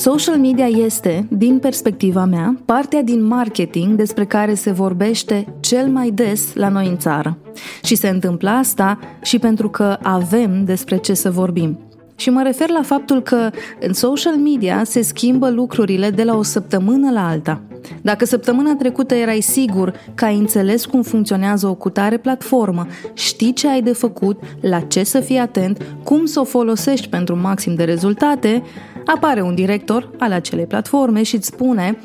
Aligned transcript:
Social 0.00 0.38
media 0.38 0.66
este, 0.66 1.26
din 1.30 1.58
perspectiva 1.58 2.24
mea, 2.24 2.56
partea 2.64 3.02
din 3.02 3.24
marketing 3.24 3.96
despre 3.96 4.24
care 4.24 4.54
se 4.54 4.70
vorbește 4.70 5.54
cel 5.60 5.88
mai 5.88 6.10
des 6.10 6.54
la 6.54 6.68
noi 6.68 6.86
în 6.86 6.98
țară. 6.98 7.38
Și 7.82 7.94
se 7.94 8.08
întâmplă 8.08 8.50
asta 8.50 8.98
și 9.22 9.38
pentru 9.38 9.68
că 9.68 9.98
avem 10.02 10.64
despre 10.64 10.96
ce 10.96 11.14
să 11.14 11.30
vorbim. 11.30 11.78
Și 12.16 12.30
mă 12.30 12.42
refer 12.42 12.68
la 12.68 12.82
faptul 12.82 13.22
că 13.22 13.50
în 13.80 13.92
social 13.92 14.36
media 14.36 14.82
se 14.84 15.02
schimbă 15.02 15.50
lucrurile 15.50 16.10
de 16.10 16.22
la 16.22 16.36
o 16.36 16.42
săptămână 16.42 17.10
la 17.10 17.28
alta. 17.28 17.60
Dacă 18.02 18.24
săptămâna 18.24 18.74
trecută 18.74 19.14
erai 19.14 19.40
sigur 19.40 19.92
că 20.14 20.24
ai 20.24 20.38
înțeles 20.38 20.84
cum 20.84 21.02
funcționează 21.02 21.66
o 21.66 21.74
cutare 21.74 22.16
platformă, 22.16 22.86
știi 23.12 23.52
ce 23.52 23.68
ai 23.68 23.82
de 23.82 23.92
făcut, 23.92 24.42
la 24.60 24.80
ce 24.80 25.04
să 25.04 25.20
fii 25.20 25.38
atent, 25.38 25.82
cum 26.04 26.24
să 26.24 26.40
o 26.40 26.44
folosești 26.44 27.08
pentru 27.08 27.36
maxim 27.36 27.74
de 27.74 27.84
rezultate, 27.84 28.62
apare 29.14 29.40
un 29.40 29.54
director 29.54 30.10
al 30.18 30.32
acelei 30.32 30.66
platforme 30.66 31.22
și 31.22 31.34
îți 31.36 31.46
spune 31.46 31.98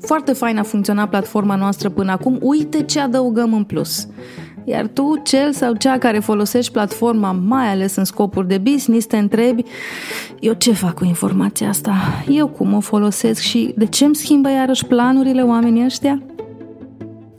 foarte 0.00 0.32
fain 0.32 0.58
a 0.58 0.62
funcționat 0.62 1.08
platforma 1.08 1.56
noastră 1.56 1.88
până 1.88 2.12
acum, 2.12 2.38
uite 2.40 2.82
ce 2.82 3.00
adăugăm 3.00 3.54
în 3.54 3.64
plus. 3.64 4.06
Iar 4.64 4.86
tu, 4.86 5.20
cel 5.22 5.52
sau 5.52 5.74
cea 5.74 5.98
care 5.98 6.18
folosești 6.18 6.72
platforma, 6.72 7.32
mai 7.32 7.70
ales 7.70 7.96
în 7.96 8.04
scopuri 8.04 8.48
de 8.48 8.58
business, 8.58 9.06
te 9.06 9.16
întrebi 9.16 9.64
eu 10.40 10.52
ce 10.52 10.72
fac 10.72 10.94
cu 10.94 11.04
informația 11.04 11.68
asta? 11.68 11.94
Eu 12.28 12.48
cum 12.48 12.74
o 12.74 12.80
folosesc 12.80 13.40
și 13.40 13.74
de 13.76 13.86
ce 13.86 14.04
îmi 14.04 14.14
schimbă 14.14 14.50
iarăși 14.50 14.86
planurile 14.86 15.42
oamenii 15.42 15.84
ăștia? 15.84 16.22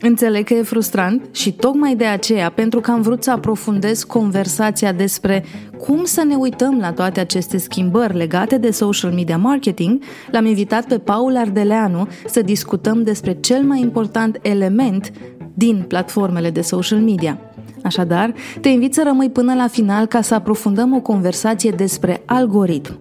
Înțeleg 0.06 0.46
că 0.46 0.54
e 0.54 0.62
frustrant 0.62 1.28
și 1.32 1.54
tocmai 1.54 1.96
de 1.96 2.06
aceea, 2.06 2.50
pentru 2.50 2.80
că 2.80 2.92
am 2.92 3.02
vrut 3.02 3.24
să 3.24 3.32
aprofundez 3.32 4.04
conversația 4.04 4.92
despre 4.92 5.44
cum 5.78 6.04
să 6.04 6.24
ne 6.24 6.36
uităm 6.36 6.78
la 6.80 6.92
toate 6.92 7.20
aceste 7.20 7.58
schimbări 7.58 8.18
legate 8.18 8.58
de 8.58 8.72
social 8.72 9.12
media 9.12 9.38
marketing, 9.38 10.04
l-am 10.32 10.46
invitat 10.46 10.86
pe 10.86 10.98
Paul 10.98 11.38
Ardeleanu 11.38 12.08
să 12.26 12.42
discutăm 12.42 13.04
despre 13.04 13.34
cel 13.34 13.64
mai 13.64 13.80
important 13.80 14.40
element 14.42 15.12
din 15.54 15.86
platformele 15.88 16.50
de 16.50 16.62
social 16.62 17.00
media. 17.00 17.40
Așadar, 17.84 18.34
te 18.62 18.70
invit 18.70 18.94
să 18.94 19.04
rămâi 19.06 19.30
până 19.30 19.54
la 19.54 19.68
final 19.68 20.06
ca 20.06 20.22
să 20.22 20.34
aprofundăm 20.34 20.96
o 20.96 21.02
conversație 21.02 21.72
despre 21.72 22.22
algoritm, 22.26 23.00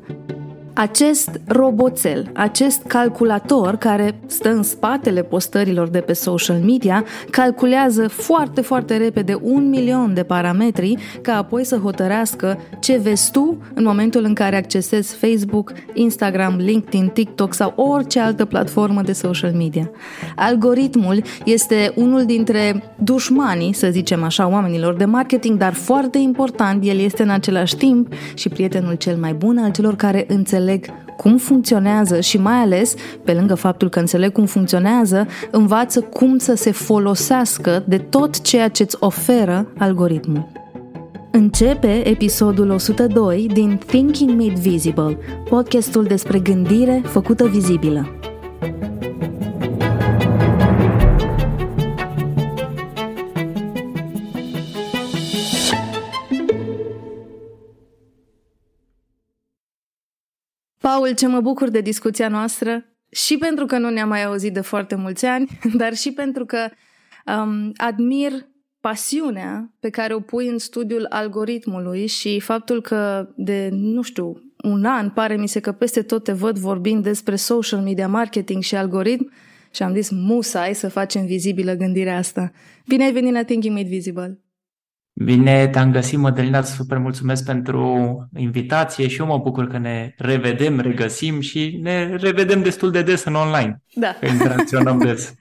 acest 0.74 1.40
roboțel, 1.46 2.30
acest 2.32 2.82
calculator 2.86 3.76
care 3.76 4.20
stă 4.26 4.48
în 4.48 4.62
spatele 4.62 5.22
postărilor 5.22 5.88
de 5.88 5.98
pe 5.98 6.12
social 6.12 6.58
media, 6.58 7.04
calculează 7.30 8.08
foarte, 8.08 8.60
foarte 8.60 8.96
repede 8.96 9.38
un 9.42 9.68
milion 9.68 10.14
de 10.14 10.22
parametri 10.22 10.96
ca 11.22 11.36
apoi 11.36 11.64
să 11.64 11.76
hotărească 11.76 12.58
ce 12.80 13.00
vezi 13.02 13.30
tu 13.30 13.56
în 13.74 13.84
momentul 13.84 14.24
în 14.24 14.34
care 14.34 14.56
accesezi 14.56 15.14
Facebook, 15.14 15.72
Instagram, 15.94 16.56
LinkedIn, 16.56 17.08
TikTok 17.08 17.54
sau 17.54 17.72
orice 17.76 18.20
altă 18.20 18.44
platformă 18.44 19.02
de 19.02 19.12
social 19.12 19.52
media. 19.52 19.90
Algoritmul 20.36 21.22
este 21.44 21.92
unul 21.94 22.24
dintre 22.24 22.82
dușmanii, 22.96 23.72
să 23.72 23.88
zicem 23.90 24.22
așa, 24.22 24.48
oamenilor 24.48 24.94
de 24.94 25.04
marketing, 25.04 25.58
dar 25.58 25.72
foarte 25.72 26.18
important, 26.18 26.84
el 26.86 26.98
este 26.98 27.22
în 27.22 27.30
același 27.30 27.76
timp 27.76 28.12
și 28.34 28.48
prietenul 28.48 28.94
cel 28.94 29.16
mai 29.16 29.32
bun 29.32 29.58
al 29.58 29.70
celor 29.70 29.96
care 29.96 30.24
înțeleg 30.28 30.60
înțeleg 30.62 31.00
cum 31.16 31.36
funcționează 31.36 32.20
și 32.20 32.38
mai 32.38 32.54
ales, 32.54 32.94
pe 33.24 33.32
lângă 33.32 33.54
faptul 33.54 33.88
că 33.88 33.98
înțeleg 33.98 34.32
cum 34.32 34.44
funcționează, 34.44 35.26
învață 35.50 36.00
cum 36.00 36.38
să 36.38 36.54
se 36.54 36.70
folosească 36.70 37.82
de 37.86 37.98
tot 37.98 38.40
ceea 38.40 38.68
ce 38.68 38.82
îți 38.82 38.96
oferă 39.00 39.66
algoritmul. 39.78 40.48
Începe 41.30 42.08
episodul 42.08 42.70
102 42.70 43.46
din 43.52 43.80
Thinking 43.86 44.30
Made 44.30 44.60
Visible, 44.60 45.18
podcastul 45.48 46.04
despre 46.04 46.38
gândire 46.38 47.02
făcută 47.04 47.46
vizibilă. 47.46 48.06
Paul, 60.92 61.14
ce 61.14 61.26
mă 61.26 61.40
bucur 61.40 61.68
de 61.68 61.80
discuția 61.80 62.28
noastră 62.28 62.84
și 63.10 63.38
pentru 63.38 63.66
că 63.66 63.78
nu 63.78 63.90
ne-am 63.90 64.08
mai 64.08 64.24
auzit 64.24 64.52
de 64.54 64.60
foarte 64.60 64.94
mulți 64.94 65.26
ani, 65.26 65.58
dar 65.80 65.94
și 65.94 66.12
pentru 66.12 66.44
că 66.44 66.68
um, 67.26 67.72
admir 67.76 68.32
pasiunea 68.80 69.74
pe 69.80 69.90
care 69.90 70.14
o 70.14 70.20
pui 70.20 70.48
în 70.48 70.58
studiul 70.58 71.06
algoritmului 71.08 72.06
și 72.06 72.40
faptul 72.40 72.80
că 72.80 73.28
de, 73.36 73.68
nu 73.72 74.02
știu, 74.02 74.42
un 74.64 74.84
an 74.84 75.10
pare 75.10 75.36
mi 75.36 75.48
se 75.48 75.60
că 75.60 75.72
peste 75.72 76.02
tot 76.02 76.24
te 76.24 76.32
văd 76.32 76.58
vorbind 76.58 77.02
despre 77.02 77.36
social 77.36 77.80
media 77.80 78.08
marketing 78.08 78.62
și 78.62 78.76
algoritm 78.76 79.32
și 79.74 79.82
am 79.82 79.94
zis 79.94 80.10
musai 80.10 80.74
să 80.74 80.88
facem 80.88 81.26
vizibilă 81.26 81.72
gândirea 81.72 82.16
asta. 82.16 82.52
Bine 82.86 83.04
ai 83.04 83.12
venit 83.12 83.32
la 83.32 83.44
Thinking 83.44 83.76
Made 83.76 83.88
Visible! 83.88 84.41
Bine 85.12 85.68
te-am 85.68 85.92
găsit, 85.92 86.18
Mădălina, 86.18 86.62
super 86.62 86.98
mulțumesc 86.98 87.44
pentru 87.44 88.28
invitație 88.36 89.08
și 89.08 89.20
eu 89.20 89.26
mă 89.26 89.38
bucur 89.38 89.66
că 89.66 89.78
ne 89.78 90.14
revedem, 90.16 90.80
regăsim 90.80 91.40
și 91.40 91.78
ne 91.82 92.16
revedem 92.16 92.62
destul 92.62 92.90
de 92.90 93.02
des 93.02 93.24
în 93.24 93.34
online. 93.34 93.82
Da. 93.94 94.16
Că 94.20 94.26
interacționăm 94.26 94.98
des. 94.98 95.34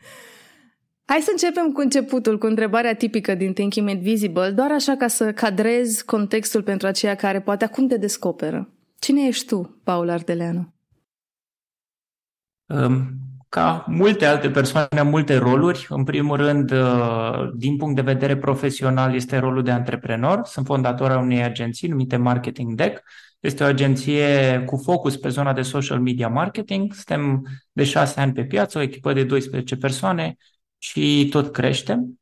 Hai 1.11 1.19
să 1.19 1.29
începem 1.31 1.71
cu 1.71 1.81
începutul, 1.81 2.37
cu 2.37 2.45
întrebarea 2.45 2.95
tipică 2.95 3.35
din 3.35 3.53
Thinking 3.53 3.87
Made 3.87 3.99
Visible, 3.99 4.49
doar 4.49 4.71
așa 4.71 4.95
ca 4.95 5.07
să 5.07 5.33
cadrez 5.33 6.01
contextul 6.01 6.63
pentru 6.63 6.87
aceia 6.87 7.15
care 7.15 7.41
poate 7.41 7.65
acum 7.65 7.87
te 7.87 7.97
descoperă. 7.97 8.69
Cine 8.99 9.27
ești 9.27 9.45
tu, 9.45 9.81
Paul 9.83 10.09
Ardeleanu? 10.09 10.73
Um, 12.65 13.09
ca 13.51 13.85
multe 13.87 14.25
alte 14.25 14.49
persoane, 14.49 14.99
am 14.99 15.07
multe 15.07 15.37
roluri. 15.37 15.85
În 15.89 16.03
primul 16.03 16.37
rând, 16.37 16.71
uh, 16.71 17.49
din 17.55 17.77
punct 17.77 17.95
de 17.95 18.01
vedere 18.01 18.37
profesional, 18.37 19.15
este 19.15 19.37
rolul 19.37 19.63
de 19.63 19.71
antreprenor. 19.71 20.41
Sunt 20.43 20.65
fondator 20.65 21.11
al 21.11 21.23
unei 21.23 21.43
agenții 21.43 21.87
numite 21.87 22.15
Marketing 22.15 22.75
Deck. 22.75 23.03
Este 23.39 23.63
o 23.63 23.65
agenție 23.65 24.63
cu 24.65 24.77
focus 24.77 25.17
pe 25.17 25.29
zona 25.29 25.53
de 25.53 25.61
social 25.61 25.99
media 25.99 26.27
marketing. 26.27 26.93
Suntem 26.93 27.45
de 27.71 27.83
șase 27.83 28.19
ani 28.19 28.33
pe 28.33 28.45
piață, 28.45 28.77
o 28.77 28.81
echipă 28.81 29.13
de 29.13 29.23
12 29.23 29.75
persoane 29.75 30.35
și 30.77 31.27
tot 31.31 31.51
creștem. 31.51 32.19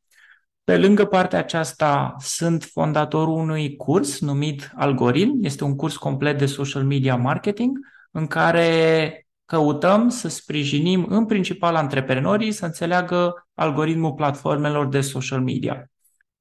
Pe 0.64 0.78
lângă 0.78 1.04
partea 1.04 1.38
aceasta, 1.38 2.14
sunt 2.18 2.64
fondatorul 2.64 3.34
unui 3.34 3.76
curs 3.76 4.20
numit 4.20 4.72
Algoritm. 4.74 5.38
Este 5.42 5.64
un 5.64 5.76
curs 5.76 5.96
complet 5.96 6.38
de 6.38 6.46
social 6.46 6.84
media 6.84 7.16
marketing 7.16 7.78
în 8.10 8.26
care 8.26 9.24
căutăm 9.50 10.08
să 10.08 10.28
sprijinim 10.28 11.06
în 11.08 11.26
principal 11.26 11.74
antreprenorii 11.74 12.52
să 12.52 12.64
înțeleagă 12.64 13.48
algoritmul 13.54 14.12
platformelor 14.12 14.88
de 14.88 15.00
social 15.00 15.40
media. 15.40 15.90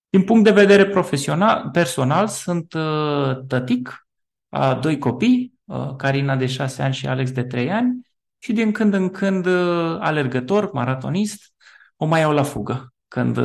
Din 0.09 0.23
punct 0.23 0.43
de 0.43 0.51
vedere 0.51 0.85
profesional, 0.85 1.69
personal, 1.71 2.27
sunt 2.27 2.73
uh, 2.73 3.45
tătic 3.47 4.07
a 4.49 4.73
doi 4.73 4.97
copii, 4.97 5.53
uh, 5.65 5.95
Carina 5.95 6.35
de 6.35 6.45
6 6.45 6.81
ani 6.81 6.93
și 6.93 7.07
Alex 7.07 7.31
de 7.31 7.43
3 7.43 7.71
ani, 7.71 8.01
și 8.37 8.53
din 8.53 8.71
când 8.71 8.93
în 8.93 9.09
când 9.09 9.45
uh, 9.45 9.97
alergător, 9.99 10.71
maratonist, 10.71 11.53
o 11.97 12.05
mai 12.05 12.19
iau 12.19 12.31
la 12.31 12.43
fugă. 12.43 12.93
Când 13.07 13.37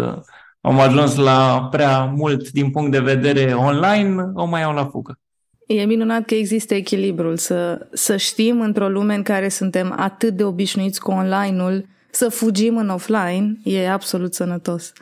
am 0.60 0.81
ajuns 0.81 1.16
la 1.16 1.69
prea 1.70 2.04
mult 2.04 2.50
din 2.50 2.70
punct 2.70 2.91
de 2.91 3.00
vedere 3.00 3.54
online, 3.54 4.22
o 4.34 4.44
mai 4.44 4.60
iau 4.60 4.72
la 4.72 4.86
fugă. 4.86 5.19
E 5.66 5.84
minunat 5.84 6.25
că 6.25 6.34
există 6.34 6.75
echilibrul, 6.75 7.37
să, 7.37 7.88
să 7.93 8.16
știm 8.16 8.61
într-o 8.61 8.88
lume 8.88 9.14
în 9.14 9.22
care 9.22 9.49
suntem 9.49 9.94
atât 9.96 10.37
de 10.37 10.44
obișnuiți 10.44 11.00
cu 11.00 11.11
online-ul, 11.11 11.87
să 12.11 12.28
fugim 12.28 12.76
în 12.76 12.88
offline, 12.88 13.56
e 13.62 13.90
absolut 13.90 14.34
sănătos. 14.34 14.93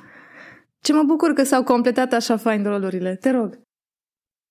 Ce 0.81 0.93
mă 0.93 1.03
bucur 1.07 1.33
că 1.33 1.43
s-au 1.45 1.63
completat 1.63 2.13
așa 2.13 2.37
fain 2.37 2.63
rolurile. 2.63 3.15
Te 3.15 3.31
rog. 3.31 3.59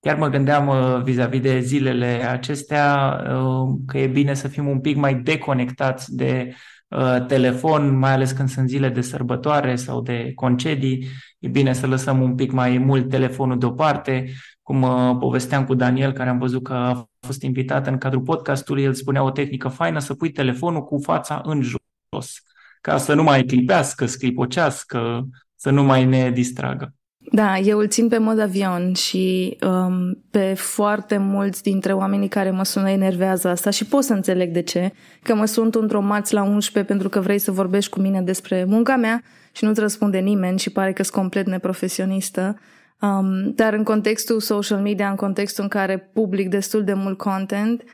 Chiar 0.00 0.16
mă 0.16 0.28
gândeam 0.28 0.68
uh, 0.68 1.02
vis-a-vis 1.02 1.40
de 1.40 1.60
zilele 1.60 2.28
acestea 2.30 3.16
uh, 3.22 3.78
că 3.86 3.98
e 3.98 4.06
bine 4.06 4.34
să 4.34 4.48
fim 4.48 4.68
un 4.68 4.80
pic 4.80 4.96
mai 4.96 5.14
deconectați 5.14 6.16
de 6.16 6.54
uh, 6.88 7.26
telefon, 7.26 7.98
mai 7.98 8.12
ales 8.12 8.32
când 8.32 8.48
sunt 8.48 8.68
zile 8.68 8.88
de 8.88 9.00
sărbătoare 9.00 9.76
sau 9.76 10.00
de 10.00 10.32
concedii. 10.34 11.06
E 11.38 11.48
bine 11.48 11.72
să 11.72 11.86
lăsăm 11.86 12.22
un 12.22 12.34
pic 12.34 12.52
mai 12.52 12.78
mult 12.78 13.08
telefonul 13.08 13.58
deoparte, 13.58 14.32
cum 14.62 14.82
uh, 14.82 15.16
povesteam 15.18 15.64
cu 15.64 15.74
Daniel, 15.74 16.12
care 16.12 16.30
am 16.30 16.38
văzut 16.38 16.62
că 16.62 16.72
a 16.72 17.08
fost 17.20 17.42
invitat 17.42 17.86
în 17.86 17.98
cadrul 17.98 18.22
podcastului, 18.22 18.82
el 18.82 18.94
spunea 18.94 19.22
o 19.22 19.30
tehnică 19.30 19.68
faină 19.68 19.98
să 19.98 20.14
pui 20.14 20.30
telefonul 20.30 20.84
cu 20.84 20.98
fața 21.02 21.42
în 21.44 21.62
jos, 21.62 22.42
ca 22.80 22.96
să 22.96 23.14
nu 23.14 23.22
mai 23.22 23.44
clipească, 23.44 24.06
sclipocească, 24.06 25.28
să 25.54 25.70
nu 25.70 25.82
mai 25.82 26.04
ne 26.04 26.30
distragă. 26.30 26.94
Da, 27.30 27.58
eu 27.58 27.78
îl 27.78 27.88
țin 27.88 28.08
pe 28.08 28.18
mod 28.18 28.38
avion 28.38 28.92
și 28.94 29.56
um, 29.66 30.24
pe 30.30 30.54
foarte 30.54 31.16
mulți 31.16 31.62
dintre 31.62 31.92
oamenii 31.92 32.28
care 32.28 32.50
mă 32.50 32.64
sună 32.64 32.90
enervează 32.90 33.48
asta 33.48 33.70
și 33.70 33.84
pot 33.84 34.04
să 34.04 34.12
înțeleg 34.12 34.52
de 34.52 34.62
ce, 34.62 34.92
că 35.22 35.34
mă 35.34 35.44
sunt 35.44 35.74
într-o 35.74 36.00
marți 36.00 36.34
la 36.34 36.42
11 36.42 36.92
pentru 36.92 37.08
că 37.08 37.20
vrei 37.20 37.38
să 37.38 37.50
vorbești 37.50 37.90
cu 37.90 38.00
mine 38.00 38.22
despre 38.22 38.64
munca 38.64 38.96
mea 38.96 39.22
și 39.52 39.64
nu-ți 39.64 39.80
răspunde 39.80 40.18
nimeni 40.18 40.58
și 40.58 40.70
pare 40.70 40.92
că 40.92 41.02
sunt 41.02 41.16
complet 41.16 41.46
neprofesionistă. 41.46 42.58
Um, 43.02 43.50
dar 43.54 43.72
în 43.72 43.82
contextul 43.82 44.40
social 44.40 44.80
media, 44.80 45.10
în 45.10 45.16
contextul 45.16 45.62
în 45.62 45.68
care 45.68 45.98
public 45.98 46.48
destul 46.48 46.84
de 46.84 46.94
mult 46.94 47.18
content, 47.18 47.84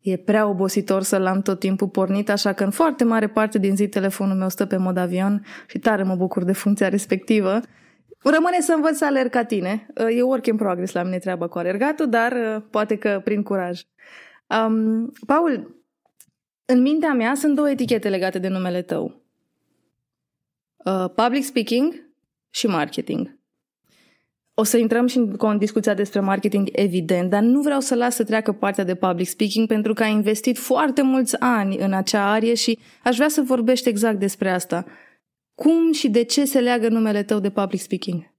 E 0.00 0.16
prea 0.16 0.46
obositor 0.46 1.02
să-l 1.02 1.26
am 1.26 1.42
tot 1.42 1.58
timpul 1.58 1.88
pornit, 1.88 2.30
așa 2.30 2.52
că 2.52 2.64
în 2.64 2.70
foarte 2.70 3.04
mare 3.04 3.28
parte 3.28 3.58
din 3.58 3.76
zi 3.76 3.88
telefonul 3.88 4.36
meu 4.36 4.48
stă 4.48 4.66
pe 4.66 4.76
mod 4.76 4.96
avion 4.96 5.44
și 5.66 5.78
tare 5.78 6.02
mă 6.02 6.14
bucur 6.14 6.44
de 6.44 6.52
funcția 6.52 6.88
respectivă. 6.88 7.60
Rămâne 8.22 8.60
să 8.60 8.72
învăț 8.72 8.96
să 8.96 9.04
alerg 9.04 9.30
ca 9.30 9.44
tine. 9.44 9.86
E 10.16 10.22
work 10.22 10.46
in 10.46 10.56
progress 10.56 10.92
la 10.92 11.02
mine 11.02 11.18
treaba 11.18 11.48
cu 11.48 11.58
alergatul, 11.58 12.08
dar 12.08 12.32
uh, 12.32 12.62
poate 12.70 12.96
că 12.96 13.20
prin 13.24 13.42
curaj. 13.42 13.82
Um, 14.46 15.12
Paul, 15.26 15.82
în 16.64 16.80
mintea 16.80 17.12
mea 17.12 17.34
sunt 17.34 17.54
două 17.54 17.70
etichete 17.70 18.08
legate 18.08 18.38
de 18.38 18.48
numele 18.48 18.82
tău. 18.82 19.22
Uh, 20.76 21.10
public 21.14 21.44
speaking 21.44 22.10
și 22.50 22.66
marketing. 22.66 23.37
O 24.60 24.62
să 24.62 24.76
intrăm 24.76 25.06
și 25.06 25.18
în 25.38 25.58
discuția 25.58 25.94
despre 25.94 26.20
marketing, 26.20 26.68
evident, 26.72 27.30
dar 27.30 27.42
nu 27.42 27.60
vreau 27.60 27.80
să 27.80 27.94
las 27.94 28.14
să 28.14 28.24
treacă 28.24 28.52
partea 28.52 28.84
de 28.84 28.94
public 28.94 29.28
speaking 29.28 29.66
pentru 29.66 29.92
că 29.92 30.02
ai 30.02 30.12
investit 30.12 30.58
foarte 30.58 31.02
mulți 31.02 31.40
ani 31.40 31.76
în 31.76 31.92
acea 31.92 32.30
arie 32.30 32.54
și 32.54 32.78
aș 33.04 33.16
vrea 33.16 33.28
să 33.28 33.42
vorbești 33.46 33.88
exact 33.88 34.18
despre 34.18 34.50
asta. 34.50 34.84
Cum 35.54 35.92
și 35.92 36.08
de 36.08 36.24
ce 36.24 36.44
se 36.44 36.60
leagă 36.60 36.88
numele 36.88 37.22
tău 37.22 37.40
de 37.40 37.50
public 37.50 37.80
speaking? 37.80 38.34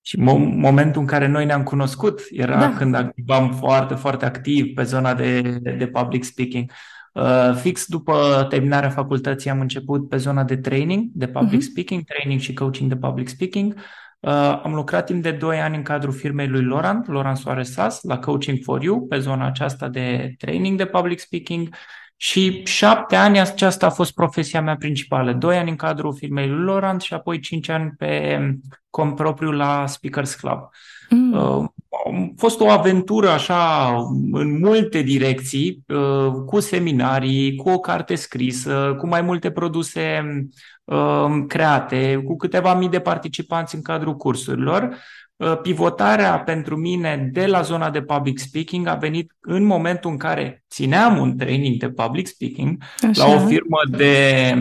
Și 0.00 0.16
mo- 0.16 0.54
momentul 0.56 1.00
în 1.00 1.06
care 1.06 1.26
noi 1.26 1.44
ne-am 1.44 1.62
cunoscut 1.62 2.20
era 2.30 2.58
da. 2.58 2.74
când 2.76 2.94
activam 2.94 3.52
foarte, 3.52 3.94
foarte 3.94 4.24
activ 4.24 4.74
pe 4.74 4.82
zona 4.82 5.14
de, 5.14 5.40
de 5.78 5.86
public 5.86 6.24
speaking. 6.24 6.70
Uh, 7.12 7.54
fix 7.54 7.86
după 7.86 8.46
terminarea 8.48 8.90
facultății 8.90 9.50
am 9.50 9.60
început 9.60 10.08
pe 10.08 10.16
zona 10.16 10.44
de 10.44 10.56
training, 10.56 11.10
de 11.12 11.28
public 11.28 11.60
uh-huh. 11.60 11.70
speaking, 11.70 12.02
training 12.04 12.40
și 12.40 12.52
coaching 12.52 12.88
de 12.88 12.96
public 12.96 13.28
speaking. 13.28 13.74
Uh, 14.20 14.60
am 14.62 14.74
lucrat 14.74 15.06
timp 15.06 15.22
de 15.22 15.30
2 15.30 15.60
ani 15.60 15.76
în 15.76 15.82
cadrul 15.82 16.12
firmei 16.12 16.48
lui 16.48 16.64
Laurent, 16.64 17.08
Laurent 17.08 17.36
Soares 17.36 17.72
Sas, 17.72 18.02
la 18.02 18.18
Coaching 18.18 18.58
for 18.62 18.82
You, 18.82 19.06
pe 19.06 19.18
zona 19.18 19.46
aceasta 19.46 19.88
de 19.88 20.34
training 20.38 20.76
de 20.76 20.86
public 20.86 21.18
speaking. 21.18 21.74
Și 22.16 22.62
șapte 22.64 23.16
ani 23.16 23.40
aceasta 23.40 23.86
a 23.86 23.90
fost 23.90 24.14
profesia 24.14 24.62
mea 24.62 24.76
principală. 24.76 25.32
Doi 25.32 25.56
ani 25.56 25.70
în 25.70 25.76
cadrul 25.76 26.14
firmei 26.14 26.48
lui 26.48 26.64
Laurent 26.64 27.00
și 27.00 27.14
apoi 27.14 27.40
cinci 27.40 27.68
ani 27.68 27.92
pe 27.98 28.38
cont 28.90 29.14
propriu 29.14 29.50
la 29.50 29.86
Speakers 29.86 30.34
Club. 30.34 30.58
Mm. 31.10 31.32
Uh, 31.32 31.68
a 31.90 32.32
fost 32.36 32.60
o 32.60 32.68
aventură 32.68 33.28
așa 33.28 33.94
în 34.32 34.58
multe 34.58 35.02
direcții, 35.02 35.84
uh, 35.88 36.32
cu 36.46 36.60
seminarii, 36.60 37.56
cu 37.56 37.68
o 37.68 37.78
carte 37.78 38.14
scrisă, 38.14 38.96
cu 38.98 39.06
mai 39.06 39.20
multe 39.20 39.50
produse 39.50 40.22
uh, 40.84 41.44
create, 41.46 42.22
cu 42.24 42.36
câteva 42.36 42.74
mii 42.74 42.88
de 42.88 43.00
participanți 43.00 43.74
în 43.74 43.82
cadrul 43.82 44.16
cursurilor. 44.16 44.96
Pivotarea 45.62 46.40
pentru 46.40 46.76
mine 46.76 47.28
de 47.32 47.46
la 47.46 47.60
zona 47.60 47.90
de 47.90 48.02
public 48.02 48.38
speaking 48.38 48.86
a 48.86 48.94
venit 48.94 49.32
în 49.40 49.64
momentul 49.64 50.10
în 50.10 50.16
care 50.16 50.64
țineam 50.70 51.18
un 51.18 51.36
training 51.36 51.76
de 51.76 51.90
public 51.90 52.26
speaking 52.26 52.82
Așa. 53.08 53.26
la 53.26 53.34
o 53.34 53.46
firmă 53.46 53.78
de, 53.88 54.54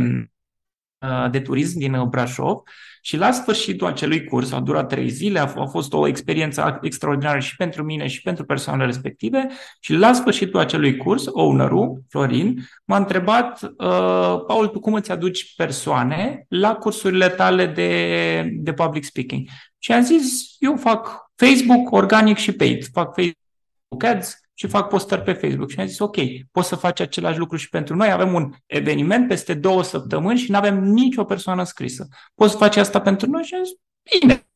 de 1.31 1.39
turism 1.39 1.79
din 1.79 2.03
Brașov 2.09 2.61
și 3.01 3.17
la 3.17 3.31
sfârșitul 3.31 3.87
acelui 3.87 4.23
curs, 4.23 4.51
a 4.51 4.59
durat 4.59 4.87
trei 4.87 5.09
zile, 5.09 5.39
a, 5.39 5.51
f- 5.51 5.55
a 5.55 5.65
fost 5.65 5.93
o 5.93 6.07
experiență 6.07 6.79
extraordinară 6.81 7.39
și 7.39 7.55
pentru 7.55 7.83
mine 7.83 8.07
și 8.07 8.21
pentru 8.21 8.45
persoanele 8.45 8.85
respective. 8.85 9.47
Și 9.79 9.93
la 9.93 10.13
sfârșitul 10.13 10.59
acelui 10.59 10.97
curs, 10.97 11.25
ownerul, 11.31 12.01
Florin, 12.09 12.67
m-a 12.85 12.97
întrebat, 12.97 13.61
uh, 13.63 14.43
Paul, 14.47 14.67
tu 14.67 14.79
cum 14.79 14.93
îți 14.93 15.11
aduci 15.11 15.55
persoane 15.55 16.45
la 16.47 16.75
cursurile 16.75 17.29
tale 17.29 17.65
de, 17.65 18.49
de 18.53 18.73
public 18.73 19.03
speaking? 19.03 19.47
Și 19.77 19.91
am 19.91 20.03
zis, 20.03 20.55
eu 20.59 20.75
fac 20.75 21.31
Facebook, 21.35 21.91
organic 21.91 22.37
și 22.37 22.51
paid. 22.51 22.85
Fac 22.91 23.13
Facebook 23.13 24.03
Ads, 24.03 24.39
și 24.59 24.67
fac 24.67 24.87
postări 24.87 25.21
pe 25.21 25.33
Facebook. 25.33 25.69
Și 25.69 25.79
am 25.79 25.85
zis, 25.85 25.99
ok, 25.99 26.15
poți 26.51 26.67
să 26.67 26.75
faci 26.75 26.99
același 26.99 27.37
lucru 27.37 27.57
și 27.57 27.69
pentru 27.69 27.95
noi. 27.95 28.11
Avem 28.11 28.33
un 28.33 28.53
eveniment 28.65 29.27
peste 29.27 29.53
două 29.53 29.83
săptămâni 29.83 30.37
și 30.37 30.51
nu 30.51 30.57
avem 30.57 30.83
nicio 30.83 31.23
persoană 31.23 31.63
scrisă. 31.63 32.07
Poți 32.35 32.51
să 32.51 32.57
faci 32.57 32.75
asta 32.75 33.01
pentru 33.01 33.29
noi? 33.29 33.43
Și 33.43 33.53
am 33.53 33.63
zis, 33.63 33.73
bine. 34.19 34.47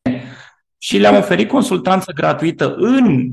Și 0.78 0.98
le-am 0.98 1.16
oferit 1.16 1.48
consultanță 1.48 2.12
gratuită 2.12 2.76
în 2.76 3.32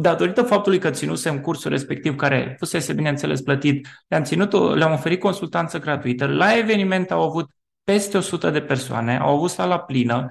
datorită 0.00 0.42
faptului 0.42 0.78
că 0.78 0.90
ținusem 0.90 1.40
cursul 1.40 1.70
respectiv, 1.70 2.16
care 2.16 2.56
fusese, 2.58 2.92
bineînțeles, 2.92 3.40
plătit, 3.40 3.88
le-am, 4.08 4.22
ținut, 4.22 4.52
le-am 4.52 4.92
oferit 4.92 5.20
consultanță 5.20 5.78
gratuită. 5.78 6.26
La 6.26 6.58
eveniment 6.58 7.10
au 7.10 7.22
avut 7.22 7.50
peste 7.84 8.16
100 8.16 8.50
de 8.50 8.60
persoane, 8.60 9.18
au 9.18 9.36
avut 9.36 9.50
sala 9.50 9.78
plină, 9.78 10.26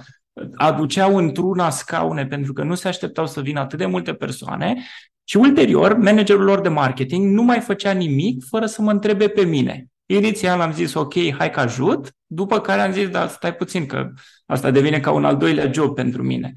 aduceau 0.55 1.17
într-una 1.17 1.69
scaune 1.69 2.25
pentru 2.25 2.53
că 2.53 2.63
nu 2.63 2.75
se 2.75 2.87
așteptau 2.87 3.27
să 3.27 3.41
vină 3.41 3.59
atât 3.59 3.77
de 3.77 3.85
multe 3.85 4.13
persoane 4.13 4.83
și 5.23 5.37
ulterior, 5.37 5.97
managerul 5.97 6.43
lor 6.43 6.61
de 6.61 6.69
marketing 6.69 7.33
nu 7.33 7.43
mai 7.43 7.59
făcea 7.59 7.91
nimic 7.91 8.43
fără 8.43 8.65
să 8.65 8.81
mă 8.81 8.91
întrebe 8.91 9.27
pe 9.27 9.45
mine. 9.45 9.85
Inițial 10.05 10.61
am 10.61 10.73
zis, 10.73 10.93
ok, 10.93 11.13
hai 11.37 11.49
că 11.49 11.59
ajut, 11.59 12.11
după 12.25 12.59
care 12.61 12.81
am 12.81 12.91
zis, 12.91 13.09
da, 13.09 13.27
stai 13.27 13.55
puțin, 13.55 13.85
că 13.85 14.11
asta 14.45 14.71
devine 14.71 14.99
ca 14.99 15.11
un 15.11 15.25
al 15.25 15.37
doilea 15.37 15.71
job 15.71 15.95
pentru 15.95 16.23
mine. 16.23 16.53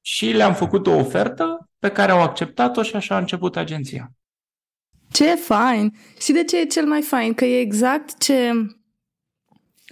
Și 0.00 0.26
le-am 0.26 0.54
făcut 0.54 0.86
o 0.86 0.94
ofertă 0.94 1.70
pe 1.78 1.90
care 1.90 2.12
au 2.12 2.22
acceptat-o 2.22 2.82
și 2.82 2.96
așa 2.96 3.14
a 3.14 3.18
început 3.18 3.56
agenția. 3.56 4.12
Ce 5.10 5.34
fain! 5.34 5.92
Și 6.20 6.32
de 6.32 6.44
ce 6.44 6.60
e 6.60 6.64
cel 6.64 6.86
mai 6.86 7.00
fain? 7.02 7.34
Că 7.34 7.44
e 7.44 7.60
exact 7.60 8.18
ce 8.18 8.52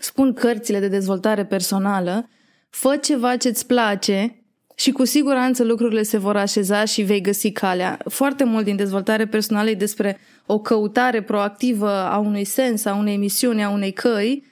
spun 0.01 0.33
cărțile 0.33 0.79
de 0.79 0.89
dezvoltare 0.89 1.47
personală, 1.47 2.29
fă 2.71 2.97
ceva 2.97 3.37
ce-ți 3.37 3.67
place 3.67 4.45
și 4.75 4.91
cu 4.91 5.05
siguranță 5.05 5.65
lucrurile 5.65 6.03
se 6.03 6.19
vor 6.19 6.37
așeza 6.37 6.85
și 6.85 7.03
vei 7.03 7.21
găsi 7.21 7.53
calea. 7.53 7.99
Foarte 8.09 8.45
mult 8.45 8.65
din 8.65 8.77
dezvoltare 8.77 9.27
personală 9.27 9.71
e 9.71 9.75
despre 9.75 10.19
o 10.47 10.61
căutare 10.61 11.23
proactivă 11.23 11.91
a 11.91 12.19
unui 12.19 12.45
sens, 12.45 12.85
a 12.85 12.95
unei 12.95 13.17
misiuni, 13.17 13.65
a 13.65 13.71
unei 13.71 13.93
căi 13.93 14.49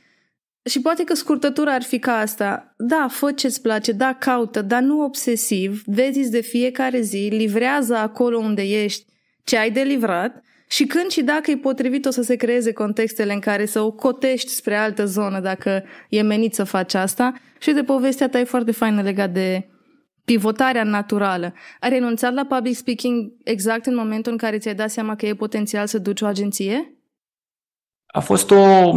și 0.68 0.80
poate 0.80 1.04
că 1.04 1.14
scurtătura 1.14 1.72
ar 1.72 1.82
fi 1.82 1.98
ca 1.98 2.12
asta. 2.12 2.74
Da, 2.76 3.06
fă 3.10 3.32
ce-ți 3.32 3.62
place, 3.62 3.92
da, 3.92 4.14
caută, 4.14 4.62
dar 4.62 4.82
nu 4.82 5.02
obsesiv, 5.02 5.82
vezi 5.86 6.30
de 6.30 6.40
fiecare 6.40 7.00
zi, 7.00 7.28
livrează 7.30 7.96
acolo 7.96 8.38
unde 8.38 8.62
ești 8.62 9.06
ce 9.44 9.56
ai 9.56 9.70
de 9.70 9.80
livrat 9.80 10.42
și 10.68 10.86
când 10.86 11.10
și 11.10 11.22
dacă 11.22 11.50
e 11.50 11.56
potrivit 11.56 12.04
o 12.04 12.10
să 12.10 12.22
se 12.22 12.36
creeze 12.36 12.72
contextele 12.72 13.32
în 13.32 13.40
care 13.40 13.66
să 13.66 13.80
o 13.80 13.90
cotești 13.90 14.50
spre 14.50 14.76
altă 14.76 15.04
zonă 15.04 15.40
dacă 15.40 15.84
e 16.08 16.22
menit 16.22 16.54
să 16.54 16.64
faci 16.64 16.94
asta. 16.94 17.32
Și 17.58 17.72
de 17.72 17.82
povestea 17.82 18.28
ta 18.28 18.38
e 18.38 18.44
foarte 18.44 18.72
faină 18.72 19.02
legat 19.02 19.30
de 19.30 19.68
pivotarea 20.24 20.84
naturală. 20.84 21.54
Ai 21.80 21.90
renunțat 21.90 22.32
la 22.34 22.44
public 22.44 22.76
speaking 22.76 23.32
exact 23.44 23.86
în 23.86 23.94
momentul 23.94 24.32
în 24.32 24.38
care 24.38 24.58
ți-ai 24.58 24.74
dat 24.74 24.90
seama 24.90 25.16
că 25.16 25.26
e 25.26 25.34
potențial 25.34 25.86
să 25.86 25.98
duci 25.98 26.20
o 26.20 26.26
agenție? 26.26 26.97
A 28.10 28.20
fost 28.20 28.50
o 28.50 28.92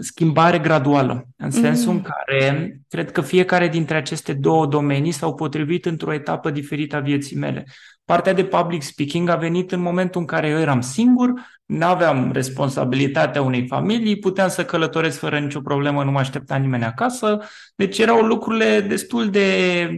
schimbare 0.00 0.58
graduală, 0.58 1.26
în 1.36 1.50
sensul 1.50 1.92
mm. 1.92 1.96
în 1.96 2.02
care 2.02 2.80
cred 2.88 3.10
că 3.12 3.20
fiecare 3.20 3.68
dintre 3.68 3.96
aceste 3.96 4.32
două 4.32 4.66
domenii 4.66 5.12
s-au 5.12 5.34
potrivit 5.34 5.86
într-o 5.86 6.12
etapă 6.12 6.50
diferită 6.50 6.96
a 6.96 7.00
vieții 7.00 7.36
mele. 7.36 7.64
Partea 8.04 8.32
de 8.32 8.44
public 8.44 8.82
speaking 8.82 9.28
a 9.28 9.36
venit 9.36 9.72
în 9.72 9.80
momentul 9.80 10.20
în 10.20 10.26
care 10.26 10.48
eu 10.48 10.58
eram 10.58 10.80
singur, 10.80 11.32
nu 11.66 11.86
aveam 11.86 12.32
responsabilitatea 12.32 13.42
unei 13.42 13.66
familii, 13.66 14.18
puteam 14.18 14.48
să 14.48 14.64
călătoresc 14.64 15.18
fără 15.18 15.38
nicio 15.38 15.60
problemă, 15.60 16.04
nu 16.04 16.10
mă 16.10 16.18
aștepta 16.18 16.56
nimeni 16.56 16.84
acasă, 16.84 17.38
deci 17.74 17.98
erau 17.98 18.20
lucrurile 18.20 18.80
destul 18.80 19.30
de 19.30 19.88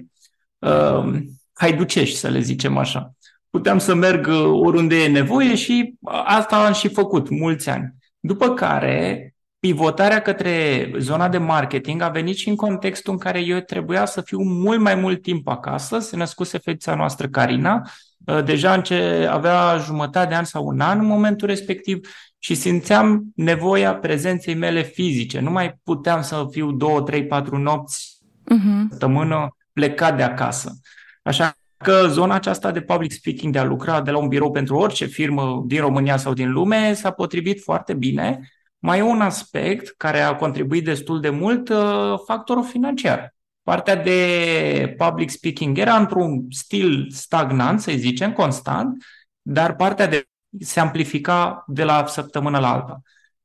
uh, 0.59 1.19
haiducești, 1.53 2.19
să 2.19 2.29
le 2.29 2.41
zicem 2.41 2.77
așa. 2.77 3.13
Puteam 3.51 3.79
să 3.79 3.95
merg 3.95 4.27
uh, 4.27 4.45
oriunde 4.45 5.03
e 5.03 5.09
nevoie 5.09 5.55
și 5.55 5.95
uh, 6.01 6.23
asta 6.25 6.67
am 6.67 6.73
și 6.73 6.89
făcut 6.89 7.29
mulți 7.29 7.69
ani. 7.69 7.95
După 8.21 8.55
care, 8.55 9.35
pivotarea 9.59 10.23
către 10.23 10.91
zona 10.99 11.29
de 11.29 11.39
marketing 11.39 12.03
a 12.03 12.09
venit 12.09 12.37
și 12.37 12.49
în 12.49 12.57
contextul 12.57 13.13
în 13.13 13.19
care 13.19 13.41
eu 13.41 13.61
trebuia 13.61 14.05
să 14.05 14.21
fiu 14.21 14.43
mult 14.43 14.81
mai 14.81 14.95
mult 14.95 15.23
timp 15.23 15.49
acasă. 15.49 15.99
Se 15.99 16.17
născuse 16.17 16.59
fetița 16.59 16.95
noastră, 16.95 17.29
Carina, 17.29 17.91
uh, 18.27 18.45
deja 18.45 18.73
în 18.73 18.83
ce 18.83 19.29
avea 19.31 19.77
jumătate 19.77 20.29
de 20.29 20.35
an 20.35 20.45
sau 20.45 20.67
un 20.67 20.81
an 20.81 20.99
în 20.99 21.07
momentul 21.07 21.49
respectiv 21.49 22.09
și 22.39 22.55
simțeam 22.55 23.23
nevoia 23.35 23.95
prezenței 23.95 24.55
mele 24.55 24.83
fizice. 24.83 25.41
Nu 25.41 25.51
mai 25.51 25.79
puteam 25.83 26.23
să 26.23 26.47
fiu 26.51 26.73
două, 26.73 27.03
trei, 27.03 27.27
patru 27.27 27.57
nopți 27.57 28.19
uh-huh. 28.23 28.89
săptămână 28.91 29.57
plecat 29.73 30.17
de 30.17 30.23
acasă. 30.23 30.73
Așa 31.23 31.57
că 31.79 32.07
zona 32.09 32.35
aceasta 32.35 32.71
de 32.71 32.81
public 32.81 33.13
speaking, 33.13 33.53
de 33.53 33.59
a 33.59 33.65
lucra 33.65 34.01
de 34.01 34.11
la 34.11 34.19
un 34.19 34.29
birou 34.29 34.51
pentru 34.51 34.77
orice 34.77 35.05
firmă 35.05 35.63
din 35.67 35.81
România 35.81 36.17
sau 36.17 36.33
din 36.33 36.51
lume, 36.51 36.95
s-a 36.95 37.11
potrivit 37.11 37.63
foarte 37.63 37.95
bine. 37.95 38.41
Mai 38.79 38.99
e 38.99 39.03
un 39.03 39.21
aspect 39.21 39.95
care 39.97 40.21
a 40.21 40.37
contribuit 40.37 40.85
destul 40.85 41.21
de 41.21 41.31
mult, 41.31 41.69
uh, 41.69 42.15
factorul 42.27 42.65
financiar. 42.65 43.35
Partea 43.63 43.97
de 43.97 44.95
public 44.97 45.31
speaking 45.31 45.79
era 45.79 45.97
într-un 45.97 46.47
stil 46.51 47.07
stagnant, 47.11 47.81
să 47.81 47.93
zicem, 47.97 48.33
constant, 48.33 49.05
dar 49.43 49.75
partea 49.75 50.07
de 50.07 50.25
se 50.61 50.81
amplifica 50.81 51.65
de 51.67 51.85
la 51.85 52.07
săptămână 52.07 52.59
la 52.59 52.73
alta. 52.73 53.01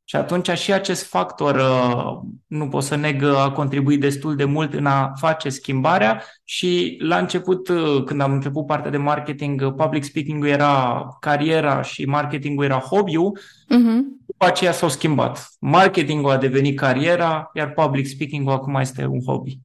Și 0.05 0.15
atunci 0.15 0.49
și 0.49 0.73
acest 0.73 1.05
factor, 1.05 1.55
uh, 1.55 2.29
nu 2.47 2.67
pot 2.67 2.83
să 2.83 2.95
neg, 2.95 3.23
a 3.23 3.51
contribuit 3.51 3.99
destul 3.99 4.35
de 4.35 4.43
mult 4.43 4.73
în 4.73 4.85
a 4.85 5.13
face 5.15 5.49
schimbarea 5.49 6.23
și 6.43 6.97
la 7.01 7.17
început, 7.17 7.67
uh, 7.67 8.03
când 8.05 8.21
am 8.21 8.31
început 8.31 8.65
partea 8.65 8.91
de 8.91 8.97
marketing, 8.97 9.61
uh, 9.61 9.73
public 9.73 10.03
speaking-ul 10.03 10.47
era 10.47 11.07
cariera 11.19 11.81
și 11.81 12.05
marketingul 12.05 12.63
era 12.63 12.79
hobby-ul, 12.79 13.39
uh-huh. 13.39 13.99
după 14.25 14.45
aceea 14.45 14.71
s-au 14.71 14.89
schimbat. 14.89 15.47
Marketingul 15.59 16.31
a 16.31 16.37
devenit 16.37 16.77
cariera, 16.77 17.49
iar 17.53 17.71
public 17.71 18.05
speaking-ul 18.05 18.53
acum 18.53 18.75
este 18.75 19.05
un 19.05 19.21
hobby. 19.25 19.59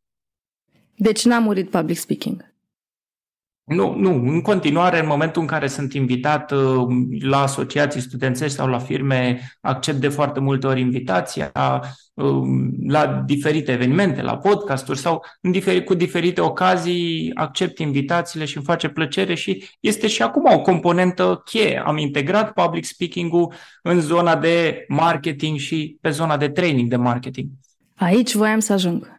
Deci 0.94 1.24
n-a 1.24 1.38
murit 1.38 1.70
public 1.70 1.96
speaking. 1.96 2.54
Nu, 3.68 3.94
nu. 3.94 4.10
În 4.10 4.40
continuare, 4.40 5.00
în 5.00 5.06
momentul 5.06 5.42
în 5.42 5.48
care 5.48 5.66
sunt 5.66 5.92
invitat 5.92 6.50
uh, 6.50 6.86
la 7.20 7.42
asociații 7.42 8.00
studențești 8.00 8.56
sau 8.56 8.68
la 8.68 8.78
firme, 8.78 9.40
accept 9.60 9.98
de 9.98 10.08
foarte 10.08 10.40
multe 10.40 10.66
ori 10.66 10.80
invitația 10.80 11.52
um, 12.14 12.72
la 12.86 13.22
diferite 13.26 13.72
evenimente, 13.72 14.22
la 14.22 14.36
podcasturi 14.36 14.98
sau 14.98 15.24
în 15.40 15.50
diferi, 15.50 15.84
cu 15.84 15.94
diferite 15.94 16.40
ocazii 16.40 17.30
accept 17.34 17.78
invitațiile 17.78 18.44
și 18.44 18.56
îmi 18.56 18.66
face 18.66 18.88
plăcere 18.88 19.34
și 19.34 19.68
este 19.80 20.06
și 20.06 20.22
acum 20.22 20.52
o 20.52 20.60
componentă 20.60 21.42
cheie. 21.44 21.82
Am 21.84 21.96
integrat 21.96 22.52
public 22.52 22.84
speaking-ul 22.84 23.52
în 23.82 24.00
zona 24.00 24.36
de 24.36 24.84
marketing 24.88 25.58
și 25.58 25.98
pe 26.00 26.10
zona 26.10 26.36
de 26.36 26.48
training 26.48 26.88
de 26.88 26.96
marketing. 26.96 27.48
Aici 27.96 28.34
voiam 28.34 28.58
să 28.58 28.72
ajung. 28.72 29.18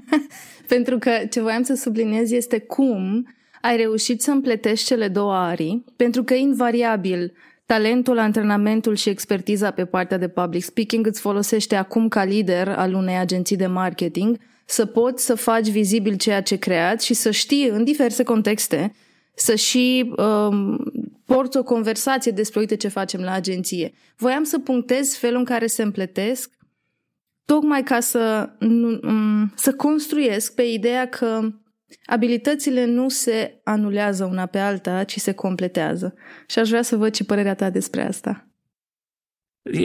Pentru 0.74 0.98
că 0.98 1.10
ce 1.30 1.40
voiam 1.40 1.62
să 1.62 1.74
subliniez 1.74 2.30
este 2.30 2.58
cum 2.58 3.26
ai 3.62 3.76
reușit 3.76 4.22
să 4.22 4.30
împletești 4.30 4.86
cele 4.86 5.08
două 5.08 5.34
arii, 5.34 5.84
pentru 5.96 6.22
că 6.22 6.34
invariabil 6.34 7.32
talentul, 7.66 8.18
antrenamentul 8.18 8.94
și 8.94 9.08
expertiza 9.08 9.70
pe 9.70 9.84
partea 9.84 10.18
de 10.18 10.28
public 10.28 10.62
speaking 10.62 11.06
îți 11.06 11.20
folosește 11.20 11.74
acum 11.74 12.08
ca 12.08 12.24
lider 12.24 12.68
al 12.68 12.94
unei 12.94 13.16
agenții 13.16 13.56
de 13.56 13.66
marketing 13.66 14.38
să 14.64 14.86
poți 14.86 15.24
să 15.24 15.34
faci 15.34 15.68
vizibil 15.68 16.16
ceea 16.16 16.42
ce 16.42 16.56
creați 16.56 17.06
și 17.06 17.14
să 17.14 17.30
știi 17.30 17.68
în 17.68 17.84
diverse 17.84 18.22
contexte 18.22 18.94
să 19.34 19.54
și 19.54 20.14
um, 20.16 20.92
porți 21.24 21.56
o 21.56 21.62
conversație 21.62 22.32
despre 22.32 22.60
uite 22.60 22.76
ce 22.76 22.88
facem 22.88 23.20
la 23.20 23.32
agenție. 23.32 23.92
Voiam 24.16 24.42
să 24.44 24.58
punctez 24.58 25.14
felul 25.16 25.38
în 25.38 25.44
care 25.44 25.66
se 25.66 25.82
împletesc 25.82 26.50
tocmai 27.44 27.82
ca 27.82 28.00
să, 28.00 28.50
um, 29.02 29.52
să 29.56 29.74
construiesc 29.74 30.54
pe 30.54 30.62
ideea 30.62 31.08
că 31.08 31.48
Abilitățile 32.04 32.84
nu 32.84 33.08
se 33.08 33.60
anulează 33.64 34.24
una 34.24 34.46
pe 34.46 34.58
alta, 34.58 35.04
ci 35.04 35.18
se 35.18 35.32
completează. 35.32 36.14
Și 36.46 36.58
aș 36.58 36.68
vrea 36.68 36.82
să 36.82 36.96
văd 36.96 37.12
ce 37.12 37.24
părerea 37.24 37.54
ta 37.54 37.70
despre 37.70 38.02
asta. 38.02 38.46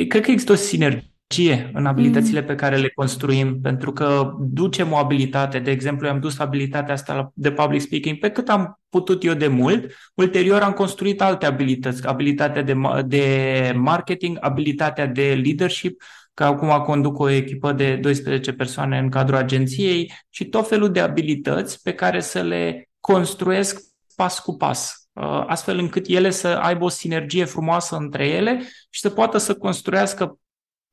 Cred 0.07 0.23
că 0.23 0.31
există 0.31 0.51
o 0.51 0.55
sinergie 0.55 1.71
în 1.73 1.85
abilitățile 1.85 2.39
mm. 2.39 2.45
pe 2.45 2.55
care 2.55 2.77
le 2.77 2.89
construim, 2.89 3.61
pentru 3.61 3.91
că 3.93 4.33
ducem 4.39 4.91
o 4.91 4.95
abilitate, 4.95 5.59
de 5.59 5.71
exemplu, 5.71 6.07
am 6.07 6.19
dus 6.19 6.39
abilitatea 6.39 6.93
asta 6.93 7.31
de 7.33 7.51
public 7.51 7.81
speaking 7.81 8.17
pe 8.17 8.29
cât 8.29 8.49
am 8.49 8.79
putut 8.89 9.23
eu 9.23 9.33
de 9.33 9.47
mult, 9.47 9.91
ulterior 10.15 10.61
am 10.61 10.71
construit 10.71 11.21
alte 11.21 11.45
abilități, 11.45 12.07
abilitatea 12.07 12.61
de, 12.61 12.75
de 13.05 13.73
marketing, 13.75 14.37
abilitatea 14.41 15.05
de 15.05 15.41
leadership, 15.43 16.01
că 16.38 16.44
acum 16.44 16.82
conduc 16.84 17.20
o 17.20 17.29
echipă 17.29 17.72
de 17.72 17.96
12 17.96 18.53
persoane 18.53 18.98
în 18.98 19.10
cadrul 19.10 19.38
agenției 19.38 20.13
și 20.29 20.46
tot 20.46 20.67
felul 20.67 20.91
de 20.91 21.00
abilități 21.00 21.82
pe 21.82 21.94
care 21.94 22.20
să 22.20 22.41
le 22.41 22.89
construiesc 23.00 23.82
pas 24.15 24.39
cu 24.39 24.58
pas, 24.58 25.08
uh, 25.13 25.44
astfel 25.48 25.77
încât 25.77 26.06
ele 26.08 26.29
să 26.29 26.48
aibă 26.48 26.84
o 26.84 26.89
sinergie 26.89 27.46
frumoasă 27.46 27.96
între 27.96 28.27
ele 28.27 28.62
și 28.89 29.00
să 29.00 29.10
poată 29.10 29.38
să 29.38 29.53
construiască, 29.53 30.39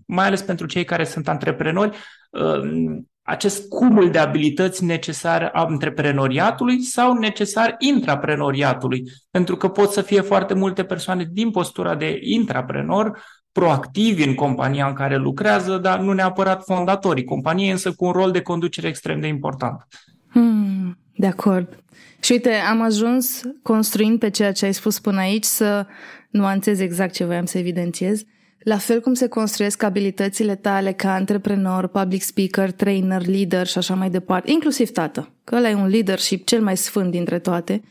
mai 0.07 0.27
ales 0.27 0.43
pentru 0.43 0.67
cei 0.67 0.85
care 0.85 1.05
sunt 1.05 1.29
antreprenori, 1.29 1.97
uh, 2.31 2.99
acest 3.23 3.69
cumul 3.69 4.11
de 4.11 4.19
abilități 4.19 4.85
necesare 4.85 5.49
antreprenoriatului 5.53 6.83
sau 6.83 7.19
necesar 7.19 7.75
intraprenoriatului, 7.79 9.03
pentru 9.31 9.57
că 9.57 9.69
pot 9.69 9.91
să 9.93 10.03
fie 10.03 10.21
foarte 10.21 10.55
multe 10.55 10.85
persoane 10.85 11.29
din 11.33 11.51
postura 11.51 11.95
de 11.95 12.19
intraprenor 12.23 13.23
proactivi 13.54 14.25
în 14.25 14.34
compania 14.34 14.87
în 14.87 14.92
care 14.92 15.16
lucrează, 15.16 15.78
dar 15.78 16.00
nu 16.00 16.12
neapărat 16.12 16.64
fondatorii 16.64 17.25
companiei, 17.25 17.70
însă 17.70 17.92
cu 17.92 18.04
un 18.04 18.12
rol 18.12 18.30
de 18.30 18.40
conducere 18.40 18.88
extrem 18.88 19.20
de 19.20 19.26
important. 19.26 19.87
Hmm, 20.30 20.99
de 21.16 21.26
acord. 21.26 21.84
Și 22.20 22.32
uite, 22.32 22.52
am 22.52 22.80
ajuns, 22.80 23.40
construind 23.62 24.18
pe 24.18 24.30
ceea 24.30 24.52
ce 24.52 24.64
ai 24.64 24.75
spus 24.75 25.00
până 25.00 25.18
aici, 25.18 25.44
să 25.44 25.87
nuanțez 26.30 26.80
exact 26.80 27.12
ce 27.12 27.25
voiam 27.25 27.44
să 27.44 27.58
evidențiez. 27.58 28.23
La 28.58 28.76
fel 28.76 29.00
cum 29.00 29.14
se 29.14 29.28
construiesc 29.28 29.82
abilitățile 29.82 30.54
tale 30.54 30.92
ca 30.92 31.14
antreprenor, 31.14 31.87
public 31.87 32.23
speaker, 32.23 32.73
trainer, 32.73 33.26
leader 33.26 33.66
și 33.66 33.78
așa 33.78 33.94
mai 33.94 34.11
departe, 34.11 34.50
inclusiv 34.50 34.90
tată, 34.90 35.28
că 35.44 35.56
ăla 35.56 35.68
e 35.68 35.75
un 35.75 35.88
leadership 35.88 36.46
cel 36.46 36.62
mai 36.62 36.76
sfânt 36.76 37.11
dintre 37.11 37.38
toate, 37.38 37.82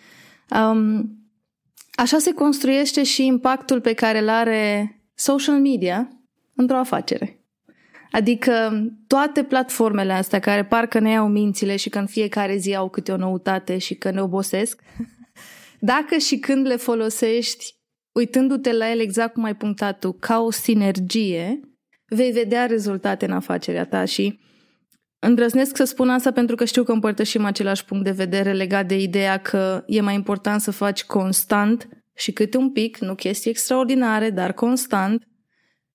um, 0.50 1.18
așa 1.96 2.18
se 2.18 2.34
construiește 2.34 3.04
și 3.04 3.26
impactul 3.26 3.82
pe 3.82 3.94
care 3.94 4.20
îl 4.20 4.30
are 4.30 5.03
social 5.24 5.60
media 5.60 6.10
într-o 6.56 6.78
afacere. 6.78 7.44
Adică 8.12 8.84
toate 9.08 9.44
platformele 9.44 10.14
astea 10.14 10.40
care 10.40 10.66
parcă 10.66 11.00
ne 11.00 11.10
iau 11.10 11.28
mințile 11.28 11.76
și 11.76 11.90
că 11.90 12.00
în 12.00 12.06
fiecare 12.06 12.56
zi 12.56 12.76
au 12.76 12.90
câte 12.90 13.12
o 13.12 13.18
noutate 13.18 13.78
și 13.78 13.96
că 13.96 14.12
ne 14.12 14.22
obosesc, 14.22 14.82
dacă 15.80 16.18
și 16.18 16.38
când 16.38 16.68
le 16.68 16.76
folosești 16.76 17.76
uitându-te 18.12 18.74
la 18.74 18.90
ele 18.90 19.02
exact 19.02 19.34
cum 19.34 19.44
ai 19.44 19.56
punctat 19.56 20.00
tu, 20.00 20.12
ca 20.12 20.40
o 20.40 20.52
sinergie, 20.52 21.60
vei 22.06 22.32
vedea 22.32 22.66
rezultate 22.66 23.26
în 23.26 23.32
afacerea 23.32 23.86
ta 23.86 24.06
și 24.06 24.40
îndrăznesc 25.20 25.76
să 25.76 25.84
spun 25.84 26.10
asta 26.10 26.32
pentru 26.32 26.56
că 26.56 26.66
știu 26.66 26.84
că 26.84 26.92
împărtășim 26.92 27.46
același 27.46 27.86
punct 27.86 28.04
de 28.04 28.12
vedere 28.12 28.54
legat 28.54 28.86
de 28.88 29.00
ideea 29.00 29.38
că 29.38 29.84
e 29.88 30.02
mai 30.02 30.14
important 30.14 30.62
să 30.62 30.72
faci 30.72 31.04
constant 31.04 32.03
și 32.16 32.32
câte 32.32 32.58
un 32.58 32.72
pic, 32.72 32.98
nu 32.98 33.16
chestii 33.16 33.50
extraordinare, 33.50 34.30
dar 34.30 34.54
constant, 34.54 35.28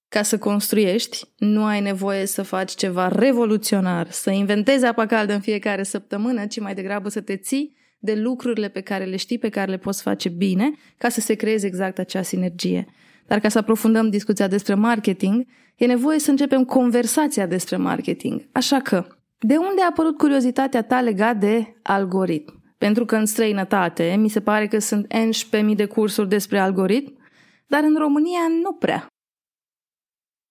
ca 0.08 0.22
să 0.22 0.38
construiești, 0.38 1.26
nu 1.36 1.64
ai 1.64 1.80
nevoie 1.80 2.26
să 2.26 2.42
faci 2.42 2.74
ceva 2.74 3.08
revoluționar, 3.08 4.10
să 4.10 4.30
inventezi 4.30 4.84
apa 4.84 5.06
caldă 5.06 5.32
în 5.32 5.40
fiecare 5.40 5.82
săptămână, 5.82 6.46
ci 6.46 6.60
mai 6.60 6.74
degrabă 6.74 7.08
să 7.08 7.20
te 7.20 7.36
ții 7.36 7.76
de 7.98 8.14
lucrurile 8.14 8.68
pe 8.68 8.80
care 8.80 9.04
le 9.04 9.16
știi, 9.16 9.38
pe 9.38 9.48
care 9.48 9.70
le 9.70 9.76
poți 9.76 10.02
face 10.02 10.28
bine, 10.28 10.70
ca 10.98 11.08
să 11.08 11.20
se 11.20 11.34
creeze 11.34 11.66
exact 11.66 11.98
acea 11.98 12.22
sinergie. 12.22 12.86
Dar 13.26 13.38
ca 13.38 13.48
să 13.48 13.58
aprofundăm 13.58 14.10
discuția 14.10 14.46
despre 14.46 14.74
marketing, 14.74 15.46
e 15.76 15.86
nevoie 15.86 16.18
să 16.18 16.30
începem 16.30 16.64
conversația 16.64 17.46
despre 17.46 17.76
marketing. 17.76 18.48
Așa 18.52 18.80
că, 18.80 19.06
de 19.38 19.56
unde 19.56 19.82
a 19.82 19.86
apărut 19.90 20.16
curiozitatea 20.16 20.82
ta 20.82 21.00
legat 21.00 21.36
de 21.36 21.76
algoritm? 21.82 22.57
Pentru 22.78 23.04
că 23.04 23.16
în 23.16 23.26
străinătate 23.26 24.14
mi 24.18 24.28
se 24.28 24.40
pare 24.40 24.66
că 24.66 24.78
sunt 24.78 25.14
11.000 25.14 25.74
de 25.74 25.86
cursuri 25.86 26.28
despre 26.28 26.58
algoritm, 26.58 27.18
dar 27.66 27.82
în 27.82 27.96
România 27.98 28.40
nu 28.62 28.72
prea. 28.72 29.06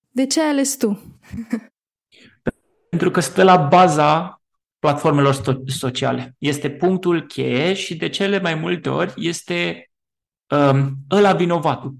De 0.10 0.25
ce 0.25 0.41
ai 0.41 0.50
ales 0.50 0.75
tu? 0.77 1.19
Pentru 2.89 3.12
că 3.12 3.19
stă 3.19 3.43
la 3.43 3.57
baza 3.57 4.41
platformelor 4.79 5.62
sociale. 5.65 6.36
Este 6.38 6.69
punctul 6.69 7.25
cheie 7.25 7.74
și 7.74 7.96
de 7.96 8.10
cele 8.10 8.39
mai 8.39 8.55
multe 8.55 8.89
ori 8.89 9.13
este 9.15 9.89
um, 10.50 10.96
ăla 11.12 11.34
vinovatul. 11.34 11.96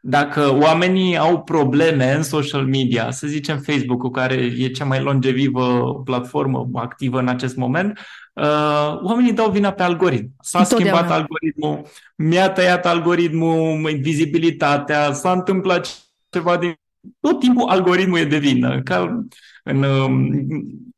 Dacă 0.00 0.56
oamenii 0.60 1.16
au 1.16 1.42
probleme 1.42 2.12
în 2.14 2.22
social 2.22 2.64
media, 2.64 3.10
să 3.10 3.26
zicem 3.26 3.58
Facebook-ul, 3.58 4.10
care 4.10 4.34
e 4.34 4.68
cea 4.68 4.84
mai 4.84 5.00
longevivă 5.00 6.00
platformă 6.04 6.68
activă 6.72 7.18
în 7.18 7.28
acest 7.28 7.56
moment, 7.56 7.98
uh, 8.32 9.00
oamenii 9.02 9.32
dau 9.32 9.50
vina 9.50 9.70
pe 9.70 9.82
algoritm. 9.82 10.34
S-a 10.40 10.64
schimbat 10.64 11.10
algoritmul, 11.10 11.82
mi-a 12.16 12.50
tăiat 12.50 12.86
algoritmul, 12.86 13.98
vizibilitatea, 14.00 15.12
s-a 15.12 15.32
întâmplat 15.32 15.98
ceva 16.28 16.56
din... 16.56 16.74
Tot 17.20 17.38
timpul 17.38 17.68
algoritmul 17.68 18.18
e 18.18 18.24
de 18.24 18.38
vină. 18.38 18.82
Ca 18.82 19.24
în 19.62 19.82
um, 19.82 20.30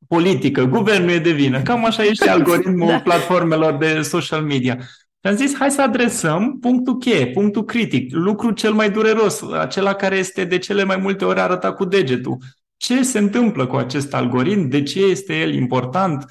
politică, 0.08 0.64
guvernul 0.64 1.10
e 1.10 1.18
de 1.18 1.32
vină. 1.32 1.62
Cam 1.62 1.84
așa 1.84 2.02
este 2.02 2.30
algoritmul 2.36 2.88
da. 2.88 3.00
platformelor 3.00 3.76
de 3.76 4.02
social 4.02 4.42
media. 4.42 4.78
Și 5.22 5.30
am 5.30 5.36
zis, 5.36 5.56
hai 5.56 5.70
să 5.70 5.82
adresăm 5.82 6.58
punctul 6.60 6.98
cheie, 6.98 7.26
punctul 7.26 7.64
critic, 7.64 8.12
lucrul 8.12 8.52
cel 8.52 8.72
mai 8.72 8.90
dureros, 8.90 9.42
acela 9.42 9.94
care 9.94 10.16
este 10.16 10.44
de 10.44 10.58
cele 10.58 10.84
mai 10.84 10.96
multe 10.96 11.24
ori 11.24 11.40
arătat 11.40 11.76
cu 11.76 11.84
degetul. 11.84 12.36
Ce 12.76 13.02
se 13.02 13.18
întâmplă 13.18 13.66
cu 13.66 13.76
acest 13.76 14.14
algoritm? 14.14 14.68
De 14.68 14.82
ce 14.82 15.04
este 15.04 15.40
el 15.40 15.54
important? 15.54 16.24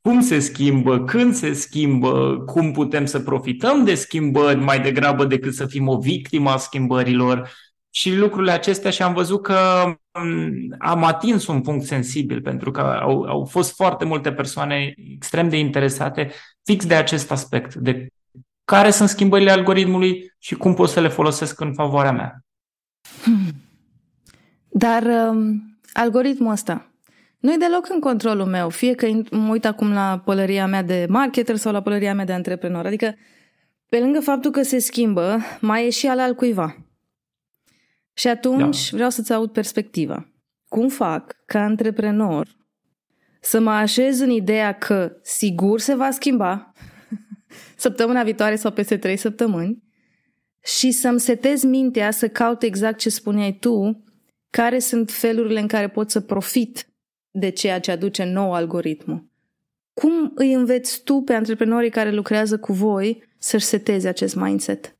Cum 0.00 0.20
se 0.20 0.38
schimbă? 0.38 1.04
Când 1.04 1.34
se 1.34 1.52
schimbă? 1.52 2.42
Cum 2.46 2.72
putem 2.72 3.06
să 3.06 3.20
profităm 3.20 3.84
de 3.84 3.94
schimbări 3.94 4.58
mai 4.58 4.80
degrabă 4.80 5.24
decât 5.24 5.54
să 5.54 5.66
fim 5.66 5.88
o 5.88 5.98
victimă 5.98 6.50
a 6.50 6.56
schimbărilor? 6.56 7.50
Și 7.90 8.16
lucrurile 8.16 8.52
acestea 8.52 8.90
și 8.90 9.02
am 9.02 9.14
văzut 9.14 9.42
că 9.42 9.84
mm, 10.22 10.76
am 10.78 11.04
atins 11.04 11.46
un 11.46 11.60
punct 11.60 11.86
sensibil 11.86 12.42
pentru 12.42 12.70
că 12.70 12.80
au, 12.80 13.22
au 13.22 13.44
fost 13.44 13.74
foarte 13.74 14.04
multe 14.04 14.32
persoane 14.32 14.94
extrem 15.14 15.48
de 15.48 15.58
interesate 15.58 16.32
fix 16.64 16.86
de 16.86 16.94
acest 16.94 17.30
aspect, 17.30 17.74
de 17.74 18.06
care 18.70 18.90
sunt 18.90 19.08
schimbările 19.08 19.50
algoritmului 19.50 20.32
și 20.38 20.54
cum 20.54 20.74
pot 20.74 20.88
să 20.88 21.00
le 21.00 21.08
folosesc 21.08 21.60
în 21.60 21.72
favoarea 21.72 22.12
mea. 22.12 22.44
Hmm. 23.22 23.54
Dar 24.68 25.02
um, 25.02 25.62
algoritmul 25.92 26.52
ăsta 26.52 26.90
nu 27.38 27.52
e 27.52 27.56
deloc 27.56 27.88
în 27.90 28.00
controlul 28.00 28.46
meu, 28.46 28.68
fie 28.68 28.94
că 28.94 29.06
mă 29.30 29.50
uit 29.50 29.64
acum 29.64 29.92
la 29.92 30.22
pălăria 30.24 30.66
mea 30.66 30.82
de 30.82 31.06
marketer 31.08 31.56
sau 31.56 31.72
la 31.72 31.82
pălăria 31.82 32.14
mea 32.14 32.24
de 32.24 32.32
antreprenor. 32.32 32.86
Adică, 32.86 33.14
pe 33.88 33.98
lângă 33.98 34.20
faptul 34.20 34.50
că 34.50 34.62
se 34.62 34.78
schimbă, 34.78 35.38
mai 35.60 35.86
e 35.86 35.90
și 35.90 36.06
al 36.06 36.20
altcuiva. 36.20 36.76
Și 38.12 38.28
atunci 38.28 38.90
da. 38.90 38.96
vreau 38.96 39.10
să-ți 39.10 39.32
aud 39.32 39.50
perspectiva. 39.50 40.28
Cum 40.68 40.88
fac 40.88 41.36
ca 41.46 41.60
antreprenor 41.60 42.48
să 43.40 43.60
mă 43.60 43.70
așez 43.70 44.20
în 44.20 44.30
ideea 44.30 44.72
că 44.72 45.12
sigur 45.22 45.80
se 45.80 45.94
va 45.94 46.10
schimba 46.10 46.69
săptămâna 47.76 48.22
viitoare 48.22 48.56
sau 48.56 48.70
peste 48.70 48.96
trei 48.96 49.16
săptămâni 49.16 49.82
și 50.62 50.90
să-mi 50.90 51.20
setez 51.20 51.62
mintea 51.62 52.10
să 52.10 52.28
caut 52.28 52.62
exact 52.62 52.98
ce 52.98 53.10
spuneai 53.10 53.56
tu, 53.60 54.04
care 54.50 54.78
sunt 54.78 55.10
felurile 55.10 55.60
în 55.60 55.66
care 55.66 55.88
pot 55.88 56.10
să 56.10 56.20
profit 56.20 56.88
de 57.30 57.48
ceea 57.48 57.80
ce 57.80 57.90
aduce 57.90 58.24
nou 58.24 58.52
algoritmul. 58.52 59.28
Cum 59.92 60.32
îi 60.34 60.52
înveți 60.52 61.02
tu 61.02 61.20
pe 61.20 61.32
antreprenorii 61.32 61.90
care 61.90 62.10
lucrează 62.10 62.58
cu 62.58 62.72
voi 62.72 63.22
să-și 63.38 63.64
seteze 63.64 64.08
acest 64.08 64.34
mindset? 64.34 64.96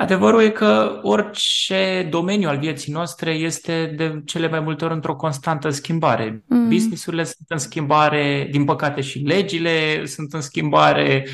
Adevărul 0.00 0.42
e 0.42 0.50
că 0.50 0.98
orice 1.02 2.06
domeniu 2.10 2.48
al 2.48 2.58
vieții 2.58 2.92
noastre 2.92 3.32
este 3.32 3.92
de 3.96 4.22
cele 4.24 4.48
mai 4.48 4.60
multe 4.60 4.84
ori 4.84 4.94
într-o 4.94 5.16
constantă 5.16 5.70
schimbare. 5.70 6.44
Mm. 6.46 6.68
Businessurile 6.68 7.24
sunt 7.24 7.48
în 7.48 7.58
schimbare, 7.58 8.48
din 8.50 8.64
păcate 8.64 9.00
și 9.00 9.18
legile 9.18 10.06
sunt 10.06 10.32
în 10.32 10.40
schimbare, 10.40 11.26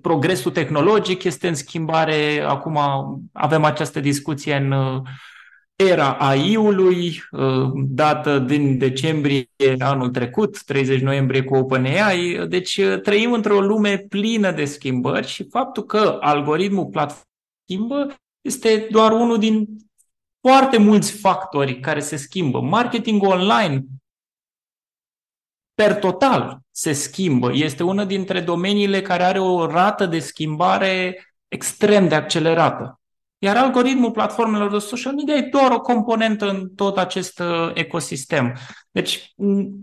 progresul 0.00 0.50
tehnologic 0.50 1.22
este 1.24 1.48
în 1.48 1.54
schimbare. 1.54 2.40
Acum 2.40 2.78
avem 3.32 3.64
această 3.64 4.00
discuție 4.00 4.54
în 4.56 5.02
era 5.76 6.12
AI-ului, 6.12 7.22
uh, 7.30 7.70
dată 7.74 8.38
din 8.38 8.78
decembrie 8.78 9.48
anul 9.78 10.10
trecut, 10.10 10.62
30 10.62 11.00
noiembrie 11.00 11.42
cu 11.42 11.54
OpenAI. 11.54 12.46
Deci 12.48 12.76
uh, 12.76 13.00
trăim 13.00 13.32
într-o 13.32 13.60
lume 13.60 13.98
plină 13.98 14.52
de 14.52 14.64
schimbări 14.64 15.26
și 15.26 15.48
faptul 15.50 15.84
că 15.84 16.16
algoritmul 16.20 16.86
platformă 16.86 17.28
schimbă 17.64 18.14
este 18.40 18.86
doar 18.90 19.12
unul 19.12 19.38
din 19.38 19.68
foarte 20.40 20.78
mulți 20.78 21.12
factori 21.12 21.80
care 21.80 22.00
se 22.00 22.16
schimbă. 22.16 22.60
Marketing 22.60 23.22
online, 23.22 23.84
per 25.74 25.94
total, 25.94 26.60
se 26.70 26.92
schimbă. 26.92 27.50
Este 27.54 27.82
una 27.82 28.04
dintre 28.04 28.40
domeniile 28.40 29.02
care 29.02 29.22
are 29.22 29.38
o 29.38 29.66
rată 29.66 30.06
de 30.06 30.18
schimbare 30.18 31.24
extrem 31.48 32.08
de 32.08 32.14
accelerată. 32.14 33.00
Iar 33.38 33.56
algoritmul 33.56 34.10
platformelor 34.10 34.70
de 34.70 34.78
social 34.78 35.14
media 35.14 35.34
e 35.34 35.48
doar 35.50 35.70
o 35.70 35.80
componentă 35.80 36.50
în 36.50 36.68
tot 36.74 36.98
acest 36.98 37.38
uh, 37.38 37.70
ecosistem. 37.74 38.56
Deci, 38.90 39.32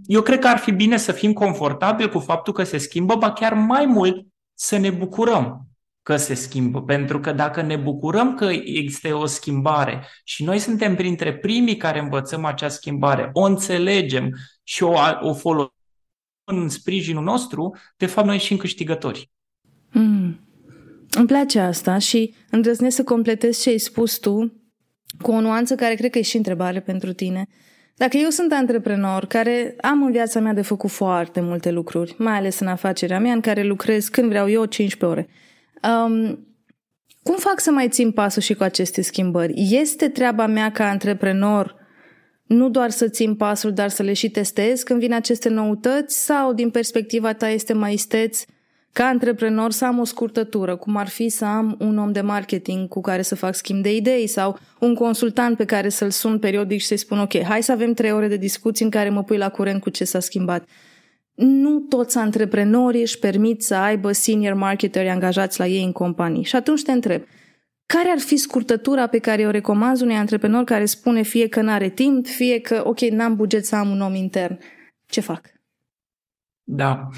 eu 0.06 0.22
cred 0.22 0.40
că 0.40 0.48
ar 0.48 0.58
fi 0.58 0.72
bine 0.72 0.98
să 0.98 1.12
fim 1.12 1.34
confortabili 1.34 2.10
cu 2.10 2.20
faptul 2.20 2.54
că 2.54 2.64
se 2.64 2.78
schimbă, 2.78 3.16
ba 3.16 3.32
chiar 3.32 3.54
mai 3.54 3.86
mult 3.86 4.26
să 4.54 4.78
ne 4.78 4.90
bucurăm 4.90 5.66
că 6.04 6.18
se 6.18 6.34
schimbă. 6.34 6.84
Pentru 6.84 7.20
că 7.20 7.32
dacă 7.32 7.62
ne 7.62 7.76
bucurăm 7.76 8.36
că 8.36 8.46
există 8.46 9.16
o 9.16 9.26
schimbare 9.26 10.08
și 10.24 10.44
noi 10.44 10.60
suntem 10.60 10.96
printre 10.96 11.38
primii 11.38 11.78
care 11.78 12.00
învățăm 12.00 12.46
acea 12.46 12.68
schimbare, 12.68 13.30
o 13.34 13.42
înțelegem 13.42 14.36
și 14.64 14.84
o, 14.84 14.94
o 15.22 15.34
folosim 15.34 15.76
în 16.44 16.70
sprijinul 16.70 17.24
nostru, 17.24 17.76
de 17.98 18.06
fapt 18.06 18.28
noi 18.28 18.38
și 18.38 18.52
în 18.52 18.58
câștigători. 18.58 19.32
Mm. 19.92 20.40
Îmi 21.18 21.28
place 21.28 21.60
asta 21.60 21.98
și 21.98 22.34
îndrăznesc 22.50 22.96
să 22.96 23.04
completez 23.04 23.62
ce 23.62 23.70
ai 23.70 23.78
spus 23.78 24.18
tu 24.18 24.54
cu 25.22 25.32
o 25.32 25.42
nuanță 25.42 25.76
care 25.76 25.96
cred 25.96 26.12
că 26.12 26.18
e 26.18 26.22
și 26.22 26.38
întrebare 26.38 26.80
pentru 26.80 27.14
tine. 27.14 27.48
Dacă 27.96 28.18
eu 28.18 28.30
sunt 28.30 28.52
antreprenor 28.52 29.26
care 29.26 29.76
am 29.82 30.04
în 30.04 30.12
viața 30.12 30.40
mea 30.40 30.54
de 30.54 30.62
făcut 30.62 30.90
foarte 30.90 31.42
multe 31.42 31.72
lucruri, 31.72 32.16
mai 32.18 32.38
ales 32.38 32.60
în 32.60 32.68
afacerea 32.68 33.20
mea, 33.20 33.34
în 33.34 33.42
care 33.42 33.64
lucrez 33.64 34.08
când 34.08 34.30
vreau 34.30 34.50
eu 34.50 34.66
15 34.66 35.20
ore, 35.20 35.30
um, 35.94 36.48
cum 37.24 37.36
fac 37.38 37.60
să 37.60 37.72
mai 37.72 37.90
țin 37.90 38.12
pasul 38.12 38.42
și 38.42 38.54
cu 38.54 38.64
aceste 38.64 39.02
schimbări? 39.02 39.54
Este 39.70 40.10
treaba 40.10 40.48
mea 40.48 40.72
ca 40.72 40.90
antreprenor 40.90 41.76
nu 42.44 42.70
doar 42.70 42.90
să 42.90 43.08
țin 43.08 43.36
pasul, 43.36 43.74
dar 43.74 43.90
să 43.90 44.04
le 44.04 44.14
și 44.14 44.30
testez 44.30 44.84
când 44.84 45.00
vin 45.00 45.14
aceste 45.14 45.50
noutăți 45.50 46.24
sau 46.24 46.54
din 46.54 46.70
perspectiva 46.70 47.34
ta 47.34 47.50
este 47.50 47.74
mai 47.74 47.94
isteț 47.94 48.44
ca 48.94 49.06
antreprenor 49.06 49.72
să 49.72 49.86
am 49.86 50.00
o 50.00 50.04
scurtătură, 50.04 50.76
cum 50.76 50.96
ar 50.96 51.08
fi 51.08 51.30
să 51.30 51.46
am 51.46 51.76
un 51.80 51.98
om 51.98 52.12
de 52.12 52.22
marketing 52.22 52.88
cu 52.88 53.02
care 53.02 53.22
să 53.22 53.36
fac 53.36 53.56
schimb 53.56 53.82
de 53.84 53.96
idei 53.96 54.28
sau 54.28 54.60
un 54.80 54.96
consultant 54.96 55.58
pe 55.58 55.66
care 55.66 55.90
să-l 55.90 56.10
sun 56.10 56.40
periodic 56.40 56.80
și 56.80 56.86
să-i 56.86 56.98
spun 56.98 57.20
ok, 57.20 57.44
hai 57.44 57.64
să 57.64 57.72
avem 57.72 57.94
trei 57.94 58.12
ore 58.12 58.28
de 58.28 58.38
discuții 58.38 58.86
în 58.86 58.92
care 58.92 59.10
mă 59.10 59.24
pui 59.24 59.38
la 59.38 59.50
curent 59.50 59.82
cu 59.82 59.90
ce 59.90 60.04
s-a 60.04 60.20
schimbat. 60.20 60.68
Nu 61.36 61.80
toți 61.80 62.18
antreprenorii 62.18 63.02
își 63.02 63.20
permit 63.20 63.64
să 63.64 63.76
aibă 63.76 64.12
senior 64.12 64.54
marketeri 64.54 65.10
angajați 65.10 65.60
la 65.60 65.68
ei 65.68 65.84
în 65.84 65.92
companii. 65.92 66.44
Și 66.44 66.56
atunci 66.56 66.84
te 66.84 66.92
întreb, 66.92 67.24
care 67.86 68.10
ar 68.10 68.20
fi 68.20 68.38
scurtătura 68.38 69.08
pe 69.08 69.18
care 69.18 69.46
o 69.46 69.50
recomand 69.50 70.02
unui 70.02 70.16
antreprenor 70.16 70.64
care 70.64 70.86
spune 70.86 71.22
fie 71.22 71.48
că 71.48 71.62
nu 71.62 71.72
are 71.72 71.90
timp, 71.90 72.28
fie 72.28 72.60
că, 72.60 72.82
ok, 72.86 73.00
n-am 73.00 73.36
buget 73.36 73.66
să 73.66 73.76
am 73.76 73.90
un 73.90 74.02
om 74.02 74.16
intern? 74.16 74.60
Ce 75.06 75.22
fac? 75.22 75.42
Da. 76.64 77.10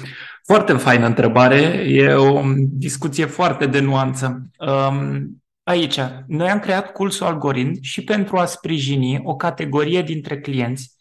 Foarte 0.46 0.72
faină 0.72 1.06
întrebare. 1.06 1.60
E 1.88 2.14
o 2.14 2.42
discuție 2.56 3.24
foarte 3.24 3.66
de 3.66 3.80
nuanță. 3.80 4.48
Um, 4.58 5.42
aici, 5.62 5.98
noi 6.26 6.50
am 6.50 6.58
creat 6.58 6.92
cursul 6.92 7.26
algoritm 7.26 7.82
și 7.82 8.04
pentru 8.04 8.36
a 8.36 8.44
sprijini 8.44 9.20
o 9.24 9.36
categorie 9.36 10.02
dintre 10.02 10.40
clienți 10.40 10.96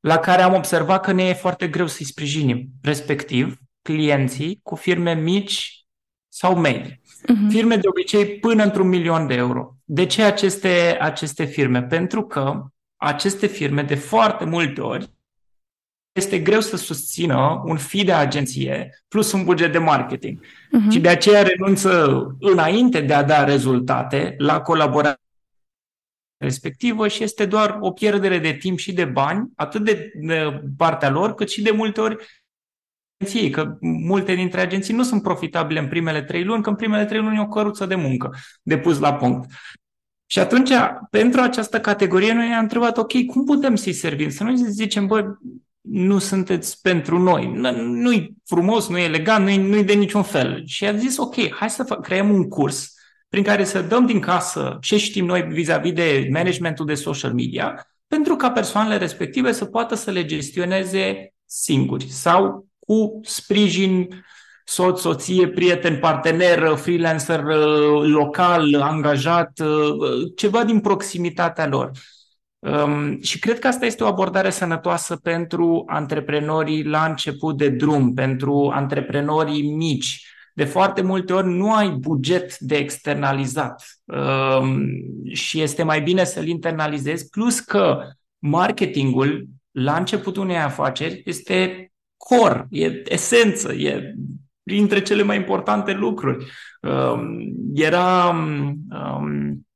la 0.00 0.18
care 0.18 0.42
am 0.42 0.54
observat 0.54 1.04
că 1.04 1.12
ne 1.12 1.22
e 1.22 1.32
foarte 1.32 1.68
greu 1.68 1.86
să-i 1.86 2.06
sprijinim, 2.06 2.68
respectiv 2.82 3.58
clienții 3.82 4.60
cu 4.62 4.74
firme 4.74 5.14
mici 5.14 5.86
sau 6.28 6.56
medii. 6.56 7.00
Uh-huh. 7.00 7.48
Firme 7.48 7.76
de 7.76 7.88
obicei 7.88 8.38
până 8.38 8.62
într-un 8.62 8.88
milion 8.88 9.26
de 9.26 9.34
euro. 9.34 9.76
De 9.84 10.06
ce 10.06 10.22
aceste, 10.22 10.96
aceste 11.00 11.44
firme? 11.44 11.82
Pentru 11.82 12.22
că 12.22 12.64
aceste 12.96 13.46
firme 13.46 13.82
de 13.82 13.94
foarte 13.94 14.44
multe 14.44 14.80
ori 14.80 15.13
este 16.14 16.38
greu 16.38 16.60
să 16.60 16.76
susțină 16.76 17.62
un 17.64 17.76
fi 17.76 18.04
de 18.04 18.12
agenție 18.12 19.02
plus 19.08 19.32
un 19.32 19.44
buget 19.44 19.72
de 19.72 19.78
marketing. 19.78 20.40
Uh-huh. 20.40 20.90
Și 20.90 21.00
de 21.00 21.08
aceea 21.08 21.42
renunță 21.42 22.26
înainte 22.40 23.00
de 23.00 23.14
a 23.14 23.22
da 23.22 23.44
rezultate 23.44 24.34
la 24.38 24.60
colaborare 24.60 25.18
respectivă 26.36 27.08
și 27.08 27.22
este 27.22 27.46
doar 27.46 27.76
o 27.80 27.90
pierdere 27.90 28.38
de 28.38 28.52
timp 28.52 28.78
și 28.78 28.92
de 28.92 29.04
bani, 29.04 29.50
atât 29.56 29.84
de, 29.84 30.12
de 30.14 30.62
partea 30.76 31.10
lor, 31.10 31.34
cât 31.34 31.50
și 31.50 31.62
de 31.62 31.70
multe 31.70 32.00
ori 32.00 32.16
agenției, 33.16 33.50
că 33.50 33.76
multe 33.80 34.34
dintre 34.34 34.60
agenții 34.60 34.94
nu 34.94 35.02
sunt 35.02 35.22
profitabile 35.22 35.80
în 35.80 35.88
primele 35.88 36.22
trei 36.22 36.44
luni, 36.44 36.62
că 36.62 36.68
în 36.68 36.76
primele 36.76 37.04
trei 37.04 37.20
luni 37.20 37.36
e 37.36 37.40
o 37.40 37.48
căruță 37.48 37.86
de 37.86 37.94
muncă 37.94 38.30
de 38.62 38.78
pus 38.78 38.98
la 38.98 39.14
punct. 39.14 39.50
Și 40.26 40.38
atunci, 40.38 40.70
pentru 41.10 41.40
această 41.40 41.80
categorie, 41.80 42.32
noi 42.32 42.48
ne-am 42.48 42.62
întrebat, 42.62 42.96
ok, 42.96 43.24
cum 43.26 43.44
putem 43.44 43.74
să-i 43.74 43.92
servim? 43.92 44.30
Să 44.30 44.44
nu 44.44 44.54
zicem, 44.54 45.06
bă, 45.06 45.34
nu 45.88 46.18
sunteți 46.18 46.80
pentru 46.80 47.18
noi. 47.18 47.52
Nu-i 47.84 48.34
frumos, 48.44 48.88
nu 48.88 48.98
e 48.98 49.02
elegant, 49.02 49.44
nu-i, 49.44 49.56
nu-i 49.56 49.84
de 49.84 49.92
niciun 49.92 50.22
fel. 50.22 50.62
Și 50.66 50.86
a 50.86 50.96
zis, 50.96 51.16
ok, 51.16 51.54
hai 51.54 51.70
să 51.70 51.82
fă, 51.82 51.94
creăm 51.94 52.30
un 52.30 52.48
curs 52.48 52.92
prin 53.28 53.42
care 53.42 53.64
să 53.64 53.82
dăm 53.82 54.06
din 54.06 54.20
casă 54.20 54.78
ce 54.80 54.96
știm 54.96 55.24
noi 55.24 55.42
vis-a-vis 55.42 55.92
de 55.92 56.28
managementul 56.32 56.86
de 56.86 56.94
social 56.94 57.32
media, 57.32 57.86
pentru 58.06 58.36
ca 58.36 58.50
persoanele 58.50 58.96
respective 58.96 59.52
să 59.52 59.64
poată 59.64 59.94
să 59.94 60.10
le 60.10 60.24
gestioneze 60.24 61.34
singuri 61.44 62.06
sau 62.08 62.66
cu 62.78 63.20
sprijin 63.22 64.24
soț, 64.64 65.00
soție, 65.00 65.48
prieten, 65.48 65.98
partener, 65.98 66.76
freelancer 66.76 67.44
local, 68.02 68.80
angajat, 68.80 69.52
ceva 70.36 70.64
din 70.64 70.80
proximitatea 70.80 71.66
lor. 71.66 71.90
Um, 72.64 73.20
și 73.20 73.38
cred 73.38 73.58
că 73.58 73.66
asta 73.66 73.86
este 73.86 74.04
o 74.04 74.06
abordare 74.06 74.50
sănătoasă 74.50 75.16
pentru 75.16 75.82
antreprenorii 75.86 76.84
la 76.84 77.04
început 77.04 77.56
de 77.56 77.68
drum, 77.68 78.14
pentru 78.14 78.70
antreprenorii 78.74 79.74
mici. 79.74 80.26
De 80.54 80.64
foarte 80.64 81.02
multe 81.02 81.32
ori 81.32 81.46
nu 81.46 81.72
ai 81.72 81.88
buget 81.88 82.58
de 82.58 82.76
externalizat 82.76 83.84
um, 84.04 84.86
și 85.32 85.60
este 85.60 85.82
mai 85.82 86.02
bine 86.02 86.24
să-l 86.24 86.46
internalizezi, 86.46 87.28
plus 87.28 87.60
că 87.60 88.02
marketingul 88.38 89.46
la 89.70 89.96
începutul 89.96 90.42
unei 90.42 90.58
afaceri 90.58 91.22
este 91.24 91.92
core, 92.16 92.66
e 92.70 93.02
esență, 93.12 93.72
e 93.72 94.14
printre 94.62 95.02
cele 95.02 95.22
mai 95.22 95.36
importante 95.36 95.92
lucruri. 95.92 96.46
Um, 96.80 97.38
era 97.74 98.28
um, 98.28 99.66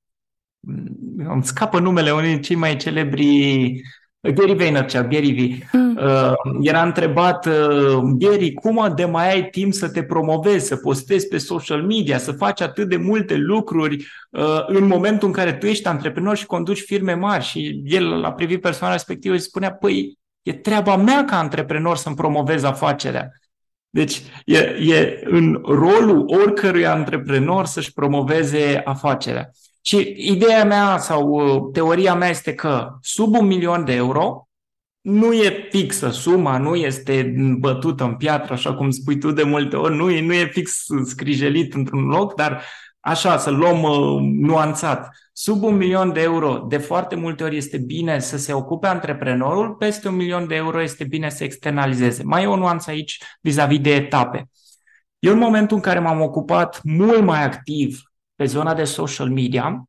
îmi 1.17 1.45
scapă 1.45 1.79
numele 1.79 2.11
unui 2.11 2.41
cei 2.41 2.57
mai 2.57 2.77
celebri 2.77 3.83
Gary 4.21 4.55
Vaynerchuk, 4.55 5.09
Gary 5.09 5.33
V. 5.33 5.73
Mm. 5.73 5.99
Uh, 6.03 6.33
era 6.61 6.83
întrebat, 6.83 7.47
uh, 7.47 7.99
Gary, 8.03 8.53
cum 8.53 8.93
de 8.97 9.05
mai 9.05 9.33
ai 9.33 9.49
timp 9.49 9.73
să 9.73 9.89
te 9.89 10.03
promovezi, 10.03 10.67
să 10.67 10.77
postezi 10.77 11.29
pe 11.29 11.39
social 11.39 11.83
media, 11.83 12.19
să 12.19 12.33
faci 12.33 12.61
atât 12.61 12.89
de 12.89 12.97
multe 12.97 13.37
lucruri 13.37 14.07
uh, 14.31 14.65
în 14.67 14.87
momentul 14.87 15.29
în 15.29 15.35
care 15.35 15.53
tu 15.53 15.67
ești 15.67 15.87
antreprenor 15.87 16.37
și 16.37 16.47
conduci 16.47 16.81
firme 16.81 17.15
mari? 17.15 17.45
Și 17.45 17.83
el 17.85 18.25
a 18.25 18.33
privit 18.33 18.61
persoana 18.61 18.93
respectivă 18.93 19.35
și 19.35 19.41
spunea, 19.41 19.73
păi, 19.73 20.19
e 20.43 20.53
treaba 20.53 20.97
mea 20.97 21.25
ca 21.25 21.39
antreprenor 21.39 21.97
să-mi 21.97 22.17
promovez 22.17 22.63
afacerea. 22.63 23.29
Deci 23.91 24.23
e, 24.45 24.59
e 24.81 25.21
în 25.25 25.61
rolul 25.65 26.25
oricărui 26.27 26.87
antreprenor 26.87 27.65
să-și 27.65 27.93
promoveze 27.93 28.81
afacerea. 28.85 29.51
Și 29.81 30.15
ideea 30.17 30.65
mea 30.65 30.99
sau 30.99 31.29
uh, 31.29 31.73
teoria 31.73 32.15
mea 32.15 32.29
este 32.29 32.55
că 32.55 32.89
sub 33.01 33.37
un 33.37 33.47
milion 33.47 33.85
de 33.85 33.93
euro 33.93 34.49
nu 35.01 35.33
e 35.33 35.69
fixă 35.71 36.11
suma, 36.11 36.59
nu 36.59 36.75
este 36.75 37.35
bătută 37.59 38.05
în 38.05 38.15
piatră, 38.15 38.53
așa 38.53 38.75
cum 38.75 38.91
spui 38.91 39.19
tu 39.19 39.31
de 39.31 39.43
multe 39.43 39.77
ori, 39.77 39.97
nu 39.97 40.11
e, 40.11 40.21
nu 40.21 40.33
e 40.33 40.47
fix 40.47 40.85
scrijelit 41.05 41.75
într-un 41.75 42.05
loc, 42.05 42.35
dar 42.35 42.63
așa, 43.01 43.39
să 43.39 43.51
luăm 43.51 43.83
uh, 43.83 44.21
nuanțat. 44.21 45.11
Sub 45.33 45.63
un 45.63 45.77
milion 45.77 46.13
de 46.13 46.21
euro, 46.21 46.65
de 46.69 46.79
foarte 46.79 47.15
multe 47.15 47.45
ori 47.45 47.57
este 47.57 47.79
bine 47.79 48.19
să 48.19 48.37
se 48.39 48.53
ocupe 48.53 48.87
antreprenorul, 48.87 49.75
peste 49.75 50.09
un 50.09 50.15
milion 50.15 50.47
de 50.47 50.55
euro 50.55 50.83
este 50.83 51.05
bine 51.05 51.31
să 51.31 51.45
externalizeze. 51.45 52.23
Mai 52.23 52.43
e 52.43 52.47
o 52.47 52.57
nuanță 52.57 52.91
aici 52.91 53.23
vis-a-vis 53.41 53.81
de 53.81 53.95
etape. 53.95 54.49
Eu 55.19 55.33
în 55.33 55.39
momentul 55.39 55.77
în 55.77 55.83
care 55.83 55.99
m-am 55.99 56.21
ocupat 56.21 56.81
mult 56.83 57.23
mai 57.23 57.45
activ 57.45 58.01
pe 58.39 58.45
zona 58.45 58.75
de 58.75 58.85
social 58.85 59.31
media, 59.31 59.85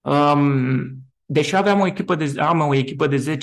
um, 0.00 0.82
deși 1.24 1.56
aveam 1.56 1.80
o 1.80 1.86
echipă 1.86 2.14
de, 2.14 2.40
am 2.40 2.60
o 2.60 2.74
echipă 2.74 3.06
de 3.06 3.38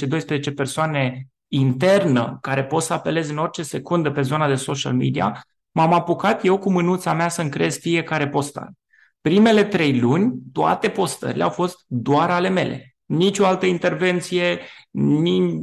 10-12 0.51 0.55
persoane 0.55 1.27
internă 1.47 2.37
care 2.41 2.63
pot 2.63 2.81
să 2.81 2.93
apelez 2.93 3.29
în 3.29 3.37
orice 3.37 3.63
secundă 3.63 4.11
pe 4.11 4.21
zona 4.21 4.47
de 4.47 4.55
social 4.55 4.93
media, 4.93 5.43
m-am 5.71 5.93
apucat 5.93 6.45
eu 6.45 6.57
cu 6.57 6.71
mânuța 6.71 7.13
mea 7.13 7.29
să-mi 7.29 7.49
creez 7.49 7.77
fiecare 7.77 8.29
postare. 8.29 8.71
Primele 9.21 9.63
trei 9.63 9.99
luni, 9.99 10.33
toate 10.53 10.89
postările 10.89 11.43
au 11.43 11.49
fost 11.49 11.83
doar 11.87 12.29
ale 12.29 12.49
mele. 12.49 12.92
Nici 13.05 13.39
o 13.39 13.45
altă 13.45 13.65
intervenție, 13.65 14.59
ni... 14.91 15.61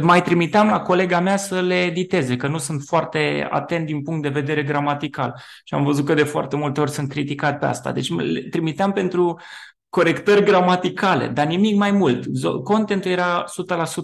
mai 0.00 0.22
trimiteam 0.22 0.68
la 0.68 0.80
colega 0.80 1.20
mea 1.20 1.36
să 1.36 1.60
le 1.60 1.82
editeze, 1.82 2.36
că 2.36 2.46
nu 2.46 2.58
sunt 2.58 2.82
foarte 2.82 3.48
atent 3.50 3.86
din 3.86 4.02
punct 4.02 4.22
de 4.22 4.28
vedere 4.28 4.62
gramatical. 4.62 5.34
Și 5.64 5.74
am 5.74 5.84
văzut 5.84 6.04
că 6.04 6.14
de 6.14 6.22
foarte 6.22 6.56
multe 6.56 6.80
ori 6.80 6.90
sunt 6.90 7.08
criticat 7.08 7.58
pe 7.58 7.66
asta. 7.66 7.92
Deci 7.92 8.14
le 8.14 8.40
trimiteam 8.40 8.92
pentru 8.92 9.40
corectări 9.88 10.44
gramaticale, 10.44 11.28
dar 11.28 11.46
nimic 11.46 11.76
mai 11.76 11.90
mult. 11.90 12.24
Contentul 12.64 13.10
era 13.10 13.44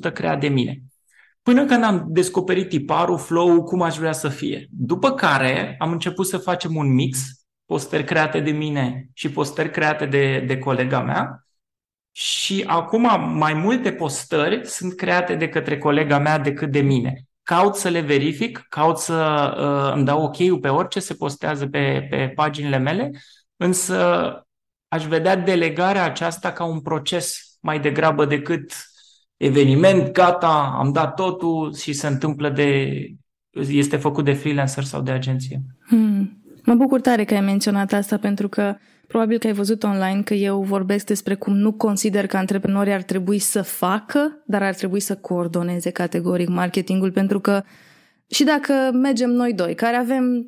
100% 0.09 0.13
creat 0.13 0.41
de 0.41 0.49
mine. 0.49 0.83
Până 1.43 1.65
când 1.65 1.85
am 1.85 2.07
descoperit 2.09 2.69
tiparul, 2.69 3.19
flow 3.19 3.63
cum 3.63 3.83
aș 3.83 3.97
vrea 3.97 4.13
să 4.13 4.29
fie. 4.29 4.69
După 4.71 5.13
care 5.13 5.77
am 5.79 5.93
început 5.93 6.27
să 6.27 6.39
facem 6.39 6.77
un 6.77 6.95
mix, 6.95 7.19
postări 7.67 8.05
create 8.05 8.41
de 8.41 8.51
mine 8.51 9.09
și 9.13 9.31
postări 9.31 9.71
create 9.71 10.07
de, 10.07 10.45
de 10.47 10.59
colega 10.59 11.01
mea. 11.01 11.44
Și 12.17 12.65
acum 12.67 13.37
mai 13.37 13.55
multe 13.55 13.93
postări 13.93 14.67
sunt 14.67 14.95
create 14.95 15.35
de 15.35 15.49
către 15.49 15.79
colega 15.79 16.19
mea 16.19 16.39
decât 16.39 16.71
de 16.71 16.81
mine. 16.81 17.23
Caut 17.43 17.75
să 17.75 17.89
le 17.89 18.01
verific, 18.01 18.67
caut 18.69 18.99
să 18.99 19.15
uh, 19.59 19.95
îmi 19.97 20.05
dau 20.05 20.23
ok 20.23 20.61
pe 20.61 20.69
orice 20.69 21.01
se 21.01 21.15
postează 21.15 21.67
pe, 21.67 22.07
pe 22.11 22.33
paginile 22.35 22.79
mele, 22.79 23.11
însă 23.57 23.99
aș 24.89 25.05
vedea 25.05 25.37
delegarea 25.37 26.05
aceasta 26.05 26.53
ca 26.53 26.65
un 26.65 26.81
proces 26.81 27.57
mai 27.61 27.81
degrabă 27.81 28.25
decât 28.25 28.73
eveniment, 29.37 30.13
gata, 30.13 30.75
am 30.79 30.93
dat 30.93 31.15
totul 31.15 31.75
și 31.75 31.93
se 31.93 32.07
întâmplă 32.07 32.49
de, 32.49 32.99
este 33.69 33.97
făcut 33.97 34.25
de 34.25 34.33
freelancer 34.33 34.85
sau 34.85 35.03
de 35.03 35.11
agenție. 35.11 35.61
Hmm. 35.87 36.43
Mă 36.65 36.75
bucur 36.75 37.01
tare 37.01 37.25
că 37.25 37.35
ai 37.35 37.41
menționat 37.41 37.93
asta 37.93 38.19
pentru 38.19 38.49
că 38.49 38.77
probabil 39.15 39.39
că 39.39 39.47
ai 39.47 39.53
văzut 39.53 39.83
online 39.83 40.23
că 40.25 40.35
eu 40.35 40.63
vorbesc 40.63 41.07
despre 41.07 41.35
cum 41.35 41.57
nu 41.57 41.73
consider 41.73 42.27
că 42.27 42.37
antreprenorii 42.37 42.93
ar 42.93 43.03
trebui 43.03 43.39
să 43.39 43.63
facă, 43.63 44.43
dar 44.47 44.63
ar 44.63 44.75
trebui 44.75 45.01
să 45.01 45.17
coordoneze 45.17 45.91
categoric 45.91 46.49
marketingul 46.49 47.13
pentru 47.13 47.41
că 47.41 47.63
și 48.31 48.45
dacă 48.45 48.91
mergem 48.93 49.31
noi 49.31 49.53
doi, 49.53 49.75
care 49.75 49.97
avem, 49.97 50.47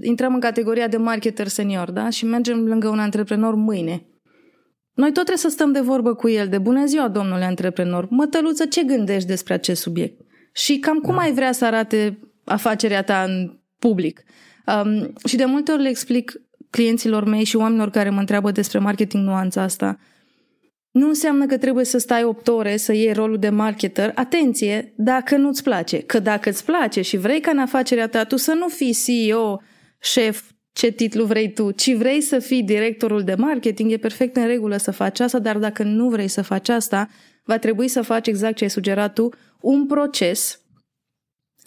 intrăm 0.00 0.34
în 0.34 0.40
categoria 0.40 0.88
de 0.88 0.96
marketer 0.96 1.46
senior, 1.46 1.90
da? 1.90 2.10
Și 2.10 2.24
mergem 2.24 2.66
lângă 2.66 2.88
un 2.88 2.98
antreprenor 2.98 3.54
mâine. 3.54 4.06
Noi 4.94 5.12
tot 5.12 5.24
trebuie 5.24 5.36
să 5.36 5.48
stăm 5.48 5.72
de 5.72 5.80
vorbă 5.80 6.14
cu 6.14 6.28
el, 6.28 6.48
de 6.48 6.58
bună 6.58 6.84
ziua, 6.84 7.08
domnule 7.08 7.44
antreprenor. 7.44 8.06
Mătăluță, 8.10 8.64
ce 8.66 8.82
gândești 8.82 9.28
despre 9.28 9.54
acest 9.54 9.80
subiect? 9.80 10.20
Și 10.52 10.78
cam 10.78 10.98
cum 10.98 11.14
da. 11.14 11.20
ai 11.20 11.32
vrea 11.32 11.52
să 11.52 11.64
arate 11.64 12.18
afacerea 12.44 13.02
ta 13.02 13.22
în 13.22 13.58
public? 13.78 14.22
Um, 14.66 15.12
și 15.24 15.36
de 15.36 15.44
multe 15.44 15.72
ori 15.72 15.82
le 15.82 15.88
explic 15.88 16.32
clienților 16.70 17.24
mei 17.24 17.44
și 17.44 17.56
oamenilor 17.56 17.90
care 17.90 18.10
mă 18.10 18.20
întreabă 18.20 18.50
despre 18.50 18.78
marketing 18.78 19.24
nuanța 19.24 19.62
asta. 19.62 19.98
Nu 20.90 21.08
înseamnă 21.08 21.46
că 21.46 21.58
trebuie 21.58 21.84
să 21.84 21.98
stai 21.98 22.24
8 22.24 22.48
ore 22.48 22.76
să 22.76 22.92
iei 22.92 23.12
rolul 23.12 23.38
de 23.38 23.48
marketer. 23.48 24.12
Atenție, 24.14 24.92
dacă 24.96 25.36
nu-ți 25.36 25.62
place. 25.62 25.98
Că 25.98 26.18
dacă 26.18 26.48
îți 26.48 26.64
place 26.64 27.00
și 27.00 27.16
vrei 27.16 27.40
ca 27.40 27.50
în 27.50 27.58
afacerea 27.58 28.08
ta 28.08 28.24
tu 28.24 28.36
să 28.36 28.52
nu 28.52 28.68
fii 28.68 28.96
CEO, 29.04 29.60
șef, 30.00 30.42
ce 30.72 30.90
titlu 30.90 31.24
vrei 31.24 31.52
tu, 31.52 31.70
ci 31.70 31.94
vrei 31.94 32.20
să 32.20 32.38
fii 32.38 32.62
directorul 32.62 33.22
de 33.22 33.34
marketing, 33.34 33.90
e 33.90 33.96
perfect 33.96 34.36
în 34.36 34.46
regulă 34.46 34.76
să 34.76 34.90
faci 34.90 35.20
asta, 35.20 35.38
dar 35.38 35.58
dacă 35.58 35.82
nu 35.82 36.08
vrei 36.08 36.28
să 36.28 36.42
faci 36.42 36.68
asta, 36.68 37.08
va 37.44 37.58
trebui 37.58 37.88
să 37.88 38.02
faci 38.02 38.26
exact 38.26 38.56
ce 38.56 38.64
ai 38.64 38.70
sugerat 38.70 39.12
tu, 39.12 39.28
un 39.60 39.86
proces 39.86 40.60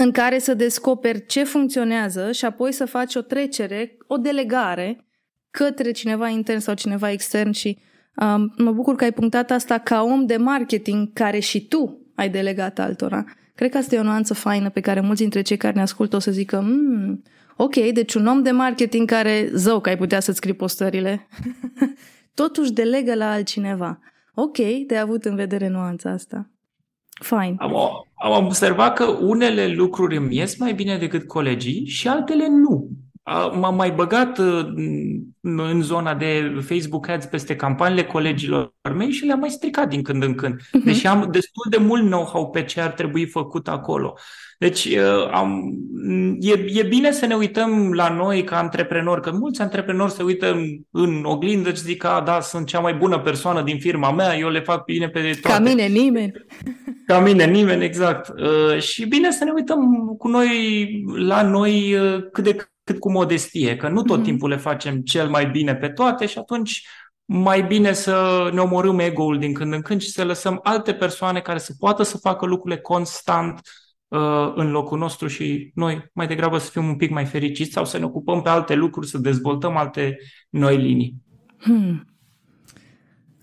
în 0.02 0.12
care 0.12 0.40
să 0.40 0.54
descoperi 0.54 1.26
ce 1.26 1.44
funcționează 1.44 2.32
și 2.32 2.46
apoi 2.46 2.72
să 2.72 2.86
faci 2.86 3.16
o 3.16 3.22
trecere, 3.22 3.98
o 4.08 4.18
delegare 4.18 5.06
către 5.52 5.92
cineva 5.92 6.28
intern 6.28 6.60
sau 6.60 6.74
cineva 6.74 7.12
extern 7.12 7.52
și 7.52 7.78
um, 8.16 8.54
mă 8.58 8.72
bucur 8.72 8.96
că 8.96 9.04
ai 9.04 9.12
punctat 9.12 9.52
asta 9.52 9.78
ca 9.78 10.02
om 10.02 10.26
de 10.26 10.38
marketing 10.38 11.14
care 11.14 11.40
și 11.40 11.68
tu 11.68 12.12
ai 12.16 12.30
delegat 12.30 12.80
altora. 12.80 13.26
Cred 13.56 13.72
că 13.72 13.78
asta 13.78 13.96
e 13.96 14.00
o 14.00 14.04
nuanță 14.04 14.34
faină 14.34 14.70
pe 14.70 14.80
care 14.80 15.00
mulți 15.00 15.22
dintre 15.22 15.42
cei 15.42 15.58
care 15.58 15.74
ne 15.74 15.82
ascultă 15.82 16.16
o 16.16 16.20
să 16.20 16.32
zică 16.32 16.62
mm, 16.62 17.24
ok, 17.58 17.76
deci 17.76 18.14
un 18.14 18.28
om 18.28 18.44
de 18.44 18.52
marketing 18.52 19.10
care, 19.10 19.50
zău 19.54 19.80
că 19.80 19.90
ai 19.90 19.98
putea 19.98 20.20
să-ți 20.20 20.38
scrii 20.38 20.54
postările, 20.54 21.28
totuși 22.42 22.74
delegă 22.74 23.16
la 23.16 23.32
altcineva. 23.32 24.00
Ok, 24.34 24.58
de 24.88 24.98
avut 24.98 25.26
în 25.26 25.36
vedere 25.36 25.68
nuanța 25.68 26.10
asta. 26.10 26.50
Fine. 27.22 27.56
Am, 27.58 27.76
am 28.16 28.46
observat 28.46 28.94
că 28.94 29.06
unele 29.06 29.68
lucruri 29.68 30.18
îmi 30.18 30.36
ies 30.36 30.58
mai 30.58 30.74
bine 30.74 30.98
decât 30.98 31.28
colegii 31.28 31.86
și 31.86 32.08
altele 32.08 32.48
nu. 32.48 32.90
M-am 33.54 33.76
mai 33.76 33.92
băgat 33.92 34.38
uh, 34.38 34.66
în 35.42 35.82
zona 35.82 36.16
de 36.16 36.62
Facebook 36.68 37.08
Ads 37.08 37.26
peste 37.26 37.56
campaniile 37.56 38.04
colegilor 38.04 38.74
mei 38.96 39.12
și 39.12 39.26
le-am 39.26 39.40
mai 39.40 39.50
stricat 39.50 39.90
din 39.90 40.02
când 40.02 40.24
în 40.24 40.36
când. 40.36 40.60
Mhm. 40.72 40.86
Deși 40.86 41.08
am 41.08 41.28
destul 41.32 41.66
de 41.70 41.78
mult 41.78 42.06
know-how 42.06 42.50
pe 42.50 42.64
ce 42.64 42.82
ar 42.82 42.92
trebui 42.92 43.26
făcut 43.26 43.68
acolo. 43.68 44.14
Deci 44.58 44.86
uh, 44.86 45.30
am, 45.32 45.74
e, 46.40 46.52
e 46.52 46.84
bine 46.84 47.12
să 47.12 47.26
ne 47.26 47.36
uităm 47.36 47.94
la 47.94 48.10
noi 48.10 48.44
ca 48.44 48.58
antreprenori, 48.58 49.22
că 49.22 49.32
mulți 49.32 49.62
antreprenori 49.62 50.12
se 50.12 50.24
uită 50.24 50.52
în, 50.52 50.64
în 50.92 51.24
oglindă 51.24 51.70
și 51.70 51.82
zic 51.82 51.98
că 51.98 52.22
da, 52.26 52.40
sunt 52.40 52.68
cea 52.68 52.80
mai 52.80 52.94
bună 52.94 53.20
persoană 53.20 53.62
din 53.62 53.80
firma 53.80 54.12
mea, 54.12 54.38
eu 54.38 54.50
le 54.50 54.60
fac 54.60 54.84
bine 54.84 55.10
pe 55.10 55.20
toate. 55.20 55.64
Ca 55.64 55.70
mine 55.70 55.88
nimeni. 55.88 56.32
Ca 57.08 57.20
mine 57.20 57.46
nimeni, 57.46 57.84
exact. 57.84 58.30
Uh, 58.30 58.82
și 58.82 59.06
bine 59.06 59.32
să 59.32 59.44
ne 59.44 59.52
uităm 59.52 60.16
cu 60.18 60.28
noi, 60.28 60.48
la 61.16 61.42
noi 61.42 61.96
cât 62.32 62.44
de 62.44 62.71
cât 62.84 63.00
cu 63.00 63.12
modestie, 63.12 63.76
că 63.76 63.88
nu 63.90 64.02
tot 64.02 64.20
mm-hmm. 64.20 64.24
timpul 64.24 64.50
le 64.50 64.58
facem 64.58 65.02
cel 65.02 65.30
mai 65.30 65.50
bine 65.50 65.76
pe 65.76 65.90
toate 65.90 66.26
și 66.26 66.38
atunci 66.38 66.88
mai 67.26 67.64
bine 67.64 67.94
să 67.94 68.50
ne 68.54 68.60
omorâm 68.60 69.00
ego-ul 69.00 69.40
din 69.40 69.54
când 69.54 69.74
în 69.74 69.82
când 69.82 70.02
și 70.02 70.12
să 70.12 70.24
lăsăm 70.24 70.60
alte 70.64 70.94
persoane 70.94 71.40
care 71.40 71.60
să 71.60 71.74
poată 71.80 72.04
să 72.04 72.18
facă 72.18 72.46
lucrurile 72.46 72.82
constant 72.82 73.62
uh, 74.08 74.52
în 74.56 74.72
locul 74.72 74.98
nostru 74.98 75.28
și 75.28 75.72
noi 75.74 76.10
mai 76.14 76.28
degrabă 76.28 76.58
să 76.58 76.70
fim 76.70 76.88
un 76.88 76.96
pic 76.96 77.10
mai 77.10 77.26
fericiți 77.26 77.72
sau 77.72 77.86
să 77.86 77.98
ne 77.98 78.06
ocupăm 78.06 78.42
pe 78.42 78.50
alte 78.50 78.74
lucruri, 78.74 79.08
să 79.08 79.18
dezvoltăm 79.18 79.78
alte 79.78 80.18
noi 80.50 80.78
linii. 80.78 81.16
Hmm. 81.58 82.06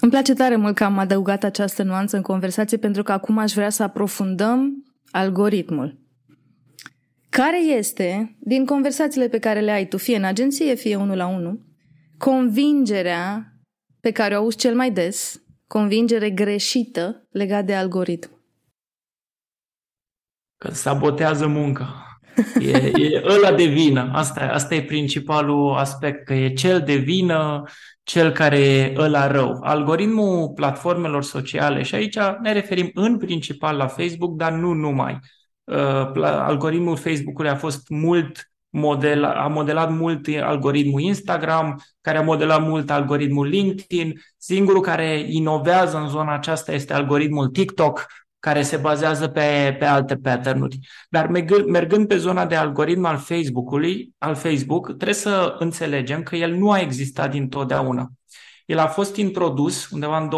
Îmi 0.01 0.11
place 0.11 0.35
tare 0.35 0.57
mult 0.57 0.75
că 0.75 0.85
am 0.85 0.99
adăugat 0.99 1.45
această 1.45 1.83
nuanță 1.83 2.17
în 2.17 2.23
conversație 2.23 2.77
pentru 2.77 3.03
că 3.03 3.13
acum 3.13 3.39
aș 3.39 3.53
vrea 3.53 3.71
să 3.71 3.83
aprofundăm 3.83 4.85
algoritmul. 5.11 5.99
Care 7.43 7.63
este, 7.63 8.37
din 8.41 8.67
conversațiile 8.67 9.29
pe 9.29 9.39
care 9.39 9.61
le 9.61 9.71
ai 9.71 9.87
tu, 9.87 9.97
fie 9.97 10.17
în 10.17 10.25
agenție, 10.25 10.75
fie 10.75 10.97
unul 10.97 11.17
la 11.17 11.27
unul, 11.27 11.61
convingerea 12.17 13.53
pe 14.01 14.11
care 14.11 14.35
o 14.35 14.39
auzi 14.39 14.57
cel 14.57 14.75
mai 14.75 14.91
des, 14.91 15.43
convingere 15.67 16.31
greșită 16.31 17.29
legat 17.31 17.65
de 17.65 17.75
algoritm? 17.75 18.31
Că 20.57 20.71
sabotează 20.71 21.47
munca. 21.47 22.07
E, 22.61 22.71
e 22.97 23.23
ăla 23.25 23.53
de 23.53 23.65
vină. 23.65 24.11
Asta, 24.13 24.41
asta 24.41 24.75
e 24.75 24.83
principalul 24.83 25.75
aspect, 25.77 26.25
că 26.25 26.35
e 26.35 26.53
cel 26.53 26.81
de 26.81 26.97
vină, 26.97 27.63
cel 28.03 28.33
care 28.33 28.59
e 28.59 28.95
ăla 28.97 29.27
rău. 29.27 29.59
Algoritmul 29.63 30.53
platformelor 30.55 31.23
sociale, 31.23 31.83
și 31.83 31.95
aici 31.95 32.19
ne 32.43 32.53
referim 32.53 32.91
în 32.95 33.19
principal 33.19 33.77
la 33.77 33.87
Facebook, 33.87 34.37
dar 34.37 34.53
nu 34.53 34.73
numai. 34.73 35.19
Uh, 35.69 36.11
algoritmul 36.23 36.97
Facebook-ului 36.97 37.51
a 37.51 37.57
fost 37.57 37.89
mult 37.89 38.51
model, 38.69 39.25
a 39.25 39.47
modelat 39.47 39.91
mult 39.91 40.27
algoritmul 40.43 41.01
Instagram, 41.01 41.83
care 42.01 42.19
a 42.19 42.23
modelat 42.23 42.67
mult 42.67 42.91
algoritmul 42.91 43.47
LinkedIn. 43.47 44.21
Singurul 44.37 44.81
care 44.81 45.25
inovează 45.27 45.99
în 45.99 46.09
zona 46.09 46.35
aceasta 46.35 46.73
este 46.73 46.93
algoritmul 46.93 47.49
TikTok, 47.49 48.07
care 48.39 48.63
se 48.63 48.77
bazează 48.77 49.29
pe, 49.29 49.77
pe 49.79 49.85
alte 49.85 50.17
pattern-uri. 50.17 50.79
Dar 51.11 51.27
mergând, 51.27 51.67
mergând 51.67 52.09
pe 52.09 52.17
zona 52.17 52.47
de 52.47 52.55
algoritm 52.55 53.05
al 53.05 53.17
Facebook-ului, 53.17 54.15
al 54.19 54.35
Facebook, 54.35 54.87
trebuie 54.87 55.15
să 55.15 55.57
înțelegem 55.59 56.23
că 56.23 56.37
el 56.37 56.55
nu 56.55 56.71
a 56.71 56.79
existat 56.79 57.31
dintotdeauna. 57.31 58.09
El 58.67 58.79
a 58.79 58.87
fost 58.87 59.17
introdus 59.17 59.91
undeva 59.91 60.19
în 60.19 60.31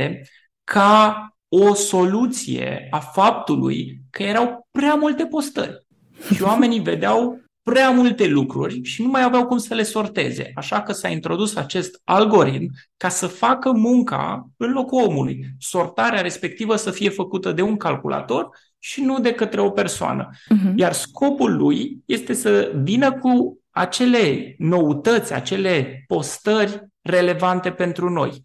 2006-2007 0.00 0.20
ca 0.64 1.26
o 1.48 1.74
soluție 1.74 2.86
a 2.90 2.98
faptului 2.98 4.01
că 4.12 4.22
erau 4.22 4.68
prea 4.70 4.94
multe 4.94 5.26
postări 5.26 5.86
și 6.34 6.42
oamenii 6.42 6.80
vedeau 6.80 7.40
prea 7.62 7.90
multe 7.90 8.26
lucruri 8.26 8.82
și 8.82 9.02
nu 9.02 9.08
mai 9.08 9.22
aveau 9.22 9.46
cum 9.46 9.58
să 9.58 9.74
le 9.74 9.82
sorteze. 9.82 10.50
Așa 10.54 10.82
că 10.82 10.92
s-a 10.92 11.08
introdus 11.08 11.56
acest 11.56 12.00
algoritm 12.04 12.70
ca 12.96 13.08
să 13.08 13.26
facă 13.26 13.72
munca 13.72 14.48
în 14.56 14.72
locul 14.72 15.02
omului. 15.02 15.44
Sortarea 15.58 16.20
respectivă 16.20 16.76
să 16.76 16.90
fie 16.90 17.08
făcută 17.08 17.52
de 17.52 17.62
un 17.62 17.76
calculator 17.76 18.48
și 18.78 19.00
nu 19.00 19.20
de 19.20 19.32
către 19.32 19.60
o 19.60 19.70
persoană. 19.70 20.28
Uh-huh. 20.30 20.72
Iar 20.76 20.92
scopul 20.92 21.56
lui 21.56 22.02
este 22.04 22.32
să 22.32 22.72
vină 22.82 23.12
cu 23.12 23.58
acele 23.70 24.54
noutăți, 24.58 25.34
acele 25.34 26.04
postări 26.06 26.86
relevante 27.02 27.70
pentru 27.70 28.10
noi. 28.10 28.42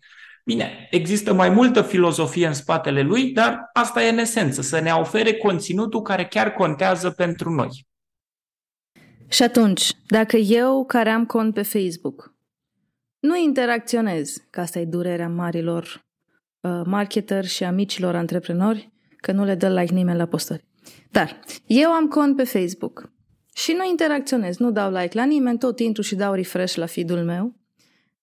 Bine, 0.47 0.87
există 0.91 1.33
mai 1.33 1.49
multă 1.49 1.81
filozofie 1.81 2.47
în 2.47 2.53
spatele 2.53 3.01
lui, 3.01 3.31
dar 3.31 3.69
asta 3.73 4.03
e 4.03 4.09
în 4.09 4.17
esență, 4.17 4.61
să 4.61 4.79
ne 4.79 4.91
ofere 4.91 5.33
conținutul 5.33 6.01
care 6.01 6.25
chiar 6.25 6.53
contează 6.53 7.09
pentru 7.09 7.49
noi. 7.49 7.87
Și 9.27 9.43
atunci, 9.43 9.91
dacă 10.07 10.37
eu, 10.37 10.85
care 10.85 11.09
am 11.09 11.25
cont 11.25 11.53
pe 11.53 11.61
Facebook, 11.61 12.35
nu 13.19 13.37
interacționez, 13.37 14.37
că 14.49 14.59
asta 14.59 14.79
e 14.79 14.85
durerea 14.85 15.29
marilor 15.29 16.05
uh, 16.61 16.81
marketeri 16.85 17.47
și 17.47 17.63
a 17.63 17.71
micilor 17.71 18.15
antreprenori, 18.15 18.91
că 19.17 19.31
nu 19.31 19.43
le 19.43 19.55
dă 19.55 19.69
like 19.79 19.93
nimeni 19.93 20.17
la 20.17 20.25
postări. 20.25 20.65
Dar 21.11 21.39
eu 21.65 21.89
am 21.89 22.07
cont 22.07 22.35
pe 22.35 22.43
Facebook 22.43 23.11
și 23.53 23.71
nu 23.71 23.85
interacționez, 23.89 24.57
nu 24.57 24.71
dau 24.71 24.91
like 24.91 25.17
la 25.17 25.23
nimeni, 25.23 25.57
tot 25.57 25.79
intru 25.79 26.01
și 26.01 26.15
dau 26.15 26.33
refresh 26.33 26.75
la 26.75 26.85
feed-ul 26.85 27.23
meu, 27.23 27.55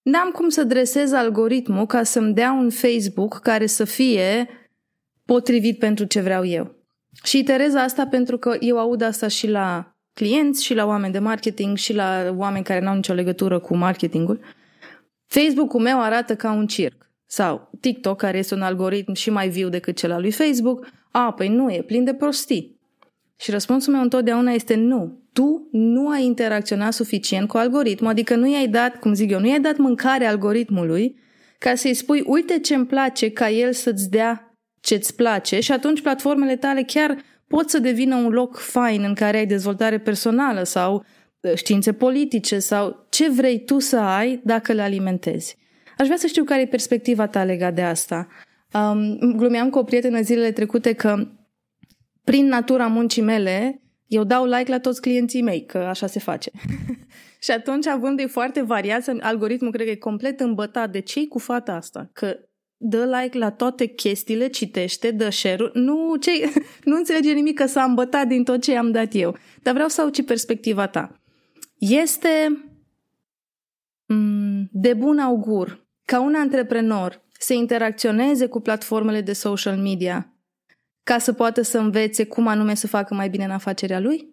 n-am 0.05 0.31
cum 0.31 0.49
să 0.49 0.65
dresez 0.65 1.13
algoritmul 1.13 1.87
ca 1.87 2.03
să-mi 2.03 2.35
dea 2.35 2.53
un 2.53 2.71
Facebook 2.71 3.39
care 3.39 3.67
să 3.67 3.85
fie 3.85 4.49
potrivit 5.25 5.79
pentru 5.79 6.05
ce 6.05 6.21
vreau 6.21 6.45
eu. 6.45 6.75
Și 7.25 7.39
iterez 7.39 7.75
asta 7.75 8.07
pentru 8.07 8.39
că 8.39 8.57
eu 8.61 8.79
aud 8.79 9.03
asta 9.03 9.29
și 9.29 9.49
la 9.49 9.97
clienți, 10.13 10.65
și 10.65 10.75
la 10.75 10.87
oameni 10.87 11.13
de 11.13 11.19
marketing, 11.19 11.77
și 11.77 11.95
la 11.95 12.35
oameni 12.37 12.65
care 12.65 12.81
n-au 12.81 12.95
nicio 12.95 13.13
legătură 13.13 13.59
cu 13.59 13.77
marketingul. 13.77 14.41
Facebook-ul 15.27 15.81
meu 15.81 16.03
arată 16.03 16.37
ca 16.37 16.53
un 16.53 16.67
circ. 16.67 17.11
Sau 17.27 17.71
TikTok, 17.81 18.17
care 18.17 18.39
este 18.39 18.55
un 18.55 18.63
algoritm 18.63 19.13
și 19.13 19.31
mai 19.31 19.49
viu 19.49 19.69
decât 19.69 19.97
cel 19.97 20.13
al 20.13 20.21
lui 20.21 20.31
Facebook. 20.31 20.87
A, 21.11 21.33
păi 21.33 21.49
nu, 21.49 21.73
e 21.73 21.83
plin 21.83 22.05
de 22.05 22.15
prostii. 22.15 22.81
Și 23.37 23.51
răspunsul 23.51 23.93
meu 23.93 24.03
întotdeauna 24.03 24.51
este 24.51 24.75
nu 24.75 25.24
tu 25.35 25.69
nu 25.73 26.09
ai 26.09 26.25
interacționat 26.25 26.93
suficient 26.93 27.49
cu 27.49 27.57
algoritmul, 27.57 28.11
adică 28.11 28.35
nu 28.35 28.53
i-ai 28.53 28.69
dat, 28.69 28.97
cum 28.97 29.15
zic 29.15 29.31
eu, 29.31 29.41
nu 29.41 29.47
i-ai 29.47 29.61
dat 29.61 29.77
mâncare 29.77 30.27
algoritmului 30.27 31.17
ca 31.59 31.75
să-i 31.75 31.95
spui, 31.95 32.23
uite 32.27 32.59
ce 32.59 32.75
îmi 32.75 32.87
place 32.87 33.31
ca 33.31 33.51
el 33.51 33.73
să-ți 33.73 34.11
dea 34.11 34.57
ce-ți 34.81 35.15
place 35.17 35.61
și 35.61 35.73
atunci 35.73 36.01
platformele 36.01 36.57
tale 36.57 36.83
chiar 36.83 37.17
pot 37.47 37.71
să 37.71 37.79
devină 37.79 38.17
un 38.17 38.29
loc 38.29 38.59
fain 38.59 39.03
în 39.03 39.15
care 39.15 39.37
ai 39.37 39.47
dezvoltare 39.47 39.99
personală 39.99 40.63
sau 40.63 41.05
ă, 41.45 41.55
științe 41.55 41.93
politice 41.93 42.59
sau 42.59 43.07
ce 43.11 43.31
vrei 43.31 43.65
tu 43.65 43.79
să 43.79 43.97
ai 43.97 44.41
dacă 44.45 44.73
le 44.73 44.83
alimentezi. 44.83 45.57
Aș 45.99 46.07
vrea 46.07 46.19
să 46.19 46.27
știu 46.27 46.45
care 46.45 46.61
e 46.61 46.67
perspectiva 46.67 47.27
ta 47.27 47.45
legat 47.45 47.75
de 47.75 47.83
asta. 47.83 48.29
Um, 48.73 49.19
glumeam 49.37 49.71
cu 49.71 49.79
o 49.79 49.83
prietenă 49.83 50.21
zilele 50.21 50.53
trecute 50.53 50.93
că 50.93 51.29
prin 52.25 52.47
natura 52.47 52.87
muncii 52.87 53.23
mele 53.23 53.84
eu 54.07 54.25
dau 54.25 54.45
like 54.45 54.71
la 54.71 54.81
toți 54.81 55.01
clienții 55.01 55.43
mei, 55.43 55.67
că 55.67 55.79
așa 55.79 56.07
se 56.07 56.19
face. 56.19 56.51
și 57.45 57.51
atunci, 57.51 57.87
având 57.87 58.17
de 58.17 58.27
foarte 58.27 58.63
variat, 58.63 59.13
algoritmul 59.21 59.73
cred 59.73 59.87
că 59.87 59.93
e 59.93 59.97
complet 59.97 60.41
îmbătat 60.41 60.91
de 60.91 61.01
cei 61.01 61.29
cu 61.29 61.39
fata 61.39 61.73
asta, 61.73 62.11
că 62.13 62.37
dă 62.77 63.05
like 63.05 63.39
la 63.39 63.51
toate 63.51 63.87
chestiile, 63.87 64.47
citește, 64.49 65.11
dă 65.11 65.29
share 65.29 65.71
nu, 65.73 66.17
ce, 66.17 66.31
nu 66.85 66.97
înțelege 66.97 67.33
nimic 67.33 67.59
că 67.59 67.67
s-a 67.67 67.83
îmbătat 67.83 68.27
din 68.27 68.45
tot 68.45 68.63
ce 68.63 68.77
am 68.77 68.91
dat 68.91 69.15
eu. 69.15 69.37
Dar 69.63 69.75
vreau 69.75 69.89
să 69.89 70.01
auzi 70.01 70.23
perspectiva 70.23 70.87
ta. 70.87 71.21
Este 71.79 72.65
mm, 74.07 74.69
de 74.73 74.95
bun 74.95 75.19
augur 75.19 75.87
ca 76.05 76.21
un 76.21 76.35
antreprenor 76.35 77.23
să 77.39 77.53
interacționeze 77.53 78.47
cu 78.47 78.61
platformele 78.61 79.21
de 79.21 79.33
social 79.33 79.77
media 79.77 80.34
ca 81.05 81.19
să 81.19 81.33
poată 81.33 81.63
să 81.63 81.79
învețe 81.79 82.27
cum 82.27 82.47
anume 82.47 82.75
să 82.75 82.87
facă 82.87 83.15
mai 83.15 83.29
bine 83.29 83.45
în 83.45 83.51
afacerea 83.51 84.01
lui? 84.01 84.33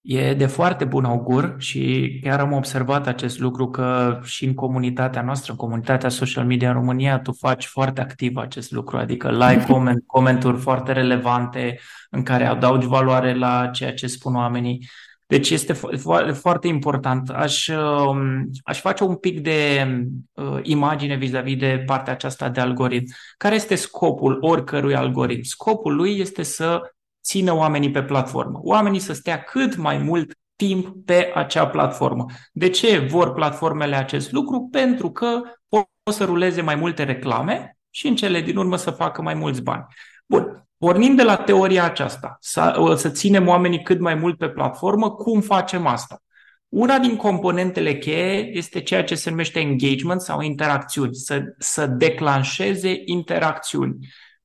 E 0.00 0.34
de 0.34 0.46
foarte 0.46 0.84
bun 0.84 1.04
augur 1.04 1.54
și 1.58 2.18
chiar 2.22 2.40
am 2.40 2.52
observat 2.52 3.06
acest 3.06 3.38
lucru 3.38 3.70
că 3.70 4.20
și 4.24 4.44
în 4.44 4.54
comunitatea 4.54 5.22
noastră, 5.22 5.52
în 5.52 5.58
comunitatea 5.58 6.08
social 6.08 6.44
media 6.44 6.68
în 6.68 6.74
România, 6.74 7.18
tu 7.18 7.32
faci 7.32 7.66
foarte 7.66 8.00
activ 8.00 8.36
acest 8.36 8.70
lucru, 8.70 8.96
adică 8.96 9.30
like, 9.30 9.64
comment, 9.66 10.02
comenturi 10.06 10.58
foarte 10.58 10.92
relevante 10.92 11.78
în 12.10 12.22
care 12.22 12.44
adaugi 12.44 12.86
valoare 12.86 13.34
la 13.34 13.66
ceea 13.72 13.94
ce 13.94 14.06
spun 14.06 14.34
oamenii. 14.34 14.88
Deci 15.30 15.50
este 15.50 15.72
fo- 15.72 16.34
foarte 16.34 16.68
important. 16.68 17.28
Aș, 17.28 17.68
um, 17.68 18.50
aș 18.64 18.80
face 18.80 19.04
un 19.04 19.14
pic 19.16 19.40
de 19.40 19.86
uh, 20.32 20.58
imagine 20.62 21.16
vis-a-vis 21.16 21.56
de 21.56 21.82
partea 21.86 22.12
aceasta 22.12 22.48
de 22.48 22.60
algoritm. 22.60 23.14
Care 23.36 23.54
este 23.54 23.74
scopul 23.74 24.38
oricărui 24.40 24.94
algoritm? 24.94 25.42
Scopul 25.42 25.94
lui 25.94 26.18
este 26.18 26.42
să 26.42 26.80
țină 27.22 27.54
oamenii 27.54 27.90
pe 27.90 28.02
platformă. 28.02 28.60
Oamenii 28.62 28.98
să 28.98 29.12
stea 29.12 29.42
cât 29.42 29.76
mai 29.76 29.98
mult 29.98 30.32
timp 30.56 31.04
pe 31.04 31.30
acea 31.34 31.66
platformă. 31.66 32.24
De 32.52 32.68
ce 32.68 32.98
vor 32.98 33.32
platformele 33.32 33.96
acest 33.96 34.32
lucru? 34.32 34.68
Pentru 34.70 35.10
că 35.10 35.40
pot 35.68 36.14
să 36.14 36.24
ruleze 36.24 36.60
mai 36.60 36.74
multe 36.74 37.02
reclame 37.04 37.78
și 37.90 38.06
în 38.06 38.16
cele 38.16 38.40
din 38.40 38.56
urmă 38.56 38.76
să 38.76 38.90
facă 38.90 39.22
mai 39.22 39.34
mulți 39.34 39.62
bani. 39.62 39.86
Bun. 40.26 40.64
Pornind 40.80 41.16
de 41.16 41.22
la 41.22 41.36
teoria 41.36 41.84
aceasta, 41.84 42.36
să, 42.40 42.94
să 42.96 43.10
ținem 43.10 43.48
oamenii 43.48 43.82
cât 43.82 44.00
mai 44.00 44.14
mult 44.14 44.38
pe 44.38 44.48
platformă, 44.48 45.10
cum 45.10 45.40
facem 45.40 45.86
asta? 45.86 46.22
Una 46.68 46.98
din 46.98 47.16
componentele 47.16 47.98
cheie 47.98 48.50
este 48.56 48.80
ceea 48.80 49.04
ce 49.04 49.14
se 49.14 49.30
numește 49.30 49.60
engagement 49.60 50.20
sau 50.20 50.40
interacțiuni, 50.40 51.14
să, 51.14 51.42
să 51.58 51.86
declanșeze 51.86 53.02
interacțiuni. 53.04 53.96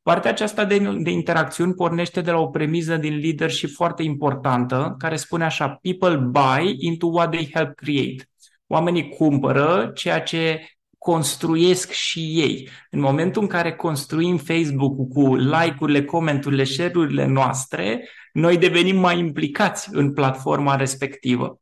Partea 0.01 0.31
aceasta 0.31 0.65
de, 0.65 0.79
de 0.97 1.09
interacțiuni 1.09 1.73
pornește 1.73 2.21
de 2.21 2.31
la 2.31 2.39
o 2.39 2.47
premiză 2.47 2.97
din 2.97 3.17
leadership 3.17 3.69
foarte 3.69 4.03
importantă, 4.03 4.95
care 4.97 5.15
spune 5.15 5.43
așa, 5.43 5.79
people 5.81 6.15
buy 6.15 6.75
into 6.79 7.07
what 7.07 7.31
they 7.31 7.49
help 7.53 7.75
create. 7.75 8.29
Oamenii 8.67 9.09
cumpără 9.09 9.91
ceea 9.93 10.21
ce 10.21 10.65
construiesc 11.05 11.91
și 11.91 12.19
ei. 12.19 12.69
În 12.89 12.99
momentul 12.99 13.41
în 13.41 13.47
care 13.47 13.73
construim 13.73 14.37
Facebook-ul 14.37 15.05
cu 15.05 15.35
like-urile, 15.35 16.03
comenturile, 16.03 16.63
share-urile 16.63 17.25
noastre, 17.25 18.09
noi 18.33 18.57
devenim 18.57 18.97
mai 18.97 19.19
implicați 19.19 19.89
în 19.91 20.13
platforma 20.13 20.75
respectivă. 20.75 21.59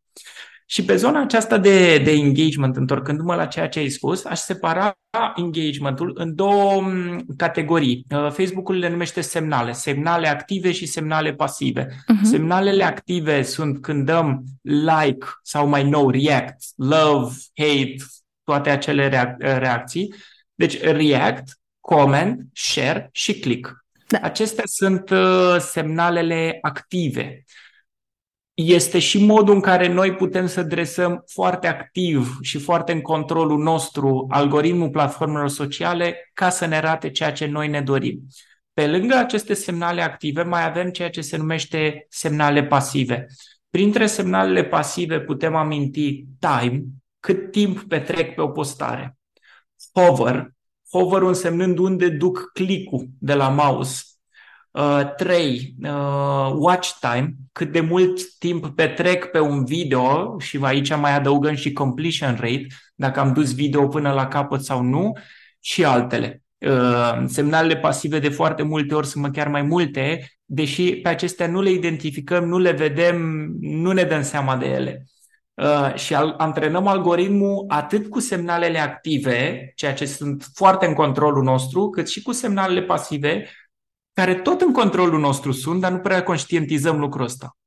Și 0.65 0.83
pe 0.85 0.95
zona 0.95 1.21
aceasta 1.21 1.57
de, 1.57 1.97
de 1.97 2.11
engagement, 2.11 2.75
întorcându-mă 2.75 3.35
la 3.35 3.45
ceea 3.45 3.67
ce 3.69 3.79
ai 3.79 3.89
spus, 3.89 4.25
aș 4.25 4.39
separa 4.39 4.97
engagementul 5.35 6.11
în 6.15 6.35
două 6.35 6.81
mm, 6.81 7.25
categorii. 7.37 8.05
Uh, 8.09 8.31
Facebook-ul 8.31 8.77
le 8.77 8.89
numește 8.89 9.21
semnale, 9.21 9.71
semnale 9.71 10.27
active 10.27 10.71
și 10.71 10.85
semnale 10.85 11.33
pasive. 11.33 11.87
Uh-huh. 11.87 12.21
Semnalele 12.21 12.83
active 12.83 13.41
sunt 13.41 13.81
când 13.81 14.05
dăm 14.05 14.43
like 14.61 15.25
sau 15.41 15.67
mai 15.67 15.89
nou 15.89 16.09
react, 16.09 16.63
love, 16.75 17.33
hate, 17.55 17.95
toate 18.43 18.69
acele 18.69 19.09
reac- 19.09 19.37
reacții. 19.39 20.13
Deci 20.53 20.81
react, 20.81 21.59
comment, 21.79 22.41
share 22.53 23.09
și 23.11 23.39
click. 23.39 23.85
Da. 24.07 24.19
Acestea 24.21 24.63
sunt 24.67 25.09
uh, 25.09 25.55
semnalele 25.59 26.57
active. 26.61 27.43
Este 28.53 28.99
și 28.99 29.25
modul 29.25 29.53
în 29.53 29.61
care 29.61 29.87
noi 29.87 30.15
putem 30.15 30.47
să 30.47 30.63
dresăm 30.63 31.23
foarte 31.27 31.67
activ 31.67 32.37
și 32.41 32.59
foarte 32.59 32.91
în 32.91 33.01
controlul 33.01 33.59
nostru 33.59 34.25
algoritmul 34.29 34.89
platformelor 34.89 35.49
sociale 35.49 36.29
ca 36.33 36.49
să 36.49 36.65
ne 36.65 36.75
arate 36.75 37.09
ceea 37.09 37.31
ce 37.31 37.45
noi 37.45 37.67
ne 37.67 37.81
dorim. 37.81 38.27
Pe 38.73 38.87
lângă 38.87 39.15
aceste 39.15 39.53
semnale 39.53 40.01
active, 40.01 40.43
mai 40.43 40.65
avem 40.65 40.89
ceea 40.89 41.09
ce 41.09 41.21
se 41.21 41.37
numește 41.37 42.05
semnale 42.09 42.63
pasive. 42.63 43.27
Printre 43.69 44.05
semnalele 44.05 44.63
pasive 44.63 45.19
putem 45.19 45.55
aminti 45.55 46.25
time, 46.39 46.83
cât 47.23 47.51
timp 47.51 47.81
petrec 47.81 48.35
pe 48.35 48.41
o 48.41 48.47
postare. 48.47 49.17
Hover, 49.93 50.51
hover 50.91 51.21
însemnând 51.21 51.77
unde 51.77 52.09
duc 52.09 52.51
clicul 52.53 53.07
de 53.19 53.33
la 53.33 53.49
mouse. 53.49 54.03
Uh, 54.71 55.15
3. 55.17 55.75
Uh, 55.83 56.51
watch 56.55 56.89
time, 56.99 57.33
cât 57.51 57.71
de 57.71 57.79
mult 57.79 58.37
timp 58.37 58.67
petrec 58.75 59.25
pe 59.25 59.39
un 59.39 59.65
video 59.65 60.39
și 60.39 60.59
aici 60.61 60.95
mai 60.95 61.15
adăugăm 61.15 61.55
și 61.55 61.73
completion 61.73 62.35
rate, 62.35 62.67
dacă 62.95 63.19
am 63.19 63.33
dus 63.33 63.55
video 63.55 63.87
până 63.87 64.11
la 64.11 64.27
capăt 64.27 64.63
sau 64.63 64.81
nu, 64.81 65.11
și 65.59 65.85
altele. 65.85 66.43
Uh, 66.57 67.23
semnalele 67.25 67.77
pasive 67.77 68.19
de 68.19 68.29
foarte 68.29 68.63
multe 68.63 68.95
ori 68.95 69.07
sunt 69.07 69.33
chiar 69.33 69.47
mai 69.47 69.61
multe, 69.61 70.31
deși 70.45 70.95
pe 70.95 71.09
acestea 71.09 71.47
nu 71.47 71.61
le 71.61 71.69
identificăm, 71.69 72.47
nu 72.47 72.57
le 72.57 72.71
vedem, 72.71 73.47
nu 73.59 73.91
ne 73.91 74.03
dăm 74.03 74.21
seama 74.21 74.57
de 74.57 74.65
ele. 74.65 75.05
Uh, 75.55 75.93
și 75.95 76.15
al, 76.15 76.33
antrenăm 76.37 76.87
algoritmul 76.87 77.65
atât 77.67 78.09
cu 78.09 78.19
semnalele 78.19 78.79
active, 78.79 79.71
ceea 79.75 79.93
ce 79.93 80.05
sunt 80.05 80.47
foarte 80.53 80.85
în 80.85 80.93
controlul 80.93 81.43
nostru, 81.43 81.89
cât 81.89 82.09
și 82.09 82.21
cu 82.21 82.31
semnalele 82.31 82.81
pasive, 82.81 83.49
care 84.13 84.35
tot 84.35 84.61
în 84.61 84.71
controlul 84.71 85.19
nostru 85.19 85.51
sunt, 85.51 85.81
dar 85.81 85.91
nu 85.91 85.97
prea 85.97 86.23
conștientizăm 86.23 86.99
lucrul 86.99 87.23
ăsta. 87.23 87.57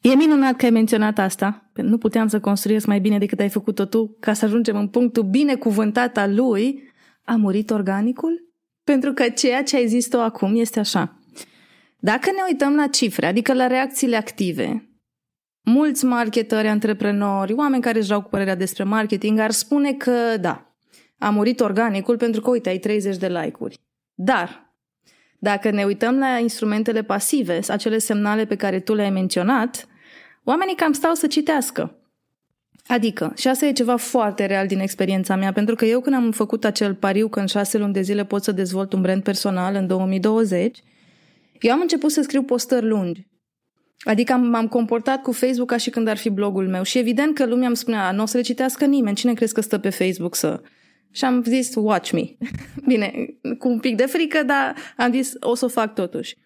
E 0.00 0.14
minunat 0.14 0.56
că 0.56 0.64
ai 0.64 0.70
menționat 0.70 1.18
asta. 1.18 1.70
Nu 1.74 1.98
puteam 1.98 2.28
să 2.28 2.40
construiesc 2.40 2.86
mai 2.86 3.00
bine 3.00 3.18
decât 3.18 3.40
ai 3.40 3.48
făcut-o 3.48 3.84
tu 3.84 4.16
ca 4.20 4.32
să 4.32 4.44
ajungem 4.44 4.76
în 4.76 4.88
punctul 4.88 5.22
binecuvântat 5.22 6.16
al 6.16 6.34
lui. 6.34 6.92
A 7.24 7.34
murit 7.36 7.70
organicul? 7.70 8.52
Pentru 8.84 9.12
că 9.12 9.28
ceea 9.28 9.62
ce 9.62 9.76
ai 9.76 9.86
zis 9.86 10.08
tu 10.08 10.20
acum 10.20 10.56
este 10.56 10.78
așa. 10.78 11.18
Dacă 11.98 12.30
ne 12.30 12.42
uităm 12.48 12.74
la 12.74 12.86
cifre, 12.86 13.26
adică 13.26 13.54
la 13.54 13.66
reacțiile 13.66 14.16
active, 14.16 14.88
mulți 15.64 16.04
marketeri, 16.04 16.68
antreprenori, 16.68 17.52
oameni 17.52 17.82
care 17.82 17.98
își 17.98 18.08
dau 18.08 18.22
cu 18.22 18.28
părerea 18.28 18.54
despre 18.54 18.84
marketing 18.84 19.38
ar 19.38 19.50
spune 19.50 19.92
că 19.92 20.36
da, 20.40 20.74
a 21.18 21.30
murit 21.30 21.60
organicul 21.60 22.16
pentru 22.16 22.40
că, 22.40 22.50
uite, 22.50 22.68
ai 22.68 22.78
30 22.78 23.16
de 23.16 23.28
like-uri. 23.28 23.80
Dar, 24.14 24.74
dacă 25.38 25.70
ne 25.70 25.84
uităm 25.84 26.18
la 26.18 26.38
instrumentele 26.38 27.02
pasive, 27.02 27.60
acele 27.68 27.98
semnale 27.98 28.44
pe 28.44 28.56
care 28.56 28.80
tu 28.80 28.94
le-ai 28.94 29.10
menționat, 29.10 29.88
oamenii 30.44 30.74
cam 30.74 30.92
stau 30.92 31.14
să 31.14 31.26
citească. 31.26 31.98
Adică, 32.86 33.32
și 33.36 33.48
asta 33.48 33.66
e 33.66 33.72
ceva 33.72 33.96
foarte 33.96 34.46
real 34.46 34.66
din 34.66 34.78
experiența 34.78 35.36
mea, 35.36 35.52
pentru 35.52 35.74
că 35.74 35.84
eu 35.84 36.00
când 36.00 36.14
am 36.16 36.30
făcut 36.30 36.64
acel 36.64 36.94
pariu 36.94 37.28
că 37.28 37.40
în 37.40 37.46
șase 37.46 37.78
luni 37.78 37.92
de 37.92 38.00
zile 38.00 38.24
pot 38.24 38.42
să 38.42 38.52
dezvolt 38.52 38.92
un 38.92 39.00
brand 39.00 39.22
personal 39.22 39.74
în 39.74 39.86
2020, 39.86 40.82
eu 41.60 41.72
am 41.72 41.80
început 41.80 42.10
să 42.10 42.22
scriu 42.22 42.42
postări 42.42 42.86
lungi. 42.86 43.26
Adică 44.00 44.32
m-am 44.32 44.68
comportat 44.68 45.22
cu 45.22 45.32
Facebook 45.32 45.68
ca 45.68 45.76
și 45.76 45.90
când 45.90 46.08
ar 46.08 46.16
fi 46.16 46.30
blogul 46.30 46.68
meu. 46.68 46.82
Și 46.82 46.98
evident 46.98 47.34
că 47.34 47.46
lumea 47.46 47.66
îmi 47.66 47.76
spunea, 47.76 48.10
nu 48.10 48.22
o 48.22 48.26
să 48.26 48.36
le 48.36 48.42
citească 48.42 48.84
nimeni, 48.84 49.16
cine 49.16 49.34
crezi 49.34 49.54
că 49.54 49.60
stă 49.60 49.78
pe 49.78 49.90
Facebook 49.90 50.34
să... 50.34 50.60
Și 51.10 51.24
am 51.24 51.42
zis, 51.42 51.74
watch 51.74 52.10
me. 52.10 52.22
Bine, 52.90 53.12
cu 53.58 53.68
un 53.68 53.78
pic 53.78 53.96
de 53.96 54.06
frică, 54.06 54.42
dar 54.42 54.74
am 54.96 55.12
zis, 55.12 55.32
o 55.40 55.54
să 55.54 55.64
o 55.64 55.68
fac 55.68 55.94
totuși. 55.94 56.36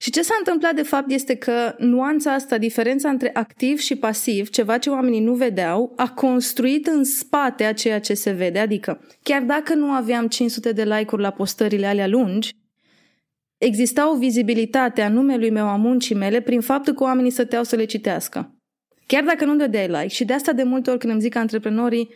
Și 0.00 0.10
ce 0.10 0.22
s-a 0.22 0.34
întâmplat 0.38 0.74
de 0.74 0.82
fapt 0.82 1.10
este 1.10 1.34
că 1.34 1.74
nuanța 1.78 2.32
asta, 2.32 2.58
diferența 2.58 3.08
între 3.08 3.30
activ 3.32 3.78
și 3.78 3.96
pasiv, 3.96 4.48
ceva 4.48 4.78
ce 4.78 4.90
oamenii 4.90 5.20
nu 5.20 5.34
vedeau, 5.34 5.92
a 5.96 6.10
construit 6.10 6.86
în 6.86 7.04
spate 7.04 7.64
a 7.64 7.72
ceea 7.72 8.00
ce 8.00 8.14
se 8.14 8.30
vede. 8.30 8.58
Adică, 8.58 9.00
chiar 9.22 9.42
dacă 9.42 9.74
nu 9.74 9.90
aveam 9.90 10.28
500 10.28 10.72
de 10.72 10.84
like-uri 10.84 11.22
la 11.22 11.30
postările 11.30 11.86
alea 11.86 12.06
lungi, 12.06 12.52
exista 13.58 14.10
o 14.10 14.16
vizibilitate 14.16 15.00
a 15.02 15.08
numelui 15.08 15.50
meu, 15.50 15.66
a 15.66 15.76
muncii 15.76 16.14
mele, 16.14 16.40
prin 16.40 16.60
faptul 16.60 16.94
că 16.94 17.02
oamenii 17.02 17.30
stăteau 17.30 17.64
să 17.64 17.76
le 17.76 17.84
citească. 17.84 18.52
Chiar 19.06 19.24
dacă 19.24 19.44
nu 19.44 19.56
dădeai 19.56 19.86
like. 19.86 20.06
Și 20.06 20.24
de 20.24 20.32
asta 20.32 20.52
de 20.52 20.62
multe 20.62 20.90
ori 20.90 20.98
când 20.98 21.12
îmi 21.12 21.22
zic 21.22 21.36
antreprenorii, 21.36 22.08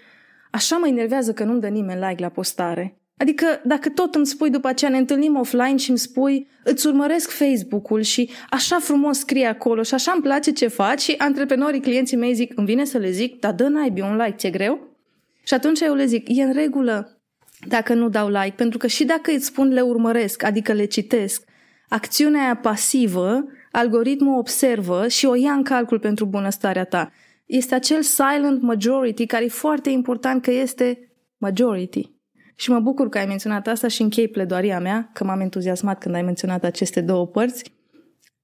așa 0.51 0.77
mă 0.77 0.89
enervează 0.89 1.33
că 1.33 1.45
nu-mi 1.45 1.61
dă 1.61 1.69
nimeni 1.69 2.01
like 2.09 2.23
la 2.23 2.29
postare. 2.29 2.97
Adică 3.17 3.61
dacă 3.65 3.89
tot 3.89 4.15
îmi 4.15 4.27
spui 4.27 4.51
după 4.51 4.69
aceea, 4.69 4.91
ne 4.91 4.97
întâlnim 4.97 5.37
offline 5.37 5.77
și 5.77 5.89
îmi 5.89 5.99
spui, 5.99 6.49
îți 6.65 6.87
urmăresc 6.87 7.31
Facebook-ul 7.31 8.01
și 8.01 8.31
așa 8.51 8.79
frumos 8.79 9.19
scrie 9.19 9.47
acolo 9.47 9.83
și 9.83 9.95
așa 9.95 10.13
îmi 10.13 10.23
place 10.23 10.53
ce 10.53 10.67
faci 10.67 11.01
și 11.01 11.15
antreprenorii, 11.19 11.81
clienții 11.81 12.17
mei 12.17 12.35
zic, 12.35 12.53
îmi 12.57 12.67
vine 12.67 12.85
să 12.85 12.99
le 12.99 13.11
zic, 13.11 13.41
dar 13.41 13.53
dă 13.53 13.69
naibii 13.69 14.03
un 14.03 14.17
like, 14.17 14.37
ți-e 14.37 14.51
greu? 14.51 14.97
Și 15.43 15.55
atunci 15.55 15.81
eu 15.81 15.95
le 15.95 16.05
zic, 16.05 16.29
e 16.29 16.43
în 16.43 16.53
regulă 16.53 17.22
dacă 17.69 17.95
nu 17.95 18.09
dau 18.09 18.29
like, 18.29 18.55
pentru 18.57 18.79
că 18.79 18.87
și 18.87 19.05
dacă 19.05 19.31
îți 19.31 19.47
spun 19.47 19.69
le 19.69 19.81
urmăresc, 19.81 20.43
adică 20.43 20.73
le 20.73 20.85
citesc, 20.85 21.43
acțiunea 21.89 22.43
aia 22.43 22.57
pasivă, 22.57 23.45
algoritmul 23.73 24.39
observă 24.39 25.09
și 25.09 25.27
o 25.27 25.35
ia 25.35 25.53
în 25.53 25.63
calcul 25.63 25.99
pentru 25.99 26.25
bunăstarea 26.27 26.85
ta. 26.85 27.13
Este 27.47 27.75
acel 27.75 28.03
silent 28.03 28.63
majority 28.63 29.27
care 29.27 29.45
e 29.45 29.49
foarte 29.49 29.91
important 29.91 30.43
că 30.43 30.51
este 30.51 31.13
majority. 31.37 32.11
Și 32.55 32.71
mă 32.71 32.81
bucur 32.81 33.09
că 33.09 33.19
ai 33.19 33.27
menționat 33.27 33.67
asta 33.67 33.89
și 33.89 34.03
închei 34.03 34.29
pledoaria 34.29 34.81
mea, 34.81 35.11
că 35.13 35.25
m-am 35.25 35.41
entuziasmat 35.41 35.99
când 35.99 36.15
ai 36.15 36.23
menționat 36.23 36.65
aceste 36.65 37.01
două 37.01 37.27
părți. 37.27 37.73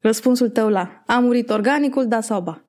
Răspunsul 0.00 0.48
tău 0.48 0.68
la 0.68 1.02
a 1.06 1.18
murit 1.18 1.50
organicul, 1.50 2.06
da 2.06 2.20
sau 2.20 2.40
ba? 2.40 2.67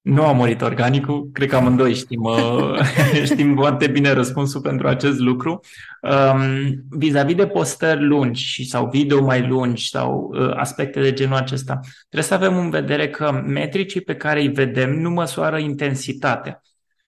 Nu 0.00 0.24
a 0.24 0.32
murit 0.32 0.60
organicul, 0.60 1.30
cred 1.32 1.48
că 1.48 1.56
amândoi 1.56 1.94
știm, 1.94 2.22
uh, 2.22 2.80
știm 3.24 3.54
foarte 3.54 3.86
bine 3.86 4.12
răspunsul 4.12 4.60
pentru 4.60 4.88
acest 4.88 5.18
lucru. 5.18 5.60
Um, 6.02 6.84
vis-a-vis 6.90 7.34
de 7.34 7.46
postări 7.46 8.04
lungi 8.04 8.64
sau 8.68 8.88
video 8.88 9.24
mai 9.24 9.46
lungi 9.46 9.88
sau 9.88 10.30
uh, 10.32 10.50
aspecte 10.56 11.00
de 11.00 11.12
genul 11.12 11.36
acesta, 11.36 11.80
trebuie 12.08 12.22
să 12.22 12.34
avem 12.34 12.56
în 12.56 12.70
vedere 12.70 13.08
că 13.08 13.42
metricii 13.46 14.00
pe 14.00 14.16
care 14.16 14.40
îi 14.40 14.48
vedem 14.48 15.00
nu 15.00 15.10
măsoară 15.10 15.58
intensitatea. 15.58 16.62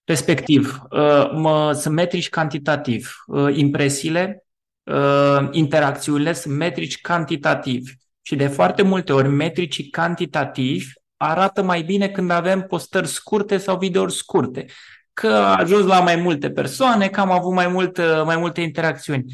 Respectiv, 0.04 0.82
uh, 0.90 1.30
mă, 1.34 1.72
sunt 1.72 1.94
metrici 1.94 2.28
cantitativ. 2.28 3.14
Uh, 3.26 3.56
impresiile, 3.56 4.44
uh, 4.82 5.48
interacțiunile 5.50 6.32
sunt 6.32 6.56
metrici 6.56 7.00
cantitativi. 7.00 7.92
Și 8.22 8.36
de 8.36 8.46
foarte 8.46 8.82
multe 8.82 9.12
ori, 9.12 9.28
metricii 9.28 9.88
cantitativi 9.88 10.92
arată 11.30 11.62
mai 11.62 11.82
bine 11.82 12.08
când 12.08 12.30
avem 12.30 12.62
postări 12.62 13.06
scurte 13.06 13.56
sau 13.56 13.78
videouri 13.78 14.12
scurte. 14.12 14.66
Că 15.12 15.28
a 15.28 15.56
ajuns 15.56 15.86
la 15.86 16.00
mai 16.00 16.16
multe 16.16 16.50
persoane, 16.50 17.08
că 17.08 17.20
am 17.20 17.30
avut 17.30 17.52
mai, 17.52 17.68
mult, 17.68 18.00
mai 18.24 18.36
multe 18.36 18.60
interacțiuni. 18.60 19.24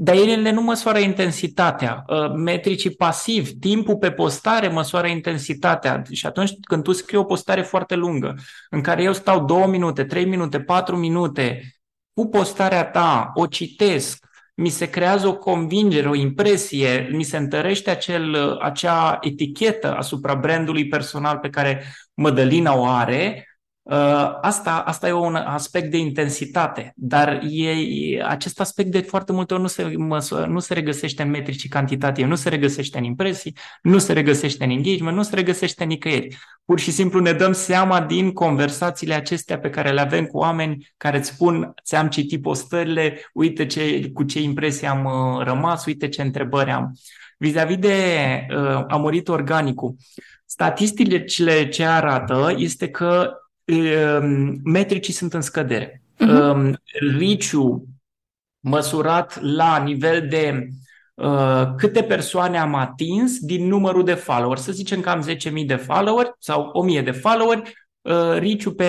Dar 0.00 0.14
ele 0.14 0.50
nu 0.50 0.62
măsoară 0.62 0.98
intensitatea. 0.98 2.04
Uh, 2.06 2.32
metricii 2.34 2.90
pasiv, 2.90 3.50
timpul 3.60 3.96
pe 3.96 4.10
postare 4.10 4.68
măsoară 4.68 5.06
intensitatea. 5.06 6.02
Și 6.10 6.26
atunci 6.26 6.50
când 6.60 6.82
tu 6.82 6.92
scrii 6.92 7.18
o 7.18 7.24
postare 7.24 7.62
foarte 7.62 7.94
lungă, 7.94 8.34
în 8.70 8.80
care 8.80 9.02
eu 9.02 9.12
stau 9.12 9.44
două 9.44 9.66
minute, 9.66 10.04
trei 10.04 10.24
minute, 10.24 10.60
patru 10.60 10.96
minute, 10.96 11.62
cu 12.12 12.28
postarea 12.28 12.84
ta, 12.84 13.30
o 13.34 13.46
citesc, 13.46 14.26
mi 14.58 14.68
se 14.68 14.90
creează 14.90 15.26
o 15.26 15.36
convingere, 15.36 16.08
o 16.08 16.14
impresie, 16.14 17.08
mi 17.12 17.22
se 17.22 17.36
întărește 17.36 17.90
acel, 17.90 18.56
acea 18.60 19.18
etichetă 19.20 19.96
asupra 19.96 20.34
brandului 20.34 20.88
personal 20.88 21.38
pe 21.38 21.50
care 21.50 21.84
Mădălina 22.14 22.76
o 22.76 22.86
are, 22.86 23.42
Uh, 23.42 23.47
asta, 24.40 24.82
asta 24.86 25.08
e 25.08 25.12
un 25.12 25.34
aspect 25.34 25.90
de 25.90 25.96
intensitate, 25.96 26.92
dar 26.96 27.40
e, 27.50 28.22
acest 28.24 28.60
aspect 28.60 28.90
de 28.90 29.00
foarte 29.00 29.32
multe 29.32 29.52
ori 29.54 29.62
nu 29.62 29.68
se, 29.68 29.82
măsă, 29.96 30.46
nu 30.48 30.58
se 30.58 30.74
regăsește 30.74 31.22
în 31.22 31.30
metrici 31.30 31.68
cantitative, 31.68 32.26
nu 32.26 32.34
se 32.34 32.48
regăsește 32.48 32.98
în 32.98 33.04
impresii, 33.04 33.56
nu 33.82 33.98
se 33.98 34.12
regăsește 34.12 34.64
în 34.64 34.70
engagement, 34.70 35.16
nu 35.16 35.22
se 35.22 35.34
regăsește 35.34 35.84
nicăieri. 35.84 36.38
Pur 36.64 36.78
și 36.78 36.90
simplu 36.90 37.20
ne 37.20 37.32
dăm 37.32 37.52
seama 37.52 38.00
din 38.00 38.32
conversațiile 38.32 39.14
acestea 39.14 39.58
pe 39.58 39.70
care 39.70 39.90
le 39.90 40.00
avem 40.00 40.24
cu 40.24 40.38
oameni 40.38 40.92
care 40.96 41.18
îți 41.18 41.28
spun, 41.28 41.74
ți-am 41.84 42.08
citit 42.08 42.42
postările, 42.42 43.20
uite 43.32 43.66
ce, 43.66 44.10
cu 44.10 44.22
ce 44.22 44.40
impresii 44.40 44.86
am 44.86 45.04
uh, 45.04 45.44
rămas, 45.44 45.84
uite 45.84 46.08
ce 46.08 46.22
întrebări 46.22 46.70
am. 46.70 46.92
Vis-a-vis 47.38 47.76
de 47.76 47.96
uh, 48.50 48.84
a 48.88 48.96
murit 48.96 49.28
organicul, 49.28 49.94
statisticile 50.44 51.68
ce 51.68 51.84
arată 51.84 52.54
este 52.56 52.88
că 52.88 53.32
Ehm, 53.32 53.47
metricii 54.64 55.12
sunt 55.12 55.34
în 55.34 55.40
scădere. 55.40 56.02
Uh-huh. 56.20 56.72
Riciu 57.16 57.84
măsurat 58.60 59.40
la 59.42 59.82
nivel 59.82 60.28
de 60.28 60.68
uh, 61.14 61.62
câte 61.76 62.02
persoane 62.02 62.58
am 62.58 62.74
atins 62.74 63.38
din 63.38 63.66
numărul 63.66 64.04
de 64.04 64.14
followers. 64.14 64.62
Să 64.62 64.72
zicem 64.72 65.00
că 65.00 65.10
am 65.10 65.26
10.000 65.60 65.66
de 65.66 65.76
followers 65.76 66.30
sau 66.38 66.86
1.000 66.96 67.04
de 67.04 67.10
followers. 67.10 67.70
Uh, 68.00 68.36
riciu 68.38 68.72
pe 68.72 68.86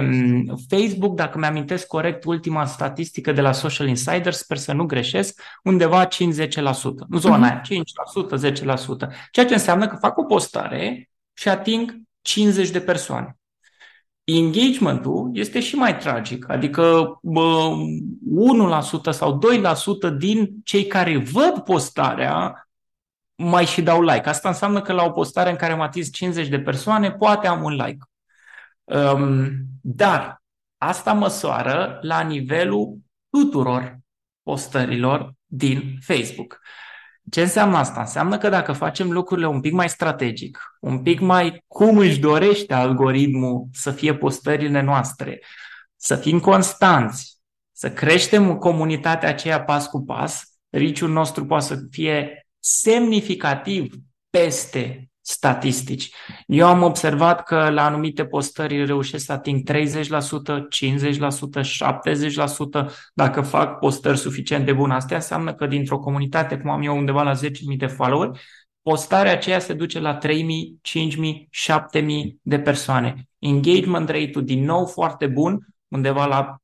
um, 0.00 0.56
Facebook, 0.68 1.14
dacă 1.14 1.38
mi-amintesc 1.38 1.86
corect 1.86 2.24
ultima 2.24 2.64
statistică 2.64 3.32
de 3.32 3.40
la 3.40 3.52
Social 3.52 3.88
Insider, 3.88 4.32
sper 4.32 4.56
să 4.56 4.72
nu 4.72 4.84
greșesc, 4.84 5.42
undeva 5.62 6.06
50%. 6.06 6.08
În 7.08 7.18
zona 7.18 7.36
uh-huh. 7.36 7.70
aia, 7.70 7.82
5%, 8.32 8.50
10%. 8.50 9.30
Ceea 9.30 9.46
ce 9.46 9.52
înseamnă 9.52 9.86
că 9.86 9.96
fac 9.96 10.18
o 10.18 10.24
postare 10.24 11.10
și 11.32 11.48
ating 11.48 11.96
50 12.22 12.70
de 12.70 12.80
persoane. 12.80 13.39
Engagementul 14.36 15.30
este 15.32 15.60
și 15.60 15.74
mai 15.74 15.96
tragic, 15.96 16.50
adică 16.50 17.18
bă, 17.22 17.72
1% 19.08 19.10
sau 19.10 19.38
2% 20.08 20.18
din 20.18 20.48
cei 20.64 20.86
care 20.86 21.16
văd 21.16 21.58
postarea 21.64 22.68
mai 23.34 23.66
și 23.66 23.82
dau 23.82 24.02
like. 24.02 24.28
Asta 24.28 24.48
înseamnă 24.48 24.82
că 24.82 24.92
la 24.92 25.04
o 25.04 25.10
postare 25.10 25.50
în 25.50 25.56
care 25.56 25.72
am 25.72 25.80
atins 25.80 26.12
50 26.12 26.48
de 26.48 26.60
persoane, 26.60 27.12
poate 27.12 27.46
am 27.46 27.62
un 27.62 27.72
like. 27.72 28.04
Um, 28.84 29.50
dar 29.80 30.42
asta 30.78 31.12
măsoară 31.12 31.98
la 32.02 32.20
nivelul 32.20 32.98
tuturor 33.30 33.98
postărilor 34.42 35.34
din 35.46 35.98
Facebook. 36.00 36.60
Ce 37.30 37.40
înseamnă 37.40 37.76
asta? 37.76 38.00
Înseamnă 38.00 38.38
că 38.38 38.48
dacă 38.48 38.72
facem 38.72 39.10
lucrurile 39.10 39.46
un 39.46 39.60
pic 39.60 39.72
mai 39.72 39.88
strategic, 39.88 40.58
un 40.80 41.02
pic 41.02 41.20
mai 41.20 41.64
cum 41.66 41.98
își 41.98 42.18
dorește 42.18 42.74
algoritmul 42.74 43.68
să 43.72 43.90
fie 43.90 44.14
postările 44.14 44.80
noastre, 44.80 45.40
să 45.96 46.16
fim 46.16 46.40
constanți, 46.40 47.38
să 47.72 47.90
creștem 47.90 48.56
comunitatea 48.56 49.28
aceea 49.28 49.62
pas 49.62 49.86
cu 49.86 50.04
pas, 50.04 50.44
riciul 50.70 51.10
nostru 51.10 51.46
poate 51.46 51.64
să 51.64 51.78
fie 51.90 52.46
semnificativ 52.58 53.94
peste 54.30 55.09
statistici. 55.30 56.12
Eu 56.46 56.66
am 56.66 56.82
observat 56.82 57.42
că 57.42 57.68
la 57.70 57.84
anumite 57.84 58.24
postări 58.24 58.84
reușesc 58.84 59.24
să 59.24 59.32
ating 59.32 59.70
30%, 59.70 59.76
50%, 60.68 61.60
70%. 61.60 62.90
Dacă 63.14 63.40
fac 63.40 63.78
postări 63.78 64.18
suficient 64.18 64.64
de 64.64 64.72
bune, 64.72 64.94
asta 64.94 65.14
înseamnă 65.14 65.54
că 65.54 65.66
dintr-o 65.66 65.98
comunitate, 65.98 66.58
cum 66.58 66.70
am 66.70 66.82
eu 66.82 66.96
undeva 66.96 67.22
la 67.22 67.34
10.000 67.34 67.40
de 67.76 67.86
followeri, 67.86 68.40
postarea 68.82 69.32
aceea 69.32 69.58
se 69.58 69.72
duce 69.72 70.00
la 70.00 70.18
3.000, 70.18 70.28
5.000, 70.28 72.02
7.000 72.02 72.06
de 72.42 72.58
persoane. 72.58 73.28
Engagement 73.38 74.08
rate-ul 74.08 74.44
din 74.44 74.64
nou 74.64 74.86
foarte 74.86 75.26
bun, 75.26 75.66
undeva 75.88 76.26
la 76.26 76.56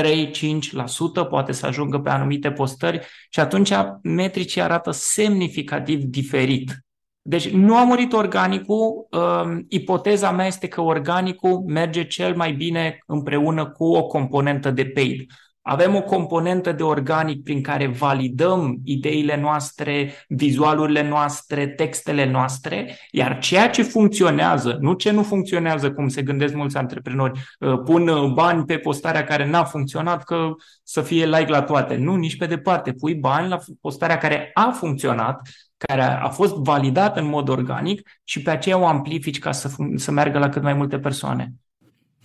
3-5%, 0.00 1.28
poate 1.28 1.52
să 1.52 1.66
ajungă 1.66 1.98
pe 1.98 2.10
anumite 2.10 2.52
postări 2.52 3.06
și 3.30 3.40
atunci 3.40 3.72
metricii 4.02 4.60
arată 4.60 4.90
semnificativ 4.90 6.02
diferit 6.02 6.85
deci 7.28 7.48
nu 7.48 7.76
a 7.76 7.84
murit 7.84 8.12
organicul. 8.12 9.06
Uh, 9.10 9.58
ipoteza 9.68 10.30
mea 10.30 10.46
este 10.46 10.68
că 10.68 10.80
organicul 10.80 11.64
merge 11.66 12.06
cel 12.06 12.36
mai 12.36 12.52
bine 12.52 12.98
împreună 13.06 13.70
cu 13.70 13.84
o 13.84 14.06
componentă 14.06 14.70
de 14.70 14.84
paid. 14.84 15.30
Avem 15.68 15.94
o 15.94 16.02
componentă 16.02 16.72
de 16.72 16.82
organic 16.82 17.42
prin 17.42 17.62
care 17.62 17.86
validăm 17.86 18.78
ideile 18.84 19.40
noastre, 19.40 20.12
vizualurile 20.28 21.08
noastre, 21.08 21.66
textele 21.66 22.30
noastre, 22.30 22.98
iar 23.10 23.38
ceea 23.38 23.70
ce 23.70 23.82
funcționează, 23.82 24.76
nu 24.80 24.92
ce 24.92 25.10
nu 25.10 25.22
funcționează, 25.22 25.92
cum 25.92 26.08
se 26.08 26.22
gândesc 26.22 26.54
mulți 26.54 26.76
antreprenori, 26.76 27.40
uh, 27.60 27.80
pun 27.84 28.08
uh, 28.08 28.32
bani 28.32 28.64
pe 28.64 28.78
postarea 28.78 29.24
care 29.24 29.48
n-a 29.48 29.64
funcționat 29.64 30.24
că 30.24 30.50
să 30.82 31.00
fie 31.00 31.26
like 31.26 31.50
la 31.50 31.62
toate. 31.62 31.96
Nu, 31.96 32.16
nici 32.16 32.36
pe 32.36 32.46
departe. 32.46 32.92
Pui 32.92 33.14
bani 33.14 33.48
la 33.48 33.58
postarea 33.80 34.18
care 34.18 34.50
a 34.54 34.70
funcționat, 34.70 35.48
care 35.76 36.02
a 36.02 36.28
fost 36.28 36.54
validată 36.54 37.20
în 37.20 37.28
mod 37.28 37.48
organic 37.48 38.08
și 38.24 38.42
pe 38.42 38.50
aceea 38.50 38.78
o 38.78 38.86
amplifici 38.86 39.38
ca 39.38 39.52
să, 39.52 39.70
să 39.96 40.10
meargă 40.10 40.38
la 40.38 40.48
cât 40.48 40.62
mai 40.62 40.74
multe 40.74 40.98
persoane. 40.98 41.52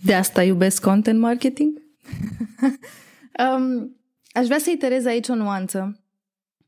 De 0.04 0.14
asta 0.14 0.42
iubesc 0.42 0.82
content 0.82 1.20
marketing? 1.20 1.70
um, 3.38 3.96
aș 4.32 4.46
vrea 4.46 4.58
să 4.58 4.70
iterez 4.70 5.04
aici 5.04 5.28
o 5.28 5.34
nuanță. 5.34 6.02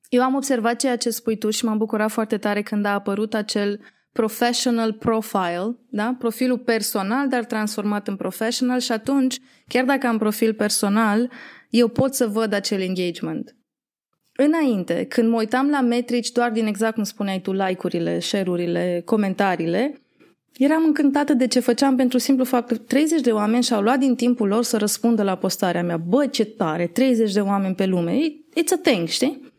Eu 0.08 0.22
am 0.22 0.34
observat 0.34 0.76
ceea 0.76 0.96
ce 0.96 1.10
spui 1.10 1.38
tu 1.38 1.50
și 1.50 1.64
m-am 1.64 1.78
bucurat 1.78 2.10
foarte 2.10 2.38
tare 2.38 2.62
când 2.62 2.84
a 2.84 2.92
apărut 2.92 3.34
acel 3.34 3.80
professional 4.12 4.92
profile, 4.92 5.78
da? 5.90 6.16
profilul 6.18 6.58
personal, 6.58 7.28
dar 7.28 7.44
transformat 7.44 8.08
în 8.08 8.16
professional 8.16 8.80
și 8.80 8.92
atunci, 8.92 9.38
chiar 9.68 9.84
dacă 9.84 10.06
am 10.06 10.18
profil 10.18 10.54
personal, 10.54 11.30
eu 11.70 11.88
pot 11.88 12.14
să 12.14 12.26
văd 12.26 12.52
acel 12.52 12.80
engagement. 12.80 13.56
Înainte, 14.36 15.04
când 15.04 15.28
mă 15.28 15.36
uitam 15.36 15.70
la 15.70 15.80
metrici 15.80 16.32
doar 16.32 16.50
din 16.50 16.66
exact 16.66 16.94
cum 16.94 17.02
spuneai 17.02 17.40
tu, 17.40 17.52
like-urile, 17.52 18.18
share-urile, 18.18 19.02
comentariile, 19.04 20.03
eram 20.56 20.84
încântată 20.84 21.34
de 21.34 21.46
ce 21.46 21.60
făceam 21.60 21.96
pentru 21.96 22.18
simplu 22.18 22.44
fapt 22.44 22.68
că 22.68 22.76
30 22.76 23.20
de 23.20 23.32
oameni 23.32 23.62
și-au 23.62 23.82
luat 23.82 23.98
din 23.98 24.14
timpul 24.14 24.48
lor 24.48 24.62
să 24.62 24.76
răspundă 24.76 25.22
la 25.22 25.36
postarea 25.36 25.82
mea. 25.82 25.96
Bă, 25.96 26.26
ce 26.26 26.44
tare, 26.44 26.86
30 26.86 27.32
de 27.32 27.40
oameni 27.40 27.74
pe 27.74 27.86
lume, 27.86 28.18
it's 28.60 28.72
a 28.72 28.80
thing, 28.82 29.08
știi? 29.08 29.52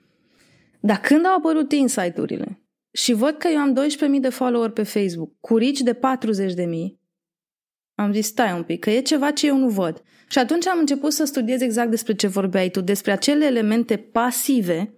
Dar 0.79 0.99
când 0.99 1.25
au 1.25 1.37
apărut 1.37 1.71
insight-urile 1.71 2.65
și 2.91 3.13
văd 3.13 3.37
că 3.37 3.47
eu 3.47 3.57
am 3.57 3.79
12.000 4.15 4.21
de 4.21 4.29
follower 4.29 4.69
pe 4.69 4.83
Facebook, 4.83 5.31
cu 5.39 5.57
rici 5.57 5.79
de 5.79 5.93
40.000, 5.93 5.99
am 7.95 8.13
zis, 8.13 8.25
stai 8.25 8.53
un 8.55 8.63
pic, 8.63 8.79
că 8.79 8.89
e 8.89 9.01
ceva 9.01 9.31
ce 9.31 9.47
eu 9.47 9.57
nu 9.57 9.69
văd. 9.69 10.03
Și 10.29 10.37
atunci 10.37 10.67
am 10.67 10.79
început 10.79 11.11
să 11.11 11.25
studiez 11.25 11.61
exact 11.61 11.89
despre 11.89 12.13
ce 12.13 12.27
vorbeai 12.27 12.69
tu, 12.69 12.81
despre 12.81 13.11
acele 13.11 13.45
elemente 13.45 13.97
pasive 13.97 14.93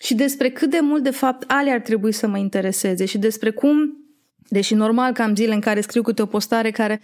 și 0.00 0.14
despre 0.14 0.50
cât 0.50 0.70
de 0.70 0.78
mult, 0.80 1.02
de 1.02 1.10
fapt, 1.10 1.50
ale 1.50 1.70
ar 1.70 1.80
trebui 1.80 2.12
să 2.12 2.26
mă 2.26 2.38
intereseze 2.38 3.04
și 3.04 3.18
despre 3.18 3.50
cum 3.50 4.03
Deși 4.48 4.74
normal 4.74 5.12
că 5.12 5.22
am 5.22 5.34
zile 5.34 5.54
în 5.54 5.60
care 5.60 5.80
scriu 5.80 6.02
câte 6.02 6.22
o 6.22 6.26
postare 6.26 6.70
care, 6.70 7.00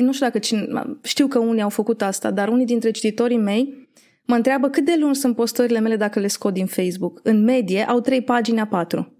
nu 0.00 0.12
știu 0.12 0.26
dacă 0.26 0.38
cine, 0.38 0.66
știu 1.02 1.26
că 1.26 1.38
unii 1.38 1.62
au 1.62 1.68
făcut 1.68 2.02
asta, 2.02 2.30
dar 2.30 2.48
unii 2.48 2.66
dintre 2.66 2.90
cititorii 2.90 3.38
mei 3.38 3.88
mă 4.24 4.34
întreabă 4.34 4.68
cât 4.68 4.84
de 4.84 4.96
lungi 4.98 5.18
sunt 5.18 5.36
postările 5.36 5.78
mele 5.78 5.96
dacă 5.96 6.20
le 6.20 6.26
scot 6.26 6.52
din 6.52 6.66
Facebook. 6.66 7.20
În 7.22 7.44
medie 7.44 7.84
au 7.84 8.00
trei 8.00 8.22
pagini 8.22 8.60
a 8.60 8.66
patru. 8.66 9.11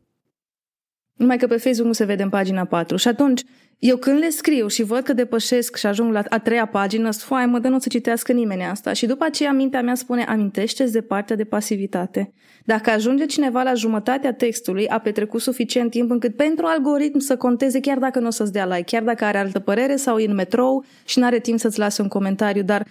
Numai 1.16 1.36
că 1.36 1.46
pe 1.46 1.56
Facebook 1.56 1.86
nu 1.86 1.92
se 1.92 2.04
vede 2.04 2.22
în 2.22 2.28
pagina 2.28 2.64
4. 2.64 2.96
Și 2.96 3.08
atunci, 3.08 3.42
eu 3.78 3.96
când 3.96 4.18
le 4.18 4.28
scriu 4.28 4.66
și 4.66 4.82
văd 4.82 5.02
că 5.02 5.12
depășesc 5.12 5.76
și 5.76 5.86
ajung 5.86 6.12
la 6.12 6.22
a 6.28 6.38
treia 6.38 6.66
pagină, 6.66 7.12
foaie, 7.12 7.46
mă 7.46 7.58
dă 7.58 7.68
nu 7.68 7.78
să 7.78 7.88
citească 7.88 8.32
nimeni 8.32 8.64
asta. 8.64 8.92
Și 8.92 9.06
după 9.06 9.24
aceea 9.24 9.52
mintea 9.52 9.82
mea 9.82 9.94
spune, 9.94 10.24
amintește 10.24 10.84
de 10.84 11.00
partea 11.00 11.36
de 11.36 11.44
pasivitate. 11.44 12.32
Dacă 12.64 12.90
ajunge 12.90 13.26
cineva 13.26 13.62
la 13.62 13.74
jumătatea 13.74 14.32
textului, 14.32 14.88
a 14.88 14.98
petrecut 14.98 15.40
suficient 15.40 15.90
timp 15.90 16.10
încât 16.10 16.36
pentru 16.36 16.66
algoritm 16.66 17.18
să 17.18 17.36
conteze 17.36 17.80
chiar 17.80 17.98
dacă 17.98 18.18
nu 18.18 18.26
o 18.26 18.30
să-ți 18.30 18.52
dea 18.52 18.66
like, 18.66 18.82
chiar 18.82 19.02
dacă 19.02 19.24
are 19.24 19.38
altă 19.38 19.58
părere 19.58 19.96
sau 19.96 20.18
e 20.18 20.26
în 20.26 20.34
metrou 20.34 20.84
și 21.04 21.18
nu 21.18 21.24
are 21.24 21.38
timp 21.38 21.58
să-ți 21.58 21.78
lase 21.78 22.02
un 22.02 22.08
comentariu, 22.08 22.62
dar 22.62 22.86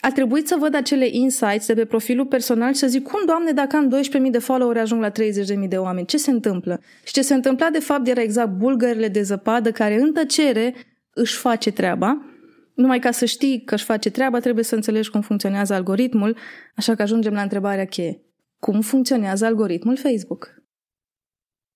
a 0.00 0.10
trebuit 0.10 0.48
să 0.48 0.56
văd 0.58 0.74
acele 0.74 1.08
insights 1.10 1.66
de 1.66 1.74
pe 1.74 1.84
profilul 1.84 2.26
personal 2.26 2.72
și 2.72 2.78
să 2.78 2.86
zic, 2.86 3.02
cum, 3.02 3.20
doamne, 3.26 3.52
dacă 3.52 3.76
am 3.76 3.94
12.000 4.24 4.30
de 4.30 4.38
follower 4.38 4.76
ajung 4.76 5.00
la 5.00 5.10
30.000 5.10 5.68
de 5.68 5.76
oameni, 5.76 6.06
ce 6.06 6.16
se 6.16 6.30
întâmplă? 6.30 6.80
Și 7.04 7.12
ce 7.12 7.22
se 7.22 7.34
întâmpla, 7.34 7.70
de 7.70 7.78
fapt, 7.78 8.06
era 8.06 8.20
exact 8.20 8.50
bulgările 8.50 9.08
de 9.08 9.22
zăpadă 9.22 9.70
care 9.70 10.00
în 10.00 10.12
tăcere 10.12 10.74
își 11.12 11.36
face 11.36 11.72
treaba. 11.72 12.24
Numai 12.74 12.98
ca 12.98 13.10
să 13.10 13.24
știi 13.24 13.62
că 13.64 13.74
își 13.74 13.84
face 13.84 14.10
treaba, 14.10 14.38
trebuie 14.38 14.64
să 14.64 14.74
înțelegi 14.74 15.10
cum 15.10 15.20
funcționează 15.20 15.74
algoritmul, 15.74 16.36
așa 16.76 16.94
că 16.94 17.02
ajungem 17.02 17.32
la 17.32 17.42
întrebarea 17.42 17.84
cheie. 17.84 18.22
Cum 18.58 18.80
funcționează 18.80 19.44
algoritmul 19.44 19.96
Facebook? 19.96 20.59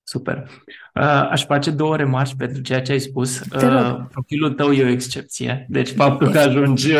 Super. 0.07 0.47
Uh, 0.93 1.27
aș 1.29 1.45
face 1.45 1.71
două 1.71 1.95
remarci 1.95 2.35
pentru 2.37 2.61
ceea 2.61 2.81
ce 2.81 2.91
ai 2.91 2.99
spus. 2.99 3.39
Uh, 3.39 3.95
profilul 4.11 4.53
tău 4.53 4.71
e 4.71 4.83
o 4.83 4.87
excepție. 4.89 5.65
Deci 5.69 5.89
faptul 5.89 6.29
că 6.29 6.39
ajungi, 6.39 6.91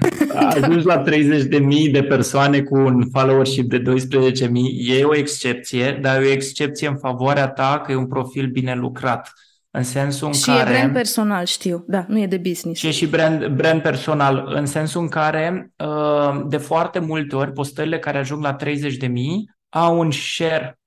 ajungi 0.54 0.86
la 0.86 1.02
30.000 1.02 1.92
de 1.92 2.02
persoane 2.08 2.60
cu 2.60 2.76
un 2.76 3.08
followership 3.12 3.68
de 3.68 3.82
12.000 3.82 4.48
e 4.76 5.04
o 5.04 5.16
excepție, 5.16 5.98
dar 6.02 6.22
e 6.22 6.26
o 6.26 6.30
excepție 6.30 6.88
în 6.88 6.96
favoarea 6.96 7.48
ta 7.48 7.82
că 7.84 7.92
e 7.92 7.94
un 7.94 8.06
profil 8.06 8.46
bine 8.46 8.74
lucrat. 8.74 9.32
În 9.70 9.82
sensul 9.82 10.26
în 10.26 10.32
și 10.32 10.44
care... 10.44 10.70
Și 10.70 10.76
e 10.76 10.78
brand 10.78 10.92
personal, 10.92 11.44
știu. 11.44 11.84
Da, 11.88 12.04
nu 12.08 12.20
e 12.20 12.26
de 12.26 12.36
business. 12.36 12.80
Și 12.80 12.86
e 12.86 12.90
și 12.90 13.06
brand, 13.06 13.46
brand 13.46 13.82
personal, 13.82 14.52
în 14.54 14.66
sensul 14.66 15.00
în 15.00 15.08
care 15.08 15.72
uh, 15.76 16.44
de 16.48 16.56
foarte 16.56 16.98
multe 16.98 17.36
ori 17.36 17.52
postările 17.52 17.98
care 17.98 18.18
ajung 18.18 18.42
la 18.42 18.56
30.000 18.56 18.66
au 19.68 19.98
un 19.98 20.10
share, 20.10 20.78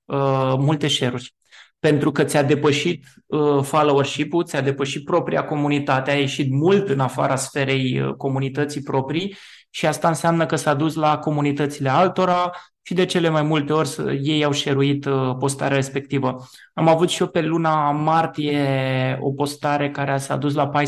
multe 0.58 0.88
share-uri 0.88 1.36
pentru 1.78 2.12
că 2.12 2.24
ți-a 2.24 2.42
depășit 2.42 3.04
uh, 3.26 3.62
followership-ul, 3.62 4.44
ți-a 4.44 4.60
depășit 4.60 5.04
propria 5.04 5.44
comunitate, 5.44 6.10
ai 6.10 6.20
ieșit 6.20 6.50
mult 6.50 6.88
în 6.88 7.00
afara 7.00 7.36
sferei 7.36 8.00
uh, 8.00 8.14
comunității 8.14 8.82
proprii 8.82 9.36
și 9.70 9.86
asta 9.86 10.08
înseamnă 10.08 10.46
că 10.46 10.56
s-a 10.56 10.74
dus 10.74 10.94
la 10.94 11.18
comunitățile 11.18 11.88
altora 11.88 12.50
și 12.82 12.94
de 12.94 13.04
cele 13.04 13.28
mai 13.28 13.42
multe 13.42 13.72
ori 13.72 13.90
ei 14.22 14.44
au 14.44 14.52
șeruit 14.52 15.04
uh, 15.04 15.36
postarea 15.38 15.76
respectivă. 15.76 16.36
Am 16.74 16.88
avut 16.88 17.08
și 17.08 17.22
eu 17.22 17.28
pe 17.28 17.40
luna 17.40 17.90
martie 17.90 19.18
o 19.20 19.32
postare 19.32 19.90
care 19.90 20.18
s-a 20.18 20.36
dus 20.36 20.54
la 20.54 20.70
14.000 20.70 20.82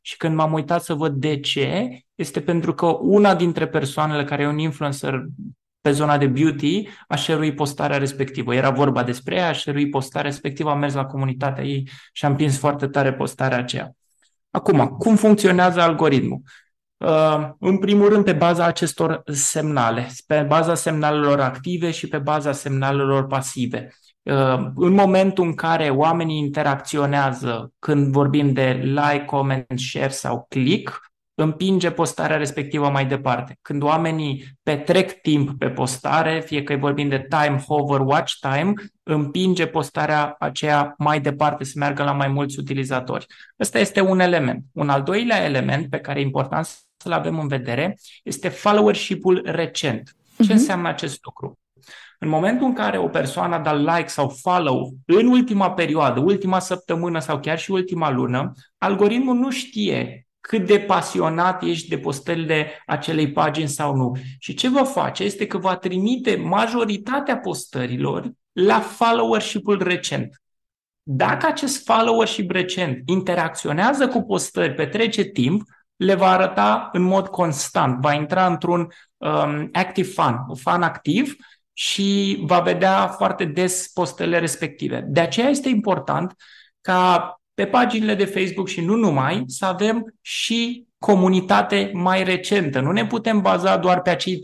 și 0.00 0.16
când 0.16 0.34
m-am 0.34 0.52
uitat 0.52 0.82
să 0.82 0.94
văd 0.94 1.12
de 1.12 1.40
ce, 1.40 1.88
este 2.14 2.40
pentru 2.40 2.74
că 2.74 2.86
una 3.00 3.34
dintre 3.34 3.66
persoanele 3.66 4.24
care 4.24 4.42
e 4.42 4.46
un 4.46 4.58
influencer 4.58 5.24
pe 5.84 5.90
zona 5.90 6.18
de 6.18 6.26
beauty, 6.26 6.88
a 7.08 7.16
share 7.16 7.52
postarea 7.52 7.98
respectivă. 7.98 8.54
Era 8.54 8.70
vorba 8.70 9.02
despre 9.02 9.34
ea, 9.34 9.48
a 9.48 9.52
share 9.52 9.86
postarea 9.90 10.30
respectivă, 10.30 10.70
am 10.70 10.78
mers 10.78 10.94
la 10.94 11.04
comunitatea 11.04 11.64
ei 11.64 11.88
și 12.12 12.24
am 12.24 12.36
prins 12.36 12.58
foarte 12.58 12.86
tare 12.86 13.12
postarea 13.12 13.58
aceea. 13.58 13.90
Acum, 14.50 14.86
cum 14.86 15.16
funcționează 15.16 15.80
algoritmul? 15.80 16.40
Uh, 16.96 17.48
în 17.58 17.78
primul 17.78 18.08
rând, 18.08 18.24
pe 18.24 18.32
baza 18.32 18.64
acestor 18.64 19.22
semnale, 19.32 20.08
pe 20.26 20.44
baza 20.48 20.74
semnalelor 20.74 21.40
active 21.40 21.90
și 21.90 22.08
pe 22.08 22.18
baza 22.18 22.52
semnalelor 22.52 23.26
pasive. 23.26 23.88
Uh, 24.22 24.66
în 24.74 24.92
momentul 24.92 25.44
în 25.44 25.54
care 25.54 25.88
oamenii 25.90 26.38
interacționează, 26.38 27.72
când 27.78 28.12
vorbim 28.12 28.52
de 28.52 28.80
like, 28.82 29.24
comment, 29.24 29.66
share 29.76 30.08
sau 30.08 30.46
click, 30.48 31.12
împinge 31.34 31.90
postarea 31.90 32.36
respectivă 32.36 32.90
mai 32.90 33.06
departe. 33.06 33.58
Când 33.62 33.82
oamenii 33.82 34.44
petrec 34.62 35.20
timp 35.20 35.58
pe 35.58 35.70
postare, 35.70 36.40
fie 36.40 36.62
că 36.62 36.76
vorbim 36.76 37.08
de 37.08 37.26
time 37.28 37.64
hover, 37.68 38.00
watch 38.00 38.32
time, 38.40 38.72
împinge 39.02 39.66
postarea 39.66 40.36
aceea 40.38 40.94
mai 40.98 41.20
departe 41.20 41.64
să 41.64 41.72
meargă 41.76 42.02
la 42.02 42.12
mai 42.12 42.28
mulți 42.28 42.58
utilizatori. 42.58 43.26
Ăsta 43.60 43.78
este 43.78 44.00
un 44.00 44.20
element. 44.20 44.64
Un 44.72 44.88
al 44.88 45.02
doilea 45.02 45.44
element 45.44 45.90
pe 45.90 45.98
care 45.98 46.20
e 46.20 46.22
important 46.22 46.66
să-l 46.96 47.12
avem 47.12 47.38
în 47.38 47.48
vedere 47.48 47.98
este 48.22 48.48
followership-ul 48.48 49.42
recent. 49.44 50.16
Ce 50.36 50.44
uh-huh. 50.44 50.50
înseamnă 50.50 50.88
acest 50.88 51.24
lucru? 51.24 51.58
În 52.18 52.28
momentul 52.28 52.66
în 52.66 52.72
care 52.72 52.98
o 52.98 53.08
persoană 53.08 53.54
a 53.54 53.58
dat 53.58 53.78
like 53.78 54.08
sau 54.08 54.28
follow 54.28 54.92
în 55.06 55.26
ultima 55.26 55.72
perioadă, 55.72 56.20
ultima 56.20 56.58
săptămână 56.58 57.18
sau 57.18 57.40
chiar 57.40 57.58
și 57.58 57.70
ultima 57.70 58.10
lună, 58.10 58.52
algoritmul 58.78 59.34
nu 59.34 59.50
știe 59.50 60.23
cât 60.46 60.66
de 60.66 60.78
pasionat 60.78 61.62
ești 61.62 61.88
de 61.88 61.98
postările 61.98 62.82
acelei 62.86 63.32
pagini 63.32 63.68
sau 63.68 63.94
nu. 63.94 64.16
Și 64.38 64.54
ce 64.54 64.68
va 64.68 64.84
face 64.84 65.22
este 65.22 65.46
că 65.46 65.58
va 65.58 65.76
trimite 65.76 66.36
majoritatea 66.36 67.38
postărilor 67.38 68.30
la 68.52 68.80
followership-ul 68.80 69.82
recent. 69.82 70.42
Dacă 71.02 71.46
acest 71.46 71.84
followership 71.84 72.50
recent 72.50 73.02
interacționează 73.08 74.08
cu 74.08 74.22
postări, 74.22 74.74
petrece 74.74 75.22
timp, 75.22 75.62
le 75.96 76.14
va 76.14 76.30
arăta 76.30 76.88
în 76.92 77.02
mod 77.02 77.28
constant, 77.28 78.00
va 78.00 78.12
intra 78.12 78.46
într-un 78.46 78.88
um, 79.16 79.68
active 79.72 80.08
fan, 80.08 80.44
un 80.48 80.56
fan 80.56 80.82
activ 80.82 81.36
și 81.72 82.38
va 82.46 82.60
vedea 82.60 83.08
foarte 83.08 83.44
des 83.44 83.90
postele 83.94 84.38
respective. 84.38 85.04
De 85.06 85.20
aceea 85.20 85.48
este 85.48 85.68
important 85.68 86.34
ca 86.80 87.34
pe 87.54 87.66
paginile 87.66 88.14
de 88.14 88.24
Facebook 88.24 88.68
și 88.68 88.80
nu 88.80 88.94
numai 88.94 89.44
să 89.46 89.64
avem 89.64 90.14
și 90.20 90.86
comunitate 90.98 91.90
mai 91.92 92.24
recentă. 92.24 92.80
Nu 92.80 92.92
ne 92.92 93.06
putem 93.06 93.40
baza 93.40 93.76
doar 93.76 94.02
pe 94.02 94.10
acei 94.10 94.40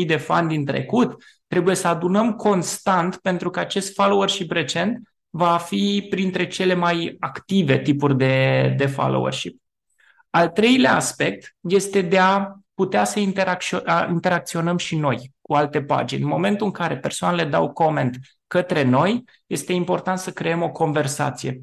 30.000 0.00 0.06
de 0.06 0.16
fani 0.16 0.48
din 0.48 0.64
trecut, 0.64 1.14
trebuie 1.46 1.74
să 1.74 1.88
adunăm 1.88 2.32
constant 2.32 3.16
pentru 3.16 3.50
că 3.50 3.60
acest 3.60 3.94
followership 3.94 4.50
recent 4.50 4.98
va 5.30 5.56
fi 5.56 6.06
printre 6.10 6.46
cele 6.46 6.74
mai 6.74 7.16
active 7.20 7.78
tipuri 7.78 8.16
de, 8.16 8.74
de 8.76 8.86
followership. 8.86 9.60
Al 10.30 10.48
treilea 10.48 10.94
aspect 10.94 11.56
este 11.60 12.00
de 12.00 12.18
a 12.18 12.54
putea 12.74 13.04
să 13.04 13.20
interacționăm 14.08 14.76
și 14.76 14.96
noi 14.96 15.32
cu 15.40 15.54
alte 15.54 15.82
pagini. 15.82 16.22
În 16.22 16.28
momentul 16.28 16.66
în 16.66 16.72
care 16.72 16.98
persoanele 16.98 17.44
dau 17.44 17.72
coment 17.72 18.18
către 18.46 18.82
noi, 18.82 19.24
este 19.46 19.72
important 19.72 20.18
să 20.18 20.30
creăm 20.30 20.62
o 20.62 20.70
conversație. 20.70 21.60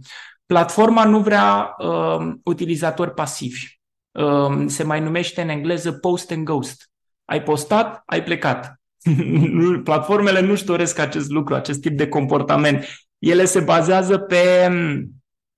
Platforma 0.47 1.03
nu 1.03 1.19
vrea 1.19 1.75
uh, 1.77 2.33
utilizatori 2.43 3.13
pasivi. 3.13 3.79
Uh, 4.11 4.63
se 4.67 4.83
mai 4.83 4.99
numește 4.99 5.41
în 5.41 5.49
engleză 5.49 5.91
post 5.91 6.31
and 6.31 6.45
ghost. 6.45 6.89
Ai 7.25 7.43
postat, 7.43 8.03
ai 8.05 8.23
plecat. 8.23 8.81
Platformele 9.83 10.39
nu-și 10.39 10.65
doresc 10.65 10.99
acest 10.99 11.29
lucru, 11.29 11.55
acest 11.55 11.81
tip 11.81 11.97
de 11.97 12.07
comportament. 12.07 12.85
Ele 13.17 13.45
se 13.45 13.59
bazează 13.59 14.17
pe 14.17 14.67
um, 14.69 15.11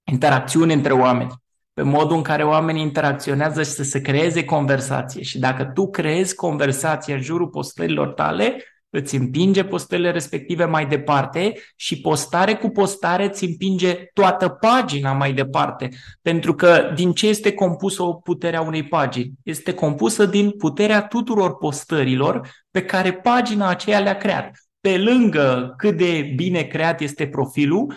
interacțiuni 0.03 0.73
între 0.73 0.93
oameni 0.93 1.31
pe 1.79 1.85
modul 1.85 2.15
în 2.15 2.23
care 2.23 2.43
oamenii 2.43 2.81
interacționează 2.81 3.63
și 3.63 3.69
să 3.69 3.83
se 3.83 4.01
creeze 4.01 4.45
conversație. 4.45 5.21
Și 5.21 5.39
dacă 5.39 5.65
tu 5.65 5.89
creezi 5.89 6.35
conversație 6.35 7.13
în 7.13 7.21
jurul 7.21 7.47
postărilor 7.47 8.07
tale, 8.07 8.63
îți 8.89 9.15
împinge 9.15 9.63
postările 9.63 10.11
respective 10.11 10.65
mai 10.65 10.85
departe 10.85 11.53
și 11.75 12.01
postare 12.01 12.55
cu 12.55 12.69
postare 12.69 13.25
îți 13.25 13.45
împinge 13.45 13.93
toată 14.13 14.47
pagina 14.47 15.13
mai 15.13 15.33
departe. 15.33 15.89
Pentru 16.21 16.53
că 16.53 16.91
din 16.95 17.11
ce 17.11 17.27
este 17.27 17.53
compusă 17.53 18.03
o 18.03 18.13
puterea 18.13 18.61
unei 18.61 18.83
pagini? 18.83 19.31
Este 19.43 19.73
compusă 19.73 20.25
din 20.25 20.51
puterea 20.51 21.07
tuturor 21.07 21.57
postărilor 21.57 22.49
pe 22.71 22.85
care 22.85 23.13
pagina 23.13 23.69
aceea 23.69 23.99
le-a 23.99 24.17
creat. 24.17 24.51
Pe 24.79 24.97
lângă 24.97 25.73
cât 25.77 25.97
de 25.97 26.33
bine 26.35 26.61
creat 26.61 27.01
este 27.01 27.27
profilul, 27.27 27.93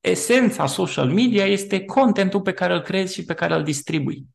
esența 0.00 0.66
social 0.66 1.08
media 1.08 1.44
este 1.44 1.84
contentul 1.84 2.40
pe 2.40 2.52
care 2.52 2.74
îl 2.74 2.80
creezi 2.80 3.14
și 3.14 3.24
pe 3.24 3.34
care 3.34 3.54
îl 3.54 3.62
distribui. 3.62 4.26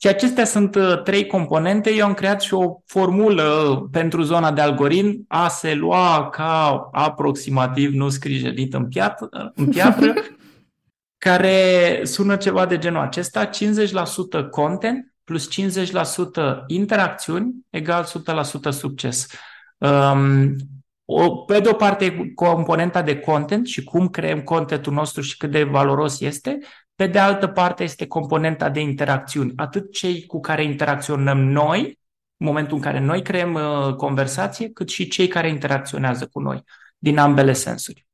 Și 0.00 0.08
acestea 0.08 0.44
sunt 0.44 0.74
uh, 0.74 1.02
trei 1.02 1.26
componente. 1.26 1.90
Eu 1.90 2.06
am 2.06 2.14
creat 2.14 2.40
și 2.40 2.54
o 2.54 2.80
formulă 2.86 3.88
pentru 3.92 4.22
zona 4.22 4.52
de 4.52 4.60
algoritm. 4.60 5.24
A 5.28 5.48
se 5.48 5.74
lua 5.74 6.28
ca 6.28 6.88
aproximativ, 6.92 7.92
nu 7.92 8.08
scrijelit 8.08 8.74
în, 8.74 8.88
piatră, 8.88 9.28
în 9.54 9.66
piatră, 9.74 10.14
care 11.18 12.00
sună 12.02 12.36
ceva 12.36 12.66
de 12.66 12.78
genul 12.78 13.00
acesta. 13.00 13.50
50% 13.50 13.50
content 14.50 15.12
plus 15.24 15.48
50% 15.50 16.64
interacțiuni 16.66 17.54
egal 17.70 18.04
100% 18.04 18.70
succes. 18.70 19.26
Um, 19.78 20.54
o, 21.04 21.36
pe 21.36 21.60
de 21.60 21.68
o 21.68 21.72
parte 21.72 22.32
componenta 22.34 23.02
de 23.02 23.18
content 23.18 23.66
și 23.66 23.84
cum 23.84 24.08
creăm 24.08 24.40
contentul 24.40 24.92
nostru 24.92 25.22
și 25.22 25.36
cât 25.36 25.50
de 25.50 25.62
valoros 25.62 26.20
este, 26.20 26.58
pe 26.98 27.06
de 27.06 27.18
altă 27.18 27.46
parte 27.46 27.82
este 27.82 28.06
componenta 28.06 28.70
de 28.70 28.80
interacțiuni, 28.80 29.52
atât 29.56 29.92
cei 29.92 30.26
cu 30.26 30.40
care 30.40 30.64
interacționăm 30.64 31.38
noi, 31.38 31.98
în 32.36 32.46
momentul 32.46 32.76
în 32.76 32.82
care 32.82 33.00
noi 33.00 33.22
creăm 33.22 33.54
uh, 33.54 33.94
conversație, 33.94 34.70
cât 34.70 34.88
și 34.88 35.08
cei 35.08 35.28
care 35.28 35.48
interacționează 35.48 36.26
cu 36.26 36.40
noi, 36.40 36.62
din 36.98 37.18
ambele 37.18 37.52
sensuri. 37.52 38.06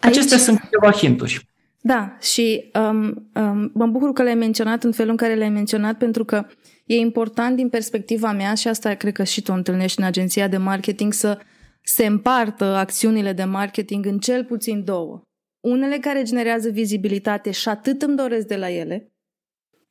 Aici... 0.00 0.16
Acestea 0.16 0.38
sunt 0.38 0.58
câteva 0.58 0.92
hinturi. 0.92 1.48
Da, 1.80 2.16
și 2.20 2.70
um, 2.74 3.30
um, 3.34 3.70
mă 3.74 3.86
bucur 3.86 4.12
că 4.12 4.22
le-ai 4.22 4.34
menționat 4.34 4.84
în 4.84 4.92
felul 4.92 5.10
în 5.10 5.16
care 5.16 5.34
le-ai 5.34 5.50
menționat, 5.50 5.98
pentru 5.98 6.24
că 6.24 6.46
e 6.84 6.94
important 6.94 7.56
din 7.56 7.68
perspectiva 7.68 8.32
mea, 8.32 8.54
și 8.54 8.68
asta 8.68 8.94
cred 8.94 9.12
că 9.12 9.24
și 9.24 9.42
tu 9.42 9.52
întâlnești 9.52 10.00
în 10.00 10.06
agenția 10.06 10.48
de 10.48 10.56
marketing, 10.56 11.12
să 11.12 11.38
se 11.82 12.06
împartă 12.06 12.64
acțiunile 12.64 13.32
de 13.32 13.44
marketing 13.44 14.06
în 14.06 14.18
cel 14.18 14.44
puțin 14.44 14.84
două. 14.84 15.27
Unele 15.70 15.98
care 15.98 16.22
generează 16.22 16.70
vizibilitate 16.70 17.50
și 17.50 17.68
atât 17.68 18.02
îmi 18.02 18.16
doresc 18.16 18.46
de 18.46 18.56
la 18.56 18.70
ele, 18.70 19.12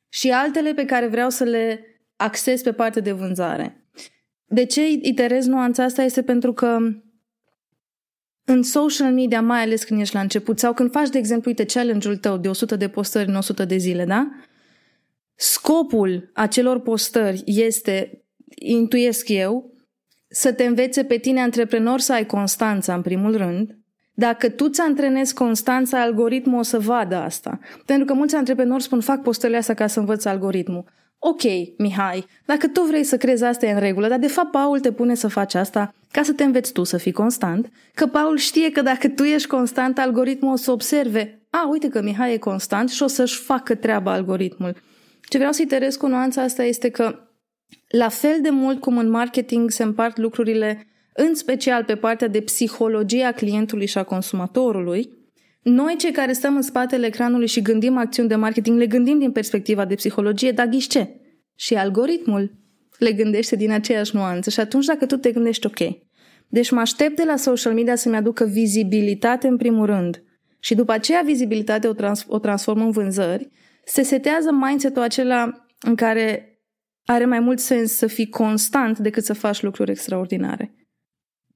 și 0.08 0.30
altele 0.30 0.74
pe 0.74 0.84
care 0.84 1.06
vreau 1.06 1.30
să 1.30 1.44
le 1.44 1.84
acces 2.16 2.62
pe 2.62 2.72
partea 2.72 3.02
de 3.02 3.12
vânzare. 3.12 3.88
De 4.44 4.64
ce 4.64 4.88
iterez 4.88 5.46
nuanța 5.46 5.84
asta 5.84 6.02
este 6.02 6.22
pentru 6.22 6.52
că 6.52 6.78
în 8.44 8.62
social 8.62 9.12
media, 9.12 9.42
mai 9.42 9.62
ales 9.62 9.84
când 9.84 10.00
ești 10.00 10.14
la 10.14 10.20
început, 10.20 10.58
sau 10.58 10.74
când 10.74 10.90
faci, 10.90 11.08
de 11.08 11.18
exemplu, 11.18 11.50
uite, 11.50 11.64
challenge-ul 11.64 12.16
tău 12.16 12.36
de 12.36 12.48
100 12.48 12.76
de 12.76 12.88
postări 12.88 13.28
în 13.28 13.34
100 13.34 13.64
de 13.64 13.76
zile, 13.76 14.04
da? 14.04 14.30
Scopul 15.34 16.30
acelor 16.34 16.80
postări 16.80 17.42
este, 17.46 18.24
intuiesc 18.54 19.28
eu, 19.28 19.72
să 20.28 20.52
te 20.52 20.64
învețe 20.64 21.04
pe 21.04 21.16
tine 21.16 21.40
antreprenor 21.40 22.00
să 22.00 22.12
ai 22.12 22.26
constanța 22.26 22.94
în 22.94 23.02
primul 23.02 23.36
rând. 23.36 23.77
Dacă 24.18 24.48
tu 24.48 24.68
ți 24.68 24.80
antrenezi 24.80 25.34
constanța, 25.34 26.00
algoritmul 26.00 26.58
o 26.58 26.62
să 26.62 26.78
vadă 26.78 27.16
asta. 27.16 27.58
Pentru 27.84 28.04
că 28.04 28.12
mulți 28.12 28.34
antreprenori 28.34 28.82
spun, 28.82 29.00
fac 29.00 29.22
postările 29.22 29.58
astea 29.58 29.74
ca 29.74 29.86
să 29.86 29.98
învăț 29.98 30.24
algoritmul. 30.24 30.84
Ok, 31.18 31.42
Mihai, 31.76 32.26
dacă 32.44 32.68
tu 32.68 32.82
vrei 32.82 33.04
să 33.04 33.16
crezi 33.16 33.44
asta 33.44 33.66
e 33.66 33.72
în 33.72 33.78
regulă, 33.78 34.08
dar 34.08 34.18
de 34.18 34.26
fapt 34.26 34.50
Paul 34.50 34.80
te 34.80 34.92
pune 34.92 35.14
să 35.14 35.28
faci 35.28 35.54
asta 35.54 35.94
ca 36.10 36.22
să 36.22 36.32
te 36.32 36.44
înveți 36.44 36.72
tu 36.72 36.84
să 36.84 36.96
fii 36.96 37.12
constant, 37.12 37.70
că 37.94 38.06
Paul 38.06 38.36
știe 38.36 38.70
că 38.70 38.82
dacă 38.82 39.08
tu 39.08 39.22
ești 39.22 39.48
constant, 39.48 39.98
algoritmul 39.98 40.52
o 40.52 40.56
să 40.56 40.70
observe, 40.70 41.46
a, 41.50 41.68
uite 41.68 41.88
că 41.88 42.02
Mihai 42.02 42.32
e 42.32 42.38
constant 42.38 42.90
și 42.90 43.02
o 43.02 43.06
să-și 43.06 43.38
facă 43.38 43.74
treaba 43.74 44.12
algoritmul. 44.12 44.76
Ce 45.28 45.38
vreau 45.38 45.52
să-i 45.52 45.96
cu 45.98 46.06
nuanța 46.06 46.42
asta 46.42 46.62
este 46.62 46.88
că 46.88 47.18
la 47.88 48.08
fel 48.08 48.38
de 48.42 48.50
mult 48.50 48.80
cum 48.80 48.98
în 48.98 49.10
marketing 49.10 49.70
se 49.70 49.82
împart 49.82 50.16
lucrurile, 50.16 50.86
în 51.20 51.34
special 51.34 51.84
pe 51.84 51.96
partea 51.96 52.28
de 52.28 52.40
psihologie 52.40 53.24
a 53.24 53.32
clientului 53.32 53.86
și 53.86 53.98
a 53.98 54.02
consumatorului, 54.02 55.08
noi 55.62 55.94
cei 55.98 56.12
care 56.12 56.32
stăm 56.32 56.56
în 56.56 56.62
spatele 56.62 57.06
ecranului 57.06 57.46
și 57.46 57.62
gândim 57.62 57.96
acțiuni 57.96 58.28
de 58.28 58.34
marketing, 58.34 58.78
le 58.78 58.86
gândim 58.86 59.18
din 59.18 59.32
perspectiva 59.32 59.84
de 59.84 59.94
psihologie, 59.94 60.50
dar 60.50 60.66
ghiși 60.66 60.88
ce? 60.88 61.20
Și 61.54 61.74
algoritmul 61.74 62.58
le 62.98 63.12
gândește 63.12 63.56
din 63.56 63.70
aceeași 63.70 64.16
nuanță 64.16 64.50
și 64.50 64.60
atunci 64.60 64.84
dacă 64.84 65.06
tu 65.06 65.16
te 65.16 65.32
gândești 65.32 65.66
ok. 65.66 65.78
Deci 66.48 66.70
mă 66.70 66.80
aștept 66.80 67.16
de 67.16 67.24
la 67.26 67.36
social 67.36 67.74
media 67.74 67.94
să-mi 67.94 68.16
aducă 68.16 68.44
vizibilitate 68.44 69.48
în 69.48 69.56
primul 69.56 69.86
rând 69.86 70.22
și 70.60 70.74
după 70.74 70.92
aceea 70.92 71.22
vizibilitate 71.24 71.88
o, 71.88 71.92
trans- 71.92 72.26
o 72.28 72.38
transformă 72.38 72.84
în 72.84 72.90
vânzări, 72.90 73.48
se 73.84 74.02
setează 74.02 74.52
mindset-ul 74.52 75.02
acela 75.02 75.66
în 75.80 75.94
care 75.94 76.58
are 77.04 77.24
mai 77.24 77.40
mult 77.40 77.58
sens 77.58 77.92
să 77.92 78.06
fii 78.06 78.28
constant 78.28 78.98
decât 78.98 79.24
să 79.24 79.32
faci 79.32 79.62
lucruri 79.62 79.90
extraordinare. 79.90 80.72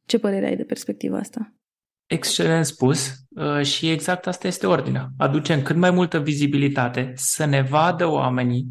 Ce 0.07 0.19
părere 0.19 0.47
ai 0.47 0.57
de 0.57 0.65
perspectiva 0.65 1.19
asta? 1.19 1.55
Excelent 2.07 2.67
spus 2.67 3.15
uh, 3.29 3.63
și 3.63 3.91
exact 3.91 4.27
asta 4.27 4.47
este 4.47 4.67
ordinea. 4.67 5.09
Aducem 5.19 5.63
cât 5.63 5.77
mai 5.77 5.91
multă 5.91 6.21
vizibilitate, 6.21 7.13
să 7.15 7.45
ne 7.45 7.63
vadă 7.63 8.07
oamenii 8.07 8.71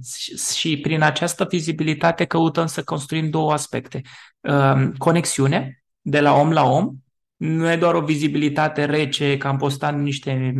și 0.53 0.77
prin 0.77 1.01
această 1.01 1.47
vizibilitate 1.49 2.25
căutăm 2.25 2.65
să 2.65 2.83
construim 2.83 3.29
două 3.29 3.51
aspecte. 3.51 4.01
Uh, 4.39 4.89
conexiune 4.97 5.83
de 6.01 6.19
la 6.19 6.33
om 6.33 6.51
la 6.51 6.63
om, 6.63 6.95
nu 7.35 7.71
e 7.71 7.75
doar 7.75 7.93
o 7.93 8.01
vizibilitate 8.01 8.85
rece, 8.85 9.37
că 9.37 9.47
am 9.47 9.57
postat 9.57 9.99
niște 9.99 10.53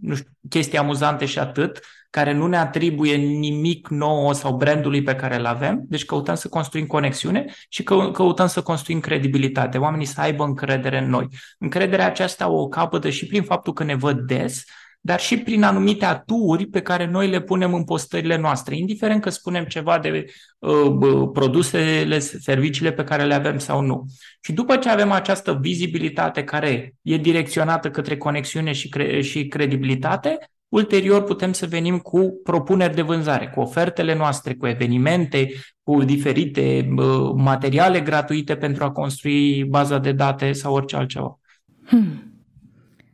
nu 0.00 0.14
știu, 0.14 0.30
chestii 0.48 0.78
amuzante 0.78 1.26
și 1.26 1.38
atât, 1.38 1.80
care 2.16 2.32
nu 2.32 2.46
ne 2.46 2.56
atribuie 2.56 3.16
nimic 3.16 3.88
nou 3.88 4.32
sau 4.32 4.56
brandului 4.56 5.02
pe 5.02 5.14
care 5.14 5.36
îl 5.36 5.46
avem. 5.46 5.84
Deci 5.88 6.04
căutăm 6.04 6.34
să 6.34 6.48
construim 6.48 6.86
conexiune 6.86 7.44
și 7.68 7.82
că, 7.82 8.10
căutăm 8.12 8.46
să 8.46 8.62
construim 8.62 9.00
credibilitate. 9.00 9.78
Oamenii 9.78 10.06
să 10.06 10.20
aibă 10.20 10.44
încredere 10.44 10.98
în 10.98 11.08
noi. 11.08 11.28
Încrederea 11.58 12.06
aceasta 12.06 12.48
o 12.48 12.68
capătă 12.68 13.10
și 13.10 13.26
prin 13.26 13.42
faptul 13.42 13.72
că 13.72 13.84
ne 13.84 13.94
văd 13.94 14.18
des, 14.18 14.64
dar 15.00 15.20
și 15.20 15.38
prin 15.38 15.62
anumite 15.62 16.04
aturi 16.04 16.66
pe 16.66 16.80
care 16.80 17.06
noi 17.06 17.28
le 17.28 17.40
punem 17.40 17.74
în 17.74 17.84
postările 17.84 18.36
noastre, 18.36 18.76
indiferent 18.76 19.22
că 19.22 19.30
spunem 19.30 19.64
ceva 19.64 19.98
de 19.98 20.24
uh, 20.58 21.28
produsele, 21.32 22.18
serviciile 22.18 22.92
pe 22.92 23.04
care 23.04 23.24
le 23.24 23.34
avem 23.34 23.58
sau 23.58 23.80
nu. 23.80 24.04
Și 24.40 24.52
după 24.52 24.76
ce 24.76 24.88
avem 24.88 25.10
această 25.10 25.58
vizibilitate 25.60 26.44
care 26.44 26.94
e 27.02 27.16
direcționată 27.16 27.90
către 27.90 28.16
conexiune 28.16 28.72
și, 28.72 28.88
cre- 28.88 29.20
și 29.20 29.46
credibilitate, 29.46 30.38
ulterior 30.68 31.22
putem 31.22 31.52
să 31.52 31.66
venim 31.66 31.98
cu 31.98 32.40
propuneri 32.44 32.94
de 32.94 33.02
vânzare, 33.02 33.48
cu 33.54 33.60
ofertele 33.60 34.14
noastre, 34.14 34.54
cu 34.54 34.66
evenimente, 34.66 35.48
cu 35.82 36.02
diferite 36.02 36.88
uh, 36.96 37.32
materiale 37.34 38.00
gratuite 38.00 38.56
pentru 38.56 38.84
a 38.84 38.90
construi 38.90 39.64
baza 39.64 39.98
de 39.98 40.12
date 40.12 40.52
sau 40.52 40.74
orice 40.74 40.96
altceva. 40.96 41.38
Hmm. 41.86 42.32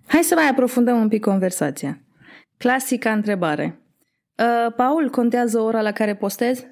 Hai 0.06 0.22
să 0.22 0.34
mai 0.34 0.48
aprofundăm 0.48 1.00
un 1.00 1.08
pic 1.08 1.20
conversația. 1.24 2.02
Clasica 2.56 3.12
întrebare. 3.12 3.80
Uh, 4.36 4.72
Paul, 4.76 5.10
contează 5.10 5.60
ora 5.60 5.80
la 5.80 5.92
care 5.92 6.14
postez? 6.14 6.64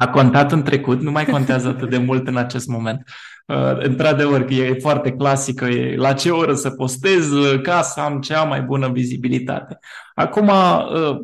A 0.00 0.08
contat 0.08 0.52
în 0.52 0.62
trecut, 0.62 1.00
nu 1.00 1.10
mai 1.10 1.24
contează 1.24 1.68
atât 1.68 1.90
de 1.90 1.98
mult 1.98 2.26
în 2.28 2.36
acest 2.36 2.66
moment. 2.66 3.02
Uh, 3.46 3.76
într-adevăr, 3.78 4.44
că 4.44 4.54
e 4.54 4.78
foarte 4.80 5.12
clasică, 5.12 5.64
e 5.64 5.96
la 5.96 6.12
ce 6.12 6.30
oră 6.30 6.54
să 6.54 6.70
postez 6.70 7.30
uh, 7.30 7.60
ca 7.60 7.82
să 7.82 8.00
am 8.00 8.20
cea 8.20 8.42
mai 8.42 8.62
bună 8.62 8.88
vizibilitate. 8.88 9.78
Acum, 10.14 10.48
uh, 10.48 11.16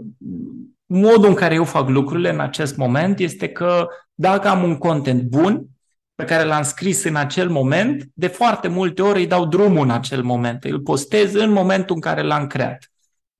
modul 0.87 1.29
în 1.29 1.35
care 1.35 1.55
eu 1.55 1.65
fac 1.65 1.89
lucrurile 1.89 2.33
în 2.33 2.41
acest 2.41 2.77
moment 2.77 3.19
este 3.19 3.49
că 3.49 3.87
dacă 4.15 4.49
am 4.49 4.63
un 4.63 4.77
content 4.77 5.23
bun, 5.23 5.67
pe 6.15 6.25
care 6.25 6.45
l-am 6.45 6.63
scris 6.63 7.05
în 7.05 7.17
acel 7.17 7.49
moment, 7.49 8.09
de 8.15 8.27
foarte 8.27 8.69
multe 8.69 9.03
ori 9.03 9.19
îi 9.19 9.27
dau 9.27 9.47
drumul 9.47 9.85
în 9.85 9.91
acel 9.91 10.23
moment. 10.23 10.65
Îl 10.65 10.81
postez 10.81 11.35
în 11.35 11.51
momentul 11.51 11.95
în 11.95 12.01
care 12.01 12.23
l-am 12.23 12.47
creat. 12.47 12.91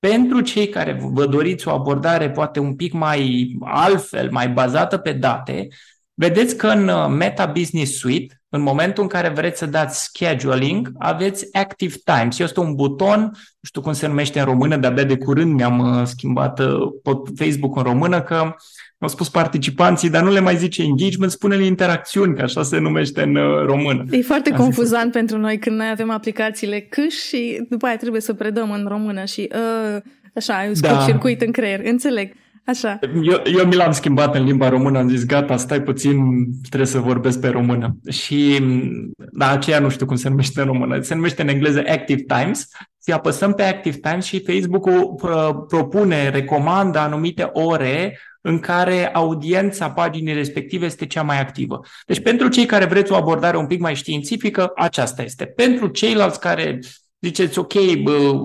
Pentru 0.09 0.41
cei 0.41 0.69
care 0.69 0.99
vă 1.13 1.27
doriți 1.27 1.69
o 1.69 1.71
abordare 1.71 2.31
poate 2.31 2.61
un 2.61 2.75
pic 2.75 2.93
mai 2.93 3.51
altfel, 3.61 4.31
mai 4.31 4.49
bazată 4.49 4.97
pe 4.97 5.13
date, 5.13 5.69
vedeți 6.15 6.57
că 6.57 6.67
în 6.67 6.89
uh, 6.89 7.07
Meta 7.09 7.47
Business 7.47 7.99
Suite, 7.99 8.41
în 8.49 8.61
momentul 8.61 9.03
în 9.03 9.09
care 9.09 9.29
vreți 9.29 9.59
să 9.59 9.67
dați 9.67 10.03
scheduling, 10.03 10.93
aveți 10.99 11.57
Active 11.57 11.95
Times. 12.05 12.39
Este 12.39 12.61
un 12.61 12.75
buton, 12.75 13.21
nu 13.21 13.69
știu 13.69 13.81
cum 13.81 13.93
se 13.93 14.07
numește 14.07 14.39
în 14.39 14.45
română, 14.45 14.77
de-abia 14.77 15.05
de 15.05 15.17
curând 15.17 15.53
mi-am 15.53 15.79
uh, 15.79 16.07
schimbat 16.07 16.59
uh, 16.59 17.19
Facebook 17.37 17.77
în 17.77 17.83
română, 17.83 18.23
că 18.23 18.55
au 18.99 19.09
spus 19.09 19.29
participanții, 19.29 20.11
dar 20.11 20.23
nu 20.23 20.31
le 20.31 20.41
mai 20.41 20.57
zice 20.57 20.83
engagement, 20.83 21.31
spune-le 21.31 21.65
interacțiuni, 21.65 22.35
că 22.35 22.43
așa 22.43 22.63
se 22.63 22.79
numește 22.79 23.23
în 23.23 23.37
uh, 23.37 23.65
română. 23.65 24.05
E 24.11 24.23
foarte 24.23 24.51
Am 24.51 24.57
confuzant 24.57 25.05
zis... 25.05 25.13
pentru 25.13 25.39
noi 25.39 25.59
când 25.59 25.77
noi 25.77 25.89
avem 25.91 26.11
aplicațiile 26.11 26.81
câș 26.81 27.15
și 27.15 27.67
după 27.69 27.87
aia 27.87 27.97
trebuie 27.97 28.21
să 28.21 28.35
predăm 28.35 28.71
în 28.71 28.87
română 28.89 29.25
și 29.25 29.49
uh, 29.53 30.03
așa, 30.35 30.55
ai 30.55 30.69
un 30.69 30.75
da. 30.81 31.05
circuit 31.07 31.41
în 31.41 31.53
creier. 31.53 31.81
Înțeleg. 31.85 32.33
Așa. 32.67 32.99
Eu, 33.23 33.43
eu 33.59 33.67
mi 33.67 33.75
l-am 33.75 33.93
schimbat 33.93 34.35
în 34.35 34.45
limba 34.45 34.69
română, 34.69 34.99
am 34.99 35.09
zis 35.09 35.27
gata, 35.27 35.57
stai 35.57 35.83
puțin, 35.83 36.19
trebuie 36.69 36.89
să 36.89 36.99
vorbesc 36.99 37.41
pe 37.41 37.49
română. 37.49 37.97
Și 38.11 38.61
da, 39.33 39.51
aceea 39.51 39.79
nu 39.79 39.89
știu 39.89 40.07
cum 40.07 40.17
se 40.17 40.29
numește 40.29 40.61
în 40.61 40.67
română, 40.67 41.01
se 41.01 41.15
numește 41.15 41.43
în 41.43 41.49
engleză 41.49 41.83
Active 41.89 42.23
Times 42.23 42.69
și 43.07 43.13
apăsăm 43.13 43.53
pe 43.53 43.63
Active 43.63 43.97
Times 43.97 44.25
și 44.25 44.45
Facebook-ul 44.47 45.15
propune, 45.69 46.29
recomandă 46.29 46.99
anumite 46.99 47.51
ore 47.53 48.19
în 48.47 48.59
care 48.59 49.09
audiența 49.13 49.91
paginii 49.91 50.33
respective 50.33 50.87
este 50.87 51.07
cea 51.07 51.23
mai 51.23 51.41
activă. 51.41 51.81
Deci 52.07 52.21
pentru 52.21 52.49
cei 52.49 52.67
care 52.67 52.85
vreți 52.85 53.13
o 53.13 53.15
abordare 53.15 53.57
un 53.57 53.67
pic 53.67 53.81
mai 53.81 53.95
științifică, 53.95 54.73
aceasta 54.77 55.23
este. 55.23 55.45
Pentru 55.45 55.87
ceilalți 55.87 56.41
care 56.41 56.79
ziceți, 57.21 57.59
ok, 57.59 57.73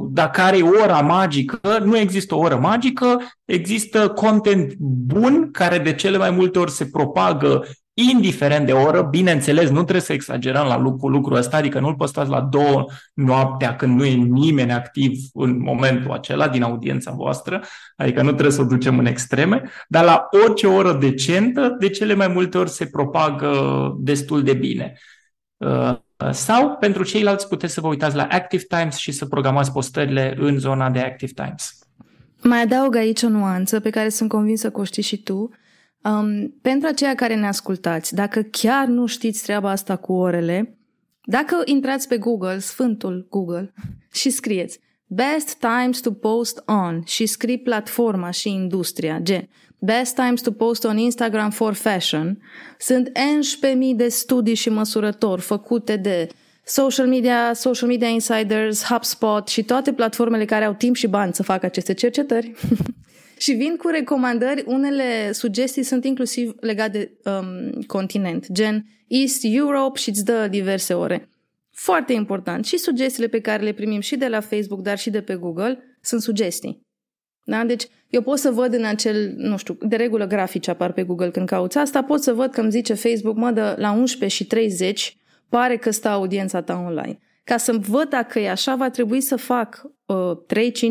dacă 0.09 0.41
are 0.41 0.61
ora 0.61 1.01
magică, 1.01 1.79
nu 1.83 1.97
există 1.97 2.35
o 2.35 2.39
oră 2.39 2.55
magică, 2.55 3.17
există 3.45 4.07
content 4.07 4.73
bun 4.79 5.51
care 5.51 5.77
de 5.77 5.93
cele 5.93 6.17
mai 6.17 6.31
multe 6.31 6.59
ori 6.59 6.71
se 6.71 6.85
propagă 6.85 7.67
indiferent 8.09 8.65
de 8.65 8.71
oră, 8.71 9.01
bineînțeles, 9.01 9.69
nu 9.69 9.81
trebuie 9.81 10.01
să 10.01 10.13
exagerăm 10.13 10.67
la 10.67 10.77
lucru, 10.77 11.07
lucrul 11.07 11.37
ăsta, 11.37 11.57
adică 11.57 11.79
nu-l 11.79 11.95
postați 11.95 12.29
la 12.29 12.41
două 12.41 12.85
noaptea 13.13 13.75
când 13.75 13.97
nu 13.97 14.05
e 14.05 14.13
nimeni 14.13 14.71
activ 14.71 15.19
în 15.33 15.61
momentul 15.61 16.11
acela 16.11 16.47
din 16.47 16.63
audiența 16.63 17.11
voastră, 17.11 17.63
adică 17.95 18.21
nu 18.21 18.31
trebuie 18.31 18.51
să 18.51 18.61
o 18.61 18.65
ducem 18.65 18.99
în 18.99 19.05
extreme, 19.05 19.63
dar 19.87 20.03
la 20.03 20.27
orice 20.45 20.67
oră 20.67 20.93
decentă, 20.93 21.75
de 21.79 21.89
cele 21.89 22.13
mai 22.13 22.27
multe 22.27 22.57
ori 22.57 22.69
se 22.69 22.85
propagă 22.85 23.51
destul 23.99 24.43
de 24.43 24.53
bine. 24.53 24.93
Uh, 25.57 25.97
sau 26.31 26.75
pentru 26.79 27.03
ceilalți 27.03 27.47
puteți 27.47 27.73
să 27.73 27.81
vă 27.81 27.87
uitați 27.87 28.15
la 28.15 28.27
Active 28.29 28.63
Times 28.67 28.95
și 28.95 29.11
să 29.11 29.25
programați 29.25 29.71
postările 29.71 30.35
în 30.37 30.57
zona 30.57 30.89
de 30.89 30.99
Active 30.99 31.31
Times. 31.35 31.79
Mai 32.43 32.61
adaug 32.61 32.95
aici 32.95 33.21
o 33.21 33.29
nuanță 33.29 33.79
pe 33.79 33.89
care 33.89 34.09
sunt 34.09 34.29
convinsă 34.29 34.69
că 34.69 34.79
o 34.79 34.83
știi 34.83 35.03
și 35.03 35.23
tu, 35.23 35.49
Um, 36.03 36.53
pentru 36.61 36.87
aceia 36.87 37.15
care 37.15 37.35
ne 37.35 37.47
ascultați, 37.47 38.15
dacă 38.15 38.41
chiar 38.41 38.87
nu 38.87 39.05
știți 39.05 39.43
treaba 39.43 39.69
asta 39.69 39.95
cu 39.95 40.13
orele, 40.13 40.77
dacă 41.23 41.61
intrați 41.65 42.07
pe 42.07 42.17
Google, 42.17 42.59
Sfântul 42.59 43.27
Google, 43.29 43.73
și 44.19 44.29
scrieți 44.29 44.79
Best 45.05 45.57
times 45.59 45.99
to 45.99 46.11
post 46.11 46.63
on 46.65 47.03
și 47.05 47.25
scrii 47.25 47.59
platforma 47.59 48.29
și 48.29 48.49
industria, 48.49 49.19
gen 49.19 49.49
Best 49.79 50.15
times 50.15 50.41
to 50.41 50.51
post 50.51 50.83
on 50.83 50.97
Instagram 50.97 51.49
for 51.49 51.73
fashion, 51.73 52.41
sunt 52.77 53.07
11.000 53.09 53.95
de 53.95 54.07
studii 54.07 54.53
și 54.53 54.69
măsurători 54.69 55.41
făcute 55.41 55.95
de 55.95 56.27
social 56.65 57.07
media, 57.07 57.53
social 57.53 57.87
media 57.87 58.07
insiders, 58.07 58.83
HubSpot 58.83 59.47
și 59.47 59.63
toate 59.63 59.93
platformele 59.93 60.45
care 60.45 60.65
au 60.65 60.73
timp 60.73 60.95
și 60.95 61.07
bani 61.07 61.33
să 61.33 61.43
facă 61.43 61.65
aceste 61.65 61.93
cercetări. 61.93 62.51
și 63.41 63.51
vin 63.51 63.75
cu 63.75 63.87
recomandări, 63.87 64.63
unele 64.65 65.31
sugestii 65.31 65.83
sunt 65.83 66.05
inclusiv 66.05 66.55
legate 66.59 66.97
de 66.97 67.29
um, 67.29 67.81
continent, 67.81 68.51
gen 68.51 68.85
East 69.07 69.39
Europe 69.41 69.99
și 69.99 70.09
îți 70.09 70.25
dă 70.25 70.47
diverse 70.49 70.93
ore. 70.93 71.29
Foarte 71.71 72.13
important. 72.13 72.65
Și 72.65 72.77
sugestiile 72.77 73.27
pe 73.27 73.39
care 73.39 73.63
le 73.63 73.71
primim 73.71 73.99
și 73.99 74.15
de 74.15 74.27
la 74.27 74.39
Facebook, 74.39 74.81
dar 74.81 74.97
și 74.97 75.09
de 75.09 75.21
pe 75.21 75.35
Google, 75.35 75.79
sunt 76.01 76.21
sugestii. 76.21 76.81
Da? 77.43 77.63
Deci 77.63 77.87
eu 78.09 78.21
pot 78.21 78.37
să 78.37 78.51
văd 78.51 78.73
în 78.73 78.85
acel, 78.85 79.33
nu 79.37 79.57
știu, 79.57 79.77
de 79.81 79.95
regulă 79.95 80.27
grafici 80.27 80.67
apar 80.67 80.91
pe 80.91 81.03
Google 81.03 81.29
când 81.29 81.47
cauți 81.47 81.77
asta, 81.77 82.03
pot 82.03 82.21
să 82.21 82.33
văd 82.33 82.51
că 82.51 82.61
îmi 82.61 82.71
zice 82.71 82.93
Facebook, 82.93 83.35
mă, 83.35 83.51
de 83.51 83.61
la 83.77 83.91
11 83.91 84.37
și 84.37 84.45
30 84.45 85.17
pare 85.49 85.77
că 85.77 85.91
stă 85.91 86.07
audiența 86.07 86.61
ta 86.61 86.83
online. 86.85 87.19
Ca 87.43 87.57
să 87.57 87.71
văd 87.71 88.09
dacă 88.09 88.39
e 88.39 88.49
așa, 88.49 88.75
va 88.75 88.89
trebui 88.89 89.21
să 89.21 89.35
fac 89.35 89.83
uh, 90.05 90.31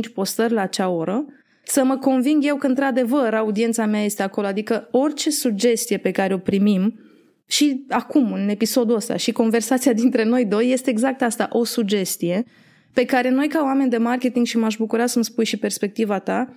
3-5 0.09 0.13
postări 0.15 0.53
la 0.53 0.61
acea 0.61 0.89
oră 0.89 1.25
să 1.71 1.85
mă 1.85 1.97
conving 1.97 2.45
eu 2.45 2.57
că 2.57 2.67
într-adevăr 2.67 3.35
audiența 3.35 3.87
mea 3.87 4.05
este 4.05 4.23
acolo. 4.23 4.47
Adică 4.47 4.89
orice 4.91 5.31
sugestie 5.31 5.97
pe 5.97 6.11
care 6.11 6.35
o 6.35 6.39
primim 6.39 7.01
și 7.47 7.85
acum, 7.89 8.33
în 8.33 8.49
episodul 8.49 8.95
ăsta, 8.95 9.17
și 9.17 9.33
conversația 9.33 9.93
dintre 10.03 10.25
noi 10.25 10.45
doi 10.45 10.71
este 10.71 10.91
exact 10.91 11.23
asta, 11.23 11.49
o 11.53 11.65
sugestie 11.65 12.45
pe 12.93 13.05
care 13.05 13.31
noi 13.31 13.49
ca 13.49 13.63
oameni 13.63 13.91
de 13.91 13.97
marketing 13.97 14.47
și 14.47 14.59
m-aș 14.59 14.77
bucura 14.77 15.07
să-mi 15.07 15.25
spui 15.25 15.45
și 15.45 15.57
perspectiva 15.57 16.19
ta, 16.19 16.57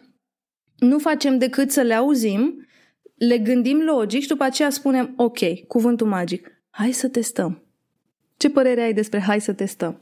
nu 0.77 0.99
facem 0.99 1.37
decât 1.37 1.71
să 1.71 1.81
le 1.81 1.93
auzim, 1.93 2.67
le 3.15 3.37
gândim 3.37 3.77
logic 3.77 4.21
și 4.21 4.27
după 4.27 4.43
aceea 4.43 4.69
spunem, 4.69 5.13
ok, 5.17 5.39
cuvântul 5.67 6.07
magic, 6.07 6.51
hai 6.69 6.91
să 6.91 7.07
testăm. 7.07 7.63
Ce 8.37 8.49
părere 8.49 8.81
ai 8.81 8.93
despre 8.93 9.19
hai 9.19 9.41
să 9.41 9.53
testăm? 9.53 10.01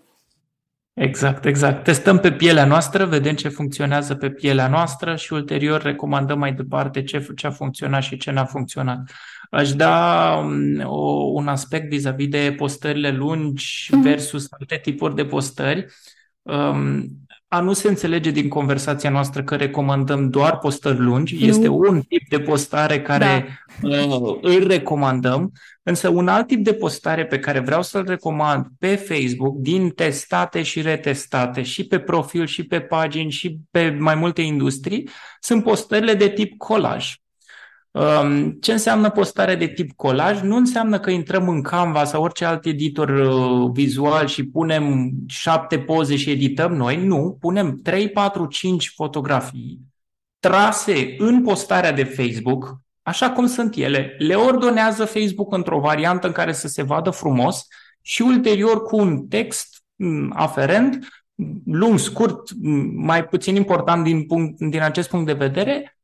Exact, 1.01 1.45
exact. 1.45 1.83
Testăm 1.83 2.19
pe 2.19 2.31
pielea 2.31 2.65
noastră, 2.65 3.05
vedem 3.05 3.35
ce 3.35 3.49
funcționează 3.49 4.15
pe 4.15 4.29
pielea 4.29 4.67
noastră 4.67 5.15
și 5.15 5.33
ulterior 5.33 5.81
recomandăm 5.81 6.39
mai 6.39 6.53
departe 6.53 7.03
ce, 7.03 7.27
ce 7.35 7.47
a 7.47 7.51
funcționat 7.51 8.03
și 8.03 8.17
ce 8.17 8.31
n-a 8.31 8.45
funcționat. 8.45 9.11
Aș 9.49 9.73
da 9.73 10.35
um, 10.43 10.79
o, 10.83 11.31
un 11.33 11.47
aspect 11.47 11.89
vis-a-vis 11.89 12.27
de 12.27 12.53
postările 12.57 13.11
lungi 13.11 13.87
mhm. 13.91 14.01
versus 14.01 14.47
alte 14.49 14.79
tipuri 14.81 15.15
de 15.15 15.25
postări. 15.25 15.85
Um, 16.41 17.07
a 17.53 17.59
nu 17.59 17.73
se 17.73 17.87
înțelege 17.87 18.31
din 18.31 18.47
conversația 18.47 19.09
noastră 19.09 19.43
că 19.43 19.55
recomandăm 19.55 20.29
doar 20.29 20.57
postări 20.57 20.99
lungi. 20.99 21.35
Nu. 21.39 21.45
Este 21.45 21.67
un 21.67 22.01
tip 22.01 22.29
de 22.29 22.39
postare 22.39 23.01
care 23.01 23.59
da. 23.81 23.89
uh, 23.89 24.37
îl 24.41 24.67
recomandăm, 24.67 25.51
însă 25.83 26.09
un 26.09 26.27
alt 26.27 26.47
tip 26.47 26.63
de 26.63 26.73
postare 26.73 27.25
pe 27.25 27.39
care 27.39 27.59
vreau 27.59 27.81
să-l 27.81 28.05
recomand 28.07 28.65
pe 28.79 28.95
Facebook, 28.95 29.57
din 29.57 29.89
testate 29.89 30.61
și 30.61 30.81
retestate, 30.81 31.61
și 31.61 31.87
pe 31.87 31.99
profil, 31.99 32.45
și 32.45 32.63
pe 32.63 32.79
pagini, 32.79 33.31
și 33.31 33.57
pe 33.71 33.97
mai 33.99 34.15
multe 34.15 34.41
industrii, 34.41 35.09
sunt 35.39 35.63
postările 35.63 36.13
de 36.13 36.29
tip 36.29 36.57
colaj. 36.57 37.15
Um, 37.91 38.51
ce 38.51 38.71
înseamnă 38.71 39.09
postare 39.09 39.55
de 39.55 39.67
tip 39.67 39.91
colaj? 39.95 40.41
Nu 40.41 40.55
înseamnă 40.55 40.99
că 40.99 41.09
intrăm 41.09 41.49
în 41.49 41.61
Canva 41.61 42.03
sau 42.03 42.23
orice 42.23 42.45
alt 42.45 42.65
editor 42.65 43.09
uh, 43.09 43.69
vizual 43.73 44.27
și 44.27 44.45
punem 44.45 45.11
șapte 45.27 45.79
poze 45.79 46.15
și 46.15 46.29
edităm 46.29 46.73
noi. 46.73 47.05
Nu, 47.05 47.37
punem 47.39 47.79
3, 47.83 48.09
4, 48.09 48.45
5 48.45 48.91
fotografii 48.95 49.91
trase 50.41 51.15
în 51.17 51.43
postarea 51.43 51.91
de 51.91 52.03
Facebook, 52.03 52.81
așa 53.01 53.31
cum 53.31 53.45
sunt 53.45 53.75
ele, 53.75 54.15
le 54.17 54.35
ordonează 54.35 55.05
Facebook 55.05 55.53
într-o 55.53 55.79
variantă 55.79 56.27
în 56.27 56.33
care 56.33 56.53
să 56.53 56.67
se 56.67 56.83
vadă 56.83 57.09
frumos 57.09 57.67
și 58.01 58.21
ulterior 58.21 58.81
cu 58.81 58.97
un 58.97 59.27
text 59.27 59.83
mm, 59.95 60.33
aferent, 60.35 61.07
lung, 61.65 61.99
scurt, 61.99 62.49
mai 62.95 63.25
puțin 63.25 63.55
important 63.55 64.03
din, 64.03 64.25
punct, 64.25 64.59
din 64.59 64.81
acest 64.81 65.09
punct 65.09 65.25
de 65.25 65.33
vedere, 65.33 65.83
uh, 65.83 66.00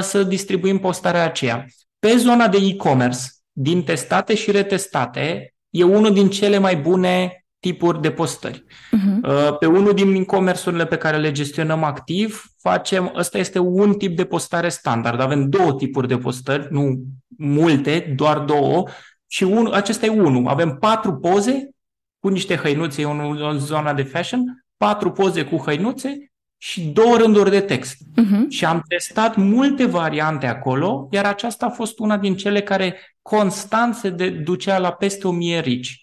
să 0.00 0.22
distribuim 0.22 0.78
postarea 0.78 1.24
aceea. 1.24 1.66
Pe 1.98 2.16
zona 2.16 2.48
de 2.48 2.58
e-commerce, 2.62 3.18
din 3.52 3.82
testate 3.82 4.34
și 4.34 4.50
retestate, 4.50 5.54
e 5.70 5.84
unul 5.84 6.12
din 6.12 6.30
cele 6.30 6.58
mai 6.58 6.76
bune 6.76 7.44
tipuri 7.58 8.00
de 8.00 8.10
postări. 8.10 8.64
Uh-huh. 8.64 9.58
Pe 9.58 9.66
unul 9.66 9.94
din 9.94 10.14
e-commerce-urile 10.14 10.86
pe 10.86 10.96
care 10.96 11.16
le 11.16 11.32
gestionăm 11.32 11.82
activ, 11.82 12.44
facem, 12.62 13.12
ăsta 13.16 13.38
este 13.38 13.58
un 13.58 13.94
tip 13.94 14.16
de 14.16 14.24
postare 14.24 14.68
standard. 14.68 15.20
Avem 15.20 15.48
două 15.48 15.74
tipuri 15.74 16.08
de 16.08 16.18
postări, 16.18 16.66
nu 16.70 17.02
multe, 17.38 18.12
doar 18.16 18.38
două, 18.38 18.84
și 19.26 19.42
un, 19.42 19.70
acesta 19.72 20.06
e 20.06 20.08
unul. 20.08 20.46
Avem 20.48 20.76
patru 20.80 21.14
poze 21.14 21.70
cu 22.18 22.28
niște 22.28 22.56
hăinuțe, 22.56 23.02
e 23.02 23.04
în 23.04 23.58
zona 23.58 23.94
de 23.94 24.02
fashion, 24.02 24.64
patru 24.76 25.10
poze 25.10 25.44
cu 25.44 25.56
hăinuțe 25.56 26.30
și 26.58 26.80
două 26.80 27.16
rânduri 27.16 27.50
de 27.50 27.60
text. 27.60 27.96
Uh-huh. 27.96 28.48
Și 28.48 28.64
am 28.64 28.82
testat 28.88 29.36
multe 29.36 29.84
variante 29.84 30.46
acolo, 30.46 31.08
iar 31.10 31.24
aceasta 31.24 31.66
a 31.66 31.70
fost 31.70 31.98
una 31.98 32.18
din 32.18 32.36
cele 32.36 32.62
care 32.62 32.96
constant 33.22 33.94
se 33.94 34.10
ducea 34.44 34.78
la 34.78 34.92
peste 34.92 35.26
o 35.26 35.30
mie 35.30 35.60
rici. 35.60 36.00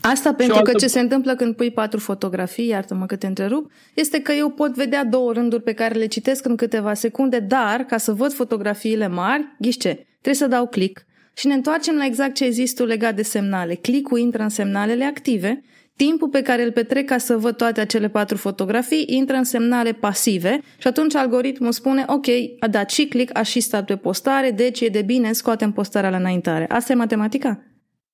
Asta 0.00 0.34
pentru 0.34 0.56
altă... 0.56 0.70
că 0.70 0.78
ce 0.78 0.86
se 0.86 1.00
întâmplă 1.00 1.34
când 1.34 1.56
pui 1.56 1.70
patru 1.70 1.98
fotografii, 1.98 2.66
iartă-mă 2.66 3.06
că 3.06 3.16
te 3.16 3.26
întrerup, 3.26 3.72
este 3.94 4.20
că 4.20 4.32
eu 4.32 4.50
pot 4.50 4.74
vedea 4.74 5.04
două 5.04 5.32
rânduri 5.32 5.62
pe 5.62 5.72
care 5.72 5.98
le 5.98 6.06
citesc 6.06 6.44
în 6.46 6.56
câteva 6.56 6.94
secunde, 6.94 7.38
dar 7.38 7.80
ca 7.80 7.96
să 7.96 8.12
văd 8.12 8.32
fotografiile 8.32 9.08
mari, 9.08 9.56
ghiște, 9.58 10.06
trebuie 10.10 10.34
să 10.34 10.46
dau 10.46 10.66
click 10.66 11.04
și 11.36 11.46
ne 11.46 11.54
întoarcem 11.54 11.96
la 11.96 12.04
exact 12.04 12.34
ce 12.34 12.44
ai 12.44 12.52
zis 12.52 12.74
tu 12.74 12.84
legat 12.84 13.14
de 13.14 13.22
semnale. 13.22 13.74
Click-ul 13.74 14.18
intră 14.18 14.42
în 14.42 14.48
semnalele 14.48 15.04
active, 15.04 15.62
timpul 16.04 16.28
pe 16.28 16.42
care 16.42 16.62
îl 16.62 16.72
petrec 16.72 17.06
ca 17.06 17.18
să 17.18 17.36
văd 17.36 17.56
toate 17.56 17.80
acele 17.80 18.08
patru 18.08 18.36
fotografii 18.36 19.04
intră 19.08 19.36
în 19.36 19.44
semnale 19.44 19.92
pasive 19.92 20.60
și 20.78 20.86
atunci 20.86 21.14
algoritmul 21.14 21.72
spune 21.72 22.04
ok, 22.06 22.26
a 22.60 22.68
dat 22.68 22.90
și 22.90 23.06
click, 23.06 23.38
a 23.38 23.42
și 23.42 23.60
stat 23.60 23.84
pe 23.84 23.96
postare, 23.96 24.50
deci 24.50 24.80
e 24.80 24.88
de 24.88 25.02
bine, 25.02 25.32
scoatem 25.32 25.72
postarea 25.72 26.10
la 26.10 26.16
înaintare. 26.16 26.66
Asta 26.68 26.92
e 26.92 26.96
matematica? 26.96 27.58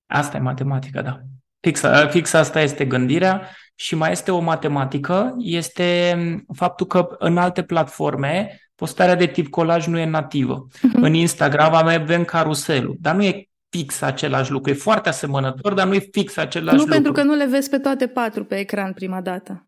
Asta 0.07 0.37
e 0.37 0.39
matematica, 0.39 1.01
da. 1.01 1.19
Fix, 1.59 1.81
fix 2.09 2.33
asta 2.33 2.61
este 2.61 2.85
gândirea 2.85 3.41
și 3.75 3.95
mai 3.95 4.11
este 4.11 4.31
o 4.31 4.39
matematică, 4.39 5.35
este 5.39 6.17
faptul 6.53 6.85
că 6.85 7.07
în 7.19 7.37
alte 7.37 7.61
platforme 7.61 8.59
postarea 8.75 9.15
de 9.15 9.25
tip 9.25 9.49
colaj 9.49 9.87
nu 9.87 9.97
e 9.97 10.05
nativă. 10.05 10.67
Uh-huh. 10.67 11.01
În 11.01 11.13
Instagram 11.13 11.73
avem 11.73 12.23
caruselul, 12.23 12.95
dar 12.99 13.15
nu 13.15 13.23
e 13.23 13.47
fix 13.69 14.01
același 14.01 14.51
lucru. 14.51 14.71
E 14.71 14.73
foarte 14.73 15.09
asemănător, 15.09 15.73
dar 15.73 15.87
nu 15.87 15.93
e 15.93 16.09
fix 16.11 16.37
același 16.37 16.75
nu 16.75 16.81
lucru. 16.81 16.95
Nu 16.95 17.01
pentru 17.01 17.11
că 17.11 17.23
nu 17.23 17.33
le 17.33 17.45
vezi 17.45 17.69
pe 17.69 17.77
toate 17.77 18.07
patru 18.07 18.43
pe 18.45 18.55
ecran 18.55 18.93
prima 18.93 19.21
dată. 19.21 19.67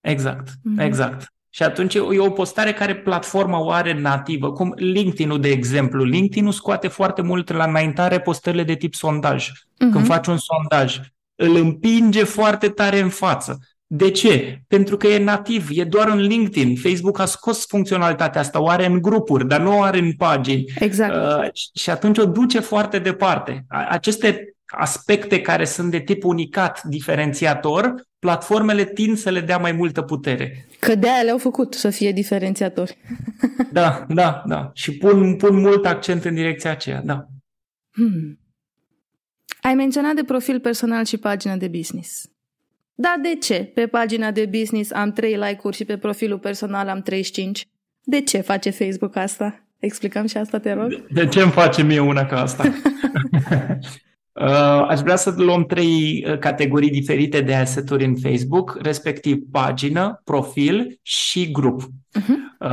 Exact, 0.00 0.48
uh-huh. 0.48 0.84
exact. 0.84 1.32
Și 1.52 1.62
atunci 1.62 1.94
e 1.94 2.18
o 2.18 2.30
postare 2.30 2.72
care 2.72 2.96
platforma 2.96 3.58
o 3.58 3.70
are 3.70 4.00
nativă, 4.00 4.52
cum 4.52 4.72
LinkedIn-ul, 4.76 5.40
de 5.40 5.48
exemplu. 5.48 6.04
LinkedIn-ul 6.04 6.52
scoate 6.52 6.88
foarte 6.88 7.22
mult 7.22 7.50
la 7.52 7.64
înaintare 7.64 8.20
postările 8.20 8.64
de 8.64 8.74
tip 8.74 8.94
sondaj. 8.94 9.48
Uh-huh. 9.50 9.78
Când 9.78 9.94
mhm. 9.94 10.04
faci 10.04 10.26
un 10.26 10.38
sondaj, 10.38 11.00
îl 11.34 11.56
împinge 11.56 12.24
foarte 12.24 12.68
tare 12.68 12.98
în 12.98 13.08
față. 13.08 13.58
De 13.92 14.10
ce? 14.10 14.62
Pentru 14.68 14.96
că 14.96 15.06
e 15.06 15.24
nativ, 15.24 15.68
e 15.70 15.84
doar 15.84 16.08
în 16.08 16.18
LinkedIn. 16.18 16.76
Facebook 16.76 17.18
a 17.18 17.24
scos 17.24 17.66
funcționalitatea 17.66 18.40
asta, 18.40 18.60
o 18.60 18.68
are 18.68 18.86
în 18.86 19.02
grupuri, 19.02 19.48
dar 19.48 19.60
nu 19.60 19.78
o 19.78 19.82
are 19.82 19.98
în 19.98 20.12
pagini. 20.12 20.64
Exact. 20.78 21.14
Uh, 21.14 21.48
și 21.74 21.90
atunci 21.90 22.18
o 22.18 22.24
duce 22.24 22.60
foarte 22.60 22.98
departe. 22.98 23.64
Aceste 23.68 24.54
aspecte 24.66 25.40
care 25.40 25.64
sunt 25.64 25.90
de 25.90 25.98
tip 25.98 26.24
unicat, 26.24 26.82
diferențiator, 26.82 27.94
platformele 28.18 28.84
tind 28.84 29.16
să 29.16 29.30
le 29.30 29.40
dea 29.40 29.58
mai 29.58 29.72
multă 29.72 30.02
putere. 30.02 30.66
Că 30.78 30.94
de 30.94 31.08
aia 31.08 31.22
le-au 31.22 31.38
făcut 31.38 31.74
să 31.74 31.90
fie 31.90 32.12
diferențiatori. 32.12 32.96
da, 33.72 34.04
da, 34.08 34.42
da. 34.46 34.70
Și 34.74 34.96
pun, 34.96 35.36
pun 35.36 35.60
mult 35.60 35.86
accent 35.86 36.24
în 36.24 36.34
direcția 36.34 36.70
aceea, 36.70 37.02
da. 37.04 37.26
Hmm. 37.90 38.38
Ai 39.60 39.74
menționat 39.74 40.14
de 40.14 40.24
profil 40.24 40.60
personal 40.60 41.04
și 41.04 41.16
pagina 41.16 41.56
de 41.56 41.68
business. 41.68 42.30
Dar 43.00 43.16
de 43.22 43.38
ce? 43.40 43.70
Pe 43.74 43.86
pagina 43.86 44.30
de 44.30 44.46
business 44.58 44.92
am 44.92 45.12
3 45.12 45.36
like-uri 45.36 45.76
și 45.76 45.84
pe 45.84 45.96
profilul 45.96 46.38
personal 46.38 46.88
am 46.88 47.02
35. 47.02 47.66
De 48.02 48.20
ce 48.20 48.40
face 48.40 48.70
Facebook 48.70 49.16
asta? 49.16 49.66
Explicăm 49.78 50.26
și 50.26 50.36
asta, 50.36 50.58
te 50.58 50.72
rog. 50.72 50.88
De, 50.88 51.04
de 51.10 51.26
ce 51.26 51.40
îmi 51.40 51.50
face 51.50 51.82
mie 51.82 52.00
una 52.00 52.26
ca 52.26 52.40
asta? 52.40 52.64
Uh, 54.32 54.86
aș 54.88 55.00
vrea 55.00 55.16
să 55.16 55.34
luăm 55.36 55.64
trei 55.64 56.24
uh, 56.28 56.38
categorii 56.38 56.90
diferite 56.90 57.40
de 57.40 57.54
asset-uri 57.54 58.04
în 58.04 58.16
Facebook, 58.16 58.78
respectiv 58.82 59.38
pagină, 59.52 60.20
profil 60.24 60.98
și 61.02 61.50
grup. 61.50 61.82
Uh-huh. 61.82 62.68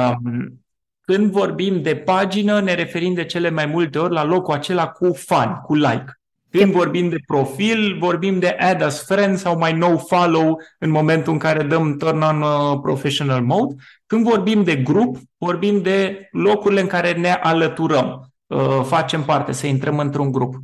Când 1.02 1.32
vorbim 1.32 1.82
de 1.82 1.96
pagină, 1.96 2.62
ne 2.62 2.74
referim 2.74 3.14
de 3.14 3.26
cele 3.26 3.50
mai 3.50 3.66
multe 3.66 4.00
ori 4.00 4.14
la 4.14 4.24
locul 4.24 4.54
acela 4.54 4.88
cu 4.88 5.14
fan, 5.14 5.62
cu 5.66 5.76
like. 5.76 6.20
Când 6.52 6.72
vorbim 6.72 7.10
de 7.10 7.18
profil, 7.26 7.98
vorbim 8.00 8.40
de 8.40 8.48
add 8.48 8.82
as 8.82 9.06
friend 9.06 9.38
sau 9.38 9.58
mai 9.58 9.74
no 9.74 9.98
follow 9.98 10.62
în 10.80 10.90
momentul 10.90 11.34
în 11.34 11.40
care 11.40 11.64
dăm 11.64 11.98
turn 11.98 12.22
on 12.22 12.42
uh, 12.42 12.80
professional 12.82 13.42
mode. 13.42 13.76
Când 14.06 14.24
vorbim 14.24 14.64
de 14.64 14.76
grup, 14.76 15.18
vorbim 15.38 15.82
de 15.82 16.28
locurile 16.32 16.82
în 16.82 16.88
care 16.88 17.14
ne 17.14 17.32
alăturăm, 17.32 18.34
uh, 18.48 18.82
facem 18.84 19.24
parte, 19.24 19.52
să 19.52 19.68
intrăm 19.68 20.00
într-un 20.00 20.32
grup. 20.32 20.56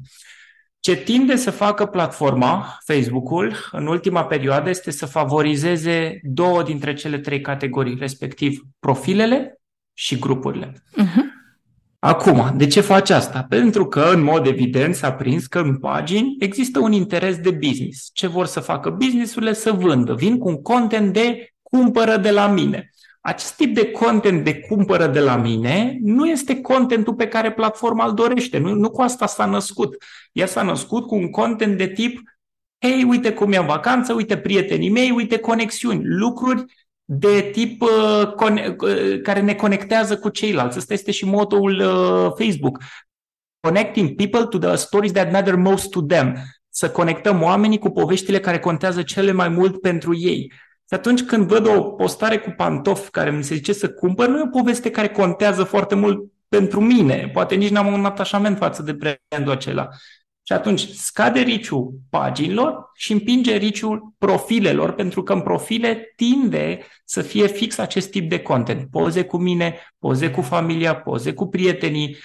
Ce 0.79 0.95
tinde 0.95 1.35
să 1.35 1.51
facă 1.51 1.85
platforma, 1.85 2.77
Facebook-ul, 2.85 3.55
în 3.71 3.87
ultima 3.87 4.25
perioadă 4.25 4.69
este 4.69 4.91
să 4.91 5.05
favorizeze 5.05 6.19
două 6.23 6.63
dintre 6.63 6.93
cele 6.93 7.19
trei 7.19 7.41
categorii, 7.41 7.97
respectiv 7.99 8.61
profilele 8.79 9.61
și 9.93 10.19
grupurile. 10.19 10.71
Uh-huh. 10.71 11.32
Acum, 12.05 12.53
de 12.57 12.67
ce 12.67 12.81
face 12.81 13.13
asta? 13.13 13.45
Pentru 13.49 13.85
că, 13.85 14.09
în 14.13 14.21
mod 14.21 14.45
evident, 14.45 14.95
s-a 14.95 15.13
prins 15.13 15.45
că 15.45 15.59
în 15.59 15.77
pagini 15.77 16.35
există 16.39 16.79
un 16.79 16.91
interes 16.91 17.37
de 17.37 17.51
business. 17.51 18.09
Ce 18.13 18.27
vor 18.27 18.45
să 18.45 18.59
facă 18.59 18.89
businessurile? 18.89 19.53
Să 19.53 19.71
vândă. 19.71 20.13
Vin 20.13 20.37
cu 20.37 20.47
un 20.47 20.61
content 20.61 21.13
de 21.13 21.53
cumpără 21.61 22.17
de 22.17 22.31
la 22.31 22.47
mine. 22.47 22.89
Acest 23.21 23.55
tip 23.55 23.75
de 23.75 23.91
content 23.91 24.43
de 24.43 24.59
cumpără 24.59 25.07
de 25.07 25.19
la 25.19 25.35
mine 25.35 25.97
nu 26.01 26.25
este 26.25 26.61
contentul 26.61 27.13
pe 27.13 27.27
care 27.27 27.51
platforma 27.51 28.05
îl 28.05 28.13
dorește. 28.13 28.57
Nu, 28.57 28.73
nu 28.73 28.89
cu 28.89 29.01
asta 29.01 29.27
s-a 29.27 29.45
născut. 29.45 29.95
Ea 30.31 30.45
s-a 30.45 30.61
născut 30.61 31.07
cu 31.07 31.15
un 31.15 31.29
content 31.29 31.77
de 31.77 31.87
tip 31.87 32.19
hei, 32.79 33.03
uite 33.03 33.33
cum 33.33 33.51
e 33.51 33.57
în 33.57 33.65
vacanță, 33.65 34.13
uite 34.13 34.37
prietenii 34.37 34.89
mei, 34.89 35.11
uite 35.11 35.37
conexiuni, 35.37 36.01
lucruri 36.03 36.65
de 37.05 37.49
tip 37.51 37.81
uh, 37.81 38.33
uh, 38.37 39.21
care 39.21 39.41
ne 39.41 39.53
conectează 39.53 40.17
cu 40.17 40.29
ceilalți. 40.29 40.77
Asta 40.77 40.93
este 40.93 41.11
și 41.11 41.25
motoul 41.25 41.79
uh, 41.79 42.45
Facebook. 42.45 42.77
Connecting 43.59 44.15
people 44.15 44.45
to 44.45 44.57
the 44.57 44.75
stories 44.75 45.11
that 45.11 45.31
matter 45.31 45.55
most 45.55 45.89
to 45.89 46.01
them. 46.01 46.35
Să 46.69 46.89
conectăm 46.89 47.41
oamenii 47.41 47.79
cu 47.79 47.89
poveștile 47.89 48.39
care 48.39 48.59
contează 48.59 49.01
cele 49.01 49.31
mai 49.31 49.49
mult 49.49 49.81
pentru 49.81 50.17
ei. 50.17 50.51
Și 50.89 50.99
atunci 50.99 51.23
când 51.23 51.47
văd 51.47 51.67
o 51.67 51.81
postare 51.81 52.37
cu 52.37 52.53
pantofi 52.57 53.09
care 53.09 53.31
mi 53.31 53.43
se 53.43 53.55
zice 53.55 53.73
să 53.73 53.89
cumpăr, 53.89 54.27
nu 54.27 54.37
e 54.37 54.41
o 54.41 54.47
poveste 54.47 54.89
care 54.89 55.09
contează 55.09 55.63
foarte 55.63 55.95
mult 55.95 56.31
pentru 56.47 56.81
mine. 56.81 57.29
Poate 57.33 57.55
nici 57.55 57.69
n-am 57.69 57.93
un 57.93 58.05
atașament 58.05 58.57
față 58.57 58.81
de 58.81 58.91
brandul 58.91 59.53
acela. 59.53 59.89
Și 60.45 60.53
atunci 60.53 60.87
scade 60.87 61.39
riciul 61.39 61.93
paginilor 62.09 62.91
și 62.95 63.11
împinge 63.11 63.55
riciul 63.55 64.13
profilelor, 64.17 64.91
pentru 64.91 65.23
că 65.23 65.33
în 65.33 65.41
profile 65.41 66.13
tinde 66.15 66.79
să 67.05 67.21
fie 67.21 67.47
fix 67.47 67.77
acest 67.77 68.09
tip 68.09 68.29
de 68.29 68.39
content. 68.39 68.87
Poze 68.91 69.23
cu 69.23 69.37
mine, 69.37 69.75
poze 69.99 70.29
cu 70.29 70.41
familia, 70.41 70.95
poze 70.95 71.33
cu 71.33 71.47
prietenii 71.47 72.17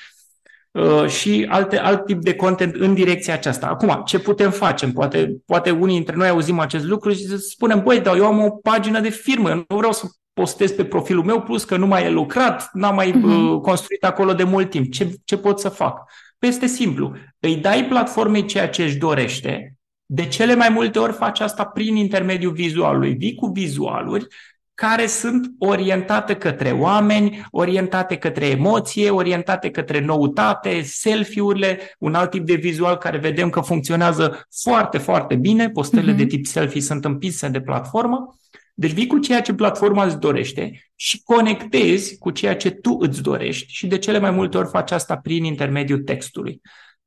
uh, 0.70 1.06
și 1.08 1.46
alte, 1.50 1.78
alt 1.78 2.04
tip 2.04 2.20
de 2.20 2.34
content 2.34 2.74
în 2.74 2.94
direcția 2.94 3.34
aceasta. 3.34 3.66
Acum, 3.66 4.02
ce 4.04 4.18
putem 4.18 4.50
face? 4.50 4.86
Poate, 4.86 5.36
poate 5.46 5.70
unii 5.70 5.94
dintre 5.94 6.16
noi 6.16 6.28
auzim 6.28 6.58
acest 6.58 6.84
lucru 6.84 7.12
și 7.12 7.38
spunem, 7.38 7.82
băi, 7.82 8.00
dar 8.00 8.16
eu 8.16 8.26
am 8.26 8.40
o 8.40 8.50
pagină 8.50 9.00
de 9.00 9.10
firmă, 9.10 9.64
nu 9.68 9.76
vreau 9.76 9.92
să 9.92 10.06
postez 10.32 10.72
pe 10.72 10.84
profilul 10.84 11.24
meu, 11.24 11.42
plus 11.42 11.64
că 11.64 11.76
nu 11.76 11.86
mai 11.86 12.04
e 12.04 12.10
lucrat, 12.10 12.70
n-am 12.72 12.94
mai 12.94 13.10
uh-huh. 13.10 13.62
construit 13.62 14.04
acolo 14.04 14.32
de 14.32 14.44
mult 14.44 14.70
timp. 14.70 14.92
Ce, 14.92 15.14
ce 15.24 15.36
pot 15.36 15.60
să 15.60 15.68
fac? 15.68 16.10
Păi 16.38 16.48
este 16.48 16.66
simplu. 16.66 17.16
Îi 17.40 17.56
dai 17.56 17.84
platformei 17.84 18.44
ceea 18.44 18.68
ce 18.68 18.82
își 18.82 18.96
dorește, 18.96 19.76
de 20.06 20.26
cele 20.26 20.54
mai 20.54 20.68
multe 20.68 20.98
ori 20.98 21.12
faci 21.12 21.40
asta 21.40 21.64
prin 21.64 21.96
intermediul 21.96 22.52
vizualului. 22.52 23.14
Vii 23.14 23.34
cu 23.34 23.46
vizualuri 23.46 24.26
care 24.74 25.06
sunt 25.06 25.50
orientate 25.58 26.34
către 26.34 26.70
oameni, 26.70 27.46
orientate 27.50 28.16
către 28.16 28.46
emoție, 28.46 29.10
orientate 29.10 29.70
către 29.70 30.00
noutate, 30.00 30.82
selfie-urile, 30.82 31.94
un 31.98 32.14
alt 32.14 32.30
tip 32.30 32.46
de 32.46 32.54
vizual 32.54 32.96
care 32.96 33.18
vedem 33.18 33.50
că 33.50 33.60
funcționează 33.60 34.46
foarte, 34.62 34.98
foarte 34.98 35.34
bine. 35.34 35.70
Postele 35.70 36.12
uh-huh. 36.12 36.16
de 36.16 36.26
tip 36.26 36.46
selfie 36.46 36.80
sunt 36.80 37.04
împinse 37.04 37.48
de 37.48 37.60
platformă. 37.60 38.38
Deci 38.80 38.92
vii 38.92 39.06
cu 39.06 39.18
ceea 39.18 39.40
ce 39.40 39.54
platforma 39.54 40.04
îți 40.04 40.18
dorește 40.18 40.90
și 40.94 41.22
conectezi 41.22 42.18
cu 42.18 42.30
ceea 42.30 42.56
ce 42.56 42.70
tu 42.70 42.96
îți 43.00 43.22
dorești 43.22 43.72
și 43.72 43.86
de 43.86 43.98
cele 43.98 44.18
mai 44.18 44.30
multe 44.30 44.58
ori 44.58 44.68
faci 44.68 44.90
asta 44.90 45.16
prin 45.16 45.44
intermediul 45.44 45.98
textului. 45.98 46.60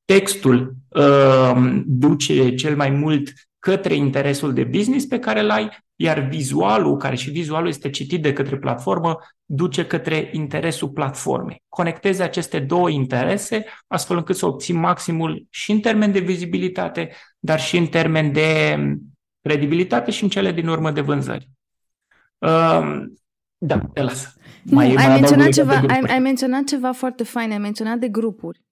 Textul 0.06 0.76
uh, 0.90 1.82
duce 1.86 2.56
cel 2.56 2.76
mai 2.76 2.90
mult 2.90 3.34
către 3.60 3.94
interesul 3.94 4.54
de 4.54 4.64
business 4.64 5.06
pe 5.06 5.20
care 5.20 5.40
îl 5.40 5.50
ai, 5.50 5.70
iar 5.96 6.20
vizualul, 6.20 6.98
care 6.98 7.16
și 7.16 7.30
vizualul 7.30 7.68
este 7.68 7.90
citit 7.90 8.22
de 8.22 8.34
către 8.34 8.58
platformă, 8.58 9.18
duce 9.46 9.86
către 9.86 10.30
interesul 10.34 10.90
platformei. 10.90 11.64
Conectezi 11.70 12.22
aceste 12.22 12.60
două 12.60 12.90
interese 12.90 13.66
astfel 13.88 14.18
încât 14.18 14.36
să 14.36 14.46
obții 14.46 14.74
maximul 14.74 15.46
și 15.50 15.72
în 15.72 15.80
termen 15.80 16.12
de 16.12 16.20
vizibilitate, 16.20 17.10
dar 17.40 17.60
și 17.60 17.78
în 17.78 17.88
termen 17.88 18.32
de 18.32 18.78
credibilitate 19.42 20.12
și 20.12 20.24
în 20.24 20.30
cele 20.30 20.52
din 20.52 20.68
urmă 20.68 20.92
de 20.92 21.02
vânzări. 21.02 21.50
Uh, 22.42 23.04
da, 23.58 23.80
te 23.94 24.02
las. 24.02 24.34
Mai, 24.64 24.88
ai, 24.88 24.94
mai 24.94 25.08
menționat 25.08 25.50
ceva, 25.50 25.74
ai, 25.88 26.00
ai 26.08 26.20
menționat 26.20 26.64
ceva 26.64 26.92
foarte 26.92 27.24
fain, 27.24 27.52
ai 27.52 27.58
menționat 27.58 27.98
de 27.98 28.08
grupuri. 28.08 28.64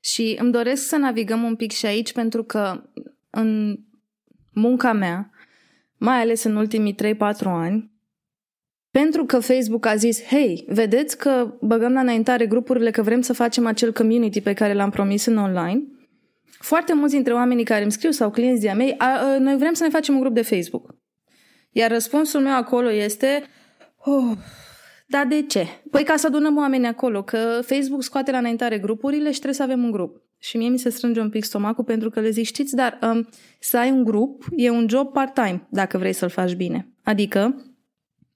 Și 0.00 0.36
îmi 0.40 0.52
doresc 0.52 0.86
să 0.86 0.96
navigăm 0.96 1.42
un 1.42 1.56
pic 1.56 1.72
și 1.72 1.86
aici 1.86 2.12
pentru 2.12 2.44
că 2.44 2.82
în 3.30 3.78
munca 4.52 4.92
mea, 4.92 5.30
mai 5.96 6.20
ales 6.20 6.44
în 6.44 6.56
ultimii 6.56 6.94
3-4 6.94 7.16
ani, 7.42 7.92
pentru 8.90 9.24
că 9.24 9.38
Facebook 9.38 9.86
a 9.86 9.94
zis, 9.94 10.24
hei, 10.24 10.64
vedeți 10.68 11.18
că 11.18 11.54
băgăm 11.60 11.92
la 11.92 12.00
înaintare 12.00 12.46
grupurile, 12.46 12.90
că 12.90 13.02
vrem 13.02 13.20
să 13.20 13.32
facem 13.32 13.66
acel 13.66 13.92
community 13.92 14.40
pe 14.40 14.52
care 14.52 14.72
l-am 14.74 14.90
promis 14.90 15.26
în 15.26 15.36
online, 15.36 15.82
foarte 16.58 16.94
mulți 16.94 17.14
dintre 17.14 17.32
oamenii 17.32 17.64
care 17.64 17.82
îmi 17.82 17.92
scriu 17.92 18.10
sau 18.10 18.30
clienții 18.30 18.62
de-a 18.62 18.74
mei, 18.74 18.94
a, 18.98 19.06
a, 19.06 19.38
noi 19.38 19.56
vrem 19.56 19.72
să 19.72 19.82
ne 19.84 19.90
facem 19.90 20.14
un 20.14 20.20
grup 20.20 20.34
de 20.34 20.42
Facebook. 20.42 20.94
Iar 21.70 21.90
răspunsul 21.90 22.40
meu 22.40 22.54
acolo 22.54 22.92
este, 22.92 23.42
oh, 23.96 24.36
dar 25.06 25.26
de 25.26 25.42
ce? 25.42 25.66
Păi 25.90 26.04
ca 26.04 26.16
să 26.16 26.26
adunăm 26.26 26.56
oameni 26.56 26.86
acolo, 26.86 27.22
că 27.22 27.60
Facebook 27.62 28.02
scoate 28.02 28.30
la 28.30 28.38
înaintare 28.38 28.78
grupurile 28.78 29.26
și 29.26 29.40
trebuie 29.40 29.54
să 29.54 29.62
avem 29.62 29.84
un 29.84 29.90
grup. 29.90 30.22
Și 30.38 30.56
mie 30.56 30.68
mi 30.68 30.78
se 30.78 30.88
strânge 30.88 31.20
un 31.20 31.30
pic 31.30 31.44
stomacul 31.44 31.84
pentru 31.84 32.10
că 32.10 32.20
le 32.20 32.30
zic, 32.30 32.44
știți, 32.44 32.74
dar 32.74 32.98
um, 33.02 33.28
să 33.60 33.78
ai 33.78 33.90
un 33.90 34.04
grup 34.04 34.44
e 34.56 34.70
un 34.70 34.86
job 34.88 35.12
part-time 35.12 35.66
dacă 35.70 35.98
vrei 35.98 36.12
să-l 36.12 36.28
faci 36.28 36.54
bine. 36.54 36.88
Adică 37.02 37.64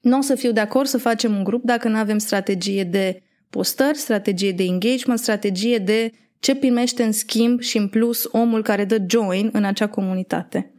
nu 0.01 0.18
o 0.18 0.20
să 0.20 0.35
fiu 0.35 0.53
de 0.53 0.61
acord 0.61 0.89
să 0.89 0.99
facem 0.99 1.37
un 1.37 1.45
grup 1.45 1.64
dacă 1.64 1.89
nu 1.89 1.97
avem 1.97 2.18
strategie 2.18 2.85
de 2.85 3.22
postări, 3.51 3.99
strategie 3.99 4.53
de 4.53 4.62
engagement, 4.62 5.18
strategie 5.18 5.78
de 5.78 6.12
ce 6.39 6.55
primește 6.55 7.03
în 7.03 7.12
schimb 7.12 7.61
și 7.61 7.76
în 7.76 7.89
plus 7.89 8.28
omul 8.30 8.62
care 8.62 8.85
dă 8.85 9.05
join 9.09 9.49
în 9.53 9.64
acea 9.64 9.89
comunitate. 9.89 10.72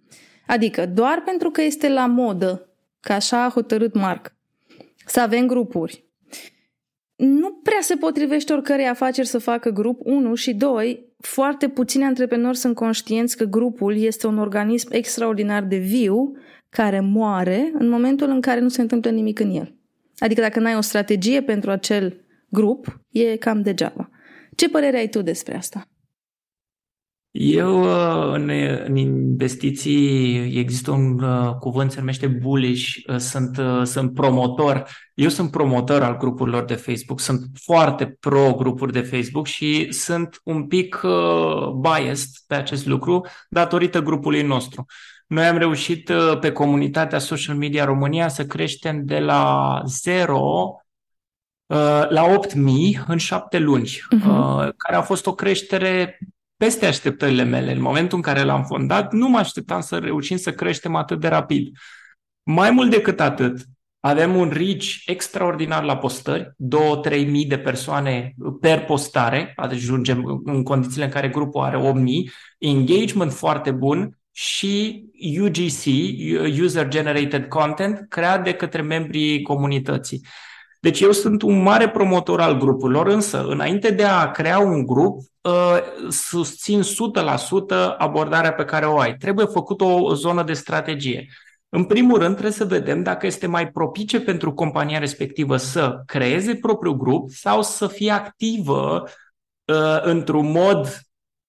Adică 0.47 0.85
doar 0.85 1.21
pentru 1.25 1.49
că 1.49 1.61
este 1.61 1.89
la 1.89 2.05
modă, 2.05 2.69
că 2.99 3.13
așa 3.13 3.43
a 3.43 3.49
hotărât 3.49 3.93
Marc, 3.93 4.35
să 5.05 5.19
avem 5.19 5.47
grupuri. 5.47 6.05
Nu 7.15 7.51
prea 7.51 7.77
se 7.81 7.95
potrivește 7.95 8.53
oricărei 8.53 8.87
afaceri 8.87 9.27
să 9.27 9.37
facă 9.37 9.69
grup, 9.69 9.99
1 10.03 10.35
și 10.35 10.53
2, 10.53 11.13
foarte 11.19 11.67
puțini 11.69 12.03
antreprenori 12.03 12.57
sunt 12.57 12.75
conștienți 12.75 13.37
că 13.37 13.43
grupul 13.43 13.97
este 13.97 14.27
un 14.27 14.37
organism 14.37 14.87
extraordinar 14.91 15.63
de 15.63 15.77
viu 15.77 16.31
care 16.69 16.99
moare 16.99 17.71
în 17.73 17.89
momentul 17.89 18.29
în 18.29 18.41
care 18.41 18.59
nu 18.59 18.69
se 18.69 18.81
întâmplă 18.81 19.09
nimic 19.09 19.39
în 19.39 19.49
el. 19.49 19.75
Adică 20.17 20.41
dacă 20.41 20.59
n-ai 20.59 20.75
o 20.75 20.81
strategie 20.81 21.41
pentru 21.41 21.71
acel 21.71 22.21
grup, 22.49 22.99
e 23.09 23.35
cam 23.35 23.61
degeaba. 23.61 24.09
Ce 24.55 24.69
părere 24.69 24.97
ai 24.97 25.09
tu 25.09 25.21
despre 25.21 25.55
asta? 25.55 25.87
Eu, 27.35 27.81
uh, 27.81 28.33
în, 28.33 28.49
în 28.85 28.95
investiții, 28.95 30.59
există 30.59 30.91
un 30.91 31.23
uh, 31.23 31.55
cuvânt, 31.59 31.91
se 31.91 31.99
numește 31.99 32.27
bullish, 32.27 32.95
uh, 33.07 33.17
sunt, 33.17 33.57
uh, 33.57 33.81
sunt 33.83 34.13
promotor. 34.13 34.87
Eu 35.13 35.29
sunt 35.29 35.51
promotor 35.51 36.03
al 36.03 36.17
grupurilor 36.17 36.65
de 36.65 36.73
Facebook, 36.73 37.19
sunt 37.19 37.45
foarte 37.53 38.17
pro 38.19 38.53
grupuri 38.53 38.91
de 38.91 39.01
Facebook 39.01 39.47
și 39.47 39.91
sunt 39.91 40.41
un 40.43 40.67
pic 40.67 41.01
uh, 41.03 41.67
biased 41.81 42.29
pe 42.47 42.55
acest 42.55 42.85
lucru 42.85 43.25
datorită 43.49 44.01
grupului 44.01 44.41
nostru. 44.41 44.85
Noi 45.27 45.45
am 45.45 45.57
reușit 45.57 46.09
uh, 46.09 46.39
pe 46.39 46.51
comunitatea 46.51 47.19
Social 47.19 47.55
Media 47.55 47.85
România 47.85 48.27
să 48.27 48.45
creștem 48.45 49.05
de 49.05 49.19
la 49.19 49.81
0 49.85 50.75
uh, 51.65 51.77
la 52.09 52.25
8.000 52.27 53.05
în 53.07 53.17
șapte 53.17 53.59
luni, 53.59 53.89
uh-huh. 53.89 54.69
care 54.77 54.95
a 54.95 55.01
fost 55.01 55.25
o 55.25 55.33
creștere 55.33 56.19
peste 56.63 56.85
așteptările 56.85 57.43
mele. 57.43 57.71
În 57.71 57.81
momentul 57.81 58.17
în 58.17 58.23
care 58.23 58.43
l-am 58.43 58.63
fondat, 58.63 59.13
nu 59.13 59.27
mă 59.27 59.37
așteptam 59.37 59.81
să 59.81 59.97
reușim 59.97 60.37
să 60.37 60.51
creștem 60.51 60.95
atât 60.95 61.19
de 61.19 61.27
rapid. 61.27 61.77
Mai 62.43 62.71
mult 62.71 62.89
decât 62.89 63.19
atât, 63.19 63.61
avem 63.99 64.35
un 64.35 64.49
reach 64.53 64.85
extraordinar 65.05 65.83
la 65.83 65.97
postări, 65.97 66.51
2-3 67.11 67.25
mii 67.27 67.45
de 67.45 67.57
persoane 67.57 68.33
per 68.61 68.85
postare, 68.85 69.53
ajungem 69.55 70.41
în 70.45 70.63
condițiile 70.63 71.05
în 71.05 71.11
care 71.11 71.27
grupul 71.27 71.63
are 71.63 71.77
8 71.77 71.95
mii, 71.95 72.31
engagement 72.57 73.31
foarte 73.31 73.71
bun 73.71 74.17
și 74.31 75.03
UGC, 75.39 75.85
User 76.61 76.87
Generated 76.87 77.45
Content, 77.45 78.05
creat 78.09 78.43
de 78.43 78.53
către 78.53 78.81
membrii 78.81 79.41
comunității. 79.41 80.25
Deci 80.83 80.99
eu 80.99 81.11
sunt 81.11 81.41
un 81.41 81.61
mare 81.61 81.89
promotor 81.89 82.41
al 82.41 82.57
grupurilor, 82.57 83.07
însă 83.07 83.45
înainte 83.47 83.91
de 83.91 84.03
a 84.03 84.31
crea 84.31 84.59
un 84.59 84.85
grup, 84.85 85.19
uh, 85.41 85.77
susțin 86.09 86.81
100% 86.81 87.95
abordarea 87.97 88.53
pe 88.53 88.65
care 88.65 88.85
o 88.85 88.99
ai. 88.99 89.17
Trebuie 89.17 89.45
făcut 89.45 89.81
o 89.81 90.13
zonă 90.13 90.43
de 90.43 90.53
strategie. 90.53 91.27
În 91.69 91.83
primul 91.83 92.17
rând, 92.17 92.31
trebuie 92.31 92.51
să 92.51 92.65
vedem 92.65 93.03
dacă 93.03 93.25
este 93.25 93.47
mai 93.47 93.67
propice 93.71 94.21
pentru 94.21 94.53
compania 94.53 94.99
respectivă 94.99 95.57
să 95.57 96.01
creeze 96.05 96.55
propriul 96.55 96.97
grup 96.97 97.29
sau 97.29 97.61
să 97.61 97.87
fie 97.87 98.11
activă 98.11 99.03
uh, 99.65 100.01
într-un 100.01 100.51
mod 100.51 100.85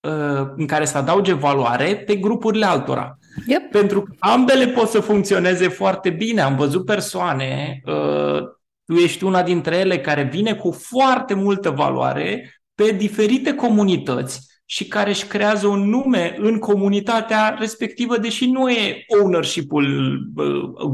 uh, 0.01 0.49
în 0.57 0.67
care 0.67 0.85
să 0.85 0.99
adauge 0.99 1.33
valoare 1.33 1.97
pe 1.97 2.17
grupurile 2.17 2.67
altora. 2.67 3.19
Yep. 3.47 3.71
Pentru 3.71 4.03
că 4.03 4.13
ambele 4.19 4.67
pot 4.67 4.89
să 4.89 5.01
funcționeze 5.01 5.69
foarte 5.69 6.11
bine. 6.11 6.41
Am 6.41 6.57
văzut 6.57 6.85
persoane 6.85 7.81
uh, 7.85 8.43
tu 8.85 8.95
ești 8.95 9.25
una 9.25 9.43
dintre 9.43 9.77
ele 9.77 10.01
care 10.01 10.23
vine 10.23 10.55
cu 10.55 10.71
foarte 10.71 11.35
multă 11.35 11.71
valoare 11.71 12.61
pe 12.75 12.93
diferite 12.93 13.55
comunități 13.55 14.53
și 14.65 14.89
care 14.89 15.11
își 15.11 15.27
creează 15.27 15.67
un 15.67 15.89
nume 15.89 16.37
în 16.39 16.59
comunitatea 16.59 17.57
respectivă, 17.59 18.19
deși 18.19 18.47
nu 18.47 18.71
e 18.71 19.05
ownership-ul 19.21 20.19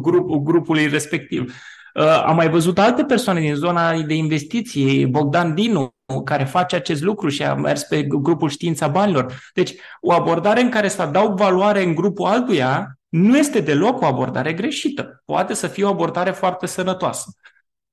grup, 0.03 0.45
grupului 0.45 0.87
respectiv. 0.87 1.55
Uh, 1.95 2.23
am 2.27 2.37
mai 2.37 2.51
văzut 2.51 2.79
alte 2.79 3.05
persoane 3.05 3.41
din 3.41 3.55
zona 3.55 4.03
de 4.03 4.15
investiții, 4.15 5.07
Bogdan 5.07 5.55
Dinu, 5.55 5.95
care 6.25 6.45
face 6.45 6.77
acest 6.77 7.03
lucru 7.03 7.29
și 7.29 7.43
a 7.43 7.55
mers 7.55 7.83
pe 7.83 8.03
grupul 8.03 8.49
Știința 8.49 8.89
Banilor. 8.89 9.41
Deci, 9.55 9.75
o 10.01 10.13
abordare 10.13 10.61
în 10.61 10.69
care 10.69 10.89
să 10.89 11.03
adaug 11.03 11.37
valoare 11.37 11.83
în 11.83 11.95
grupul 11.95 12.27
altuia 12.27 12.99
nu 13.09 13.37
este 13.39 13.61
deloc 13.61 14.01
o 14.01 14.07
abordare 14.07 14.53
greșită. 14.53 15.23
Poate 15.25 15.55
să 15.55 15.67
fie 15.67 15.85
o 15.85 15.89
abordare 15.89 16.31
foarte 16.31 16.67
sănătoasă. 16.67 17.31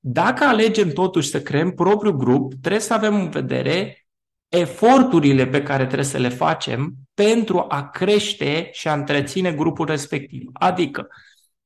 Dacă 0.00 0.44
alegem 0.44 0.90
totuși 0.90 1.28
să 1.28 1.42
creăm 1.42 1.70
propriul 1.70 2.16
grup, 2.16 2.52
trebuie 2.60 2.80
să 2.80 2.94
avem 2.94 3.14
în 3.14 3.30
vedere 3.30 4.06
eforturile 4.48 5.46
pe 5.46 5.62
care 5.62 5.84
trebuie 5.84 6.06
să 6.06 6.18
le 6.18 6.28
facem 6.28 6.94
pentru 7.14 7.64
a 7.68 7.88
crește 7.88 8.68
și 8.72 8.88
a 8.88 8.92
întreține 8.92 9.52
grupul 9.52 9.86
respectiv. 9.86 10.42
Adică, 10.52 11.06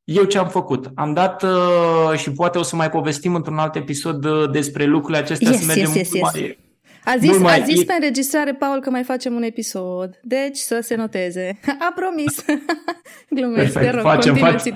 eu 0.05 0.25
ce 0.25 0.39
am 0.39 0.49
făcut? 0.49 0.91
Am 0.95 1.13
dat 1.13 1.43
uh, 1.43 2.13
și 2.17 2.33
poate 2.33 2.59
o 2.59 2.63
să 2.63 2.77
mai 2.77 2.91
povestim 2.91 3.35
într-un 3.35 3.59
alt 3.59 3.77
episod 3.77 4.25
uh, 4.25 4.51
despre 4.51 4.85
lucrurile 4.85 5.23
acestea, 5.23 5.51
yes, 5.51 5.61
să 5.61 5.67
mergem 5.67 5.93
yes, 5.95 6.13
yes, 6.13 6.35
yes. 6.35 6.57
Mai, 7.05 7.15
a 7.15 7.19
zis, 7.19 7.39
mai... 7.39 7.61
a 7.61 7.65
zis 7.65 7.85
pe 7.85 7.93
înregistrare, 7.93 8.55
Paul, 8.55 8.81
că 8.81 8.91
mai 8.91 9.03
facem 9.03 9.35
un 9.35 9.43
episod. 9.43 10.19
Deci 10.23 10.57
să 10.57 10.79
se 10.83 10.95
noteze. 10.95 11.59
A 11.89 11.93
promis. 11.95 12.45
Glumesc, 13.37 13.79
te 13.79 13.91
rog, 13.91 14.01
facem, 14.01 14.35
facem, 14.35 14.75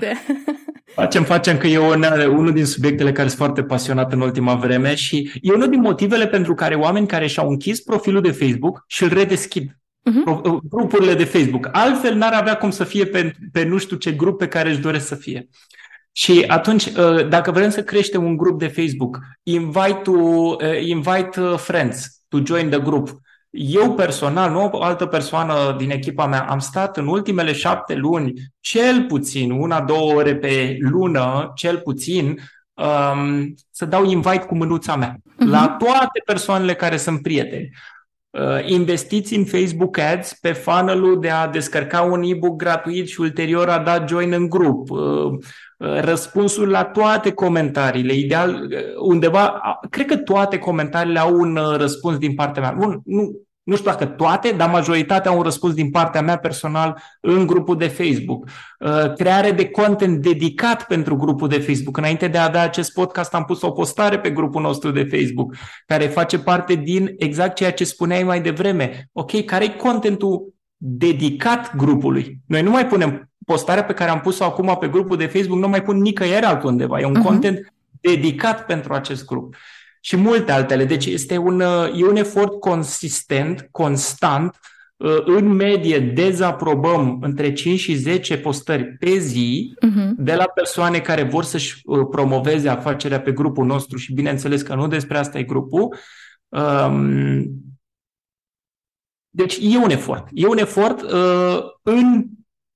facem, 0.95 1.23
facem 1.23 1.57
că 1.57 1.67
e 1.67 1.77
unul 2.27 2.53
din 2.53 2.65
subiectele 2.65 3.11
care 3.11 3.27
sunt 3.27 3.39
foarte 3.39 3.63
pasionat 3.63 4.13
în 4.13 4.21
ultima 4.21 4.55
vreme 4.55 4.95
și 4.95 5.31
e 5.41 5.53
unul 5.53 5.69
din 5.69 5.79
motivele 5.79 6.27
pentru 6.27 6.53
care 6.53 6.75
oameni 6.75 7.07
care 7.07 7.27
și-au 7.27 7.49
închis 7.49 7.81
profilul 7.81 8.21
de 8.21 8.31
Facebook 8.31 8.83
și 8.87 9.03
îl 9.03 9.09
redeschid. 9.09 9.71
Uh-huh. 10.09 10.59
Grupurile 10.69 11.13
de 11.13 11.23
Facebook. 11.23 11.69
Altfel 11.71 12.15
n-ar 12.15 12.33
avea 12.33 12.57
cum 12.57 12.69
să 12.69 12.83
fie 12.83 13.05
pe, 13.05 13.33
pe 13.51 13.63
nu 13.63 13.77
știu 13.77 13.97
ce 13.97 14.11
grup 14.11 14.37
pe 14.37 14.47
care 14.47 14.69
își 14.69 14.79
doresc 14.79 15.07
să 15.07 15.15
fie. 15.15 15.47
Și 16.11 16.43
atunci, 16.47 16.85
uh, 16.85 17.27
dacă 17.27 17.51
vrem 17.51 17.69
să 17.69 17.83
creștem 17.83 18.23
un 18.23 18.37
grup 18.37 18.59
de 18.59 18.67
Facebook, 18.67 19.19
invite, 19.43 19.99
to, 20.03 20.11
uh, 20.11 20.57
invite 20.81 21.41
uh, 21.41 21.57
friends 21.57 22.16
to 22.27 22.39
join 22.45 22.69
the 22.69 22.79
group. 22.79 23.09
Eu 23.49 23.93
personal, 23.93 24.51
nu 24.51 24.69
o 24.71 24.83
altă 24.83 25.05
persoană 25.05 25.75
din 25.77 25.91
echipa 25.91 26.27
mea, 26.27 26.45
am 26.49 26.59
stat 26.59 26.97
în 26.97 27.07
ultimele 27.07 27.53
șapte 27.53 27.95
luni, 27.95 28.33
cel 28.59 29.05
puțin, 29.05 29.51
una, 29.51 29.81
două 29.81 30.13
ore 30.13 30.35
pe 30.35 30.77
lună, 30.79 31.51
cel 31.55 31.79
puțin, 31.79 32.37
um, 32.73 33.55
să 33.71 33.85
dau 33.85 34.05
invite 34.05 34.45
cu 34.45 34.55
mânuța 34.55 34.95
mea 34.95 35.15
uh-huh. 35.15 35.45
la 35.45 35.75
toate 35.79 36.21
persoanele 36.25 36.73
care 36.75 36.97
sunt 36.97 37.21
prieteni. 37.21 37.69
Uh, 38.29 38.69
investiți 38.69 39.35
în 39.35 39.45
Facebook 39.45 39.97
Ads 39.97 40.33
pe 40.33 40.51
funnel 40.51 41.17
de 41.19 41.29
a 41.29 41.47
descărca 41.47 42.01
un 42.01 42.23
e-book 42.23 42.55
gratuit 42.55 43.07
și 43.07 43.21
ulterior 43.21 43.69
a 43.69 43.79
da 43.79 44.05
join 44.05 44.31
în 44.31 44.49
grup. 44.49 44.89
Uh, 44.89 44.99
uh, 45.77 45.99
răspunsul 45.99 46.69
la 46.69 46.83
toate 46.83 47.31
comentariile, 47.31 48.13
ideal, 48.13 48.67
undeva, 48.99 49.61
cred 49.89 50.05
că 50.05 50.17
toate 50.17 50.57
comentariile 50.57 51.19
au 51.19 51.35
un 51.35 51.59
răspuns 51.77 52.17
din 52.17 52.35
partea 52.35 52.61
mea. 52.61 52.71
Bun, 52.71 53.01
nu, 53.05 53.46
nu 53.67 53.75
știu 53.75 53.91
dacă 53.91 54.05
toate, 54.05 54.51
dar 54.51 54.69
majoritatea 54.69 55.31
au 55.31 55.37
un 55.37 55.43
răspuns 55.43 55.73
din 55.73 55.89
partea 55.89 56.21
mea 56.21 56.37
personal 56.37 57.01
în 57.21 57.47
grupul 57.47 57.77
de 57.77 57.87
Facebook. 57.87 58.47
Uh, 58.79 59.13
creare 59.13 59.51
de 59.51 59.69
content 59.69 60.21
dedicat 60.21 60.87
pentru 60.87 61.15
grupul 61.15 61.47
de 61.47 61.59
Facebook. 61.59 61.97
Înainte 61.97 62.27
de 62.27 62.37
a 62.37 62.49
da 62.49 62.61
acest 62.61 62.93
podcast 62.93 63.33
am 63.33 63.43
pus 63.45 63.61
o 63.61 63.71
postare 63.71 64.19
pe 64.19 64.29
grupul 64.29 64.61
nostru 64.61 64.91
de 64.91 65.07
Facebook 65.11 65.55
care 65.85 66.07
face 66.07 66.39
parte 66.39 66.75
din 66.75 67.15
exact 67.17 67.55
ceea 67.55 67.71
ce 67.71 67.83
spuneai 67.83 68.23
mai 68.23 68.41
devreme. 68.41 69.09
Ok, 69.11 69.45
care 69.45 69.63
e 69.63 69.69
contentul 69.69 70.53
dedicat 70.77 71.75
grupului? 71.75 72.37
Noi 72.45 72.61
nu 72.61 72.71
mai 72.71 72.87
punem 72.87 73.31
postarea 73.45 73.83
pe 73.83 73.93
care 73.93 74.09
am 74.09 74.19
pus-o 74.19 74.43
acum 74.43 74.77
pe 74.79 74.87
grupul 74.87 75.17
de 75.17 75.25
Facebook, 75.25 75.59
nu 75.59 75.67
mai 75.67 75.83
pun 75.83 75.97
nicăieri 76.01 76.45
altundeva. 76.45 76.99
E 76.99 77.05
un 77.05 77.15
uh-huh. 77.19 77.25
content 77.25 77.73
dedicat 78.01 78.65
pentru 78.65 78.93
acest 78.93 79.25
grup 79.25 79.55
și 80.01 80.15
multe 80.15 80.51
altele. 80.51 80.85
Deci 80.85 81.05
este 81.05 81.37
un, 81.37 81.59
e 81.95 82.05
un 82.05 82.15
efort 82.15 82.59
consistent, 82.59 83.67
constant. 83.71 84.59
În 85.25 85.47
medie 85.47 85.99
dezaprobăm 85.99 87.17
între 87.21 87.53
5 87.53 87.79
și 87.79 87.95
10 87.95 88.37
postări 88.37 88.83
pe 88.83 89.17
zi 89.17 89.73
uh-huh. 89.85 90.09
de 90.15 90.35
la 90.35 90.45
persoane 90.45 90.99
care 90.99 91.23
vor 91.23 91.43
să-și 91.43 91.81
uh, 91.83 92.07
promoveze 92.11 92.69
afacerea 92.69 93.21
pe 93.21 93.31
grupul 93.31 93.65
nostru 93.65 93.97
și 93.97 94.13
bineînțeles 94.13 94.61
că 94.61 94.75
nu 94.75 94.87
despre 94.87 95.17
asta 95.17 95.37
e 95.37 95.43
grupul. 95.43 95.95
Um, 96.47 97.45
deci 99.29 99.57
e 99.61 99.77
un 99.77 99.89
efort. 99.89 100.27
E 100.31 100.47
un 100.47 100.57
efort 100.57 101.01
uh, 101.01 101.59
în 101.81 102.25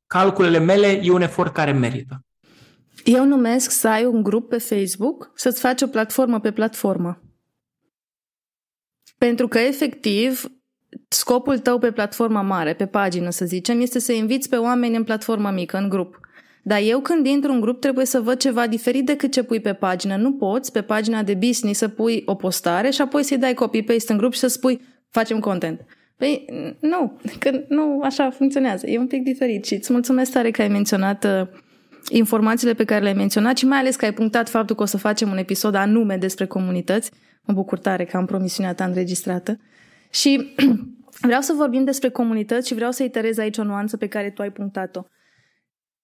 calculele 0.06 0.60
mele, 0.60 1.00
e 1.04 1.12
un 1.12 1.22
efort 1.22 1.54
care 1.54 1.72
merită. 1.72 2.24
Eu 3.04 3.26
numesc 3.26 3.72
să 3.72 3.88
ai 3.88 4.06
un 4.06 4.24
grup 4.24 4.49
pe 4.49 4.58
Facebook, 4.58 5.32
să-ți 5.36 5.60
faci 5.60 5.82
o 5.82 5.88
platformă 5.88 6.39
pe 6.39 6.52
platformă. 6.52 7.22
Pentru 9.18 9.47
că, 9.47 9.60
efectiv, 9.60 10.52
scopul 11.08 11.60
tău 11.60 11.80
pe 11.80 11.91
platforma 11.91 12.41
mare, 12.41 12.74
pe 12.74 12.86
pagină, 12.86 13.30
să 13.30 13.45
zicem, 13.45 13.82
este 13.82 13.99
să 13.99 14.12
inviți 14.12 14.49
pe 14.49 14.56
oameni 14.56 14.95
în 14.95 15.04
platforma 15.04 15.52
mică, 15.52 15.78
în 15.78 15.89
grup. 15.89 16.20
Dar 16.64 16.80
eu 16.84 16.99
când 16.99 17.26
intru 17.26 17.52
în 17.52 17.60
grup 17.60 17.82
trebuie 17.82 18.06
să 18.06 18.22
văd 18.22 18.38
ceva 18.38 18.68
diferit 18.68 19.06
decât 19.06 19.32
ce 19.32 19.43
pui 19.43 19.60
pe 19.60 19.74
pagină. 19.74 20.16
Nu 20.16 20.34
poți 20.34 20.72
pe 20.72 20.82
pagina 20.82 21.24
de 21.24 21.34
business 21.34 21.80
să 21.80 21.88
pui 21.88 22.24
o 22.26 22.36
postare 22.36 22.89
și 22.89 23.02
apoi 23.02 23.24
să-i 23.24 23.38
dai 23.38 23.54
copy-paste 23.54 24.12
în 24.12 24.18
grup 24.18 24.34
și 24.34 24.39
să 24.39 24.47
spui 24.47 24.82
facem 25.10 25.39
content. 25.39 25.86
Păi 26.18 26.45
nu, 26.80 27.20
că 27.39 27.64
nu 27.68 28.02
așa 28.02 28.30
funcționează. 28.30 28.88
E 28.88 28.97
un 28.97 29.08
pic 29.08 29.24
diferit 29.24 29.66
și 29.66 29.74
îți 29.74 29.91
mulțumesc 29.91 30.32
tare 30.32 30.52
că 30.52 30.62
ai 30.62 30.68
menționat 30.68 31.24
uh, 31.24 31.47
informațiile 32.10 32.74
pe 32.74 32.84
care 32.84 33.02
le-ai 33.02 33.14
menționat 33.14 33.58
și 33.58 33.66
mai 33.66 33.80
ales 33.80 33.95
că 33.95 34.06
ai 34.06 34.14
punctat 34.14 34.49
faptul 34.49 34.76
că 34.76 34.82
o 34.82 34.86
să 34.86 34.97
facem 34.97 35.30
un 35.30 35.38
episod 35.38 35.76
anume 35.76 36.18
despre 36.18 36.45
comunități. 36.45 37.12
Mă 37.41 37.54
bucur 37.54 37.80
tare 37.80 38.06
că 38.06 38.18
am 38.18 38.26
promisiunea 38.26 38.74
ta 38.74 38.86
înregistrată. 38.86 39.60
Și 40.10 40.54
vreau 41.28 41.41
să 41.41 41.54
vorbim 41.58 41.84
despre 41.84 42.10
comunități 42.10 42.68
și 42.68 42.74
vreau 42.74 42.91
să 42.91 43.04
iterez 43.04 43.38
aici 43.38 43.58
o 43.58 43.64
nuanță 43.64 43.97
pe 43.97 44.08
care 44.08 44.30
tu 44.30 44.41
ai 44.41 44.52
punctat-o. 44.52 45.02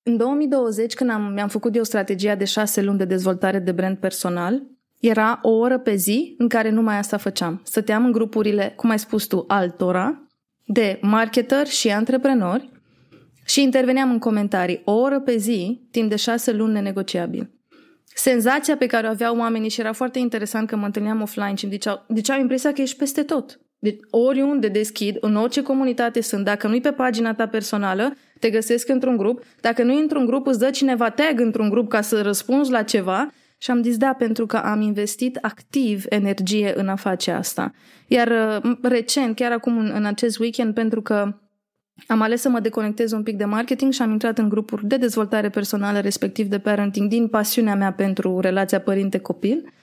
În 0.03 0.17
2020, 0.17 0.93
când 0.93 1.09
am, 1.09 1.31
mi-am 1.33 1.47
făcut 1.47 1.75
eu 1.75 1.83
strategia 1.83 2.35
de 2.35 2.45
șase 2.45 2.81
luni 2.81 2.97
de 2.97 3.05
dezvoltare 3.05 3.59
de 3.59 3.71
brand 3.71 3.97
personal, 3.97 4.63
era 4.99 5.39
o 5.41 5.49
oră 5.49 5.79
pe 5.79 5.95
zi 5.95 6.35
în 6.37 6.47
care 6.47 6.69
numai 6.69 6.97
asta 6.97 7.17
făceam. 7.17 7.61
Stăteam 7.63 8.05
în 8.05 8.11
grupurile, 8.11 8.73
cum 8.75 8.89
ai 8.89 8.99
spus 8.99 9.25
tu, 9.25 9.43
altora, 9.47 10.27
de 10.65 10.99
marketeri 11.01 11.69
și 11.69 11.91
antreprenori 11.91 12.76
și 13.47 13.61
interveneam 13.61 14.11
în 14.11 14.19
comentarii 14.19 14.81
o 14.83 14.91
oră 14.91 15.19
pe 15.19 15.37
zi, 15.37 15.81
timp 15.91 16.09
de 16.09 16.15
șase 16.15 16.51
luni 16.51 16.73
nenegociabil. 16.73 17.49
Senzația 18.13 18.77
pe 18.77 18.85
care 18.85 19.07
o 19.07 19.09
aveau 19.09 19.37
oamenii 19.37 19.69
și 19.69 19.79
era 19.79 19.93
foarte 19.93 20.19
interesant 20.19 20.67
că 20.67 20.75
mă 20.75 20.85
întâlneam 20.85 21.21
offline 21.21 21.55
și 21.55 21.63
îmi 21.63 21.73
ziceau, 21.73 22.05
deci 22.07 22.29
am 22.29 22.39
impresia 22.39 22.73
că 22.73 22.81
ești 22.81 22.97
peste 22.97 23.23
tot. 23.23 23.59
Deci 23.79 23.97
oriunde 24.09 24.67
deschid, 24.67 25.17
în 25.19 25.35
orice 25.35 25.61
comunitate 25.61 26.21
sunt, 26.21 26.45
dacă 26.45 26.67
nu-i 26.67 26.81
pe 26.81 26.91
pagina 26.91 27.33
ta 27.33 27.47
personală, 27.47 28.13
te 28.39 28.49
găsesc 28.49 28.89
într-un 28.89 29.17
grup, 29.17 29.43
dacă 29.61 29.83
nu 29.83 29.97
într-un 29.97 30.25
grup, 30.25 30.47
îți 30.47 30.59
dă 30.59 30.69
cineva 30.69 31.09
tag 31.09 31.39
într-un 31.39 31.69
grup 31.69 31.89
ca 31.89 32.01
să 32.01 32.21
răspunzi 32.21 32.71
la 32.71 32.83
ceva 32.83 33.31
și 33.57 33.71
am 33.71 33.83
zis 33.83 33.97
da, 33.97 34.13
pentru 34.17 34.45
că 34.45 34.57
am 34.57 34.81
investit 34.81 35.37
activ 35.41 36.03
energie 36.09 36.73
în 36.75 36.87
a 36.87 36.95
face 36.95 37.31
asta. 37.31 37.73
Iar 38.07 38.61
uh, 38.63 38.71
recent, 38.81 39.35
chiar 39.35 39.51
acum 39.51 39.77
în, 39.77 39.91
în 39.93 40.05
acest 40.05 40.39
weekend, 40.39 40.73
pentru 40.73 41.01
că 41.01 41.33
am 42.07 42.21
ales 42.21 42.41
să 42.41 42.49
mă 42.49 42.59
deconectez 42.59 43.11
un 43.11 43.23
pic 43.23 43.37
de 43.37 43.45
marketing 43.45 43.93
și 43.93 44.01
am 44.01 44.11
intrat 44.11 44.37
în 44.37 44.49
grupuri 44.49 44.87
de 44.87 44.97
dezvoltare 44.97 45.49
personală, 45.49 45.99
respectiv 45.99 46.47
de 46.47 46.59
parenting, 46.59 47.09
din 47.09 47.27
pasiunea 47.27 47.75
mea 47.75 47.93
pentru 47.93 48.39
relația 48.39 48.81
părinte-copil. 48.81 49.73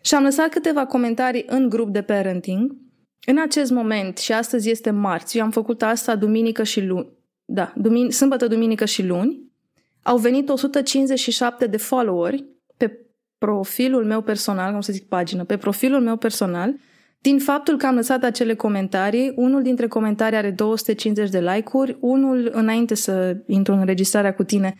Și 0.00 0.14
am 0.14 0.22
lăsat 0.22 0.48
câteva 0.48 0.86
comentarii 0.86 1.44
în 1.46 1.68
grup 1.68 1.88
de 1.88 2.02
parenting. 2.02 2.76
În 3.26 3.38
acest 3.40 3.70
moment, 3.70 4.18
și 4.18 4.32
astăzi 4.32 4.70
este 4.70 4.90
marți, 4.90 5.38
eu 5.38 5.44
am 5.44 5.50
făcut 5.50 5.82
asta 5.82 6.16
duminică 6.16 6.62
și 6.62 6.84
luni. 6.84 7.08
Da, 7.44 7.72
dumin- 7.76 8.10
sâmbătă, 8.10 8.46
duminică 8.46 8.84
și 8.84 9.06
luni. 9.06 9.50
Au 10.02 10.16
venit 10.16 10.48
157 10.48 11.66
de 11.66 11.76
followeri 11.76 12.44
pe 12.76 13.06
profilul 13.38 14.04
meu 14.04 14.20
personal, 14.20 14.72
cum 14.72 14.80
să 14.80 14.92
zic 14.92 15.08
pagină, 15.08 15.44
pe 15.44 15.56
profilul 15.56 16.00
meu 16.00 16.16
personal 16.16 16.74
din 17.22 17.38
faptul 17.38 17.76
că 17.76 17.86
am 17.86 17.94
lăsat 17.94 18.24
acele 18.24 18.54
comentarii, 18.54 19.32
unul 19.36 19.62
dintre 19.62 19.86
comentarii 19.86 20.38
are 20.38 20.50
250 20.50 21.30
de 21.30 21.40
like-uri, 21.40 21.96
unul, 22.00 22.50
înainte 22.52 22.94
să 22.94 23.36
intru 23.46 23.72
în 23.72 23.78
înregistrarea 23.78 24.34
cu 24.34 24.42
tine, 24.42 24.74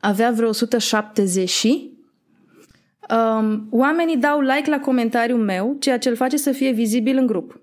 avea 0.00 0.30
vreo 0.30 0.48
170 0.48 1.64
um, 1.64 3.68
oamenii 3.70 4.16
dau 4.16 4.40
like 4.40 4.70
la 4.70 4.80
comentariul 4.80 5.38
meu, 5.38 5.76
ceea 5.80 5.98
ce 5.98 6.08
îl 6.08 6.16
face 6.16 6.36
să 6.36 6.52
fie 6.52 6.70
vizibil 6.70 7.16
în 7.16 7.26
grup. 7.26 7.60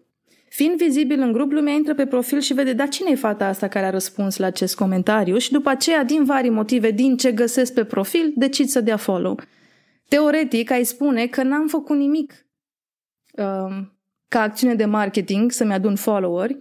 Fiind 0.50 0.78
vizibil 0.78 1.20
în 1.20 1.32
grup, 1.32 1.52
lumea 1.52 1.74
intră 1.74 1.94
pe 1.94 2.06
profil 2.06 2.40
și 2.40 2.54
vede, 2.54 2.74
dar 2.74 2.90
cine 2.90 3.10
e 3.12 3.16
fata 3.16 3.46
asta 3.46 3.68
care 3.68 3.86
a 3.86 3.90
răspuns 3.90 4.38
la 4.38 4.46
acest 4.46 4.76
comentariu? 4.76 5.38
Și 5.38 5.52
după 5.52 5.70
aceea, 5.70 6.04
din 6.04 6.24
vari 6.24 6.50
motive, 6.50 6.92
din 6.92 7.18
ce 7.18 7.32
găsesc 7.32 7.74
pe 7.74 7.84
profil, 7.84 8.34
decid 8.36 8.68
să 8.68 8.82
dea 8.82 8.98
follow. 8.98 9.40
Teoretic, 10.08 10.72
ai 10.72 10.84
spune 10.84 11.28
că 11.28 11.44
n-am 11.44 11.68
făcut 11.68 11.98
nimic 11.98 12.46
um, 13.32 14.01
ca 14.32 14.42
acțiune 14.42 14.76
de 14.76 14.86
marketing 14.86 15.52
să-mi 15.52 15.74
adun 15.74 15.96
followeri, 15.96 16.58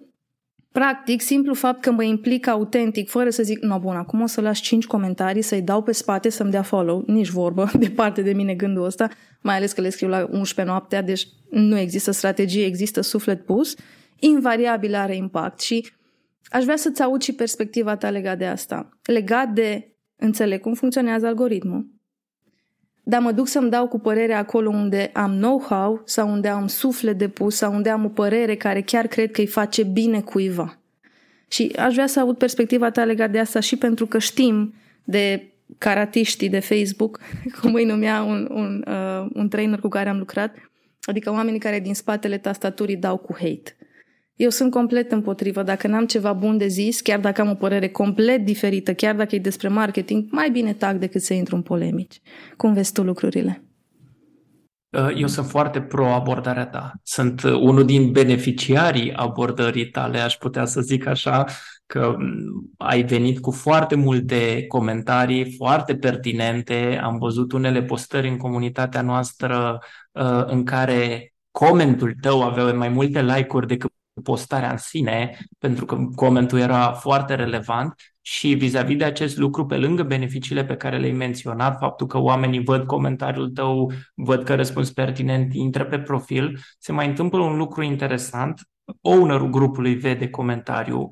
practic, 0.73 1.21
simplu 1.21 1.55
fapt 1.55 1.81
că 1.81 1.91
mă 1.91 2.03
implic 2.03 2.47
autentic, 2.47 3.09
fără 3.09 3.31
să 3.31 3.43
zic, 3.43 3.59
no, 3.63 3.79
bun, 3.79 3.97
acum 3.97 4.21
o 4.21 4.27
să 4.27 4.41
las 4.41 4.59
5 4.59 4.87
comentarii, 4.87 5.43
să-i 5.43 5.63
dau 5.63 5.83
pe 5.83 5.93
spate 5.93 6.29
să-mi 6.29 6.51
dea 6.51 6.63
follow, 6.63 7.05
nici 7.07 7.29
vorbă, 7.29 7.71
departe 7.79 8.23
de 8.23 8.33
mine 8.33 8.55
gândul 8.55 8.85
ăsta, 8.85 9.09
mai 9.41 9.57
ales 9.57 9.73
că 9.73 9.81
le 9.81 9.91
scriu 9.91 10.09
la 10.09 10.29
11 10.31 10.63
noaptea, 10.63 11.03
deci 11.03 11.27
nu 11.51 11.79
există 11.79 12.11
strategie, 12.11 12.65
există 12.65 13.01
suflet 13.01 13.45
pus, 13.45 13.75
invariabil 14.19 14.95
are 14.95 15.17
impact 15.17 15.61
și 15.61 15.91
aș 16.49 16.63
vrea 16.63 16.77
să-ți 16.77 17.03
aud 17.03 17.23
și 17.23 17.33
perspectiva 17.33 17.97
ta 17.97 18.11
legat 18.11 18.39
de 18.39 18.47
asta, 18.47 18.89
legat 19.03 19.49
de 19.49 19.95
înțeleg 20.17 20.61
cum 20.61 20.75
funcționează 20.75 21.27
algoritmul, 21.27 21.87
dar 23.11 23.21
mă 23.21 23.33
duc 23.33 23.49
să-mi 23.49 23.71
dau 23.71 23.89
cu 23.89 23.99
părerea 23.99 24.39
acolo 24.39 24.69
unde 24.69 25.11
am 25.13 25.31
know-how 25.31 26.03
sau 26.05 26.31
unde 26.31 26.49
am 26.49 26.67
suflet 26.67 27.19
de 27.19 27.29
pus 27.29 27.57
sau 27.57 27.75
unde 27.75 27.89
am 27.89 28.05
o 28.05 28.09
părere 28.09 28.55
care 28.55 28.81
chiar 28.81 29.07
cred 29.07 29.31
că 29.31 29.41
îi 29.41 29.47
face 29.47 29.83
bine 29.83 30.21
cuiva. 30.21 30.79
Și 31.49 31.73
aș 31.79 31.93
vrea 31.93 32.07
să 32.07 32.21
aud 32.21 32.37
perspectiva 32.37 32.91
ta 32.91 33.05
legat 33.05 33.31
de 33.31 33.39
asta 33.39 33.61
și 33.61 33.77
pentru 33.77 34.07
că 34.07 34.19
știm 34.19 34.75
de 35.05 35.53
caratiștii 35.79 36.49
de 36.49 36.59
Facebook, 36.59 37.21
cum 37.61 37.75
îi 37.75 37.85
numea 37.85 38.23
un, 38.23 38.49
un, 38.51 38.85
uh, 38.87 39.31
un 39.33 39.49
trainer 39.49 39.81
cu 39.81 39.89
care 39.89 40.09
am 40.09 40.19
lucrat, 40.19 40.57
adică 41.03 41.31
oamenii 41.31 41.61
care 41.61 41.81
din 41.81 41.95
spatele 41.95 42.39
tastaturii 42.39 42.97
dau 42.97 43.17
cu 43.17 43.37
hate. 43.39 43.77
Eu 44.41 44.51
sunt 44.51 44.71
complet 44.71 45.13
împotrivă. 45.13 45.63
Dacă 45.63 45.89
n-am 45.89 46.07
ceva 46.07 46.33
bun 46.33 46.59
de 46.59 46.67
zis, 46.67 47.01
chiar 47.01 47.21
dacă 47.21 47.41
am 47.41 47.51
o 47.51 47.55
părere 47.55 47.89
complet 47.89 48.45
diferită, 48.45 48.95
chiar 48.95 49.15
dacă 49.15 49.35
e 49.35 49.39
despre 49.39 49.69
marketing, 49.69 50.25
mai 50.31 50.51
bine 50.51 50.73
tac 50.73 50.97
decât 50.97 51.23
să 51.23 51.35
intru 51.35 51.55
în 51.55 51.63
polemici. 51.63 52.21
Cum 52.57 52.73
vezi 52.73 52.93
tu 52.93 53.03
lucrurile? 53.03 53.65
Uh, 54.89 55.09
eu 55.17 55.27
sunt 55.27 55.47
foarte 55.47 55.81
pro 55.81 56.07
abordarea 56.07 56.67
ta. 56.67 56.93
Sunt 57.03 57.43
uh, 57.43 57.53
unul 57.53 57.85
din 57.85 58.13
beneficiarii 58.13 59.13
abordării 59.13 59.89
tale, 59.89 60.19
aș 60.19 60.35
putea 60.35 60.65
să 60.65 60.81
zic 60.81 61.07
așa, 61.07 61.45
că 61.87 62.15
mm, 62.19 62.71
ai 62.79 63.03
venit 63.03 63.41
cu 63.41 63.51
foarte 63.51 63.95
multe 63.95 64.65
comentarii 64.69 65.55
foarte 65.57 65.97
pertinente. 65.97 67.01
Am 67.03 67.19
văzut 67.19 67.53
unele 67.53 67.83
postări 67.83 68.29
în 68.29 68.37
comunitatea 68.37 69.03
noastră 69.03 69.79
uh, 70.13 70.45
în 70.47 70.65
care 70.65 71.33
comentul 71.51 72.15
tău 72.21 72.43
avea 72.43 72.73
mai 72.73 72.89
multe 72.89 73.23
like-uri 73.23 73.67
decât 73.67 73.91
postarea 74.23 74.71
în 74.71 74.77
sine, 74.77 75.39
pentru 75.59 75.85
că 75.85 75.99
comentul 76.15 76.59
era 76.59 76.93
foarte 76.93 77.35
relevant 77.35 77.95
și 78.21 78.55
vis-a-vis 78.55 78.97
de 78.97 79.05
acest 79.05 79.37
lucru, 79.37 79.67
pe 79.67 79.77
lângă 79.77 80.03
beneficiile 80.03 80.65
pe 80.65 80.77
care 80.77 80.99
le-ai 80.99 81.13
menționat, 81.13 81.79
faptul 81.79 82.07
că 82.07 82.19
oamenii 82.19 82.65
văd 82.65 82.87
comentariul 82.87 83.51
tău, 83.51 83.93
văd 84.15 84.45
că 84.45 84.55
răspuns 84.55 84.91
pertinent, 84.91 85.55
intră 85.55 85.85
pe 85.85 85.99
profil, 85.99 86.59
se 86.79 86.93
mai 86.93 87.07
întâmplă 87.07 87.39
un 87.39 87.57
lucru 87.57 87.83
interesant. 87.83 88.61
Ownerul 89.01 89.51
grupului 89.51 89.95
vede 89.95 90.29
comentariul, 90.29 91.11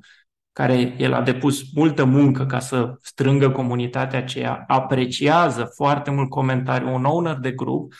care 0.52 0.94
el 0.98 1.12
a 1.12 1.22
depus 1.22 1.62
multă 1.74 2.04
muncă 2.04 2.46
ca 2.46 2.58
să 2.58 2.94
strângă 3.02 3.50
comunitatea 3.50 4.18
aceea, 4.18 4.64
apreciază 4.66 5.70
foarte 5.74 6.10
mult 6.10 6.30
comentariul, 6.30 6.92
un 6.92 7.04
owner 7.04 7.34
de 7.34 7.50
grup, 7.50 7.92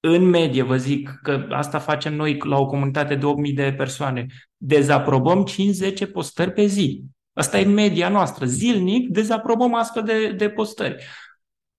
în 0.00 0.28
medie, 0.28 0.62
vă 0.62 0.76
zic 0.76 1.18
că 1.22 1.46
asta 1.50 1.78
facem 1.78 2.14
noi 2.14 2.36
la 2.44 2.58
o 2.58 2.66
comunitate 2.66 3.14
de 3.14 3.26
8.000 3.48 3.54
de 3.54 3.74
persoane, 3.76 4.26
dezaprobăm 4.56 5.46
5-10 6.06 6.12
postări 6.12 6.52
pe 6.52 6.64
zi. 6.64 7.02
Asta 7.32 7.58
e 7.58 7.64
media 7.64 8.08
noastră. 8.08 8.46
Zilnic 8.46 9.08
dezaprobăm 9.08 9.74
astfel 9.74 10.02
de, 10.02 10.32
de 10.32 10.48
postări. 10.48 11.04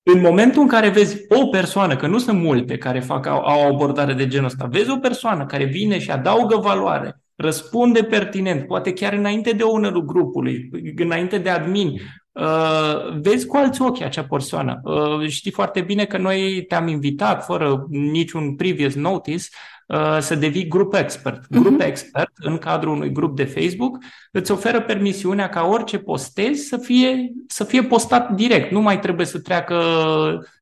În 0.03 0.21
momentul 0.21 0.61
în 0.61 0.67
care 0.67 0.89
vezi 0.89 1.25
o 1.29 1.47
persoană, 1.47 1.95
că 1.95 2.07
nu 2.07 2.17
sunt 2.17 2.39
multe 2.39 2.77
care 2.77 2.99
fac, 2.99 3.25
au, 3.25 3.39
au 3.39 3.61
o 3.61 3.73
abordare 3.73 4.13
de 4.13 4.27
genul 4.27 4.45
ăsta, 4.45 4.65
vezi 4.65 4.89
o 4.89 4.97
persoană 4.97 5.45
care 5.45 5.63
vine 5.63 5.99
și 5.99 6.11
adaugă 6.11 6.57
valoare, 6.57 7.21
răspunde 7.41 8.03
pertinent, 8.03 8.67
poate 8.67 8.93
chiar 8.93 9.13
înainte 9.13 9.51
de 9.51 9.63
ownerul 9.63 10.05
grupului, 10.05 10.69
înainte 10.95 11.37
de 11.37 11.49
admin, 11.49 11.99
Uh, 12.33 13.19
vezi 13.21 13.45
cu 13.45 13.57
alți 13.57 13.81
ochi 13.81 14.01
acea 14.01 14.23
persoană. 14.23 14.81
Uh, 14.83 15.27
știi 15.27 15.51
foarte 15.51 15.81
bine 15.81 16.05
că 16.05 16.17
noi 16.17 16.65
te-am 16.67 16.87
invitat, 16.87 17.45
fără 17.45 17.85
niciun 17.89 18.55
previous 18.55 18.93
notice, 18.93 19.45
uh, 19.87 20.17
să 20.19 20.35
devii 20.35 20.67
grup 20.67 20.93
expert. 20.93 21.45
Mhm. 21.49 21.61
Grup 21.61 21.81
uh-huh. 21.81 21.85
expert, 21.85 22.31
în 22.35 22.57
cadrul 22.57 22.93
unui 22.93 23.11
grup 23.11 23.35
de 23.35 23.43
Facebook, 23.43 23.97
îți 24.31 24.51
oferă 24.51 24.81
permisiunea 24.81 25.49
ca 25.49 25.65
orice 25.65 25.97
postezi 25.97 26.67
să 26.67 26.77
fie, 26.77 27.31
să 27.47 27.63
fie 27.63 27.83
postat 27.83 28.31
direct. 28.31 28.71
Nu 28.71 28.81
mai 28.81 28.99
trebuie 28.99 29.25
să 29.25 29.39
treacă 29.39 29.77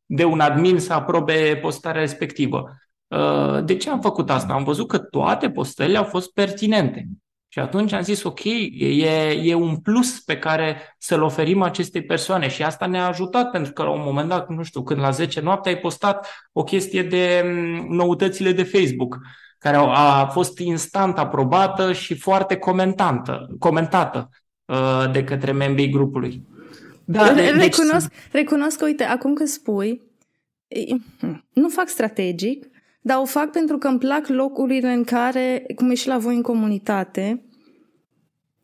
de 0.05 0.23
un 0.23 0.39
admin 0.39 0.79
să 0.79 0.93
aprobe 0.93 1.59
postarea 1.61 2.01
respectivă. 2.01 2.77
Uh, 3.09 3.63
de 3.63 3.75
ce 3.75 3.89
am 3.89 4.01
făcut 4.01 4.29
asta? 4.29 4.53
Am 4.53 4.63
văzut 4.63 4.87
că 4.87 4.97
toate 4.97 5.49
postările 5.49 5.97
au 5.97 6.03
fost 6.03 6.33
pertinente. 6.33 7.07
Și 7.51 7.59
atunci 7.59 7.91
am 7.91 8.01
zis, 8.01 8.23
ok, 8.23 8.43
e, 8.43 9.31
e 9.43 9.53
un 9.53 9.77
plus 9.77 10.19
pe 10.19 10.37
care 10.37 10.95
să-l 10.97 11.21
oferim 11.21 11.61
acestei 11.61 12.03
persoane 12.03 12.49
și 12.49 12.63
asta 12.63 12.85
ne-a 12.85 13.07
ajutat 13.07 13.51
pentru 13.51 13.73
că 13.73 13.83
la 13.83 13.89
un 13.89 14.01
moment 14.03 14.29
dat, 14.29 14.49
nu 14.49 14.63
știu, 14.63 14.83
când 14.83 14.99
la 14.99 15.09
10 15.09 15.39
noapte 15.39 15.69
ai 15.69 15.77
postat 15.77 16.27
o 16.51 16.63
chestie 16.63 17.03
de 17.03 17.41
mm, 17.45 17.95
noutățile 17.95 18.51
de 18.51 18.63
Facebook, 18.63 19.17
care 19.57 19.77
a 19.77 20.25
fost 20.25 20.59
instant 20.59 21.17
aprobată 21.17 21.93
și 21.93 22.15
foarte 22.15 22.55
comentată, 22.55 23.55
comentată 23.59 24.29
uh, 24.65 25.11
de 25.11 25.23
către 25.23 25.51
membrii 25.51 25.89
grupului. 25.89 26.47
Da, 27.05 27.33
deci... 27.33 27.55
recunosc, 27.55 28.11
recunosc 28.31 28.77
că, 28.77 28.85
uite, 28.85 29.03
acum 29.03 29.33
că 29.33 29.45
spui, 29.45 30.01
nu 31.53 31.69
fac 31.69 31.87
strategic, 31.87 32.65
dar 33.01 33.17
o 33.17 33.25
fac 33.25 33.51
pentru 33.51 33.77
că 33.77 33.87
îmi 33.87 33.99
plac 33.99 34.27
locurile 34.27 34.91
în 34.91 35.03
care, 35.03 35.65
cum 35.75 35.89
e 35.89 35.93
și 35.93 36.07
la 36.07 36.17
voi 36.17 36.35
în 36.35 36.41
comunitate, 36.41 37.43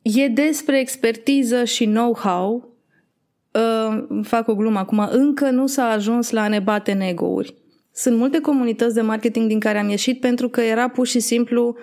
e 0.02 0.28
despre 0.28 0.80
expertiză 0.80 1.64
și 1.64 1.86
know-how. 1.86 2.74
Uh, 3.52 4.24
fac 4.24 4.48
o 4.48 4.56
glumă 4.56 4.80
acum, 4.80 5.08
încă 5.12 5.50
nu 5.50 5.68
s-a 5.68 5.90
ajuns 5.90 6.30
la 6.30 6.42
a 6.42 6.48
ne 6.48 6.60
bate 6.60 6.92
nego-uri. 6.92 7.56
Sunt 7.94 8.18
multe 8.18 8.40
comunități 8.40 8.94
de 8.94 9.02
marketing 9.02 9.48
din 9.48 9.60
care 9.60 9.78
am 9.78 9.90
ieșit 9.90 10.20
pentru 10.20 10.50
că 10.50 10.62
era 10.62 10.90
pur 10.90 11.08
și 11.08 11.20
simplu 11.20 11.78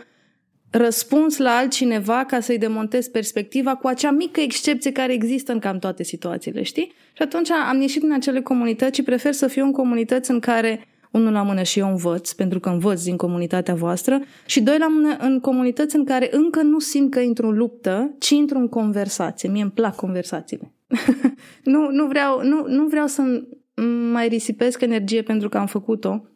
răspuns 0.71 1.37
la 1.37 1.57
altcineva 1.57 2.25
ca 2.25 2.41
să-i 2.41 2.59
demontez 2.59 3.09
perspectiva 3.09 3.77
cu 3.77 3.87
acea 3.87 4.11
mică 4.11 4.41
excepție 4.41 4.93
care 4.93 5.13
există 5.13 5.53
în 5.53 5.59
cam 5.59 5.79
toate 5.79 6.03
situațiile, 6.03 6.63
știi? 6.63 6.93
Și 7.13 7.23
atunci 7.23 7.51
am 7.51 7.81
ieșit 7.81 8.01
din 8.01 8.13
acele 8.13 8.41
comunități 8.41 8.97
și 8.97 9.03
prefer 9.03 9.33
să 9.33 9.47
fiu 9.47 9.65
în 9.65 9.73
comunități 9.73 10.31
în 10.31 10.41
care 10.41 10.87
unul 11.13 11.33
la 11.33 11.43
mână 11.43 11.63
și 11.63 11.79
eu 11.79 11.89
învăț, 11.89 12.33
pentru 12.33 12.61
că 12.61 12.69
învăț 12.69 13.03
din 13.03 13.17
comunitatea 13.17 13.75
voastră, 13.75 14.21
și 14.47 14.61
doi 14.61 14.79
la 14.79 14.89
mână 14.89 15.17
în 15.21 15.41
comunități 15.41 15.97
în 15.97 16.05
care 16.05 16.29
încă 16.31 16.63
nu 16.63 16.79
simt 16.79 17.11
că 17.11 17.21
intru 17.21 17.47
în 17.47 17.57
luptă, 17.57 18.15
ci 18.19 18.31
intru 18.31 18.59
în 18.59 18.69
conversație. 18.69 19.49
Mie 19.49 19.63
îmi 19.63 19.71
plac 19.71 19.95
conversațiile. 19.95 20.73
nu, 21.73 21.91
nu, 21.91 22.07
vreau, 22.07 22.43
nu, 22.43 22.65
nu 22.67 22.87
vreau 22.87 23.07
să 23.07 23.23
mai 24.13 24.29
risipesc 24.29 24.81
energie 24.81 25.23
pentru 25.23 25.49
că 25.49 25.59
am 25.59 25.67
făcut-o 25.67 26.27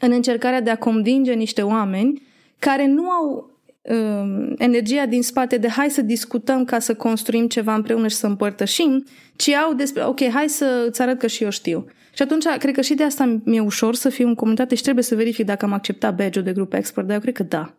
în 0.00 0.12
încercarea 0.12 0.60
de 0.60 0.70
a 0.70 0.78
convinge 0.78 1.32
niște 1.32 1.62
oameni 1.62 2.22
care 2.58 2.86
nu 2.86 3.10
au 3.10 3.50
um, 3.82 4.54
energia 4.58 5.06
din 5.06 5.22
spate 5.22 5.56
de 5.56 5.68
hai 5.68 5.90
să 5.90 6.02
discutăm 6.02 6.64
ca 6.64 6.78
să 6.78 6.94
construim 6.94 7.46
ceva 7.46 7.74
împreună 7.74 8.08
și 8.08 8.16
să 8.16 8.26
împărtășim, 8.26 9.04
ci 9.36 9.48
au 9.48 9.72
despre, 9.72 10.04
ok, 10.04 10.28
hai 10.28 10.48
să 10.48 10.84
îți 10.88 11.02
arăt 11.02 11.18
că 11.18 11.26
și 11.26 11.42
eu 11.42 11.50
știu. 11.50 11.84
Și 12.14 12.22
atunci, 12.22 12.44
cred 12.58 12.74
că 12.74 12.80
și 12.80 12.94
de 12.94 13.04
asta 13.04 13.40
mi-e 13.44 13.60
ușor 13.60 13.94
să 13.94 14.08
fiu 14.08 14.26
în 14.26 14.34
comunitate 14.34 14.74
și 14.74 14.82
trebuie 14.82 15.04
să 15.04 15.14
verific 15.14 15.46
dacă 15.46 15.64
am 15.64 15.72
acceptat 15.72 16.14
badge-ul 16.14 16.44
de 16.44 16.52
grup 16.52 16.72
expert, 16.72 17.06
dar 17.06 17.14
eu 17.14 17.22
cred 17.22 17.34
că 17.34 17.42
da. 17.42 17.74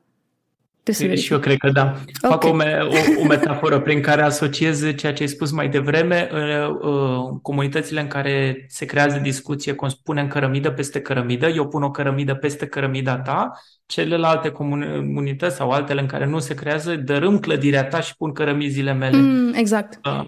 Trebuie 0.84 1.16
și 1.16 1.34
eu 1.34 1.40
cred 1.40 1.58
că 1.58 1.70
da. 1.70 1.82
Okay. 2.22 2.32
Fac 2.32 2.44
o, 2.44 2.54
me- 2.54 2.80
o, 2.82 3.22
o 3.22 3.26
metaforă 3.26 3.80
prin 3.80 4.02
care 4.02 4.22
asociez 4.22 4.96
ceea 4.96 5.14
ce 5.14 5.22
ai 5.22 5.28
spus 5.28 5.52
mai 5.52 5.70
devreme, 5.70 6.28
în 6.32 6.78
uh, 6.82 7.40
comunitățile 7.42 8.02
în 8.02 8.08
care 8.08 8.66
se 8.70 8.86
creează 8.86 9.18
discuție, 9.18 9.74
cum 9.74 9.88
spunem, 9.88 10.28
cărămidă 10.28 10.72
peste 10.72 11.02
cărămidă, 11.02 11.48
eu 11.48 11.68
pun 11.68 11.84
o 11.84 11.92
cărămidă 11.92 12.36
peste 12.36 12.68
cărămida 12.68 13.18
ta, 13.18 13.52
celelalte 13.86 14.50
comunități 14.50 15.56
sau 15.56 15.70
altele 15.70 16.02
în 16.02 16.08
care 16.08 16.26
nu 16.26 16.40
se 16.40 16.54
creează, 16.54 16.96
dărâm 16.96 17.40
clădirea 17.40 17.86
ta 17.86 18.00
și 18.00 18.16
pun 18.18 18.32
cărămizile 18.32 18.94
mele. 18.94 19.18
Mm, 19.18 19.54
exact. 19.54 20.00
Uh, 20.06 20.26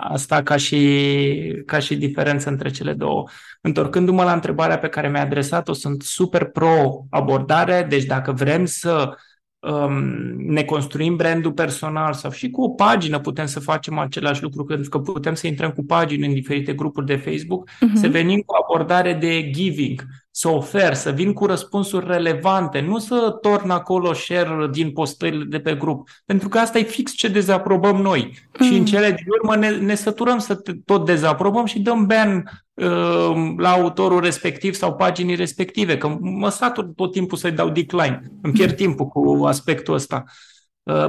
asta 0.00 0.42
ca 0.42 0.56
și, 0.56 1.62
ca 1.66 1.78
și 1.78 1.96
diferență 1.96 2.48
între 2.48 2.70
cele 2.70 2.92
două. 2.92 3.28
Întorcându-mă 3.60 4.22
la 4.22 4.32
întrebarea 4.32 4.78
pe 4.78 4.88
care 4.88 5.08
mi-ai 5.08 5.22
adresat-o, 5.22 5.72
sunt 5.72 6.02
super 6.02 6.44
pro 6.44 7.06
abordare, 7.10 7.86
deci 7.88 8.04
dacă 8.04 8.32
vrem 8.32 8.64
să 8.64 9.16
um, 9.58 10.02
ne 10.36 10.64
construim 10.64 11.16
brandul 11.16 11.52
personal 11.52 12.12
sau 12.12 12.30
și 12.30 12.50
cu 12.50 12.62
o 12.62 12.68
pagină 12.68 13.18
putem 13.18 13.46
să 13.46 13.60
facem 13.60 13.98
același 13.98 14.42
lucru, 14.42 14.64
pentru 14.64 14.88
că 14.88 14.98
putem 14.98 15.34
să 15.34 15.46
intrăm 15.46 15.70
cu 15.70 15.84
pagini 15.84 16.26
în 16.26 16.32
diferite 16.32 16.72
grupuri 16.72 17.06
de 17.06 17.16
Facebook, 17.16 17.70
uh-huh. 17.70 17.94
să 17.94 18.08
venim 18.08 18.40
cu 18.40 18.54
abordare 18.62 19.12
de 19.12 19.50
giving, 19.50 20.04
să 20.38 20.48
ofer, 20.48 20.94
să 20.94 21.10
vin 21.10 21.32
cu 21.32 21.46
răspunsuri 21.46 22.06
relevante, 22.06 22.80
nu 22.80 22.98
să 22.98 23.38
torn 23.40 23.70
acolo 23.70 24.12
share 24.12 24.68
din 24.72 24.92
postările 24.92 25.44
de 25.44 25.60
pe 25.60 25.74
grup, 25.74 26.08
pentru 26.26 26.48
că 26.48 26.58
asta 26.58 26.78
e 26.78 26.82
fix 26.82 27.12
ce 27.12 27.28
dezaprobăm 27.28 27.96
noi. 27.96 28.38
Mm. 28.58 28.66
Și 28.66 28.74
în 28.74 28.84
cele 28.84 29.06
din 29.06 29.26
urmă 29.40 29.56
ne, 29.56 29.70
ne 29.70 29.94
săturăm 29.94 30.38
să 30.38 30.62
tot 30.84 31.06
dezaprobăm 31.06 31.64
și 31.64 31.80
dăm 31.80 32.06
ban 32.06 32.62
uh, 32.74 33.54
la 33.56 33.70
autorul 33.70 34.20
respectiv 34.20 34.74
sau 34.74 34.94
paginii 34.94 35.34
respective, 35.34 35.98
că 35.98 36.16
mă 36.20 36.48
satur 36.48 36.84
tot 36.84 37.12
timpul 37.12 37.38
să-i 37.38 37.52
dau 37.52 37.68
decline. 37.68 38.20
Îmi 38.42 38.52
pierd 38.52 38.76
timpul 38.76 39.06
cu 39.06 39.44
aspectul 39.44 39.94
ăsta. 39.94 40.24
Uh, 40.26 40.55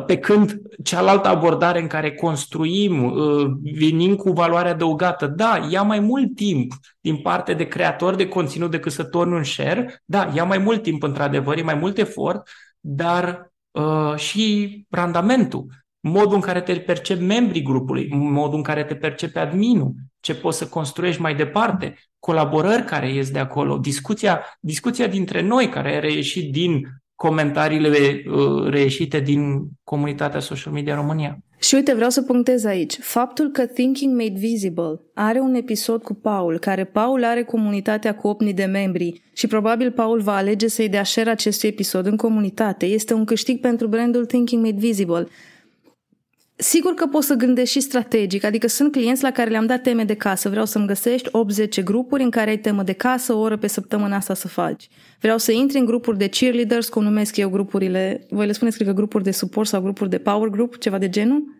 pe 0.05 0.17
când 0.17 0.61
cealaltă 0.83 1.27
abordare 1.27 1.81
în 1.81 1.87
care 1.87 2.13
construim, 2.13 3.03
uh, 3.03 3.51
venim 3.77 4.15
cu 4.15 4.31
valoare 4.31 4.69
adăugată, 4.69 5.27
da, 5.27 5.67
ia 5.69 5.81
mai 5.81 5.99
mult 5.99 6.35
timp 6.35 6.73
din 7.01 7.17
parte 7.17 7.53
de 7.53 7.67
creator 7.67 8.15
de 8.15 8.27
conținut 8.27 8.71
decât 8.71 8.91
să 8.91 9.03
torni 9.03 9.33
un 9.33 9.43
share, 9.43 10.01
da, 10.05 10.31
ia 10.35 10.43
mai 10.43 10.57
mult 10.57 10.81
timp 10.81 11.03
într-adevăr, 11.03 11.57
e 11.57 11.61
mai 11.61 11.75
mult 11.75 11.97
efort, 11.97 12.49
dar 12.79 13.51
uh, 13.71 14.15
și 14.15 14.85
randamentul, 14.89 15.65
modul 15.99 16.35
în 16.35 16.41
care 16.41 16.61
te 16.61 16.75
percep 16.75 17.19
membrii 17.19 17.61
grupului, 17.61 18.07
modul 18.11 18.57
în 18.57 18.63
care 18.63 18.83
te 18.83 18.95
percepe 18.95 19.39
adminul, 19.39 19.93
ce 20.19 20.35
poți 20.35 20.57
să 20.57 20.67
construiești 20.67 21.21
mai 21.21 21.35
departe, 21.35 21.95
colaborări 22.19 22.85
care 22.85 23.11
ies 23.11 23.31
de 23.31 23.39
acolo, 23.39 23.77
discuția, 23.77 24.57
discuția 24.59 25.07
dintre 25.07 25.41
noi 25.41 25.69
care 25.69 25.95
a 25.95 25.99
reieșit 25.99 26.51
din 26.51 26.87
comentariile 27.17 27.89
uh, 27.89 28.69
reieșite 28.69 29.19
din 29.19 29.69
comunitatea 29.83 30.39
social 30.39 30.73
media 30.73 30.93
în 30.93 30.99
România. 30.99 31.37
Și 31.59 31.75
uite, 31.75 31.93
vreau 31.93 32.09
să 32.09 32.21
punctez 32.21 32.65
aici. 32.65 32.97
Faptul 32.99 33.49
că 33.49 33.65
Thinking 33.65 34.17
Made 34.17 34.39
Visible 34.39 34.99
are 35.13 35.39
un 35.39 35.53
episod 35.53 36.03
cu 36.03 36.13
Paul, 36.13 36.59
care 36.59 36.83
Paul 36.83 37.23
are 37.23 37.43
comunitatea 37.43 38.15
cu 38.15 38.37
8.000 38.45 38.53
de 38.53 38.65
membri 38.65 39.21
și 39.33 39.47
probabil 39.47 39.91
Paul 39.91 40.21
va 40.21 40.35
alege 40.35 40.67
să-i 40.67 40.89
dea 40.89 41.03
share 41.03 41.29
acestui 41.29 41.69
episod 41.69 42.05
în 42.05 42.15
comunitate, 42.15 42.85
este 42.85 43.13
un 43.13 43.25
câștig 43.25 43.59
pentru 43.59 43.87
brandul 43.87 44.25
Thinking 44.25 44.63
Made 44.63 44.79
Visible. 44.79 45.27
Sigur 46.59 46.93
că 46.93 47.05
poți 47.05 47.27
să 47.27 47.33
gândești 47.33 47.73
și 47.73 47.79
strategic, 47.79 48.43
adică 48.43 48.67
sunt 48.67 48.91
clienți 48.91 49.23
la 49.23 49.31
care 49.31 49.49
le-am 49.49 49.65
dat 49.65 49.81
teme 49.81 50.03
de 50.03 50.13
casă. 50.13 50.49
Vreau 50.49 50.65
să-mi 50.65 50.87
găsești 50.87 51.29
80 51.31 51.81
grupuri 51.81 52.23
în 52.23 52.29
care 52.29 52.49
ai 52.49 52.57
temă 52.57 52.83
de 52.83 52.93
casă, 52.93 53.33
o 53.33 53.39
oră 53.39 53.57
pe 53.57 53.67
săptămână 53.67 54.15
asta 54.15 54.33
să 54.33 54.47
faci. 54.47 54.89
Vreau 55.19 55.37
să 55.37 55.51
intri 55.51 55.77
în 55.77 55.85
grupuri 55.85 56.17
de 56.17 56.27
cheerleaders, 56.27 56.89
cum 56.89 57.03
numesc 57.03 57.37
eu 57.37 57.49
grupurile, 57.49 58.25
voi 58.29 58.45
le 58.45 58.51
spuneți, 58.51 58.75
cred 58.75 58.87
că 58.87 58.93
grupuri 58.93 59.23
de 59.23 59.31
suport 59.31 59.67
sau 59.67 59.81
grupuri 59.81 60.09
de 60.09 60.17
power 60.17 60.49
group, 60.49 60.77
ceva 60.77 60.97
de 60.97 61.09
genul? 61.09 61.56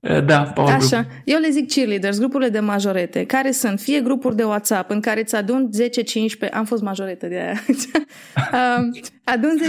Da, 0.00 0.42
power 0.42 0.72
Așa. 0.72 1.00
group. 1.00 1.06
Eu 1.24 1.38
le 1.38 1.50
zic 1.50 1.68
cheerleaders, 1.68 2.18
grupurile 2.18 2.48
de 2.48 2.60
majorete, 2.60 3.24
care 3.24 3.50
sunt 3.50 3.80
fie 3.80 4.00
grupuri 4.00 4.36
de 4.36 4.42
WhatsApp 4.42 4.90
în 4.90 5.00
care 5.00 5.20
îți 5.20 5.34
adun 5.34 5.70
10-15, 6.48 6.50
am 6.52 6.64
fost 6.64 6.82
majorete 6.82 7.28
de 7.28 7.34
aia, 7.34 7.54
adun 9.24 9.60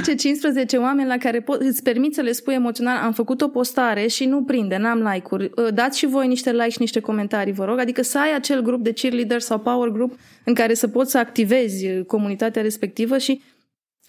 10-15 0.76 0.78
oameni 0.78 1.08
la 1.08 1.18
care 1.18 1.42
po- 1.42 1.60
îți 1.60 1.84
permiți 1.84 2.16
să 2.16 2.22
le 2.22 2.32
spui 2.32 2.54
emoțional, 2.54 3.04
am 3.04 3.14
făcut 3.14 3.42
o 3.42 3.48
postare 3.48 4.08
și 4.08 4.26
nu 4.26 4.44
prinde, 4.44 4.78
n-am 4.78 5.12
like-uri, 5.14 5.52
dați 5.74 5.98
și 5.98 6.06
voi 6.06 6.28
niște 6.28 6.52
like 6.52 6.70
și 6.70 6.80
niște 6.80 7.00
comentarii, 7.00 7.54
vă 7.54 7.66
rog, 7.66 7.80
adică 7.80 8.02
să 8.02 8.20
ai 8.20 8.36
acel 8.36 8.62
grup 8.62 8.84
de 8.84 8.92
cheerleaders 8.92 9.46
sau 9.46 9.60
power 9.60 9.90
group 9.90 10.20
în 10.44 10.54
care 10.54 10.74
să 10.74 10.88
poți 10.88 11.12
să 11.12 11.18
activezi 11.18 12.04
comunitatea 12.08 12.62
respectivă 12.62 13.18
și 13.18 13.42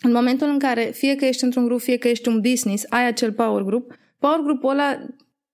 în 0.03 0.13
momentul 0.13 0.49
în 0.49 0.59
care, 0.59 0.91
fie 0.95 1.15
că 1.15 1.25
ești 1.25 1.45
într-un 1.45 1.65
grup, 1.65 1.81
fie 1.81 1.97
că 1.97 2.09
ești 2.09 2.29
un 2.29 2.41
business, 2.41 2.85
ai 2.89 3.07
acel 3.07 3.33
power 3.33 3.63
group, 3.63 3.95
power 4.19 4.41
group-ul 4.41 4.71
ăla 4.71 4.99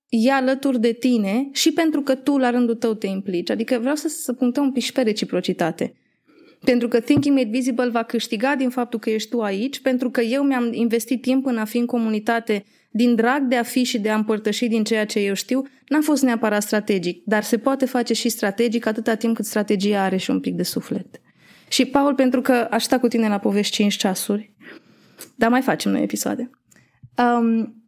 e 0.09 0.33
alături 0.33 0.81
de 0.81 0.93
tine 0.93 1.49
și 1.53 1.73
pentru 1.73 2.01
că 2.01 2.15
tu 2.15 2.37
la 2.37 2.51
rândul 2.51 2.75
tău 2.75 2.95
te 2.95 3.07
implici. 3.07 3.51
Adică 3.51 3.79
vreau 3.81 3.95
să, 3.95 4.09
să 4.09 4.33
punctăm 4.33 4.65
un 4.65 4.73
pic 4.73 4.83
și 4.83 4.93
pe 4.93 5.03
reciprocitate. 5.03 5.95
Pentru 6.65 6.89
că 6.89 7.01
Thinking 7.01 7.37
Made 7.37 7.51
Visible 7.51 7.89
va 7.89 8.03
câștiga 8.03 8.55
din 8.55 8.69
faptul 8.69 8.99
că 8.99 9.11
ești 9.11 9.29
tu 9.29 9.41
aici, 9.41 9.81
pentru 9.81 10.11
că 10.11 10.21
eu 10.21 10.43
mi-am 10.43 10.73
investit 10.73 11.23
timp 11.23 11.47
în 11.47 11.57
a 11.57 11.65
fi 11.65 11.79
în 11.79 11.87
comunitate 11.87 12.65
din 12.91 13.15
drag 13.15 13.43
de 13.43 13.57
a 13.57 13.63
fi 13.63 13.83
și 13.83 13.99
de 13.99 14.11
a 14.11 14.15
împărtăși 14.15 14.67
din 14.67 14.85
ceea 14.85 15.07
ce 15.07 15.19
eu 15.19 15.35
știu, 15.35 15.63
n-a 15.89 16.01
fost 16.03 16.23
neapărat 16.23 16.63
strategic, 16.63 17.23
dar 17.25 17.43
se 17.43 17.59
poate 17.59 17.85
face 17.85 18.15
și 18.15 18.29
strategic 18.29 18.87
atâta 18.87 19.15
timp 19.15 19.35
cât 19.35 19.45
strategia 19.45 20.03
are 20.03 20.17
și 20.17 20.31
un 20.31 20.41
pic 20.41 20.55
de 20.55 20.63
suflet. 20.63 21.21
Și, 21.69 21.85
Paul, 21.85 22.15
pentru 22.15 22.41
că 22.41 22.53
aș 22.53 22.83
sta 22.83 22.99
cu 22.99 23.09
tine 23.09 23.29
la 23.29 23.39
povești 23.39 23.75
5 23.75 23.95
ceasuri, 23.95 24.53
dar 25.35 25.51
mai 25.51 25.63
facem 25.63 25.93
noi 25.93 26.03
episoade. 26.03 26.51
Um, 27.19 27.86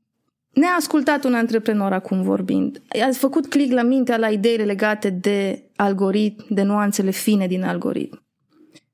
ne-a 0.58 0.74
ascultat 0.76 1.24
un 1.24 1.34
antreprenor 1.34 1.92
acum 1.92 2.22
vorbind. 2.22 2.82
A 2.88 3.10
făcut 3.12 3.46
click 3.46 3.72
la 3.72 3.82
mintea 3.82 4.16
la 4.16 4.28
ideile 4.28 4.64
legate 4.64 5.10
de 5.10 5.62
algoritm, 5.76 6.46
de 6.48 6.62
nuanțele 6.62 7.10
fine 7.10 7.46
din 7.46 7.64
algoritm. 7.64 8.22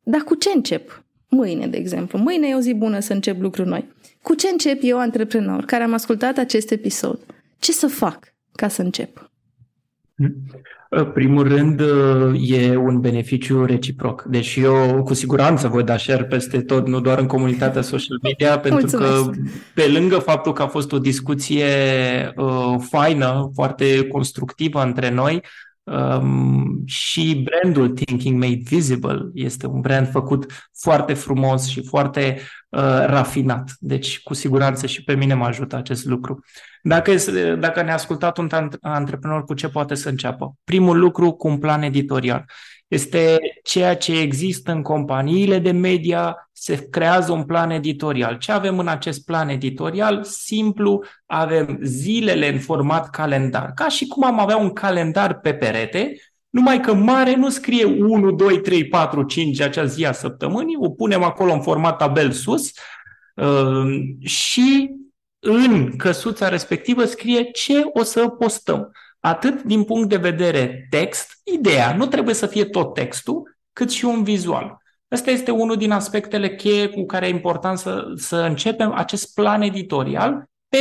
Dar 0.03 0.21
cu 0.21 0.35
ce 0.35 0.51
încep? 0.55 1.05
Mâine, 1.29 1.67
de 1.67 1.77
exemplu. 1.77 2.19
Mâine 2.19 2.49
e 2.49 2.55
o 2.55 2.61
zi 2.61 2.75
bună 2.75 3.01
să 3.01 3.13
încep 3.13 3.41
lucruri 3.41 3.69
noi. 3.69 3.93
Cu 4.23 4.35
ce 4.35 4.49
încep 4.49 4.79
eu, 4.83 4.99
antreprenor, 4.99 5.65
care 5.65 5.83
am 5.83 5.93
ascultat 5.93 6.39
acest 6.39 6.71
episod? 6.71 7.21
Ce 7.59 7.73
să 7.73 7.87
fac 7.87 8.35
ca 8.53 8.69
să 8.69 8.83
încep? 8.83 9.31
Primul 11.03 11.49
rând, 11.49 11.81
e 12.41 12.77
un 12.77 13.01
beneficiu 13.01 13.65
reciproc. 13.65 14.23
Deci 14.23 14.57
eu 14.57 15.03
cu 15.05 15.15
siguranță 15.15 15.69
voi 15.69 15.83
da 15.83 15.97
share 15.97 16.25
peste 16.25 16.61
tot, 16.61 16.87
nu 16.87 17.01
doar 17.01 17.19
în 17.19 17.27
comunitatea 17.27 17.83
social 17.83 18.19
media, 18.23 18.59
pentru 18.69 18.81
Mulțumesc. 18.81 19.31
că 19.31 19.49
pe 19.75 19.89
lângă 19.93 20.19
faptul 20.19 20.53
că 20.53 20.63
a 20.63 20.67
fost 20.67 20.93
o 20.93 20.99
discuție 20.99 21.67
uh, 22.37 22.75
faină, 22.91 23.51
foarte 23.55 24.07
constructivă 24.07 24.83
între 24.83 25.11
noi, 25.11 25.43
um, 25.85 26.83
și 26.87 27.45
brandul 27.45 27.91
Thinking 27.91 28.43
Made 28.43 28.61
Visible 28.65 29.31
este 29.35 29.67
un 29.67 29.81
brand 29.81 30.11
făcut 30.11 30.69
foarte 30.81 31.15
frumos 31.15 31.67
și 31.67 31.83
foarte 31.83 32.39
uh, 32.69 32.81
rafinat. 33.07 33.73
Deci 33.79 34.23
cu 34.23 34.35
siguranță 34.35 34.87
și 34.87 35.05
pe 35.05 35.15
mine 35.15 35.35
mă 35.35 35.45
ajută 35.45 35.77
acest 35.77 36.05
lucru. 36.05 36.45
Dacă, 36.83 37.11
este, 37.11 37.55
dacă 37.55 37.83
ne-a 37.83 37.95
ascultat 37.95 38.39
un 38.39 38.49
antreprenor, 38.81 39.45
cu 39.45 39.55
ce 39.55 39.69
poate 39.69 39.95
să 39.95 40.09
înceapă? 40.09 40.55
Primul 40.65 40.99
lucru, 40.99 41.33
cu 41.33 41.49
un 41.49 41.59
plan 41.59 41.83
editorial. 41.83 42.45
Este 42.95 43.39
ceea 43.63 43.97
ce 43.97 44.21
există 44.21 44.73
în 44.73 44.83
companiile 44.83 45.59
de 45.59 45.71
media, 45.71 46.49
se 46.53 46.89
creează 46.91 47.33
un 47.33 47.45
plan 47.45 47.71
editorial. 47.71 48.39
Ce 48.39 48.53
avem 48.53 48.79
în 48.79 48.89
acest 48.89 49.25
plan 49.25 49.49
editorial? 49.49 50.25
Simplu, 50.25 51.05
avem 51.27 51.79
zilele 51.83 52.49
în 52.53 52.59
format 52.59 53.11
calendar. 53.11 53.73
Ca 53.75 53.89
și 53.89 54.07
cum 54.07 54.25
am 54.25 54.39
avea 54.39 54.57
un 54.57 54.73
calendar 54.73 55.41
pe 55.41 55.55
perete, 55.55 56.17
numai 56.49 56.81
că 56.81 56.95
mare 56.95 57.35
nu 57.35 57.49
scrie 57.49 57.85
1, 57.85 58.31
2, 58.33 58.61
3, 58.61 58.89
4, 58.89 59.23
5 59.23 59.61
acea 59.61 59.85
zi 59.85 60.05
a 60.07 60.13
săptămânii, 60.13 60.77
o 60.81 60.91
punem 60.91 61.23
acolo 61.23 61.53
în 61.53 61.63
format 61.63 61.99
tabel 61.99 62.31
sus 62.31 62.71
uh, 63.35 64.01
și 64.21 64.91
în 65.39 65.97
căsuța 65.97 66.49
respectivă 66.49 67.05
scrie 67.05 67.43
ce 67.43 67.83
o 67.93 68.03
să 68.03 68.29
postăm. 68.29 68.93
Atât 69.27 69.63
din 69.63 69.85
punct 69.85 70.09
de 70.09 70.17
vedere 70.17 70.87
text, 70.91 71.41
ideea, 71.43 71.95
nu 71.95 72.07
trebuie 72.07 72.35
să 72.35 72.47
fie 72.47 72.65
tot 72.65 72.95
textul, 72.95 73.57
cât 73.73 73.91
și 73.91 74.05
un 74.05 74.25
vizual. 74.25 74.79
Ăsta 75.11 75.31
este 75.31 75.51
unul 75.51 75.77
din 75.77 75.91
aspectele 75.91 76.55
cheie 76.55 76.89
cu 76.89 77.05
care 77.05 77.27
e 77.27 77.31
important 77.31 77.79
să, 77.79 78.13
să 78.17 78.37
începem 78.37 78.93
acest 78.93 79.35
plan 79.35 79.63
editorial 79.63 80.45
pe 80.69 80.79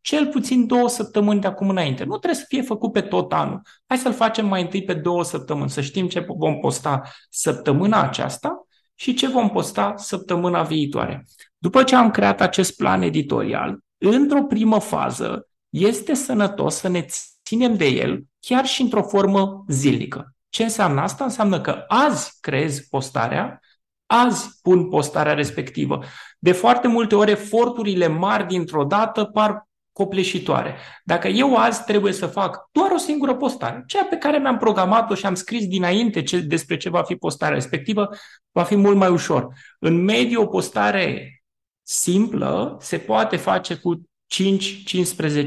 cel 0.00 0.26
puțin 0.26 0.66
două 0.66 0.88
săptămâni 0.88 1.40
de 1.40 1.46
acum 1.46 1.68
înainte. 1.68 2.04
Nu 2.04 2.16
trebuie 2.16 2.40
să 2.40 2.44
fie 2.48 2.62
făcut 2.62 2.92
pe 2.92 3.00
tot 3.00 3.32
anul. 3.32 3.60
Hai 3.86 3.98
să-l 3.98 4.12
facem 4.12 4.46
mai 4.46 4.62
întâi 4.62 4.84
pe 4.84 4.94
două 4.94 5.24
săptămâni, 5.24 5.70
să 5.70 5.80
știm 5.80 6.08
ce 6.08 6.26
vom 6.38 6.58
posta 6.58 7.02
săptămâna 7.30 8.02
aceasta 8.02 8.66
și 8.94 9.14
ce 9.14 9.28
vom 9.28 9.50
posta 9.50 9.94
săptămâna 9.96 10.62
viitoare. 10.62 11.26
După 11.58 11.82
ce 11.82 11.94
am 11.94 12.10
creat 12.10 12.40
acest 12.40 12.76
plan 12.76 13.02
editorial, 13.02 13.78
într-o 13.98 14.42
primă 14.42 14.80
fază, 14.80 15.48
este 15.68 16.14
sănătos 16.14 16.74
să 16.74 16.88
ne 16.88 17.06
ținem 17.46 17.76
de 17.76 17.86
el 17.86 18.24
chiar 18.40 18.66
și 18.66 18.82
într-o 18.82 19.02
formă 19.02 19.64
zilnică. 19.68 20.34
Ce 20.48 20.62
înseamnă 20.62 21.00
asta? 21.00 21.24
Înseamnă 21.24 21.60
că 21.60 21.84
azi 21.88 22.38
creezi 22.40 22.88
postarea, 22.88 23.60
azi 24.06 24.58
pun 24.62 24.88
postarea 24.88 25.34
respectivă. 25.34 26.02
De 26.38 26.52
foarte 26.52 26.88
multe 26.88 27.14
ori, 27.14 27.30
eforturile 27.30 28.06
mari 28.06 28.46
dintr-o 28.46 28.84
dată 28.84 29.24
par 29.24 29.68
copleșitoare. 29.92 30.76
Dacă 31.04 31.28
eu 31.28 31.56
azi 31.56 31.84
trebuie 31.84 32.12
să 32.12 32.26
fac 32.26 32.68
doar 32.72 32.90
o 32.90 32.96
singură 32.96 33.34
postare, 33.34 33.84
cea 33.86 34.04
pe 34.04 34.16
care 34.16 34.38
mi-am 34.38 34.58
programat-o 34.58 35.14
și 35.14 35.26
am 35.26 35.34
scris 35.34 35.66
dinainte 35.66 36.22
ce, 36.22 36.38
despre 36.38 36.76
ce 36.76 36.88
va 36.88 37.02
fi 37.02 37.14
postarea 37.14 37.54
respectivă, 37.54 38.08
va 38.52 38.62
fi 38.62 38.76
mult 38.76 38.96
mai 38.96 39.08
ușor. 39.08 39.48
În 39.78 40.04
mediu, 40.04 40.40
o 40.42 40.46
postare 40.46 41.42
simplă 41.82 42.76
se 42.80 42.98
poate 42.98 43.36
face 43.36 43.74
cu 43.74 44.02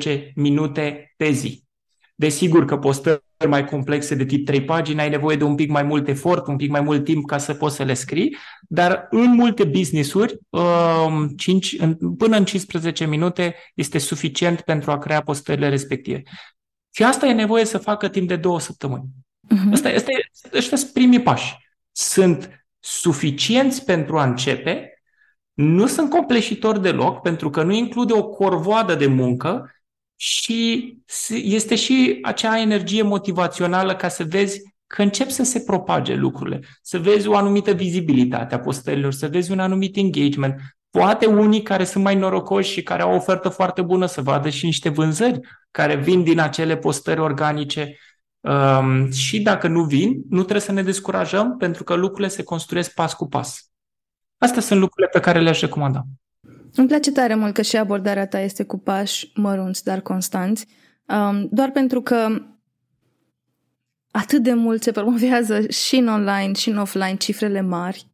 5-15 0.07 0.34
minute 0.35 1.13
pe 1.17 1.31
zi. 1.31 1.68
Desigur 2.19 2.65
că 2.65 2.77
postări 2.77 3.21
mai 3.47 3.65
complexe 3.65 4.15
de 4.15 4.25
tip 4.25 4.45
3 4.45 4.63
pagini 4.63 4.99
ai 4.99 5.09
nevoie 5.09 5.37
de 5.37 5.43
un 5.43 5.55
pic 5.55 5.69
mai 5.69 5.83
mult 5.83 6.07
efort, 6.07 6.47
un 6.47 6.55
pic 6.55 6.69
mai 6.69 6.81
mult 6.81 7.03
timp 7.03 7.27
ca 7.27 7.37
să 7.37 7.53
poți 7.53 7.75
să 7.75 7.83
le 7.83 7.93
scrii, 7.93 8.37
dar 8.67 9.07
în 9.09 9.33
multe 9.35 9.63
business-uri 9.63 10.37
5, 11.37 11.75
până 12.17 12.37
în 12.37 12.45
15 12.45 13.05
minute 13.05 13.55
este 13.75 13.97
suficient 13.97 14.61
pentru 14.61 14.91
a 14.91 14.97
crea 14.97 15.21
postările 15.21 15.69
respective. 15.69 16.23
Și 16.91 17.03
asta 17.03 17.25
e 17.25 17.33
nevoie 17.33 17.65
să 17.65 17.77
facă 17.77 18.07
timp 18.07 18.27
de 18.27 18.35
două 18.35 18.59
săptămâni. 18.59 19.03
Uh-huh. 19.03 19.71
Asta, 19.71 19.89
asta, 19.89 20.11
ăștia 20.53 20.77
sunt 20.77 20.91
primii 20.91 21.21
pași. 21.21 21.57
Sunt 21.91 22.65
suficienți 22.79 23.85
pentru 23.85 24.17
a 24.17 24.23
începe, 24.23 25.01
nu 25.53 25.87
sunt 25.87 26.09
compleșitori 26.09 26.81
deloc, 26.81 27.21
pentru 27.21 27.49
că 27.49 27.63
nu 27.63 27.73
include 27.73 28.13
o 28.13 28.29
corvoadă 28.29 28.95
de 28.95 29.07
muncă 29.07 29.73
și 30.21 30.97
este 31.29 31.75
și 31.75 32.19
acea 32.21 32.59
energie 32.59 33.01
motivațională 33.01 33.95
ca 33.95 34.07
să 34.07 34.23
vezi 34.23 34.61
că 34.87 35.01
încep 35.01 35.29
să 35.29 35.43
se 35.43 35.59
propage 35.59 36.13
lucrurile, 36.13 36.59
să 36.81 36.99
vezi 36.99 37.27
o 37.27 37.35
anumită 37.35 37.71
vizibilitate 37.71 38.55
a 38.55 38.59
postărilor, 38.59 39.11
să 39.11 39.27
vezi 39.27 39.51
un 39.51 39.59
anumit 39.59 39.97
engagement. 39.97 40.55
Poate 40.89 41.25
unii 41.25 41.61
care 41.61 41.83
sunt 41.83 42.03
mai 42.03 42.15
norocoși 42.15 42.71
și 42.71 42.83
care 42.83 43.01
au 43.01 43.11
o 43.11 43.15
ofertă 43.15 43.49
foarte 43.49 43.81
bună 43.81 44.05
să 44.05 44.21
vadă 44.21 44.49
și 44.49 44.65
niște 44.65 44.89
vânzări 44.89 45.39
care 45.71 45.95
vin 45.95 46.23
din 46.23 46.39
acele 46.39 46.77
postări 46.77 47.19
organice. 47.19 47.97
Um, 48.39 49.11
și 49.11 49.41
dacă 49.41 49.67
nu 49.67 49.83
vin, 49.83 50.21
nu 50.29 50.39
trebuie 50.39 50.61
să 50.61 50.71
ne 50.71 50.83
descurajăm 50.83 51.57
pentru 51.57 51.83
că 51.83 51.93
lucrurile 51.93 52.27
se 52.27 52.43
construiesc 52.43 52.93
pas 52.93 53.13
cu 53.13 53.27
pas. 53.27 53.71
Astea 54.37 54.61
sunt 54.61 54.79
lucrurile 54.79 55.11
pe 55.11 55.19
care 55.19 55.39
le-aș 55.39 55.59
recomanda. 55.59 56.03
Îmi 56.75 56.87
place 56.87 57.11
tare 57.11 57.35
mult 57.35 57.53
că 57.53 57.61
și 57.61 57.77
abordarea 57.77 58.27
ta 58.27 58.39
este 58.39 58.63
cu 58.63 58.77
pași 58.77 59.31
mărunți, 59.35 59.83
dar 59.83 60.01
constanți, 60.01 60.67
um, 61.05 61.47
doar 61.51 61.71
pentru 61.71 62.01
că 62.01 62.41
atât 64.11 64.43
de 64.43 64.53
mult 64.53 64.83
se 64.83 64.91
promovează 64.91 65.67
și 65.67 65.95
în 65.95 66.07
online 66.07 66.53
și 66.53 66.69
în 66.69 66.77
offline 66.77 67.15
cifrele 67.15 67.61
mari, 67.61 68.07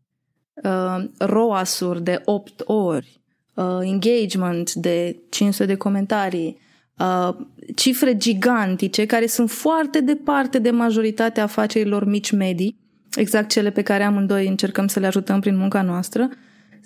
uh, 0.54 1.04
ROAS-uri 1.18 2.04
de 2.04 2.22
8 2.26 2.62
ori, 2.66 3.22
uh, 3.54 3.80
engagement 3.82 4.74
de 4.74 5.20
500 5.30 5.66
de 5.66 5.76
comentarii, 5.76 6.58
uh, 6.98 7.36
cifre 7.76 8.18
gigantice 8.18 9.06
care 9.06 9.28
sunt 9.28 9.50
foarte 9.50 10.02
departe 10.02 10.60
de 10.60 10.72
majoritatea 10.72 11.44
afacerilor 11.44 12.06
mici-medii, 12.06 12.80
exact 13.16 13.50
cele 13.50 13.70
pe 13.70 13.82
care 13.82 14.04
amândoi 14.04 14.48
încercăm 14.48 14.88
să 14.88 15.00
le 15.00 15.08
ajutăm 15.08 15.40
prin 15.40 15.58
munca 15.58 15.82
noastră, 15.82 16.30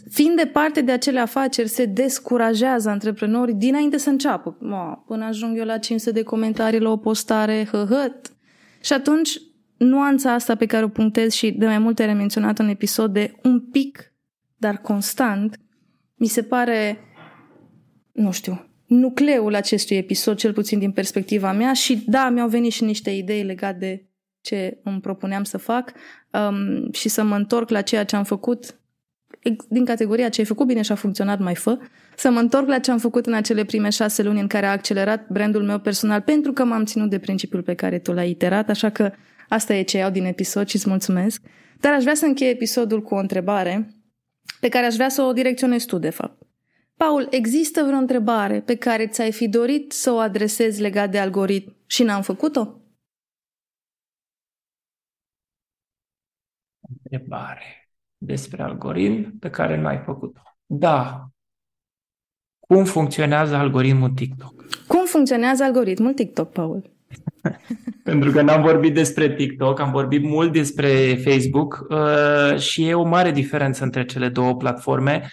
fiind 0.09 0.35
departe 0.35 0.81
de 0.81 0.91
acele 0.91 1.19
afaceri, 1.19 1.67
se 1.67 1.85
descurajează 1.85 2.89
antreprenorii 2.89 3.53
dinainte 3.53 3.97
să 3.97 4.09
înceapă. 4.09 4.57
Mă, 4.59 4.97
până 5.05 5.25
ajung 5.25 5.57
eu 5.57 5.65
la 5.65 5.77
500 5.77 6.11
de 6.11 6.23
comentarii 6.23 6.79
la 6.79 6.89
o 6.89 6.97
postare, 6.97 7.67
hăhăt. 7.71 8.33
Și 8.81 8.93
atunci, 8.93 9.41
nuanța 9.77 10.33
asta 10.33 10.55
pe 10.55 10.65
care 10.65 10.83
o 10.83 10.89
punctez 10.89 11.33
și 11.33 11.51
de 11.51 11.65
mai 11.65 11.77
multe 11.77 12.03
ori 12.03 12.13
menționat 12.13 12.59
în 12.59 12.67
episod 12.67 13.13
de 13.13 13.35
un 13.43 13.59
pic, 13.59 14.13
dar 14.57 14.77
constant, 14.77 15.59
mi 16.15 16.27
se 16.27 16.43
pare, 16.43 16.99
nu 18.11 18.31
știu, 18.31 18.69
nucleul 18.85 19.55
acestui 19.55 19.97
episod, 19.97 20.37
cel 20.37 20.53
puțin 20.53 20.79
din 20.79 20.91
perspectiva 20.91 21.51
mea 21.51 21.73
și 21.73 22.03
da, 22.05 22.29
mi-au 22.29 22.47
venit 22.47 22.71
și 22.71 22.83
niște 22.83 23.09
idei 23.09 23.43
legate 23.43 23.77
de 23.79 24.09
ce 24.41 24.79
îmi 24.83 25.01
propuneam 25.01 25.43
să 25.43 25.57
fac 25.57 25.93
um, 26.31 26.91
și 26.91 27.09
să 27.09 27.23
mă 27.23 27.35
întorc 27.35 27.69
la 27.69 27.81
ceea 27.81 28.03
ce 28.03 28.15
am 28.15 28.23
făcut 28.23 28.79
din 29.69 29.85
categoria 29.85 30.29
ce 30.29 30.39
ai 30.39 30.47
făcut 30.47 30.67
bine 30.67 30.81
și 30.81 30.91
a 30.91 30.95
funcționat, 30.95 31.39
mai 31.39 31.55
fă, 31.55 31.79
să 32.15 32.29
mă 32.29 32.39
întorc 32.39 32.67
la 32.67 32.79
ce 32.79 32.91
am 32.91 32.97
făcut 32.97 33.25
în 33.25 33.33
acele 33.33 33.63
prime 33.63 33.89
șase 33.89 34.23
luni 34.23 34.39
în 34.39 34.47
care 34.47 34.65
a 34.65 34.71
accelerat 34.71 35.27
brandul 35.29 35.63
meu 35.63 35.79
personal 35.79 36.21
pentru 36.21 36.51
că 36.51 36.63
m-am 36.63 36.85
ținut 36.85 37.09
de 37.09 37.19
principiul 37.19 37.61
pe 37.61 37.73
care 37.73 37.99
tu 37.99 38.13
l-ai 38.13 38.29
iterat, 38.29 38.69
așa 38.69 38.89
că 38.89 39.11
asta 39.49 39.73
e 39.73 39.81
ce 39.81 39.97
iau 39.97 40.11
din 40.11 40.25
episod 40.25 40.67
și 40.67 40.75
îți 40.75 40.89
mulțumesc. 40.89 41.41
Dar 41.79 41.93
aș 41.93 42.01
vrea 42.01 42.15
să 42.15 42.25
închei 42.25 42.49
episodul 42.49 43.01
cu 43.01 43.15
o 43.15 43.17
întrebare 43.17 43.93
pe 44.59 44.69
care 44.69 44.85
aș 44.85 44.93
vrea 44.93 45.09
să 45.09 45.21
o 45.21 45.33
direcționezi 45.33 45.85
tu, 45.85 45.97
de 45.97 46.09
fapt. 46.09 46.41
Paul, 46.95 47.27
există 47.29 47.83
vreo 47.83 47.97
întrebare 47.97 48.61
pe 48.61 48.75
care 48.75 49.07
ți-ai 49.07 49.31
fi 49.31 49.47
dorit 49.47 49.91
să 49.91 50.11
o 50.11 50.17
adresezi 50.17 50.81
legat 50.81 51.11
de 51.11 51.19
algoritm 51.19 51.75
și 51.85 52.03
n-am 52.03 52.21
făcut-o? 52.21 52.81
Întrebare 57.03 57.78
despre 58.19 58.63
algoritm 58.63 59.39
pe 59.39 59.49
care 59.49 59.77
nu 59.77 59.87
ai 59.87 60.01
făcut-o. 60.05 60.41
Da. 60.65 61.27
Cum 62.59 62.83
funcționează 62.83 63.55
algoritmul 63.55 64.09
TikTok? 64.09 64.65
Cum 64.87 65.05
funcționează 65.05 65.63
algoritmul 65.63 66.13
TikTok, 66.13 66.51
Paul? 66.51 66.91
Pentru 68.03 68.31
că 68.31 68.41
n-am 68.41 68.61
vorbit 68.61 68.93
despre 68.93 69.33
TikTok, 69.33 69.79
am 69.79 69.91
vorbit 69.91 70.23
mult 70.23 70.51
despre 70.51 71.19
Facebook 71.23 71.85
uh, 71.89 72.59
și 72.59 72.87
e 72.87 72.93
o 72.93 73.03
mare 73.03 73.31
diferență 73.31 73.83
între 73.83 74.05
cele 74.05 74.29
două 74.29 74.55
platforme. 74.55 75.31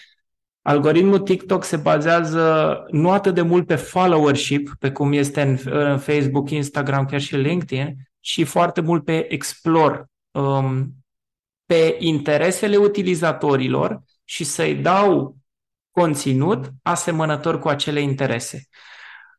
Algoritmul 0.62 1.18
TikTok 1.18 1.64
se 1.64 1.76
bazează 1.76 2.76
nu 2.90 3.10
atât 3.10 3.34
de 3.34 3.42
mult 3.42 3.66
pe 3.66 3.74
followership, 3.74 4.74
pe 4.78 4.92
cum 4.92 5.12
este 5.12 5.42
în, 5.42 5.58
în 5.64 5.98
Facebook, 5.98 6.50
Instagram, 6.50 7.04
chiar 7.04 7.20
și 7.20 7.36
LinkedIn, 7.36 7.96
ci 8.20 8.44
foarte 8.44 8.80
mult 8.80 9.04
pe 9.04 9.32
explore, 9.32 10.04
um, 10.30 10.94
pe 11.66 11.97
interesele 11.98 12.76
utilizatorilor 12.76 14.02
și 14.24 14.44
să-i 14.44 14.74
dau 14.74 15.36
conținut 15.90 16.70
asemănător 16.82 17.59
cu 17.59 17.68
acele 17.68 18.01
interese. 18.01 18.68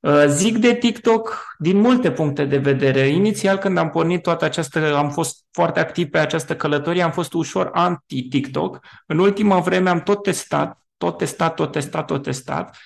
Uh, 0.01 0.23
zic 0.27 0.57
de 0.57 0.73
TikTok 0.73 1.55
din 1.57 1.77
multe 1.77 2.11
puncte 2.11 2.45
de 2.45 2.57
vedere. 2.57 3.07
Inițial, 3.07 3.57
când 3.57 3.77
am 3.77 3.89
pornit 3.89 4.21
toată 4.21 4.45
această, 4.45 4.95
am 4.95 5.09
fost 5.09 5.45
foarte 5.51 5.79
activ 5.79 6.09
pe 6.09 6.17
această 6.17 6.55
călătorie, 6.55 7.01
am 7.01 7.11
fost 7.11 7.33
ușor 7.33 7.69
anti-TikTok. 7.73 8.79
În 9.05 9.19
ultima 9.19 9.59
vreme 9.59 9.89
am 9.89 10.01
tot 10.01 10.23
testat, 10.23 10.81
tot 10.97 11.17
testat, 11.17 11.55
tot 11.55 11.71
testat, 11.71 12.05
tot 12.05 12.23
testat 12.23 12.77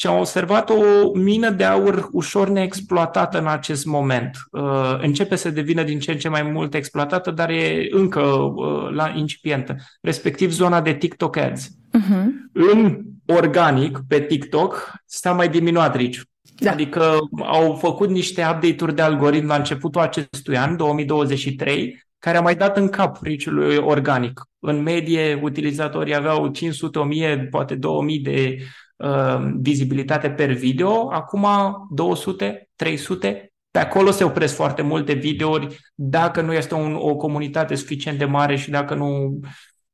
și 0.00 0.06
am 0.06 0.18
observat 0.18 0.70
o 0.70 0.74
mină 1.14 1.50
de 1.50 1.64
aur 1.64 2.08
ușor 2.12 2.48
neexploatată 2.48 3.38
în 3.38 3.46
acest 3.46 3.84
moment. 3.84 4.36
Uh, 4.50 4.98
începe 5.00 5.36
să 5.36 5.50
devină 5.50 5.82
din 5.82 5.98
ce 5.98 6.10
în 6.10 6.18
ce 6.18 6.28
mai 6.28 6.42
mult 6.42 6.74
exploatată, 6.74 7.30
dar 7.30 7.50
e 7.50 7.86
încă 7.90 8.20
uh, 8.20 8.90
la 8.90 9.12
incipientă, 9.16 9.76
respectiv 10.00 10.50
zona 10.50 10.80
de 10.80 10.94
TikTok 10.94 11.36
Ads. 11.36 11.68
Uh-huh. 11.68 12.24
În 12.52 13.00
organic, 13.26 14.00
pe 14.08 14.20
TikTok, 14.20 14.92
s-a 15.04 15.32
mai 15.32 15.48
diminuat 15.48 15.96
reach 15.96 16.20
da. 16.56 16.70
Adică 16.70 17.18
au 17.38 17.74
făcut 17.74 18.08
niște 18.08 18.46
update-uri 18.54 18.94
de 18.94 19.02
algoritm 19.02 19.46
la 19.46 19.56
începutul 19.56 20.00
acestui 20.00 20.56
an, 20.56 20.76
2023, 20.76 22.04
care 22.18 22.36
a 22.36 22.40
mai 22.40 22.56
dat 22.56 22.76
în 22.76 22.88
cap 22.88 23.22
riciului 23.22 23.76
organic. 23.76 24.42
În 24.58 24.82
medie, 24.82 25.40
utilizatorii 25.42 26.16
aveau 26.16 26.48
500, 26.48 26.98
1000, 26.98 27.48
poate 27.50 27.74
2000 27.74 28.18
de 28.18 28.56
uh, 29.00 29.52
vizibilitate 29.60 30.30
per 30.30 30.52
video, 30.52 31.10
acum 31.12 31.46
200, 31.90 32.68
300. 32.76 33.52
Pe 33.70 33.78
acolo 33.78 34.10
se 34.10 34.24
opresc 34.24 34.54
foarte 34.54 34.82
multe 34.82 35.12
videouri 35.12 35.76
dacă 35.94 36.40
nu 36.40 36.52
este 36.52 36.74
un, 36.74 36.94
o 36.94 37.16
comunitate 37.16 37.74
suficient 37.74 38.18
de 38.18 38.24
mare 38.24 38.56
și 38.56 38.70
dacă 38.70 38.94
nu, 38.94 39.40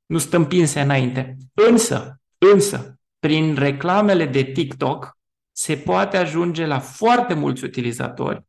nu 0.07 0.19
stâmpinse 0.19 0.81
înainte. 0.81 1.37
Însă, 1.71 2.21
însă, 2.53 2.99
prin 3.19 3.55
reclamele 3.55 4.27
de 4.27 4.43
TikTok, 4.43 5.19
se 5.53 5.77
poate 5.77 6.17
ajunge 6.17 6.67
la 6.67 6.79
foarte 6.79 7.35
mulți 7.35 7.65
utilizatori, 7.65 8.45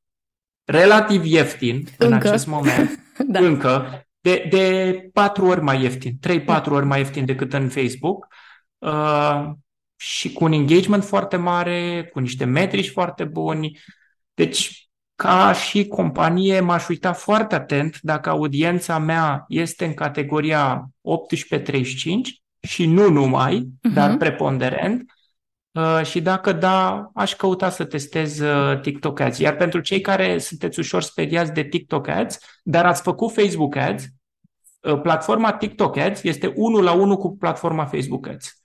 relativ 0.63 1.25
ieftin 1.25 1.75
încă. 1.75 2.05
în 2.05 2.13
acest 2.13 2.47
moment, 2.47 2.99
da. 3.34 3.39
încă, 3.39 4.05
de, 4.19 4.47
de 4.49 5.09
patru 5.13 5.45
ori 5.45 5.61
mai 5.61 5.81
ieftin, 5.81 6.19
3-4 6.27 6.63
ori 6.69 6.85
mai 6.85 6.99
ieftin 6.99 7.25
decât 7.25 7.53
în 7.53 7.69
Facebook 7.69 8.27
uh, 8.77 9.49
și 9.98 10.34
cu 10.34 10.44
un 10.44 10.52
engagement 10.52 11.03
foarte 11.03 11.36
mare, 11.36 12.10
cu 12.14 12.19
niște 12.19 12.45
metrici 12.45 12.90
foarte 12.90 13.24
buni. 13.24 13.80
Deci, 14.34 14.90
ca 15.15 15.53
și 15.53 15.88
companie, 15.88 16.60
m-aș 16.60 16.88
uita 16.88 17.14
foarte 17.14 17.56
atent 17.56 17.98
dacă 18.02 18.30
audiența 18.30 18.98
mea 18.98 19.45
este 19.48 19.86
în 19.86 19.94
categoria 19.94 20.90
18-35 21.60 21.65
și 22.61 22.86
nu 22.86 23.10
numai, 23.10 23.61
uh-huh. 23.61 23.94
dar 23.94 24.18
preponderent, 24.18 25.11
Uh, 25.78 26.06
și 26.06 26.22
dacă 26.22 26.52
da, 26.52 27.10
aș 27.14 27.36
căuta 27.36 27.69
să 27.69 27.86
testez 27.86 28.40
uh, 28.40 28.80
TikTok 28.82 29.19
Ads. 29.19 29.38
Iar 29.38 29.56
pentru 29.56 29.80
cei 29.80 30.02
care 30.02 30.38
sunteți 30.38 30.80
ușor 30.80 31.02
speriați 31.02 31.52
de 31.52 31.64
TikTok 31.64 32.07
Ads, 32.07 32.38
dar 32.64 32.86
ați 32.86 33.02
făcut 33.02 33.34
Facebook 33.34 33.76
Ads, 33.76 34.03
uh, 34.82 35.02
platforma 35.02 35.53
TikTok 35.53 35.98
Ads 35.98 36.24
este 36.24 36.53
unul 36.56 36.84
la 36.84 36.91
unul 36.91 37.18
cu 37.18 37.38
platforma 37.38 37.86
Facebook 37.86 38.28
Ads. 38.28 38.61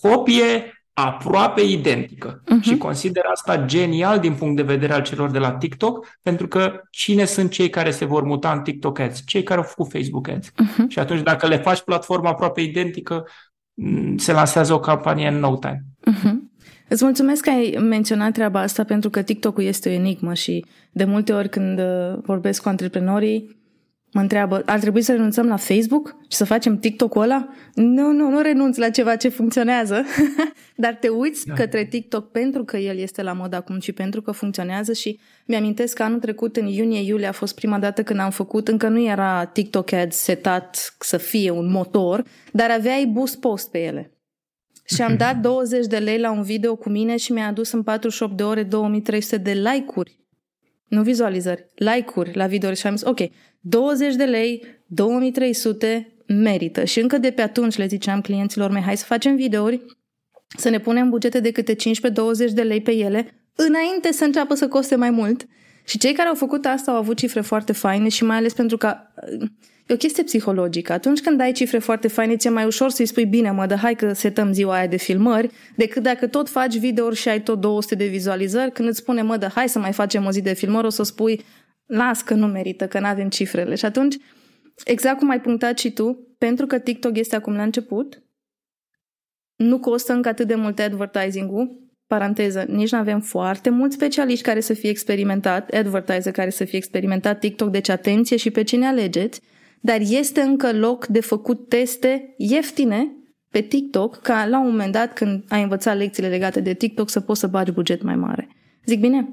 Copie 0.00 0.72
aproape 0.92 1.60
identică 1.60 2.42
uh-huh. 2.42 2.60
și 2.60 2.76
consider 2.76 3.24
asta 3.24 3.64
genial 3.64 4.18
din 4.18 4.34
punct 4.34 4.56
de 4.56 4.62
vedere 4.62 4.92
al 4.92 5.02
celor 5.02 5.30
de 5.30 5.38
la 5.38 5.52
TikTok, 5.52 6.06
pentru 6.22 6.48
că 6.48 6.80
cine 6.90 7.24
sunt 7.24 7.50
cei 7.50 7.70
care 7.70 7.90
se 7.90 8.04
vor 8.04 8.22
muta 8.22 8.52
în 8.52 8.62
TikTok 8.62 8.98
Ads? 8.98 9.22
Cei 9.26 9.42
care 9.42 9.60
au 9.60 9.66
făcut 9.66 9.90
Facebook 9.90 10.28
Ads. 10.28 10.48
Uh-huh. 10.48 10.88
Și 10.88 10.98
atunci 10.98 11.22
dacă 11.22 11.46
le 11.46 11.56
faci 11.56 11.80
platforma 11.80 12.28
aproape 12.28 12.60
identică, 12.60 13.26
mm, 13.74 14.16
se 14.16 14.32
lansează 14.32 14.74
o 14.74 14.80
campanie 14.80 15.28
în 15.28 15.38
no 15.38 15.56
time. 15.56 15.84
Uh-huh. 16.10 16.34
Îți 16.88 17.04
mulțumesc 17.04 17.42
că 17.42 17.50
ai 17.50 17.76
menționat 17.80 18.32
treaba 18.32 18.60
asta 18.60 18.84
pentru 18.84 19.10
că 19.10 19.22
TikTok-ul 19.22 19.64
este 19.64 19.88
o 19.88 19.92
enigmă 19.92 20.34
și 20.34 20.64
de 20.92 21.04
multe 21.04 21.32
ori 21.32 21.48
când 21.48 21.78
uh, 21.78 22.18
vorbesc 22.22 22.62
cu 22.62 22.68
antreprenorii 22.68 23.57
mă 24.18 24.24
întreabă, 24.24 24.62
ar 24.66 24.78
trebui 24.78 25.02
să 25.02 25.12
renunțăm 25.12 25.46
la 25.46 25.56
Facebook 25.56 26.16
și 26.28 26.36
să 26.36 26.44
facem 26.44 26.78
TikTok-ul 26.78 27.22
ăla? 27.22 27.48
Nu, 27.74 28.12
nu, 28.12 28.30
nu 28.30 28.40
renunț 28.40 28.76
la 28.76 28.90
ceva 28.90 29.16
ce 29.16 29.28
funcționează, 29.28 30.04
dar 30.84 30.94
te 30.94 31.08
uiți 31.08 31.46
da. 31.46 31.54
către 31.54 31.84
TikTok 31.84 32.30
pentru 32.30 32.64
că 32.64 32.76
el 32.76 32.98
este 32.98 33.22
la 33.22 33.32
mod 33.32 33.52
acum 33.52 33.80
și 33.80 33.92
pentru 33.92 34.22
că 34.22 34.30
funcționează 34.30 34.92
și 34.92 35.20
mi-amintesc 35.46 35.94
că 35.96 36.02
anul 36.02 36.18
trecut, 36.18 36.56
în 36.56 36.66
iunie-iulie, 36.66 37.26
a 37.26 37.32
fost 37.32 37.54
prima 37.54 37.78
dată 37.78 38.02
când 38.02 38.18
am 38.18 38.30
făcut, 38.30 38.68
încă 38.68 38.88
nu 38.88 39.02
era 39.04 39.44
TikTok 39.44 39.92
Ads 39.92 40.16
setat 40.16 40.94
să 40.98 41.16
fie 41.16 41.50
un 41.50 41.70
motor, 41.70 42.24
dar 42.52 42.70
aveai 42.70 43.10
boost 43.12 43.40
post 43.40 43.70
pe 43.70 43.78
ele. 43.78 44.12
Și 44.84 45.02
am 45.02 45.16
dat 45.16 45.36
20 45.36 45.86
de 45.86 45.98
lei 45.98 46.18
la 46.18 46.30
un 46.30 46.42
video 46.42 46.76
cu 46.76 46.88
mine 46.88 47.16
și 47.16 47.32
mi-a 47.32 47.46
adus 47.46 47.72
în 47.72 47.82
48 47.82 48.36
de 48.36 48.42
ore 48.42 48.62
2300 48.62 49.36
de 49.36 49.52
like-uri. 49.52 50.18
Nu 50.88 51.02
vizualizări, 51.02 51.66
like-uri 51.74 52.36
la 52.36 52.46
video 52.46 52.74
și 52.74 52.86
am 52.86 52.96
zis, 52.96 53.06
ok, 53.06 53.18
20 53.60 54.14
de 54.14 54.24
lei, 54.24 54.64
2300 54.86 56.12
merită. 56.26 56.84
Și 56.84 57.00
încă 57.00 57.18
de 57.18 57.30
pe 57.30 57.42
atunci 57.42 57.76
le 57.76 57.86
ziceam 57.86 58.20
clienților 58.20 58.70
mei, 58.70 58.82
hai 58.82 58.96
să 58.96 59.04
facem 59.04 59.36
videouri, 59.36 59.84
să 60.56 60.68
ne 60.68 60.80
punem 60.80 61.10
bugete 61.10 61.40
de 61.40 61.50
câte 61.50 61.74
15-20 61.74 61.76
de 62.52 62.62
lei 62.62 62.80
pe 62.80 62.94
ele, 62.94 63.50
înainte 63.54 64.12
să 64.12 64.24
înceapă 64.24 64.54
să 64.54 64.68
coste 64.68 64.96
mai 64.96 65.10
mult. 65.10 65.46
Și 65.84 65.98
cei 65.98 66.12
care 66.12 66.28
au 66.28 66.34
făcut 66.34 66.64
asta 66.64 66.90
au 66.90 66.96
avut 66.96 67.16
cifre 67.16 67.40
foarte 67.40 67.72
faine 67.72 68.08
și 68.08 68.24
mai 68.24 68.36
ales 68.36 68.52
pentru 68.52 68.76
că 68.76 68.96
E 69.88 69.94
o 69.94 69.96
chestie 69.96 70.22
psihologică. 70.22 70.92
Atunci 70.92 71.20
când 71.20 71.38
dai 71.38 71.52
cifre 71.52 71.78
foarte 71.78 72.08
faine, 72.08 72.36
ți-e 72.36 72.50
mai 72.50 72.64
ușor 72.64 72.90
să-i 72.90 73.06
spui 73.06 73.26
bine, 73.26 73.50
mă, 73.50 73.66
dar 73.66 73.78
hai 73.78 73.94
că 73.94 74.12
setăm 74.12 74.52
ziua 74.52 74.74
aia 74.74 74.86
de 74.86 74.96
filmări, 74.96 75.50
decât 75.76 76.02
dacă 76.02 76.26
tot 76.26 76.48
faci 76.48 76.78
videouri 76.78 77.16
și 77.16 77.28
ai 77.28 77.42
tot 77.42 77.60
200 77.60 77.94
de 77.94 78.06
vizualizări, 78.06 78.72
când 78.72 78.88
îți 78.88 78.98
spune, 78.98 79.22
mă, 79.22 79.36
dar 79.36 79.50
hai 79.50 79.68
să 79.68 79.78
mai 79.78 79.92
facem 79.92 80.24
o 80.24 80.30
zi 80.30 80.40
de 80.40 80.52
filmări, 80.52 80.86
o 80.86 80.90
să 80.90 81.02
spui, 81.02 81.40
las 81.86 82.22
că 82.22 82.34
nu 82.34 82.46
merită, 82.46 82.86
că 82.86 83.00
nu 83.00 83.06
avem 83.06 83.28
cifrele. 83.28 83.74
Și 83.74 83.84
atunci, 83.84 84.16
exact 84.84 85.18
cum 85.18 85.30
ai 85.30 85.40
punctat 85.40 85.78
și 85.78 85.90
tu, 85.90 86.34
pentru 86.38 86.66
că 86.66 86.78
TikTok 86.78 87.16
este 87.16 87.36
acum 87.36 87.54
la 87.54 87.62
început, 87.62 88.22
nu 89.56 89.78
costă 89.78 90.12
încă 90.12 90.28
atât 90.28 90.46
de 90.46 90.54
mult 90.54 90.78
advertising-ul, 90.78 91.90
paranteză, 92.06 92.64
nici 92.68 92.90
nu 92.90 92.98
avem 92.98 93.20
foarte 93.20 93.70
mulți 93.70 93.94
specialiști 93.94 94.44
care 94.44 94.60
să 94.60 94.74
fie 94.74 94.90
experimentat, 94.90 95.70
advertiser 95.70 96.32
care 96.32 96.50
să 96.50 96.64
fie 96.64 96.78
experimentat 96.78 97.38
TikTok, 97.38 97.70
deci 97.70 97.88
atenție 97.88 98.36
și 98.36 98.50
pe 98.50 98.62
cine 98.62 98.86
alegeți, 98.86 99.40
dar 99.80 100.00
este 100.00 100.40
încă 100.40 100.72
loc 100.72 101.06
de 101.06 101.20
făcut 101.20 101.68
teste 101.68 102.34
ieftine 102.36 103.12
pe 103.50 103.60
TikTok, 103.60 104.16
ca 104.16 104.46
la 104.46 104.60
un 104.60 104.70
moment 104.70 104.92
dat, 104.92 105.12
când 105.12 105.44
ai 105.48 105.62
învățat 105.62 105.96
lecțiile 105.96 106.28
legate 106.28 106.60
de 106.60 106.74
TikTok, 106.74 107.10
să 107.10 107.20
poți 107.20 107.40
să 107.40 107.46
bagi 107.46 107.72
buget 107.72 108.02
mai 108.02 108.16
mare. 108.16 108.48
Zic 108.84 109.00
bine? 109.00 109.28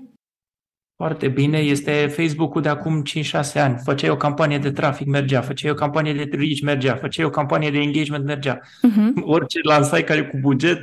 Foarte 0.95 1.27
bine. 1.27 1.57
Este 1.57 2.07
Facebook-ul 2.07 2.61
de 2.61 2.69
acum 2.69 3.03
5-6 3.03 3.53
ani. 3.53 3.77
Făceai 3.83 4.09
o 4.09 4.17
campanie 4.17 4.57
de 4.57 4.71
trafic, 4.71 5.07
mergea. 5.07 5.41
Făceai 5.41 5.71
o 5.71 5.75
campanie 5.75 6.13
de 6.13 6.29
reach, 6.31 6.59
mergea. 6.63 6.95
Făceai 6.95 7.25
o 7.25 7.29
campanie 7.29 7.71
de 7.71 7.77
engagement, 7.77 8.25
mergea. 8.25 8.59
Uh-huh. 8.59 9.21
Orice 9.21 9.59
lansai 9.63 10.03
care 10.03 10.27
cu 10.27 10.37
buget, 10.37 10.79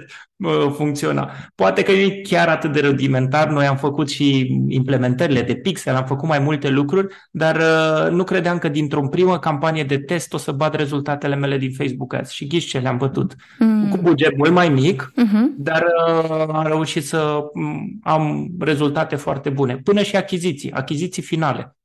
funcționa. 0.74 1.30
Poate 1.54 1.82
că 1.82 1.92
e 1.92 2.20
chiar 2.22 2.48
atât 2.48 2.72
de 2.72 2.80
rudimentar, 2.80 3.48
noi 3.48 3.66
am 3.66 3.76
făcut 3.76 4.10
și 4.10 4.56
implementările 4.68 5.42
de 5.42 5.54
pixel, 5.54 5.94
am 5.94 6.04
făcut 6.04 6.28
mai 6.28 6.38
multe 6.38 6.68
lucruri, 6.68 7.14
dar 7.30 7.56
uh, 7.56 8.10
nu 8.10 8.24
credeam 8.24 8.58
că 8.58 8.68
dintr-o 8.68 9.08
primă 9.08 9.38
campanie 9.38 9.84
de 9.84 9.98
test 9.98 10.32
o 10.32 10.36
să 10.36 10.52
bat 10.52 10.74
rezultatele 10.74 11.34
mele 11.34 11.58
din 11.58 11.72
Facebook 11.72 12.14
Ads 12.14 12.30
și 12.30 12.46
ghiși 12.46 12.68
ce 12.68 12.78
le-am 12.78 12.96
bătut. 12.96 13.34
Mm. 13.58 13.88
Cu 13.88 13.96
buget 13.96 14.36
mult 14.36 14.52
mai 14.52 14.68
mic, 14.68 15.12
mm-hmm. 15.12 15.56
dar 15.56 15.84
uh, 16.08 16.46
am 16.52 16.66
reușit 16.66 17.04
să 17.04 17.40
mm, 17.54 17.98
am 18.02 18.48
rezultate 18.58 19.16
foarte 19.16 19.50
bune. 19.50 19.76
Până 19.76 20.02
și 20.02 20.16
achiziții, 20.16 20.72
achiziții 20.72 21.22
finale. 21.22 21.76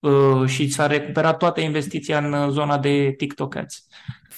Uh, 0.00 0.46
și 0.46 0.68
s-a 0.68 0.86
recuperat 0.86 1.36
toată 1.36 1.60
investiția 1.60 2.18
în 2.18 2.50
zona 2.50 2.78
de 2.78 3.14
TikTok 3.16 3.56
Ads. 3.56 3.86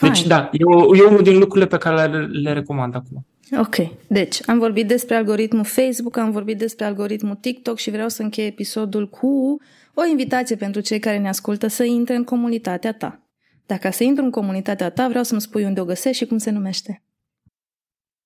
Deci, 0.01 0.17
Fine. 0.17 0.29
da, 0.29 0.49
e, 0.53 0.99
e 0.99 1.09
unul 1.09 1.23
din 1.23 1.39
lucrurile 1.39 1.67
pe 1.67 1.77
care 1.77 2.07
le, 2.07 2.27
le 2.27 2.53
recomand 2.53 2.95
acum. 2.95 3.27
Ok, 3.59 3.77
deci 4.09 4.49
am 4.49 4.59
vorbit 4.59 4.89
despre 4.89 5.15
algoritmul 5.15 5.65
Facebook, 5.65 6.17
am 6.17 6.31
vorbit 6.31 6.59
despre 6.59 6.85
algoritmul 6.85 7.35
TikTok 7.35 7.79
și 7.79 7.91
vreau 7.91 8.09
să 8.09 8.23
închei 8.23 8.47
episodul 8.47 9.09
cu 9.09 9.61
o 9.95 10.05
invitație 10.11 10.57
pentru 10.57 10.81
cei 10.81 10.99
care 10.99 11.19
ne 11.19 11.29
ascultă 11.29 11.67
să 11.67 11.85
intre 11.85 12.15
în 12.15 12.25
comunitatea 12.25 12.93
ta. 12.93 13.23
Dacă 13.67 13.91
să 13.91 14.05
intru 14.05 14.25
în 14.25 14.31
comunitatea 14.31 14.91
ta, 14.91 15.09
vreau 15.09 15.25
să-mi 15.25 15.41
spui 15.41 15.65
unde 15.65 15.81
o 15.81 15.85
găsești 15.85 16.23
și 16.23 16.29
cum 16.29 16.39
se 16.39 16.51
numește. 16.51 17.03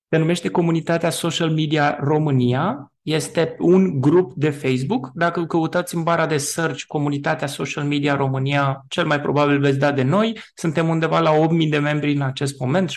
Se 0.09 0.17
numește 0.17 0.49
Comunitatea 0.49 1.09
Social 1.09 1.49
Media 1.49 1.97
România. 1.99 2.91
Este 3.01 3.55
un 3.59 4.01
grup 4.01 4.33
de 4.35 4.49
Facebook. 4.49 5.11
Dacă 5.13 5.45
căutați 5.45 5.95
în 5.95 6.03
bara 6.03 6.25
de 6.25 6.37
search 6.37 6.81
Comunitatea 6.87 7.47
Social 7.47 7.83
Media 7.83 8.15
România, 8.15 8.85
cel 8.87 9.05
mai 9.05 9.21
probabil 9.21 9.59
veți 9.59 9.79
da 9.79 9.91
de 9.91 10.03
noi. 10.03 10.39
Suntem 10.55 10.89
undeva 10.89 11.19
la 11.19 11.31
8.000 11.31 11.69
de 11.69 11.77
membri 11.77 12.13
în 12.13 12.21
acest 12.21 12.59
moment, 12.59 12.89
7.900 12.89 12.93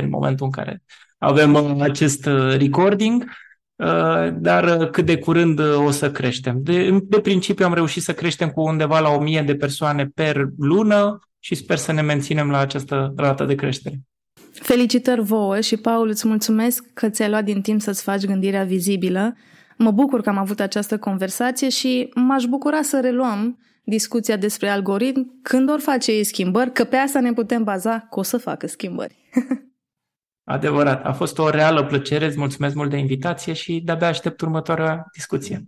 în 0.00 0.08
momentul 0.08 0.46
în 0.46 0.52
care 0.52 0.82
avem 1.22 1.54
uh, 1.54 1.80
acest 1.80 2.26
uh, 2.26 2.56
recording, 2.58 3.24
uh, 3.76 4.28
dar 4.34 4.88
cât 4.90 5.06
de 5.06 5.18
curând 5.18 5.60
o 5.60 5.90
să 5.90 6.10
creștem. 6.10 6.58
De, 6.62 6.98
de 7.02 7.20
principiu 7.20 7.66
am 7.66 7.74
reușit 7.74 8.02
să 8.02 8.12
creștem 8.12 8.50
cu 8.50 8.60
undeva 8.60 9.00
la 9.00 9.08
1000 9.08 9.42
de 9.42 9.54
persoane 9.54 10.06
per 10.14 10.46
lună 10.58 11.18
și 11.38 11.54
sper 11.54 11.76
să 11.76 11.92
ne 11.92 12.00
menținem 12.00 12.50
la 12.50 12.58
această 12.58 13.12
rată 13.16 13.44
de 13.44 13.54
creștere. 13.54 14.00
Felicitări 14.52 15.22
vouă 15.22 15.60
și, 15.60 15.76
Paul, 15.76 16.08
îți 16.08 16.28
mulțumesc 16.28 16.84
că 16.94 17.08
ți-ai 17.08 17.28
luat 17.28 17.44
din 17.44 17.60
timp 17.60 17.80
să-ți 17.80 18.02
faci 18.02 18.24
gândirea 18.24 18.64
vizibilă. 18.64 19.36
Mă 19.76 19.90
bucur 19.90 20.20
că 20.20 20.28
am 20.28 20.38
avut 20.38 20.60
această 20.60 20.98
conversație 20.98 21.68
și 21.68 22.10
m-aș 22.14 22.44
bucura 22.44 22.82
să 22.82 23.00
reluăm 23.02 23.58
discuția 23.84 24.36
despre 24.36 24.68
algoritm 24.68 25.38
când 25.42 25.70
or 25.70 25.80
face 25.80 26.12
ei 26.12 26.24
schimbări, 26.24 26.72
că 26.72 26.84
pe 26.84 26.96
asta 26.96 27.20
ne 27.20 27.32
putem 27.32 27.64
baza 27.64 27.98
că 27.98 28.18
o 28.18 28.22
să 28.22 28.36
facă 28.36 28.66
schimbări. 28.66 29.16
Adevărat, 30.44 31.04
a 31.04 31.12
fost 31.12 31.38
o 31.38 31.50
reală 31.50 31.84
plăcere, 31.84 32.26
îți 32.26 32.38
mulțumesc 32.38 32.74
mult 32.74 32.90
de 32.90 32.96
invitație 32.96 33.52
și 33.52 33.80
de-abia 33.80 34.06
aștept 34.06 34.40
următoarea 34.40 35.06
discuție. 35.12 35.66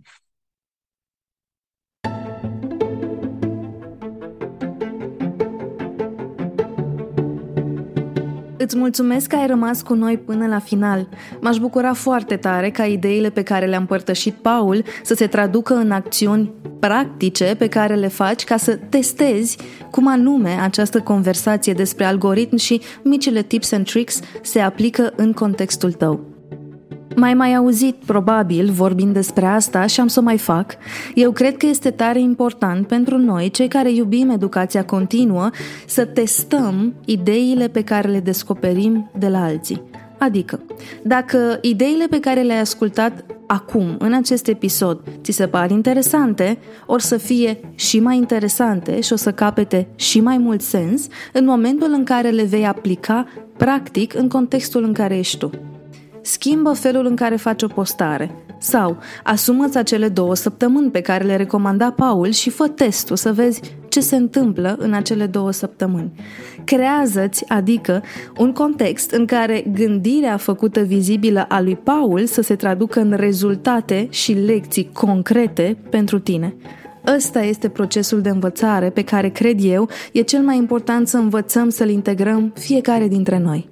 Îți 8.65 8.77
mulțumesc 8.77 9.27
că 9.27 9.35
ai 9.35 9.47
rămas 9.47 9.81
cu 9.81 9.93
noi 9.93 10.17
până 10.17 10.47
la 10.47 10.59
final. 10.59 11.07
M-aș 11.41 11.57
bucura 11.57 11.93
foarte 11.93 12.35
tare 12.35 12.69
ca 12.69 12.85
ideile 12.85 13.29
pe 13.29 13.43
care 13.43 13.65
le-a 13.65 13.77
împărtășit 13.77 14.33
Paul 14.33 14.83
să 15.03 15.13
se 15.13 15.27
traducă 15.27 15.73
în 15.73 15.91
acțiuni 15.91 16.53
practice 16.79 17.55
pe 17.57 17.67
care 17.67 17.95
le 17.95 18.07
faci 18.07 18.43
ca 18.43 18.57
să 18.57 18.79
testezi 18.89 19.57
cum 19.91 20.07
anume 20.07 20.49
această 20.61 20.99
conversație 20.99 21.73
despre 21.73 22.05
algoritmi 22.05 22.59
și 22.59 22.81
micile 23.03 23.41
tips 23.41 23.71
and 23.71 23.85
tricks 23.85 24.19
se 24.41 24.59
aplică 24.59 25.13
în 25.15 25.33
contextul 25.33 25.91
tău. 25.91 26.34
Mai 27.15 27.33
mai 27.33 27.55
auzit, 27.55 27.95
probabil, 28.05 28.71
vorbind 28.71 29.13
despre 29.13 29.45
asta 29.45 29.85
și 29.85 29.99
am 29.99 30.07
să 30.07 30.19
o 30.19 30.23
mai 30.23 30.37
fac. 30.37 30.75
Eu 31.13 31.31
cred 31.31 31.57
că 31.57 31.65
este 31.65 31.91
tare 31.91 32.19
important 32.19 32.87
pentru 32.87 33.17
noi, 33.17 33.49
cei 33.49 33.67
care 33.67 33.91
iubim 33.91 34.29
educația 34.29 34.85
continuă, 34.85 35.49
să 35.85 36.05
testăm 36.05 36.93
ideile 37.05 37.67
pe 37.67 37.83
care 37.83 38.07
le 38.07 38.19
descoperim 38.19 39.11
de 39.17 39.27
la 39.27 39.43
alții. 39.43 39.81
Adică, 40.17 40.59
dacă 41.03 41.57
ideile 41.61 42.07
pe 42.09 42.19
care 42.19 42.41
le-ai 42.41 42.59
ascultat 42.59 43.25
acum, 43.47 43.95
în 43.99 44.13
acest 44.13 44.47
episod, 44.47 44.99
ți 45.21 45.31
se 45.31 45.47
par 45.47 45.71
interesante, 45.71 46.57
or 46.85 46.99
să 46.99 47.17
fie 47.17 47.59
și 47.75 47.99
mai 47.99 48.17
interesante 48.17 49.01
și 49.01 49.13
o 49.13 49.15
să 49.15 49.31
capete 49.31 49.87
și 49.95 50.19
mai 50.19 50.37
mult 50.37 50.61
sens 50.61 51.07
în 51.33 51.45
momentul 51.45 51.91
în 51.91 52.03
care 52.03 52.29
le 52.29 52.43
vei 52.43 52.65
aplica 52.65 53.27
practic 53.57 54.13
în 54.13 54.27
contextul 54.27 54.83
în 54.83 54.93
care 54.93 55.17
ești 55.17 55.37
tu 55.37 55.49
schimbă 56.25 56.73
felul 56.73 57.05
în 57.05 57.15
care 57.15 57.35
faci 57.35 57.63
o 57.63 57.67
postare. 57.67 58.31
Sau, 58.57 58.97
asumă-ți 59.23 59.77
acele 59.77 60.07
două 60.07 60.35
săptămâni 60.35 60.91
pe 60.91 61.01
care 61.01 61.23
le 61.23 61.35
recomanda 61.35 61.91
Paul 61.91 62.31
și 62.31 62.49
fă 62.49 62.67
testul 62.67 63.15
să 63.15 63.33
vezi 63.33 63.61
ce 63.89 63.99
se 63.99 64.15
întâmplă 64.15 64.75
în 64.79 64.93
acele 64.93 65.25
două 65.25 65.51
săptămâni. 65.51 66.11
Creează-ți, 66.63 67.49
adică, 67.49 68.03
un 68.37 68.51
context 68.51 69.11
în 69.11 69.25
care 69.25 69.65
gândirea 69.73 70.37
făcută 70.37 70.79
vizibilă 70.81 71.45
a 71.49 71.61
lui 71.61 71.75
Paul 71.75 72.25
să 72.25 72.41
se 72.41 72.55
traducă 72.55 72.99
în 72.99 73.13
rezultate 73.15 74.07
și 74.09 74.33
lecții 74.33 74.89
concrete 74.93 75.77
pentru 75.89 76.19
tine. 76.19 76.55
Ăsta 77.15 77.41
este 77.41 77.69
procesul 77.69 78.21
de 78.21 78.29
învățare 78.29 78.89
pe 78.89 79.03
care, 79.03 79.29
cred 79.29 79.59
eu, 79.63 79.89
e 80.11 80.21
cel 80.21 80.41
mai 80.41 80.57
important 80.57 81.07
să 81.07 81.17
învățăm 81.17 81.69
să-l 81.69 81.89
integrăm 81.89 82.53
fiecare 82.55 83.07
dintre 83.07 83.39
noi. 83.39 83.69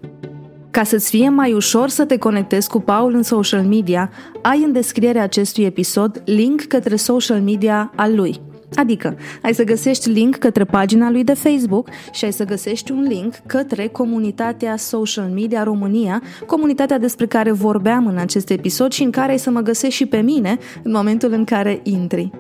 Ca 0.74 0.84
să-ți 0.84 1.10
fie 1.10 1.30
mai 1.30 1.54
ușor 1.54 1.90
să 1.90 2.06
te 2.06 2.18
conectezi 2.18 2.70
cu 2.70 2.80
Paul 2.80 3.14
în 3.14 3.24
social 3.24 3.62
media, 3.62 4.12
ai 4.42 4.64
în 4.64 4.72
descrierea 4.72 5.24
acestui 5.24 5.64
episod 5.64 6.22
link 6.26 6.62
către 6.62 6.96
social 6.96 7.42
media 7.42 7.92
al 7.96 8.16
lui. 8.16 8.42
Adică, 8.76 9.18
ai 9.42 9.54
să 9.54 9.64
găsești 9.64 10.10
link 10.10 10.36
către 10.36 10.64
pagina 10.64 11.10
lui 11.10 11.24
de 11.24 11.34
Facebook 11.34 11.90
și 12.12 12.26
ai 12.26 12.34
să 12.34 12.44
găsești 12.44 12.92
un 12.92 13.02
link 13.02 13.34
către 13.46 13.88
comunitatea 13.88 14.78
Social 14.78 15.30
Media 15.30 15.64
România, 15.64 16.22
comunitatea 16.46 16.98
despre 16.98 17.26
care 17.26 17.52
vorbeam 17.52 18.08
în 18.08 18.18
acest 18.18 18.50
episod 18.50 18.92
și 18.92 19.04
în 19.04 19.12
care 19.12 19.32
ai 19.32 19.40
să 19.40 19.50
mă 19.50 19.60
găsești 19.60 19.96
și 19.96 20.06
pe 20.06 20.18
mine 20.18 20.58
în 20.84 20.92
momentul 20.92 21.32
în 21.32 21.44
care 21.44 21.80
intri. 21.84 22.32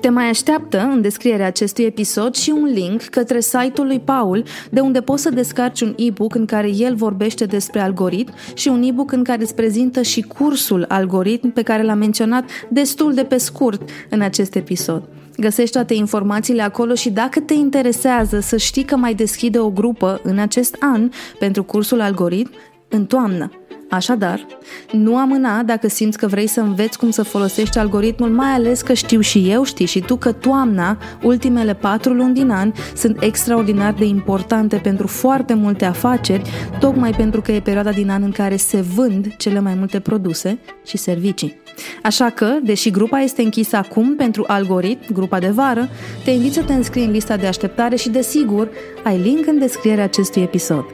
Te 0.00 0.08
mai 0.08 0.28
așteaptă 0.28 0.88
în 0.92 1.00
descrierea 1.00 1.46
acestui 1.46 1.84
episod 1.84 2.34
și 2.34 2.50
un 2.50 2.64
link 2.64 3.02
către 3.02 3.40
site-ul 3.40 3.86
lui 3.86 4.00
Paul, 4.00 4.44
de 4.70 4.80
unde 4.80 5.00
poți 5.00 5.22
să 5.22 5.30
descarci 5.30 5.80
un 5.80 5.94
e-book 5.96 6.34
în 6.34 6.46
care 6.46 6.70
el 6.76 6.94
vorbește 6.94 7.44
despre 7.44 7.80
algoritm 7.80 8.32
și 8.54 8.68
un 8.68 8.82
e-book 8.82 9.12
în 9.12 9.24
care 9.24 9.42
îți 9.42 9.54
prezintă 9.54 10.02
și 10.02 10.22
cursul 10.22 10.84
algoritm 10.88 11.52
pe 11.52 11.62
care 11.62 11.82
l-am 11.82 11.98
menționat 11.98 12.44
destul 12.68 13.14
de 13.14 13.24
pe 13.24 13.36
scurt 13.36 13.90
în 14.08 14.20
acest 14.20 14.54
episod. 14.54 15.02
Găsești 15.36 15.72
toate 15.72 15.94
informațiile 15.94 16.62
acolo 16.62 16.94
și 16.94 17.10
dacă 17.10 17.40
te 17.40 17.54
interesează 17.54 18.40
să 18.40 18.56
știi 18.56 18.84
că 18.84 18.96
mai 18.96 19.14
deschide 19.14 19.58
o 19.58 19.70
grupă 19.70 20.20
în 20.22 20.38
acest 20.38 20.76
an 20.78 21.10
pentru 21.38 21.64
cursul 21.64 22.00
algoritm, 22.00 22.52
în 22.88 23.06
toamnă. 23.06 23.59
Așadar, 23.90 24.46
nu 24.92 25.16
amâna 25.16 25.62
dacă 25.62 25.88
simți 25.88 26.18
că 26.18 26.26
vrei 26.26 26.46
să 26.46 26.60
înveți 26.60 26.98
cum 26.98 27.10
să 27.10 27.22
folosești 27.22 27.78
algoritmul, 27.78 28.28
mai 28.28 28.50
ales 28.50 28.80
că 28.80 28.92
știu 28.92 29.20
și 29.20 29.50
eu, 29.50 29.64
știi 29.64 29.86
și 29.86 30.00
tu 30.00 30.16
că 30.16 30.32
toamna, 30.32 30.98
ultimele 31.22 31.74
patru 31.74 32.12
luni 32.12 32.34
din 32.34 32.50
an, 32.50 32.72
sunt 32.96 33.22
extraordinar 33.22 33.92
de 33.92 34.04
importante 34.04 34.76
pentru 34.76 35.06
foarte 35.06 35.54
multe 35.54 35.84
afaceri, 35.84 36.42
tocmai 36.80 37.10
pentru 37.10 37.40
că 37.40 37.52
e 37.52 37.60
perioada 37.60 37.92
din 37.92 38.10
an 38.10 38.22
în 38.22 38.30
care 38.30 38.56
se 38.56 38.80
vând 38.80 39.36
cele 39.36 39.60
mai 39.60 39.74
multe 39.74 40.00
produse 40.00 40.58
și 40.86 40.96
servicii. 40.96 41.60
Așa 42.02 42.30
că, 42.30 42.58
deși 42.62 42.90
grupa 42.90 43.18
este 43.18 43.42
închisă 43.42 43.76
acum 43.76 44.16
pentru 44.16 44.44
algoritm, 44.46 45.12
grupa 45.12 45.38
de 45.38 45.48
vară, 45.48 45.88
te 46.24 46.30
invit 46.30 46.52
să 46.52 46.62
te 46.62 46.72
înscrii 46.72 47.04
în 47.04 47.10
lista 47.10 47.36
de 47.36 47.46
așteptare 47.46 47.96
și, 47.96 48.08
desigur, 48.08 48.68
ai 49.04 49.18
link 49.18 49.46
în 49.46 49.58
descrierea 49.58 50.04
acestui 50.04 50.42
episod. 50.42 50.84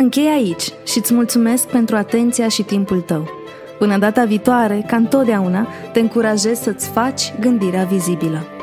Închei 0.00 0.26
aici 0.26 0.72
și 0.86 0.98
îți 0.98 1.14
mulțumesc 1.14 1.68
pentru 1.68 1.96
atenția 1.96 2.48
și 2.48 2.62
timpul 2.62 3.00
tău. 3.00 3.28
Până 3.78 3.98
data 3.98 4.24
viitoare, 4.24 4.84
ca 4.86 4.96
întotdeauna, 4.96 5.68
te 5.92 6.00
încurajez 6.00 6.60
să-ți 6.60 6.88
faci 6.88 7.32
gândirea 7.40 7.84
vizibilă. 7.84 8.57